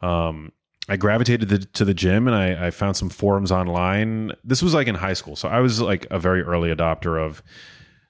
um, 0.01 0.51
I 0.89 0.97
gravitated 0.97 1.49
to, 1.49 1.59
to 1.59 1.85
the 1.85 1.93
gym, 1.93 2.27
and 2.27 2.35
I, 2.35 2.67
I 2.67 2.71
found 2.71 2.97
some 2.97 3.09
forums 3.09 3.51
online. 3.51 4.31
This 4.43 4.63
was 4.63 4.73
like 4.73 4.87
in 4.87 4.95
high 4.95 5.13
school, 5.13 5.35
so 5.35 5.47
I 5.47 5.59
was 5.59 5.79
like 5.79 6.07
a 6.09 6.17
very 6.17 6.41
early 6.41 6.73
adopter 6.73 7.23
of 7.23 7.43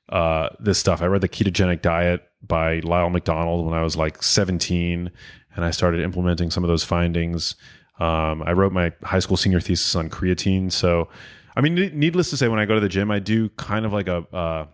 uh, 0.07 0.49
this 0.61 0.79
stuff. 0.79 1.01
I 1.01 1.07
read 1.07 1.19
the 1.19 1.27
Ketogenic 1.27 1.81
Diet 1.81 2.23
by 2.41 2.79
Lyle 2.79 3.09
McDonald 3.09 3.65
when 3.65 3.77
I 3.77 3.83
was 3.83 3.97
like 3.97 4.23
17, 4.23 5.11
and 5.55 5.65
I 5.65 5.71
started 5.71 5.99
implementing 5.99 6.49
some 6.51 6.63
of 6.63 6.69
those 6.69 6.85
findings. 6.85 7.55
Um, 7.99 8.41
I 8.43 8.53
wrote 8.53 8.71
my 8.71 8.93
high 9.03 9.19
school 9.19 9.35
senior 9.35 9.59
thesis 9.59 9.93
on 9.93 10.09
creatine. 10.09 10.71
So, 10.71 11.09
I 11.57 11.61
mean, 11.61 11.75
needless 11.75 12.29
to 12.29 12.37
say, 12.37 12.47
when 12.47 12.59
I 12.59 12.65
go 12.65 12.75
to 12.75 12.81
the 12.81 12.87
gym, 12.87 13.11
I 13.11 13.19
do 13.19 13.49
kind 13.49 13.85
of 13.85 13.91
like 13.91 14.07
a 14.07 14.25
uh, 14.33 14.65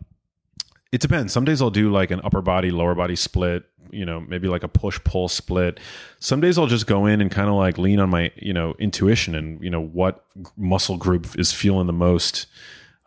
It 0.96 1.02
depends. 1.02 1.34
Some 1.34 1.44
days 1.44 1.62
I'll 1.62 1.72
do 1.72 1.92
like 1.92 2.10
an 2.10 2.22
upper 2.24 2.42
body, 2.42 2.72
lower 2.72 2.96
body 2.96 3.18
split, 3.18 3.66
you 3.92 4.06
know, 4.06 4.22
maybe 4.22 4.48
like 4.48 4.64
a 4.64 4.70
push 4.70 4.98
pull 5.04 5.28
split. 5.28 5.78
Some 6.22 6.40
days 6.40 6.58
I'll 6.58 6.68
just 6.68 6.88
go 6.88 7.06
in 7.06 7.20
and 7.20 7.30
kind 7.30 7.50
of 7.50 7.56
like 7.56 7.78
lean 7.78 8.00
on 8.00 8.10
my, 8.10 8.32
you 8.38 8.54
know, 8.54 8.76
intuition 8.80 9.36
and, 9.36 9.62
you 9.62 9.70
know, 9.70 9.82
what 9.82 10.24
muscle 10.56 10.96
group 10.96 11.38
is 11.38 11.52
feeling 11.52 11.86
the 11.86 11.92
most, 11.92 12.46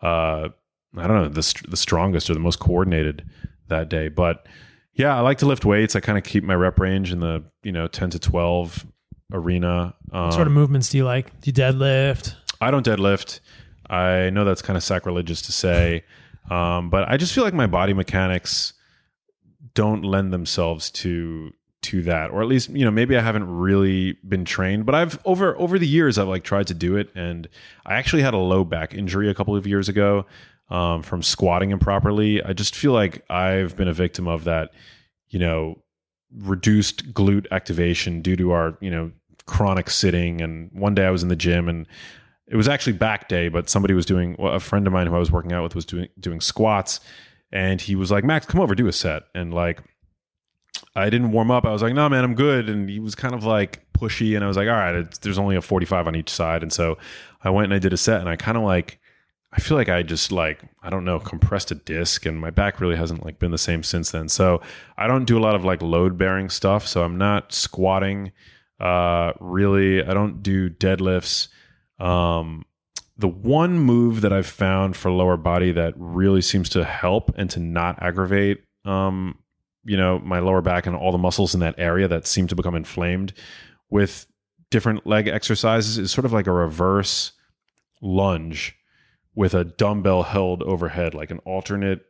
uh, 0.03 0.51
I 0.99 1.07
don't 1.07 1.17
know, 1.17 1.29
the, 1.29 1.63
the 1.67 1.79
strongest 1.79 2.29
or 2.29 2.35
the 2.35 2.41
most 2.41 2.59
coordinated 2.59 3.25
that 3.69 3.89
day. 3.89 4.09
But 4.09 4.47
yeah, 4.93 5.17
I 5.17 5.21
like 5.21 5.39
to 5.39 5.47
lift 5.47 5.65
weights. 5.65 5.97
I 5.97 6.01
kind 6.01 6.19
of 6.19 6.25
keep 6.25 6.45
my 6.45 6.57
rep 6.57 6.79
range 6.79 7.11
in 7.11 7.21
the, 7.21 7.43
you 7.63 7.73
know, 7.73 7.89
10 7.89 8.11
to 8.11 8.19
12 8.19 8.85
arena. 9.33 9.95
Um, 10.13 10.25
what 10.25 10.35
sort 10.35 10.47
of 10.47 10.53
movements 10.53 10.91
do 10.91 10.99
you 10.99 11.07
like? 11.07 11.41
Do 11.41 11.49
you 11.49 11.55
deadlift? 11.55 12.35
I 12.61 12.71
don't 12.71 12.85
deadlift. 12.85 13.41
I 13.89 14.29
know 14.29 14.45
that's 14.45 14.61
kind 14.61 14.77
of 14.77 14.83
sacrilegious 14.83 15.41
to 15.41 15.53
say. 15.53 16.05
Um, 16.51 16.91
but 16.91 17.09
I 17.09 17.17
just 17.17 17.35
feel 17.35 17.45
like 17.45 17.55
my 17.55 17.67
body 17.67 17.93
mechanics 17.93 18.73
don't 19.75 20.03
lend 20.03 20.33
themselves 20.33 20.91
to 20.91 21.53
to 21.81 22.03
that 22.03 22.31
or 22.31 22.43
at 22.43 22.49
least 22.49 22.69
you 22.71 22.85
know 22.85 22.91
maybe 22.91 23.17
i 23.17 23.21
haven't 23.21 23.49
really 23.49 24.15
been 24.27 24.45
trained 24.45 24.85
but 24.85 24.97
i've 24.97 25.17
over 25.25 25.57
over 25.59 25.79
the 25.79 25.87
years 25.87 26.19
i've 26.19 26.27
like 26.27 26.43
tried 26.43 26.67
to 26.67 26.75
do 26.75 26.97
it 26.97 27.09
and 27.15 27.49
i 27.87 27.95
actually 27.95 28.21
had 28.21 28.35
a 28.35 28.39
low 28.39 28.65
back 28.65 28.93
injury 28.93 29.31
a 29.31 29.35
couple 29.35 29.55
of 29.55 29.65
years 29.65 29.89
ago 29.89 30.27
um, 30.71 31.03
from 31.03 31.23
squatting 31.23 31.71
improperly. 31.71 32.43
I 32.43 32.53
just 32.53 32.75
feel 32.75 32.93
like 32.93 33.25
i've 33.31 33.77
been 33.77 33.89
a 33.89 33.93
victim 33.93 34.29
of 34.29 34.45
that 34.45 34.71
you 35.29 35.39
know 35.39 35.83
reduced 36.37 37.13
glute 37.15 37.47
activation 37.51 38.23
due 38.23 38.37
to 38.37 38.51
our 38.53 38.77
you 38.81 38.91
know 38.91 39.11
chronic 39.47 39.89
sitting 39.89 40.43
and 40.43 40.71
one 40.73 40.95
day 40.95 41.07
i 41.07 41.11
was 41.11 41.23
in 41.23 41.31
the 41.31 41.37
gym 41.37 41.71
and 41.71 41.87
it 42.51 42.57
was 42.57 42.69
actually 42.69 42.95
back 42.95 43.29
day, 43.29 43.49
but 43.49 43.69
somebody 43.69 43.95
was 43.95 44.07
doing 44.07 44.37
a 44.39 44.61
friend 44.61 44.87
of 44.87 44.93
mine 44.93 45.07
who 45.07 45.15
I 45.15 45.19
was 45.19 45.31
working 45.31 45.53
out 45.53 45.63
with 45.63 45.75
was 45.75 45.85
doing 45.85 46.09
doing 46.19 46.41
squats, 46.41 47.01
and 47.53 47.81
he 47.81 47.95
was 47.95 48.11
like, 48.11 48.25
"Max, 48.25 48.47
come 48.47 48.61
over, 48.61 48.75
do 48.75 48.89
a 48.89 48.93
set." 48.93 49.25
And 49.35 49.53
like, 49.53 49.83
I 50.95 51.11
didn't 51.11 51.33
warm 51.33 51.51
up. 51.51 51.67
I 51.67 51.73
was 51.73 51.83
like, 51.83 51.95
"No, 51.95 52.09
man, 52.09 52.25
I'm 52.25 52.35
good." 52.35 52.69
And 52.69 52.89
he 52.89 53.01
was 53.01 53.15
kind 53.15 53.35
of 53.35 53.45
like 53.45 53.85
pushy, 53.93 54.35
and 54.35 54.45
I 54.45 54.49
was 54.49 54.57
like, 54.57 54.69
"All 54.69 54.75
right, 54.75 55.21
there's 55.21 55.39
only 55.39 55.57
a 55.57 55.63
45 55.63 56.07
on 56.07 56.17
each 56.17 56.31
side." 56.31 56.63
And 56.63 56.73
so 56.73 56.97
I 57.43 57.51
went 57.51 57.67
and 57.67 57.75
I 57.75 57.79
did 57.79 57.93
a 57.93 57.99
set, 57.99 58.21
and 58.21 58.29
I 58.29 58.37
kind 58.37 58.57
of 58.57 58.65
like, 58.65 58.99
I 59.53 59.61
feel 59.61 59.77
like 59.77 59.91
I 59.91 60.03
just 60.03 60.33
like 60.33 60.61
I 60.83 60.89
don't 60.89 61.05
know 61.05 61.21
compressed 61.21 61.71
a 61.71 61.75
disc, 61.75 62.25
and 62.25 62.41
my 62.41 62.51
back 62.51 62.81
really 62.81 62.97
hasn't 62.97 63.25
like 63.27 63.39
been 63.39 63.51
the 63.51 63.59
same 63.59 63.83
since 63.83 64.11
then. 64.11 64.29
So 64.31 64.63
I 64.97 65.07
don't 65.07 65.27
do 65.27 65.39
a 65.39 65.41
lot 65.41 65.55
of 65.55 65.65
like 65.67 65.83
load 65.83 66.17
bearing 66.17 66.49
stuff. 66.49 66.89
So 66.89 67.03
I'm 67.03 67.19
not 67.19 67.53
squatting. 67.53 68.33
Uh, 68.81 69.33
really, 69.39 70.03
I 70.03 70.15
don't 70.15 70.43
do 70.43 70.71
deadlifts. 70.71 71.49
Um, 71.99 72.65
the 73.17 73.29
one 73.29 73.79
move 73.79 74.21
that 74.21 74.33
I've 74.33 74.47
found 74.47 74.97
for 74.97 75.11
lower 75.11 75.37
body 75.37 75.73
that 75.73 75.95
really 75.97 76.41
seems 76.41 76.69
to 76.71 76.85
help 76.85 77.33
and 77.37 77.51
to 77.51 77.61
not 77.61 78.01
aggravate, 78.01 78.63
um, 78.85 79.39
you 79.85 79.97
know, 79.97 80.21
my 80.21 80.39
lower 80.39 80.63
back 80.63 80.87
and 80.87 80.95
all 80.95 81.11
the 81.11 81.19
muscles 81.19 81.55
in 81.55 81.61
that 81.61 81.75
area 81.79 82.07
that 82.09 82.27
seem 82.27 82.47
to 82.47 82.55
become 82.55 82.77
inflamed 82.77 83.33
with 83.91 84.27
different 84.71 85.07
leg 85.07 85.27
exercises 85.27 85.99
is 85.99 86.11
sort 86.11 86.25
of 86.25 86.33
like 86.33 86.47
a 86.47 86.53
reverse 86.53 87.33
lunge 88.01 88.77
with 89.35 89.55
a 89.55 89.65
dumbbell 89.65 90.23
held 90.23 90.63
overhead, 90.63 91.15
like 91.15 91.31
an 91.31 91.39
alternate. 91.41 92.05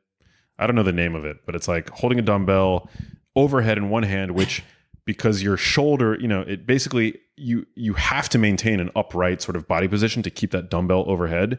I 0.59 0.67
don't 0.67 0.77
know 0.77 0.83
the 0.83 0.93
name 0.93 1.15
of 1.15 1.25
it, 1.25 1.39
but 1.47 1.55
it's 1.55 1.69
like 1.69 1.89
holding 1.91 2.19
a 2.19 2.23
dumbbell 2.23 2.91
overhead 3.37 3.79
in 3.79 3.91
one 3.91 4.03
hand, 4.03 4.33
which 4.33 4.63
because 5.09 5.43
your 5.43 5.57
shoulder, 5.57 6.19
you 6.21 6.29
know, 6.29 6.43
it 6.43 6.67
basically 6.67 7.19
you 7.35 7.67
you 7.75 7.95
have 7.95 8.29
to 8.29 8.37
maintain 8.37 8.79
an 8.79 8.91
upright 8.95 9.41
sort 9.41 9.57
of 9.57 9.67
body 9.67 9.89
position 9.89 10.23
to 10.23 10.29
keep 10.29 10.51
that 10.51 10.69
dumbbell 10.69 11.05
overhead. 11.09 11.59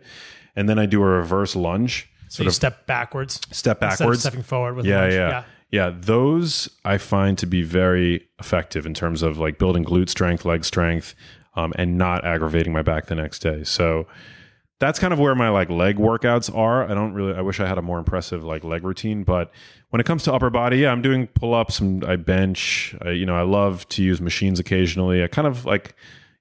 And 0.56 0.70
then 0.70 0.78
I 0.78 0.86
do 0.86 1.02
a 1.02 1.06
reverse 1.06 1.56
lunge. 1.56 2.08
So 2.28 2.43
you 2.43 2.52
step 2.52 2.86
backwards. 2.86 3.41
Step 3.52 3.80
backwards. 3.80 4.20
stepping 4.20 4.43
forward 4.43 4.76
with 4.76 4.86
yeah, 4.86 5.02
lunge. 5.02 5.14
yeah. 5.16 5.30
Yeah. 5.30 5.43
Yeah, 5.72 5.91
those 6.00 6.70
I 6.86 7.00
find 7.00 7.39
to 7.39 7.47
be 7.47 7.64
very 7.64 8.28
effective 8.39 8.86
in 8.86 8.93
terms 8.93 9.24
of 9.24 9.39
like 9.39 9.58
building 9.58 9.84
glute 9.84 10.10
strength, 10.10 10.45
leg 10.45 10.64
strength, 10.64 11.16
um, 11.56 11.74
and 11.76 11.97
not 11.97 12.26
aggravating 12.26 12.72
my 12.72 12.84
back 12.84 13.08
the 13.08 13.16
next 13.16 13.39
day. 13.39 13.64
So 13.64 14.06
that's 14.80 14.97
kind 14.99 15.11
of 15.13 15.19
where 15.19 15.36
my 15.36 15.49
like 15.49 15.69
leg 15.69 15.97
workouts 15.97 16.53
are. 16.55 16.89
I 16.89 16.93
don't 16.93 17.13
really. 17.13 17.34
I 17.36 17.41
wish 17.41 17.59
I 17.59 17.67
had 17.67 17.77
a 17.77 17.82
more 17.82 17.99
impressive 17.99 18.43
like 18.43 18.63
leg 18.63 18.84
routine, 18.84 19.23
but 19.23 19.51
when 19.89 19.99
it 19.99 20.05
comes 20.05 20.23
to 20.23 20.34
upper 20.34 20.49
body, 20.49 20.77
yeah, 20.80 20.91
I'm 20.91 21.01
doing 21.01 21.27
pull 21.27 21.53
ups 21.53 21.80
and 21.80 22.03
I 22.05 22.15
bench. 22.15 22.95
I, 23.01 23.09
you 23.11 23.25
know, 23.25 23.36
I 23.36 23.41
love 23.43 23.88
to 23.89 24.03
use 24.03 24.21
machines 24.21 24.59
occasionally. 24.59 25.23
I 25.23 25.27
kind 25.27 25.47
of 25.47 25.65
like, 25.65 25.95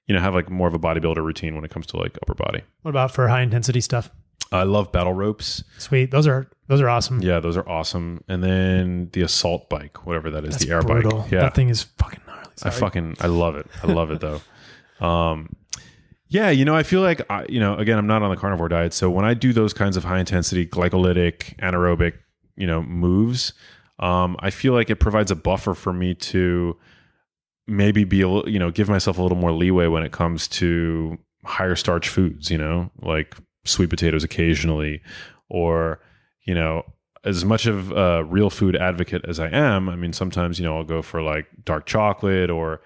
you 0.07 0.15
know, 0.15 0.21
have 0.21 0.33
like 0.33 0.49
more 0.49 0.67
of 0.67 0.73
a 0.73 0.79
bodybuilder 0.79 1.23
routine 1.23 1.55
when 1.55 1.65
it 1.65 1.71
comes 1.71 1.85
to 1.87 1.97
like 1.97 2.17
upper 2.21 2.33
body. 2.35 2.61
What 2.83 2.89
about 2.91 3.11
for 3.11 3.27
high 3.27 3.41
intensity 3.41 3.81
stuff? 3.81 4.09
I 4.51 4.63
love 4.63 4.91
battle 4.91 5.13
ropes. 5.13 5.63
Sweet, 5.77 6.09
those 6.09 6.25
are 6.25 6.49
those 6.67 6.81
are 6.81 6.89
awesome. 6.89 7.21
Yeah, 7.21 7.39
those 7.39 7.57
are 7.57 7.67
awesome. 7.67 8.23
And 8.27 8.43
then 8.43 9.09
the 9.13 9.21
assault 9.21 9.69
bike, 9.69 10.05
whatever 10.07 10.31
that 10.31 10.43
is, 10.45 10.51
That's 10.51 10.65
the 10.65 10.71
air 10.71 10.81
brutal. 10.81 11.19
bike. 11.23 11.31
Yeah, 11.31 11.41
that 11.41 11.55
thing 11.55 11.69
is 11.69 11.83
fucking 11.83 12.21
gnarly. 12.25 12.49
I 12.63 12.69
fucking 12.69 13.17
I 13.19 13.27
love 13.27 13.55
it. 13.57 13.67
I 13.83 13.87
love 13.87 14.11
it 14.11 14.21
though. 14.21 14.41
Um, 14.99 15.55
yeah, 16.29 16.51
you 16.51 16.63
know, 16.63 16.75
I 16.75 16.83
feel 16.83 17.01
like 17.01 17.21
I, 17.29 17.45
you 17.49 17.59
know, 17.59 17.75
again, 17.75 17.97
I'm 17.97 18.07
not 18.07 18.21
on 18.21 18.29
the 18.29 18.37
carnivore 18.37 18.69
diet, 18.69 18.93
so 18.93 19.09
when 19.09 19.25
I 19.25 19.33
do 19.33 19.51
those 19.51 19.73
kinds 19.73 19.97
of 19.97 20.03
high 20.03 20.19
intensity 20.19 20.65
glycolytic 20.65 21.57
anaerobic, 21.57 22.13
you 22.55 22.67
know, 22.67 22.83
moves, 22.83 23.53
um, 23.97 24.37
I 24.39 24.51
feel 24.51 24.73
like 24.73 24.89
it 24.89 24.97
provides 24.97 25.31
a 25.31 25.35
buffer 25.35 25.73
for 25.73 25.91
me 25.91 26.13
to 26.15 26.77
maybe 27.67 28.03
be 28.03 28.21
a 28.21 28.29
little, 28.29 28.49
you 28.49 28.59
know, 28.59 28.69
give 28.69 28.89
myself 28.89 29.17
a 29.17 29.23
little 29.23 29.37
more 29.37 29.51
leeway 29.51 29.87
when 29.87 30.03
it 30.03 30.11
comes 30.11 30.47
to 30.47 31.17
higher 31.45 31.75
starch 31.75 32.09
foods, 32.09 32.51
you 32.51 32.57
know, 32.57 32.91
like 33.01 33.35
sweet 33.65 33.89
potatoes 33.89 34.23
occasionally, 34.23 35.01
or 35.49 35.99
you 36.43 36.53
know, 36.53 36.83
as 37.23 37.43
much 37.43 37.65
of 37.65 37.91
a 37.91 38.23
real 38.23 38.49
food 38.49 38.75
advocate 38.75 39.23
as 39.27 39.39
I 39.39 39.49
am, 39.49 39.89
I 39.89 39.95
mean, 39.95 40.13
sometimes 40.13 40.59
you 40.59 40.65
know 40.65 40.77
I'll 40.77 40.83
go 40.83 41.01
for 41.01 41.21
like 41.23 41.47
dark 41.65 41.87
chocolate 41.87 42.49
or 42.51 42.81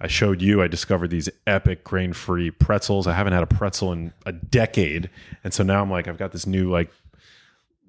I 0.00 0.06
showed 0.06 0.40
you 0.40 0.62
I 0.62 0.66
discovered 0.66 1.08
these 1.10 1.28
epic 1.46 1.84
grain 1.84 2.12
free 2.14 2.50
pretzels. 2.50 3.06
I 3.06 3.12
haven't 3.12 3.34
had 3.34 3.42
a 3.42 3.46
pretzel 3.46 3.92
in 3.92 4.12
a 4.24 4.32
decade. 4.32 5.10
And 5.44 5.52
so 5.52 5.62
now 5.62 5.82
I'm 5.82 5.90
like, 5.90 6.08
I've 6.08 6.16
got 6.16 6.32
this 6.32 6.46
new, 6.46 6.70
like, 6.70 6.90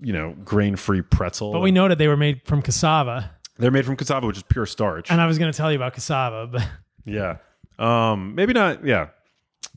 you 0.01 0.11
know, 0.11 0.35
grain 0.43 0.75
free 0.75 1.01
pretzel. 1.01 1.53
But 1.53 1.61
we 1.61 1.71
noted 1.71 1.97
they 1.99 2.07
were 2.09 2.17
made 2.17 2.41
from 2.43 2.61
cassava, 2.61 3.31
They're 3.57 3.71
made 3.71 3.85
from 3.85 3.95
cassava, 3.95 4.27
which 4.27 4.37
is 4.37 4.43
pure 4.43 4.65
starch. 4.65 5.09
and 5.09 5.21
I 5.21 5.25
was 5.27 5.37
going 5.37 5.51
to 5.51 5.55
tell 5.57 5.71
you 5.71 5.77
about 5.77 5.93
cassava, 5.93 6.47
but 6.47 6.67
yeah. 7.05 7.37
Um, 7.79 8.35
maybe 8.35 8.51
not. 8.53 8.83
Yeah. 8.85 9.07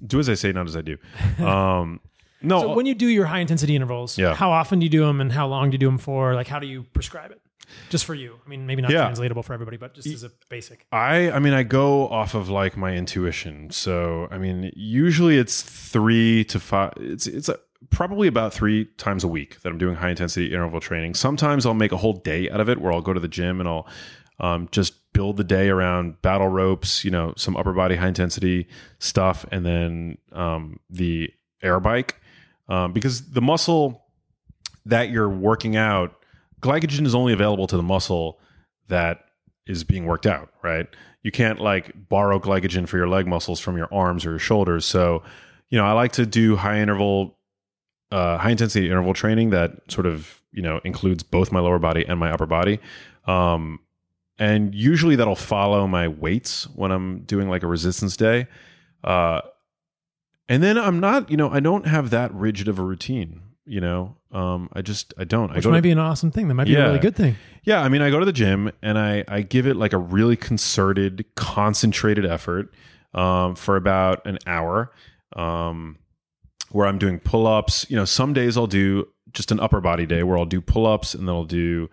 Do 0.05 0.19
as 0.19 0.29
I 0.29 0.35
say, 0.35 0.51
not 0.53 0.67
as 0.67 0.77
I 0.77 0.81
do. 0.83 0.99
Um, 1.45 2.01
no. 2.43 2.61
so 2.61 2.75
when 2.75 2.85
you 2.85 2.95
do 2.95 3.07
your 3.07 3.27
high 3.27 3.39
intensity 3.39 3.77
intervals, 3.77 4.19
Yeah. 4.19 4.35
how 4.35 4.51
often 4.51 4.81
do 4.81 4.85
you 4.87 4.91
do 4.91 5.01
them, 5.07 5.21
and 5.21 5.31
how 5.33 5.47
long 5.47 5.71
do 5.71 5.75
you 5.75 5.79
do 5.79 5.87
them 5.87 5.99
for? 5.99 6.35
Like, 6.35 6.49
how 6.49 6.59
do 6.59 6.67
you 6.67 6.83
prescribe 6.93 7.31
it? 7.31 7.41
Just 7.91 8.05
for 8.05 8.15
you. 8.15 8.39
I 8.45 8.49
mean, 8.49 8.67
maybe 8.67 8.83
not 8.83 8.91
Yeah. 8.91 9.03
translatable 9.03 9.43
for 9.43 9.53
everybody, 9.55 9.77
but 9.77 9.95
just 9.95 10.07
as 10.09 10.25
a 10.25 10.31
basic. 10.49 10.87
I 10.93 11.31
I 11.31 11.39
mean 11.39 11.53
I 11.53 11.63
go 11.63 12.09
off 12.09 12.35
of 12.35 12.49
like 12.49 12.77
my 12.77 12.95
intuition. 12.95 13.71
So 13.71 14.29
I 14.31 14.39
mean 14.39 14.71
usually 14.75 15.39
it's 15.39 15.63
3 15.63 16.45
to 16.45 16.61
5 16.61 16.93
it's 16.97 17.27
it's 17.27 17.49
a, 17.49 17.59
probably 17.91 18.29
about 18.29 18.53
3 18.55 18.87
times 18.97 19.25
a 19.25 19.29
week 19.29 19.61
that 19.61 19.69
I'm 19.71 19.79
doing 19.79 19.97
high 19.97 20.11
intensity 20.11 20.53
interval 20.53 20.81
training. 20.81 21.15
Sometimes 21.15 21.67
I'll 21.67 21.75
make 21.75 21.93
a 21.93 21.97
whole 21.97 22.15
day 22.15 22.51
out 22.51 22.61
of 22.61 22.69
it 22.69 22.81
where 22.81 22.93
I'll 22.93 23.03
go 23.03 23.13
to 23.13 23.21
the 23.21 23.29
gym 23.29 23.61
and 23.61 23.69
I'll 23.69 23.87
um, 24.41 24.69
just 24.73 25.13
build 25.13 25.37
the 25.37 25.45
day 25.45 25.69
around 25.69 26.21
battle 26.23 26.49
ropes, 26.49 27.05
you 27.05 27.11
know, 27.11 27.35
some 27.37 27.57
upper 27.57 27.73
body 27.73 27.95
high 27.97 28.09
intensity 28.09 28.67
stuff 28.99 29.47
and 29.53 29.65
then 29.65 30.19
um, 30.33 30.81
the 30.91 31.31
air 31.63 31.79
bike 31.79 32.21
um, 32.69 32.93
because 32.93 33.31
the 33.31 33.41
muscle 33.43 34.03
that 34.87 35.11
you're 35.11 35.29
working 35.29 35.77
out 35.77 36.17
glycogen 36.65 37.05
is 37.05 37.15
only 37.15 37.35
available 37.35 37.67
to 37.67 37.77
the 37.77 37.83
muscle 37.83 38.41
that 38.89 39.27
is 39.67 39.85
being 39.85 40.07
worked 40.07 40.27
out, 40.27 40.49
right? 40.63 40.87
You 41.23 41.31
can't 41.31 41.61
like 41.61 41.93
borrow 42.09 42.39
glycogen 42.39 42.89
for 42.89 42.97
your 42.97 43.09
leg 43.09 43.27
muscles 43.27 43.61
from 43.61 43.77
your 43.77 43.93
arms 43.93 44.25
or 44.25 44.31
your 44.31 44.39
shoulders. 44.39 44.87
So, 44.87 45.23
you 45.69 45.79
know, 45.79 45.85
I 45.85 45.93
like 45.93 46.13
to 46.13 46.27
do 46.27 46.57
high 46.57 46.81
interval, 46.81 47.39
uh, 48.11 48.39
high 48.39 48.51
intensity 48.51 48.87
interval 48.87 49.13
training 49.13 49.51
that 49.51 49.73
sort 49.89 50.07
of, 50.07 50.41
you 50.53 50.63
know, 50.63 50.81
includes 50.85 51.23
both 51.23 51.53
my 51.53 51.61
lower 51.61 51.79
body 51.79 52.05
and 52.07 52.19
my 52.19 52.31
upper 52.31 52.47
body. 52.47 52.81
Um, 53.27 53.81
and 54.39 54.75
usually 54.75 55.17
that'll 55.17 55.37
follow 55.37 55.87
my 55.87 56.09
weights 56.09 56.65
when 56.75 56.91
I'm 56.91 57.21
doing 57.21 57.49
like 57.49 57.63
a 57.63 57.67
resistance 57.67 58.17
day. 58.17 58.47
Uh, 59.03 59.41
and 60.49 60.63
then 60.63 60.79
I'm 60.79 60.99
not, 60.99 61.31
you 61.31 61.37
know, 61.37 61.51
I 61.51 61.61
don't 61.61 61.87
have 61.87 62.11
that 62.11 62.35
rigid 62.35 62.69
of 62.69 62.79
a 62.79 62.83
routine, 62.83 63.43
you 63.67 63.81
know, 63.81 64.17
um, 64.33 64.69
I 64.73 64.83
just, 64.83 65.15
I 65.19 65.25
don't, 65.25 65.51
I 65.51 65.55
Which 65.55 65.65
go 65.65 65.71
might 65.71 65.77
to- 65.79 65.83
be 65.83 65.91
an 65.91 65.99
awesome 65.99 66.31
thing. 66.31 66.49
That 66.49 66.55
might 66.55 66.65
be 66.67 66.73
Yeah. 66.73 66.81
a 66.85 66.87
really 66.89 66.99
good 66.99 67.17
thing. 67.17 67.37
yeah, 67.65 67.81
I 67.83 67.89
mean, 67.89 68.03
I 68.03 68.11
go 68.11 68.19
to 68.21 68.27
the 68.27 68.33
gym 68.33 68.71
and 68.83 68.99
I 68.99 69.25
I 69.29 69.43
give 69.43 69.67
it 69.67 69.77
like 69.77 69.93
a 69.93 69.99
really 69.99 70.37
concerted, 70.37 71.25
concentrated 71.35 72.27
effort 72.27 72.75
um, 73.15 73.55
for 73.55 73.77
about 73.77 74.27
an 74.27 74.39
hour, 74.47 74.93
um, 75.37 75.97
where 76.71 76.87
I'm 76.87 76.99
doing 76.99 77.21
pull 77.21 77.47
ups. 77.47 77.87
You 77.89 77.97
know, 77.97 78.05
some 78.05 78.33
days 78.33 78.57
I'll 78.57 78.67
do 78.67 79.09
just 79.33 79.51
an 79.53 79.61
upper 79.61 79.81
body 79.81 80.07
day 80.07 80.23
where 80.23 80.37
I'll 80.39 80.45
do 80.47 80.61
pull 80.61 80.87
ups 80.87 81.15
and 81.15 81.27
then 81.29 81.35
I'll 81.35 81.45
do 81.45 81.89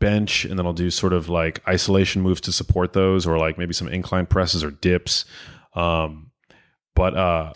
bench 0.00 0.44
and 0.44 0.58
then 0.58 0.66
I'll 0.66 0.72
do 0.72 0.90
sort 0.90 1.12
of 1.12 1.28
like 1.28 1.60
isolation 1.68 2.22
moves 2.22 2.40
to 2.42 2.52
support 2.52 2.92
those, 2.92 3.26
or 3.26 3.38
like 3.38 3.58
maybe 3.58 3.72
some 3.74 3.88
incline 3.88 4.26
presses 4.26 4.64
or 4.64 4.70
dips. 4.70 5.24
Um, 5.74 6.30
but 6.94 7.14
uh, 7.16 7.52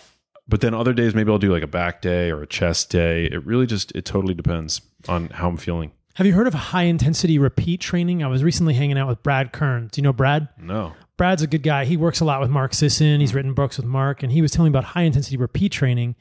but 0.48 0.60
then 0.60 0.74
other 0.74 0.92
days 0.92 1.14
maybe 1.14 1.30
I'll 1.30 1.38
do 1.38 1.52
like 1.52 1.62
a 1.62 1.68
back 1.68 2.00
day 2.00 2.30
or 2.30 2.42
a 2.42 2.46
chest 2.46 2.90
day. 2.90 3.24
It 3.24 3.44
really 3.44 3.66
just 3.66 3.92
it 3.92 4.04
totally 4.04 4.34
depends 4.34 4.80
on 5.08 5.28
how 5.30 5.48
I'm 5.48 5.56
feeling. 5.56 5.92
Have 6.14 6.26
you 6.26 6.32
heard 6.32 6.46
of 6.46 6.54
high 6.54 6.84
intensity 6.84 7.38
repeat 7.38 7.80
training? 7.80 8.22
I 8.22 8.28
was 8.28 8.42
recently 8.42 8.72
hanging 8.72 8.96
out 8.96 9.06
with 9.06 9.22
Brad 9.22 9.52
Kearns. 9.52 9.92
Do 9.92 10.00
you 10.00 10.02
know 10.02 10.14
Brad? 10.14 10.48
No. 10.58 10.94
Brad's 11.18 11.42
a 11.42 11.46
good 11.46 11.62
guy. 11.62 11.84
He 11.84 11.96
works 11.96 12.20
a 12.20 12.24
lot 12.24 12.40
with 12.40 12.48
Mark 12.48 12.72
Sisson. 12.72 13.20
He's 13.20 13.32
hmm. 13.32 13.36
written 13.36 13.54
books 13.54 13.76
with 13.76 13.86
Mark, 13.86 14.22
and 14.22 14.32
he 14.32 14.40
was 14.40 14.50
telling 14.50 14.72
me 14.72 14.78
about 14.78 14.92
high 14.92 15.02
intensity 15.02 15.36
repeat 15.36 15.72
training. 15.72 16.14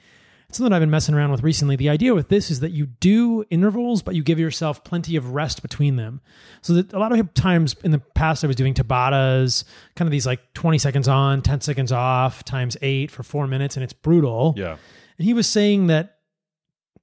It's 0.47 0.57
something 0.57 0.73
I've 0.73 0.81
been 0.81 0.91
messing 0.91 1.15
around 1.15 1.31
with 1.31 1.43
recently. 1.43 1.75
The 1.75 1.89
idea 1.89 2.13
with 2.13 2.29
this 2.29 2.51
is 2.51 2.59
that 2.61 2.71
you 2.71 2.85
do 2.85 3.43
intervals, 3.49 4.01
but 4.01 4.15
you 4.15 4.23
give 4.23 4.39
yourself 4.39 4.83
plenty 4.83 5.15
of 5.15 5.33
rest 5.33 5.61
between 5.61 5.95
them. 5.95 6.21
So 6.61 6.73
that 6.73 6.93
a 6.93 6.99
lot 6.99 7.11
of 7.11 7.33
times 7.33 7.75
in 7.83 7.91
the 7.91 7.99
past, 7.99 8.43
I 8.43 8.47
was 8.47 8.55
doing 8.55 8.73
Tabatas, 8.73 9.63
kind 9.95 10.07
of 10.07 10.11
these 10.11 10.25
like 10.25 10.53
20 10.53 10.77
seconds 10.77 11.07
on, 11.07 11.41
10 11.41 11.61
seconds 11.61 11.91
off, 11.91 12.43
times 12.43 12.77
eight 12.81 13.11
for 13.11 13.23
four 13.23 13.47
minutes, 13.47 13.75
and 13.75 13.83
it's 13.83 13.93
brutal. 13.93 14.53
Yeah. 14.55 14.77
And 15.17 15.25
he 15.25 15.33
was 15.33 15.47
saying 15.47 15.87
that 15.87 16.14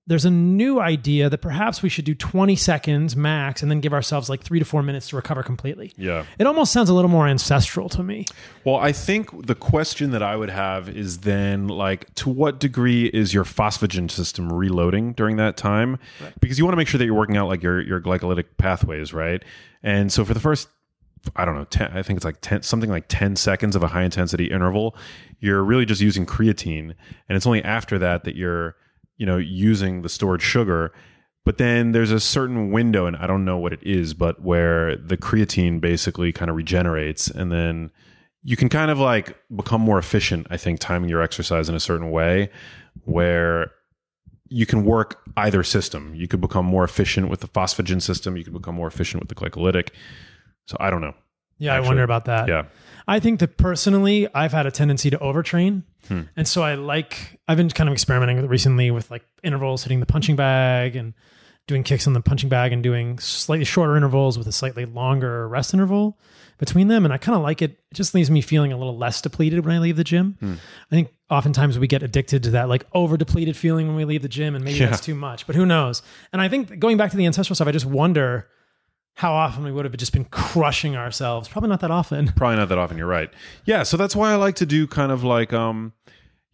there's 0.07 0.25
a 0.25 0.31
new 0.31 0.81
idea 0.81 1.31
that 1.31 1.39
perhaps 1.39 1.81
we 1.81 1.89
should 1.89 2.05
do 2.05 2.15
20 2.15 2.57
seconds 2.57 3.15
max 3.15 3.63
and 3.63 3.71
then 3.71 3.81
give 3.81 3.93
ourselves 3.93 4.29
like 4.29 4.43
three 4.43 4.59
to 4.59 4.65
four 4.65 4.83
minutes 4.83 5.09
to 5.09 5.17
recover 5.17 5.45
completely. 5.45 5.93
Yeah. 5.97 6.25
It 6.41 6.47
almost 6.47 6.73
sounds 6.73 6.89
a 6.89 6.95
little 6.95 7.11
more 7.11 7.29
ancestral 7.29 7.89
to 7.91 8.03
me. 8.03 8.27
Well, 8.65 8.77
I 8.77 8.91
think 8.91 9.47
the 9.47 9.55
question 9.55 10.11
that 10.11 10.23
I 10.23 10.35
would 10.35 10.51
have 10.51 10.89
is 10.89 11.19
then 11.19 11.69
like, 11.69 12.13
to 12.17 12.29
what 12.29 12.59
degree 12.59 13.07
is 13.07 13.33
your 13.33 13.45
phosphagen 13.45 14.11
system 14.11 14.53
reloading 14.53 15.13
during 15.13 15.37
that 15.37 15.57
time? 15.57 15.99
Because 16.41 16.59
you 16.59 16.65
want 16.65 16.73
to 16.73 16.79
make 16.79 16.89
sure 16.89 16.99
that 16.99 17.05
you're 17.05 17.15
working 17.15 17.37
out 17.37 17.47
like 17.47 17.63
your 17.63 17.81
your 17.81 18.01
glycolytic 18.01 18.47
pathways, 18.59 19.13
right? 19.13 19.45
And 19.85 20.13
so 20.13 20.25
for 20.25 20.35
the 20.35 20.41
first, 20.41 20.69
I 21.37 21.45
don't 21.45 21.55
know, 21.55 21.65
10, 21.65 21.93
I 21.97 22.03
think 22.03 22.17
it's 22.17 22.25
like 22.25 22.41
10, 22.41 22.63
something 22.63 22.91
like 22.91 23.05
10 23.07 23.37
seconds 23.37 23.77
of 23.77 23.85
a 23.85 23.89
high 23.89 24.03
intensity 24.03 24.47
interval, 24.47 24.97
you're 25.39 25.63
really 25.63 25.85
just 25.85 26.01
using 26.01 26.27
creatine. 26.27 26.95
And 27.29 27.37
it's 27.37 27.47
only 27.47 27.63
after 27.63 28.01
that 28.01 28.25
that 28.25 28.35
you're, 28.35 28.75
you 29.17 29.27
know, 29.27 29.37
using 29.37 30.03
the 30.03 30.09
stored 30.09 30.43
sugar. 30.43 30.93
But 31.45 31.59
then 31.59 31.93
there's 31.93 32.13
a 32.13 32.21
certain 32.21 32.71
window, 32.71 33.07
and 33.07 33.17
I 33.17 33.27
don't 33.27 33.45
know 33.45 33.59
what 33.59 33.73
it 33.73 33.83
is, 33.83 34.15
but 34.15 34.43
where 34.43 34.97
the 34.97 35.17
creatine 35.17 35.81
basically 35.81 36.33
kind 36.33 36.49
of 36.51 36.57
regenerates, 36.57 37.29
and 37.29 37.51
then 37.51 37.91
you 38.45 38.57
can 38.57 38.69
kind 38.69 38.91
of 38.91 38.99
like 38.99 39.37
become 39.55 39.81
more 39.81 39.99
efficient. 39.99 40.47
I 40.51 40.57
think 40.57 40.79
timing 40.79 41.11
your 41.11 41.21
exercise 41.21 41.69
in 41.69 41.75
a 41.75 41.81
certain 41.81 42.11
way, 42.11 42.51
where 43.05 43.73
you 44.49 44.67
can 44.67 44.85
work 44.85 45.21
either 45.37 45.65
system. 45.65 46.15
You 46.15 46.29
could 46.29 46.41
become 46.41 46.67
more 46.67 46.85
efficient 46.85 47.29
with 47.29 47.41
the 47.41 47.49
phosphagen 47.49 48.03
system. 48.03 48.37
You 48.37 48.45
could 48.45 48.53
become 48.53 48.75
more 48.75 48.87
efficient 48.87 49.23
with 49.23 49.29
the 49.29 49.35
glycolytic. 49.35 49.89
So 50.67 50.77
I 50.79 50.91
don't 50.91 51.01
know. 51.01 51.15
Yeah, 51.59 51.75
I 51.75 51.81
wonder 51.81 52.03
about 52.03 52.27
that. 52.27 52.49
Yeah. 52.49 52.65
I 53.07 53.21
think 53.21 53.41
that 53.41 53.57
personally, 53.57 54.29
I've 54.35 54.53
had 54.53 54.67
a 54.67 54.71
tendency 54.71 55.11
to 55.11 55.19
overtrain. 55.19 55.83
Hmm. 56.09 56.23
And 56.37 56.47
so 56.49 56.63
I 56.63 56.75
like, 56.75 57.41
I've 57.49 57.57
been 57.57 57.71
kind 57.71 57.89
of 57.89 57.93
experimenting 57.93 58.37
with 58.37 58.45
it 58.45 58.49
recently 58.49 58.91
with 58.91 59.11
like 59.11 59.25
intervals, 59.43 59.83
hitting 59.83 60.01
the 60.01 60.07
punching 60.07 60.37
bag 60.37 60.97
and 60.97 61.15
doing 61.69 61.83
kicks 61.85 62.07
on 62.09 62.13
the 62.13 62.21
punching 62.21 62.49
bag 62.49 62.73
and 62.73 62.83
doing 62.83 63.19
slightly 63.21 63.65
shorter 63.65 63.97
intervals 63.97 64.37
with 64.37 64.47
a 64.49 64.53
slightly 64.53 64.85
longer 64.85 65.47
rest 65.49 65.73
interval 65.75 66.19
between 66.59 66.89
them. 66.89 67.05
And 67.05 67.15
I 67.15 67.19
kind 67.19 67.37
of 67.37 67.43
like 67.43 67.63
it. 67.63 67.73
It 67.91 67.95
just 67.95 68.15
leaves 68.15 68.31
me 68.31 68.41
feeling 68.41 68.73
a 68.73 68.77
little 68.77 68.97
less 68.99 69.21
depleted 69.21 69.65
when 69.65 69.75
I 69.77 69.79
leave 69.79 69.97
the 69.97 70.05
gym. 70.05 70.37
Hmm. 70.41 70.55
I 70.55 70.95
think 70.95 71.13
oftentimes 71.31 71.79
we 71.79 71.87
get 71.87 72.03
addicted 72.03 72.43
to 72.45 72.51
that 72.51 72.69
like 72.69 72.85
over 72.93 73.17
depleted 73.17 73.57
feeling 73.57 73.87
when 73.87 73.97
we 73.97 74.05
leave 74.05 74.23
the 74.23 74.29
gym 74.29 74.55
and 74.57 74.65
maybe 74.65 74.79
Yeah. 74.79 74.87
that's 74.91 75.01
too 75.03 75.15
much, 75.15 75.47
but 75.47 75.55
who 75.57 75.65
knows? 75.65 76.03
And 76.33 76.43
I 76.43 76.49
think 76.49 76.79
going 76.81 76.97
back 76.97 77.11
to 77.13 77.17
the 77.17 77.27
ancestral 77.27 77.55
stuff, 77.55 77.69
I 77.69 77.73
just 77.73 77.87
wonder 77.87 78.49
how 79.15 79.33
often 79.33 79.63
we 79.65 79.73
would 79.73 79.85
have 79.85 79.97
just 79.97 80.13
been 80.13 80.25
crushing 80.25 80.97
ourselves. 80.97 81.49
Probably 81.49 81.69
not 81.69 81.81
that 81.81 81.91
often. 81.91 82.29
Probably 82.37 82.57
not 82.57 82.69
that 82.71 82.79
often. 82.79 82.97
You're 82.99 83.07
right. 83.07 83.31
Yeah. 83.65 83.83
So 83.83 83.97
that's 83.97 84.17
why 84.17 84.33
I 84.33 84.37
like 84.37 84.57
to 84.57 84.67
do 84.67 84.87
kind 84.87 85.13
of 85.13 85.23
like, 85.23 85.53
um, 85.53 85.93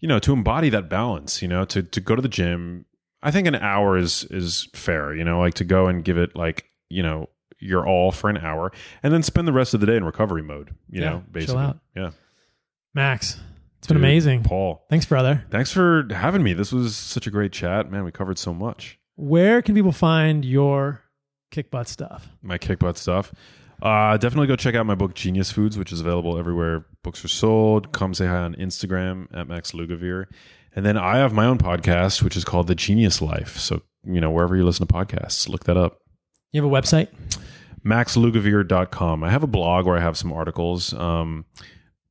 you 0.00 0.08
know, 0.08 0.18
to 0.20 0.32
embody 0.32 0.68
that 0.70 0.88
balance. 0.88 1.40
You 1.42 1.48
know, 1.48 1.64
to 1.66 1.82
to 1.82 2.00
go 2.00 2.16
to 2.16 2.22
the 2.22 2.28
gym. 2.28 2.84
I 3.22 3.30
think 3.30 3.46
an 3.48 3.54
hour 3.56 3.96
is 3.96 4.24
is 4.30 4.68
fair. 4.74 5.14
You 5.14 5.24
know, 5.24 5.40
like 5.40 5.54
to 5.54 5.64
go 5.64 5.86
and 5.86 6.04
give 6.04 6.18
it 6.18 6.36
like 6.36 6.66
you 6.88 7.02
know 7.02 7.28
your 7.60 7.86
all 7.86 8.12
for 8.12 8.30
an 8.30 8.36
hour, 8.38 8.70
and 9.02 9.12
then 9.12 9.22
spend 9.22 9.48
the 9.48 9.52
rest 9.52 9.74
of 9.74 9.80
the 9.80 9.86
day 9.86 9.96
in 9.96 10.04
recovery 10.04 10.42
mode. 10.42 10.74
You 10.90 11.02
Yeah, 11.02 11.10
know, 11.10 11.24
basically. 11.30 11.74
Yeah. 11.96 12.10
Max, 12.94 13.38
it's 13.78 13.86
been 13.88 13.96
amazing. 13.96 14.42
Paul. 14.44 14.84
Thanks, 14.90 15.06
brother. 15.06 15.44
Thanks 15.50 15.72
for 15.72 16.06
having 16.12 16.42
me. 16.42 16.52
This 16.52 16.72
was 16.72 16.96
such 16.96 17.26
a 17.26 17.30
great 17.30 17.52
chat, 17.52 17.90
man. 17.90 18.04
We 18.04 18.12
covered 18.12 18.38
so 18.38 18.54
much. 18.54 18.98
Where 19.16 19.62
can 19.62 19.74
people 19.74 19.92
find 19.92 20.44
your 20.44 21.02
kick 21.50 21.70
butt 21.70 21.88
stuff? 21.88 22.28
my 22.42 22.58
kick 22.58 22.78
butt 22.78 22.96
stuff. 22.98 23.32
Uh, 23.80 24.16
definitely 24.16 24.48
go 24.48 24.56
check 24.56 24.74
out 24.74 24.86
my 24.86 24.94
book 24.96 25.14
Genius 25.14 25.52
Foods, 25.52 25.78
which 25.78 25.92
is 25.92 26.00
available 26.00 26.36
everywhere 26.38 26.84
books 27.04 27.24
are 27.24 27.28
sold. 27.28 27.92
Come 27.92 28.12
say 28.12 28.26
hi 28.26 28.36
on 28.38 28.54
Instagram 28.56 29.26
at 29.32 29.46
Max 29.48 29.70
Lugavere. 29.72 30.26
And 30.74 30.84
then 30.84 30.96
I 30.96 31.18
have 31.18 31.32
my 31.32 31.46
own 31.46 31.58
podcast, 31.58 32.22
which 32.22 32.36
is 32.36 32.44
called 32.44 32.66
The 32.66 32.74
Genius 32.74 33.22
Life. 33.22 33.56
So, 33.56 33.82
you 34.04 34.20
know, 34.20 34.30
wherever 34.30 34.56
you 34.56 34.64
listen 34.64 34.86
to 34.86 34.92
podcasts, 34.92 35.48
look 35.48 35.64
that 35.64 35.76
up. 35.76 36.00
You 36.52 36.60
have 36.62 36.70
a 36.70 36.74
website? 36.74 37.08
MaxLugavere.com. 37.84 39.24
I 39.24 39.30
have 39.30 39.42
a 39.42 39.46
blog 39.48 39.86
where 39.86 39.96
I 39.96 40.00
have 40.00 40.16
some 40.16 40.32
articles, 40.32 40.92
um, 40.94 41.44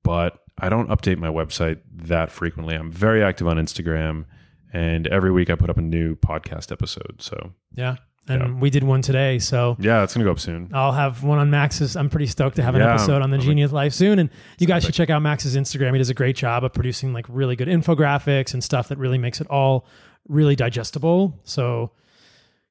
but 0.03 0.39
I 0.57 0.69
don't 0.69 0.89
update 0.89 1.17
my 1.17 1.27
website 1.27 1.79
that 1.91 2.31
frequently. 2.31 2.75
I'm 2.75 2.91
very 2.91 3.23
active 3.23 3.47
on 3.47 3.57
Instagram, 3.57 4.25
and 4.73 5.07
every 5.07 5.31
week 5.31 5.49
I 5.49 5.55
put 5.55 5.69
up 5.69 5.77
a 5.77 5.81
new 5.81 6.15
podcast 6.15 6.71
episode. 6.71 7.17
So, 7.21 7.53
Yeah. 7.73 7.97
And 8.29 8.41
Yeah. 8.41 8.59
we 8.59 8.69
did 8.69 8.83
one 8.83 9.01
today. 9.01 9.39
So 9.39 9.77
yeah, 9.79 10.03
it's 10.03 10.13
going 10.13 10.23
to 10.23 10.27
go 10.27 10.31
up 10.31 10.39
soon. 10.39 10.69
I'll 10.73 10.91
have 10.91 11.23
one 11.23 11.39
on 11.39 11.49
Max's. 11.49 11.95
I'm 11.95 12.09
pretty 12.09 12.27
stoked 12.27 12.57
to 12.57 12.63
have 12.63 12.75
an 12.75 12.81
Yeah, 12.81 12.93
episode 12.95 13.21
on 13.21 13.29
the 13.29 13.37
Genius 13.37 13.71
Life 13.71 13.93
soon. 13.93 14.19
And 14.19 14.29
you 14.59 14.67
guys 14.67 14.83
should 14.83 14.93
check 14.93 15.09
out 15.09 15.21
Max's 15.21 15.55
Instagram. 15.55 15.93
He 15.93 15.97
does 15.97 16.09
a 16.09 16.13
great 16.13 16.35
job 16.35 16.63
of 16.63 16.73
producing 16.73 17.13
like 17.13 17.25
really 17.29 17.55
good 17.55 17.67
infographics 17.69 18.53
and 18.53 18.63
stuff 18.63 18.89
that 18.89 18.97
really 18.97 19.17
makes 19.17 19.39
it 19.39 19.47
all 19.47 19.85
really 20.27 20.55
digestible. 20.57 21.39
So 21.45 21.91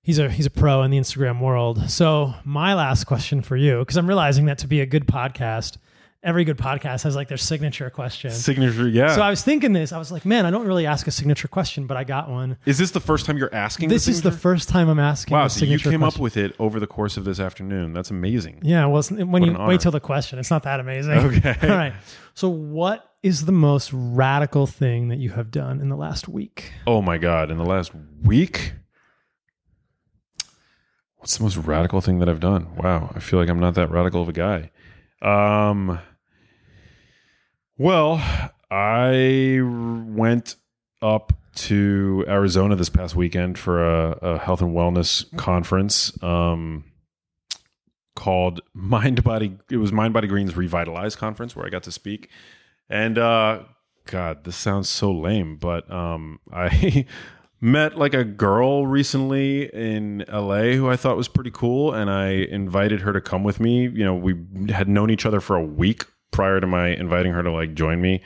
he's 0.03 0.19
a 0.19 0.31
he's 0.31 0.47
a 0.47 0.51
pro 0.51 0.83
in 0.83 0.91
the 0.91 0.99
Instagram 0.99 1.41
world. 1.41 1.89
So 1.91 2.35
my 2.45 2.75
last 2.75 3.05
question 3.05 3.41
for 3.43 3.57
you, 3.57 3.79
because 3.79 3.97
I'm 3.97 4.07
realizing 4.07 4.45
that 4.47 4.59
to 4.59 4.67
be 4.67 4.81
a 4.81 4.87
good 4.87 5.07
podcast, 5.07 5.79
every 6.27 6.45
good 6.45 6.59
podcast 6.59 7.05
has 7.05 7.15
like 7.15 7.29
their 7.29 7.39
signature 7.39 7.89
question. 7.89 8.33
Signature, 8.33 8.89
yeah. 8.89 9.15
So 9.15 9.23
I 9.23 9.31
was 9.31 9.43
thinking 9.43 9.73
this. 9.73 9.93
I 9.93 9.99
was 9.99 10.11
like, 10.11 10.27
man, 10.27 10.45
I 10.45 10.51
don't 10.51 10.67
really 10.67 10.85
ask 10.85 11.07
a 11.07 11.11
signature 11.13 11.47
question, 11.47 11.87
but 11.87 11.97
I 11.97 12.03
got 12.03 12.29
one. 12.29 12.59
Is 12.67 12.79
this 12.79 12.91
the 12.91 13.01
first 13.01 13.25
time 13.25 13.39
you're 13.39 13.55
asking? 13.55 13.89
This 13.89 14.09
is 14.09 14.23
the 14.23 14.33
first 14.33 14.69
time 14.69 14.89
I'm 14.89 14.99
asking. 14.99 15.35
wow. 15.35 15.47
So 15.47 15.65
you 15.65 15.79
came 15.79 16.01
question. 16.01 16.03
up 16.03 16.19
with 16.19 16.37
it 16.37 16.57
over 16.59 16.81
the 16.81 16.87
course 16.89 17.17
of 17.17 17.25
this 17.25 17.39
afternoon. 17.39 17.93
That's 17.93 18.11
amazing. 18.11 18.59
Yeah, 18.63 18.87
well, 18.87 19.03
when 19.05 19.45
you 19.45 19.55
honor. 19.55 19.69
wait 19.69 19.81
till 19.81 19.93
the 19.93 20.01
question, 20.01 20.39
it's 20.41 20.51
not 20.51 20.65
that 20.65 20.81
amazing. 20.81 21.13
Okay. 21.13 21.57
All 21.63 21.77
right. 21.77 21.95
So, 22.35 22.49
what 22.49 23.15
is 23.23 23.45
the 23.45 23.53
most 23.53 23.91
radical 23.93 24.67
thing 24.67 25.09
that 25.09 25.19
you 25.19 25.31
have 25.31 25.51
done 25.53 25.81
in 25.81 25.89
the 25.89 25.97
last 25.97 26.29
week? 26.29 26.73
Oh 26.87 27.01
my 27.01 27.19
god! 27.19 27.53
In 27.53 27.59
the 27.59 27.65
last 27.65 27.93
week, 28.25 28.73
what's 31.19 31.37
the 31.37 31.45
most 31.45 31.57
radical 31.57 32.01
thing 32.01 32.19
that 32.19 32.29
I've 32.29 32.41
done? 32.41 32.75
Wow, 32.75 33.13
I 33.15 33.21
feel 33.21 33.39
like 33.39 33.49
I'm 33.49 33.61
not 33.61 33.75
that 33.75 33.91
radical 33.93 34.23
of 34.23 34.29
a 34.29 34.33
guy. 34.33 34.71
Um, 35.23 35.99
well, 37.79 38.23
I 38.71 39.61
went 39.63 40.57
up 41.03 41.33
to 41.55 42.25
Arizona 42.29 42.77
this 42.77 42.89
past 42.89 43.17
weekend 43.17 43.59
for 43.59 43.85
a, 43.85 44.11
a 44.23 44.39
health 44.39 44.61
and 44.61 44.75
wellness 44.75 45.25
conference. 45.37 46.13
Um, 46.23 46.85
called 48.15 48.61
Mind 48.75 49.23
Body. 49.23 49.57
It 49.71 49.77
was 49.77 49.93
Mind 49.93 50.13
Body 50.13 50.27
Green's 50.27 50.57
Revitalize 50.57 51.15
conference 51.15 51.55
where 51.55 51.65
I 51.65 51.69
got 51.69 51.85
to 51.85 51.93
speak, 51.93 52.29
and 52.89 53.19
uh, 53.19 53.61
God, 54.07 54.45
this 54.45 54.57
sounds 54.57 54.89
so 54.89 55.13
lame, 55.13 55.57
but 55.57 55.89
um, 55.93 56.41
I 56.53 57.07
met 57.61 57.97
like 57.97 58.15
a 58.15 58.25
girl 58.25 58.87
recently 58.87 59.67
in 59.73 60.25
LA 60.33 60.73
who 60.73 60.89
I 60.89 60.97
thought 60.97 61.17
was 61.17 61.29
pretty 61.29 61.51
cool, 61.53 61.93
and 61.93 62.11
I 62.11 62.29
invited 62.31 63.03
her 63.03 63.13
to 63.13 63.21
come 63.21 63.45
with 63.45 63.61
me. 63.61 63.83
You 63.83 64.05
know, 64.05 64.15
we 64.15 64.35
had 64.71 64.89
known 64.89 65.11
each 65.11 65.27
other 65.27 65.41
for 65.41 65.55
a 65.55 65.65
week 65.65 66.05
prior 66.31 66.61
to 66.61 66.67
my 66.67 66.89
inviting 66.89 67.33
her 67.33 67.43
to 67.43 67.51
like 67.51 67.75
join 67.75 68.01
me 68.01 68.23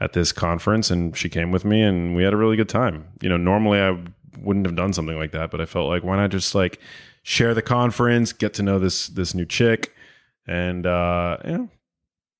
at 0.00 0.12
this 0.12 0.32
conference, 0.32 0.90
and 0.90 1.16
she 1.16 1.28
came 1.28 1.50
with 1.50 1.64
me, 1.64 1.82
and 1.82 2.14
we 2.14 2.22
had 2.22 2.32
a 2.32 2.36
really 2.36 2.56
good 2.56 2.68
time. 2.68 3.06
You 3.20 3.28
know, 3.28 3.36
normally 3.36 3.80
I 3.80 3.98
wouldn't 4.38 4.66
have 4.66 4.76
done 4.76 4.92
something 4.92 5.16
like 5.16 5.32
that, 5.32 5.50
but 5.50 5.60
I 5.60 5.66
felt 5.66 5.88
like 5.88 6.04
why 6.04 6.16
not 6.16 6.30
just 6.30 6.54
like 6.54 6.80
share 7.22 7.54
the 7.54 7.62
conference, 7.62 8.32
get 8.32 8.54
to 8.54 8.62
know 8.62 8.78
this 8.78 9.08
this 9.08 9.34
new 9.34 9.44
chick, 9.44 9.94
and 10.46 10.86
uh, 10.86 11.38
know, 11.44 11.68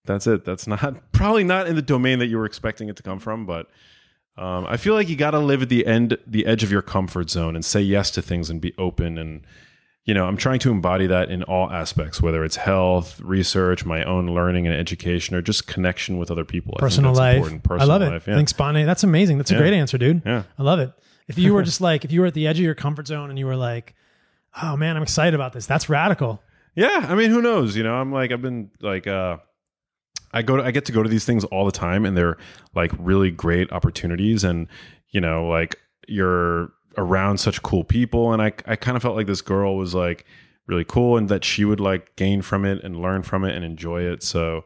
that's 0.04 0.26
it. 0.26 0.44
That's 0.44 0.66
not 0.68 1.12
probably 1.12 1.44
not 1.44 1.66
in 1.66 1.76
the 1.76 1.82
domain 1.82 2.18
that 2.18 2.26
you 2.26 2.38
were 2.38 2.46
expecting 2.46 2.88
it 2.88 2.96
to 2.96 3.02
come 3.02 3.18
from, 3.18 3.46
but 3.46 3.68
um, 4.38 4.66
I 4.68 4.76
feel 4.76 4.94
like 4.94 5.08
you 5.08 5.16
got 5.16 5.32
to 5.32 5.40
live 5.40 5.62
at 5.62 5.68
the 5.68 5.84
end, 5.84 6.16
the 6.24 6.46
edge 6.46 6.62
of 6.62 6.70
your 6.70 6.82
comfort 6.82 7.28
zone, 7.28 7.56
and 7.56 7.64
say 7.64 7.80
yes 7.80 8.10
to 8.12 8.22
things 8.22 8.50
and 8.50 8.60
be 8.60 8.72
open. 8.78 9.18
And 9.18 9.44
you 10.08 10.14
know, 10.14 10.24
I'm 10.24 10.38
trying 10.38 10.58
to 10.60 10.70
embody 10.70 11.06
that 11.08 11.30
in 11.30 11.42
all 11.42 11.70
aspects, 11.70 12.22
whether 12.22 12.42
it's 12.42 12.56
health, 12.56 13.20
research, 13.20 13.84
my 13.84 14.02
own 14.04 14.26
learning 14.34 14.66
and 14.66 14.74
education, 14.74 15.36
or 15.36 15.42
just 15.42 15.66
connection 15.66 16.16
with 16.16 16.30
other 16.30 16.46
people. 16.46 16.72
I 16.76 16.80
think 16.80 16.86
Personal 16.86 17.12
life. 17.12 17.46
important. 17.52 17.82
I 17.82 17.84
love 17.84 18.00
it. 18.00 18.10
life, 18.10 18.26
yeah. 18.26 18.34
Thanks, 18.34 18.54
Bonnie. 18.54 18.84
That's 18.84 19.04
amazing. 19.04 19.36
That's 19.36 19.50
a 19.50 19.54
Yeah. 19.54 19.60
great 19.60 19.74
answer, 19.74 19.98
dude. 19.98 20.22
Yeah. 20.24 20.44
I 20.58 20.62
love 20.62 20.80
it. 20.80 20.90
If 21.28 21.36
you 21.38 21.52
were 21.52 21.62
just 21.70 21.82
like, 21.82 22.06
if 22.06 22.10
you 22.12 22.22
were 22.22 22.26
at 22.26 22.32
the 22.32 22.46
edge 22.46 22.58
of 22.58 22.64
your 22.64 22.74
comfort 22.74 23.06
zone 23.06 23.28
and 23.28 23.38
you 23.38 23.44
were 23.44 23.54
like, 23.54 23.94
oh 24.62 24.78
man, 24.78 24.96
I'm 24.96 25.02
excited 25.02 25.34
about 25.34 25.52
this, 25.52 25.66
that's 25.66 25.90
radical. 25.90 26.42
Yeah, 26.74 27.04
I 27.06 27.14
mean, 27.14 27.30
who 27.30 27.42
knows? 27.42 27.76
You 27.76 27.82
know, 27.82 27.94
I'm 27.94 28.10
like, 28.10 28.32
I've 28.32 28.40
been 28.40 28.70
like, 28.80 29.06
uh, 29.06 29.36
I 30.32 30.40
go, 30.40 30.56
to, 30.56 30.62
I 30.64 30.70
get 30.70 30.86
to 30.86 30.92
go 30.92 31.02
to 31.02 31.08
these 31.08 31.24
things 31.26 31.44
all 31.44 31.66
the 31.66 31.72
time, 31.72 32.06
and 32.06 32.16
they're 32.16 32.38
like 32.74 32.92
really 32.98 33.30
great 33.30 33.70
opportunities. 33.72 34.42
And 34.42 34.68
you 35.10 35.20
know, 35.20 35.46
like 35.48 35.76
you're 36.06 36.70
around 36.98 37.38
such 37.38 37.62
cool 37.62 37.84
people, 37.84 38.32
and 38.34 38.42
I 38.42 38.52
I 38.66 38.76
kind 38.76 38.96
of 38.96 39.02
felt 39.02 39.16
like 39.16 39.26
this 39.26 39.40
girl 39.40 39.76
was 39.76 39.94
like 39.94 40.26
really 40.66 40.84
cool, 40.84 41.16
and 41.16 41.28
that 41.30 41.44
she 41.44 41.64
would 41.64 41.80
like 41.80 42.14
gain 42.16 42.42
from 42.42 42.66
it 42.66 42.84
and 42.84 43.00
learn 43.00 43.22
from 43.22 43.44
it 43.44 43.54
and 43.56 43.64
enjoy 43.64 44.02
it. 44.02 44.22
So, 44.22 44.64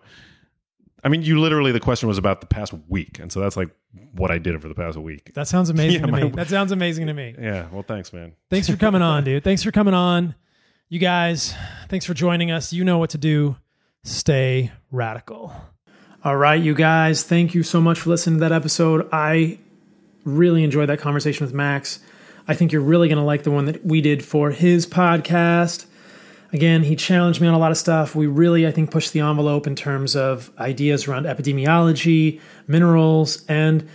I 1.04 1.08
mean, 1.08 1.22
you 1.22 1.38
literally 1.38 1.70
the 1.70 1.78
question 1.80 2.08
was 2.08 2.18
about 2.18 2.40
the 2.40 2.46
past 2.48 2.72
week, 2.88 3.20
and 3.20 3.30
so 3.30 3.38
that's 3.38 3.56
like 3.56 3.70
what 4.12 4.30
I 4.30 4.38
did 4.38 4.54
over 4.56 4.66
the 4.66 4.74
past 4.74 4.96
week. 4.98 5.32
That 5.34 5.46
sounds 5.46 5.70
amazing 5.76 6.00
Yeah, 6.00 6.06
to 6.06 6.24
me. 6.24 6.30
That 6.30 6.48
sounds 6.48 6.72
amazing 6.72 7.06
to 7.06 7.14
me. 7.14 7.36
Yeah, 7.38 7.68
well, 7.70 7.84
thanks, 7.84 8.12
man. 8.12 8.32
Thanks 8.50 8.68
for 8.68 8.76
coming 8.76 9.02
on, 9.02 9.22
dude. 9.22 9.44
Thanks 9.44 9.62
for 9.62 9.70
coming 9.70 9.94
on. 9.94 10.34
You 10.88 10.98
guys, 10.98 11.54
thanks 11.88 12.04
for 12.04 12.14
joining 12.14 12.50
us. 12.50 12.72
You 12.72 12.84
know 12.84 12.98
what 12.98 13.10
to 13.10 13.18
do. 13.18 13.56
Stay 14.04 14.72
radical. 14.90 15.54
All 16.24 16.36
right, 16.36 16.60
you 16.60 16.74
guys, 16.74 17.22
thank 17.22 17.54
you 17.54 17.62
so 17.62 17.80
much 17.80 17.98
for 18.00 18.10
listening 18.10 18.36
to 18.36 18.40
that 18.40 18.52
episode. 18.52 19.08
I 19.12 19.58
really 20.24 20.62
enjoyed 20.64 20.88
that 20.88 20.98
conversation 21.00 21.44
with 21.46 21.54
Max. 21.54 21.98
I 22.46 22.54
think 22.54 22.72
you're 22.72 22.82
really 22.82 23.08
going 23.08 23.18
to 23.18 23.24
like 23.24 23.44
the 23.44 23.50
one 23.50 23.66
that 23.66 23.84
we 23.84 24.00
did 24.00 24.24
for 24.24 24.50
his 24.50 24.86
podcast. 24.86 25.86
Again, 26.52 26.82
he 26.82 26.96
challenged 26.96 27.40
me 27.40 27.48
on 27.48 27.54
a 27.54 27.58
lot 27.58 27.70
of 27.70 27.78
stuff. 27.78 28.14
We 28.14 28.26
really, 28.26 28.66
I 28.66 28.72
think, 28.72 28.90
pushed 28.90 29.12
the 29.12 29.20
envelope 29.20 29.66
in 29.66 29.74
terms 29.74 30.14
of 30.14 30.50
ideas 30.58 31.08
around 31.08 31.24
epidemiology, 31.24 32.40
minerals, 32.66 33.42
and 33.48 33.88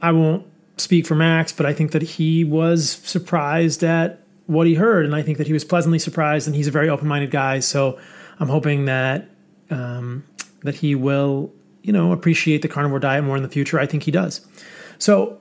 I 0.00 0.12
won't 0.12 0.46
speak 0.76 1.06
for 1.06 1.14
Max, 1.16 1.52
but 1.52 1.66
I 1.66 1.72
think 1.72 1.90
that 1.90 2.02
he 2.02 2.44
was 2.44 2.90
surprised 2.90 3.82
at 3.82 4.20
what 4.46 4.66
he 4.66 4.74
heard, 4.74 5.04
and 5.04 5.14
I 5.14 5.22
think 5.22 5.38
that 5.38 5.46
he 5.46 5.52
was 5.52 5.64
pleasantly 5.64 5.98
surprised. 5.98 6.46
And 6.46 6.54
he's 6.54 6.68
a 6.68 6.70
very 6.70 6.88
open-minded 6.88 7.30
guy, 7.32 7.60
so 7.60 7.98
I'm 8.38 8.48
hoping 8.48 8.84
that 8.84 9.28
um, 9.70 10.24
that 10.62 10.76
he 10.76 10.94
will, 10.94 11.52
you 11.82 11.92
know, 11.92 12.12
appreciate 12.12 12.62
the 12.62 12.68
carnivore 12.68 13.00
diet 13.00 13.24
more 13.24 13.36
in 13.36 13.42
the 13.42 13.48
future. 13.48 13.80
I 13.80 13.86
think 13.86 14.04
he 14.04 14.12
does. 14.12 14.46
So 14.98 15.40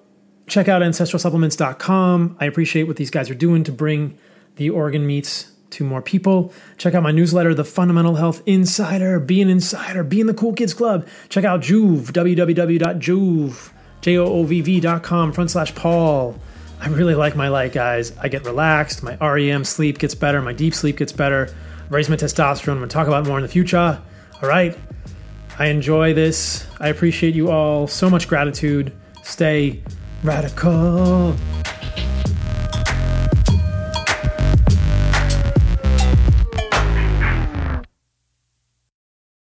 check 0.51 0.67
out 0.67 0.81
ancestralsupplements.com. 0.81 2.37
I 2.39 2.45
appreciate 2.45 2.83
what 2.83 2.97
these 2.97 3.09
guys 3.09 3.29
are 3.29 3.35
doing 3.35 3.63
to 3.63 3.71
bring 3.71 4.17
the 4.57 4.69
organ 4.69 5.07
meats 5.07 5.49
to 5.71 5.85
more 5.85 6.01
people. 6.01 6.53
Check 6.77 6.93
out 6.93 7.03
my 7.03 7.11
newsletter, 7.11 7.53
The 7.53 7.63
Fundamental 7.63 8.15
Health 8.15 8.43
Insider. 8.45 9.19
Be 9.21 9.41
an 9.41 9.49
insider. 9.49 10.03
Be 10.03 10.19
in 10.19 10.27
the 10.27 10.33
Cool 10.33 10.51
Kids 10.53 10.73
Club. 10.73 11.07
Check 11.29 11.45
out 11.45 11.61
Joovv, 11.61 12.11
www.joovv, 12.11 13.71
J-O-O-V-V.com, 14.01 15.31
front 15.31 15.51
slash 15.51 15.73
Paul. 15.73 16.37
I 16.81 16.89
really 16.89 17.15
like 17.15 17.37
my 17.37 17.47
light, 17.47 17.71
guys. 17.71 18.11
I 18.17 18.27
get 18.27 18.43
relaxed. 18.43 19.03
My 19.03 19.15
REM 19.15 19.63
sleep 19.63 19.99
gets 19.99 20.15
better. 20.15 20.41
My 20.41 20.51
deep 20.51 20.75
sleep 20.75 20.97
gets 20.97 21.13
better. 21.13 21.53
Raise 21.89 22.09
my 22.09 22.17
testosterone. 22.17 22.73
I'm 22.73 22.77
going 22.79 22.89
to 22.89 22.93
talk 22.93 23.07
about 23.07 23.25
more 23.25 23.37
in 23.37 23.43
the 23.43 23.47
future. 23.47 24.01
All 24.41 24.49
right. 24.49 24.77
I 25.57 25.67
enjoy 25.67 26.13
this. 26.13 26.67
I 26.79 26.89
appreciate 26.89 27.35
you 27.35 27.51
all. 27.51 27.87
So 27.87 28.09
much 28.09 28.27
gratitude. 28.27 28.91
Stay 29.23 29.81
Radical. 30.23 31.35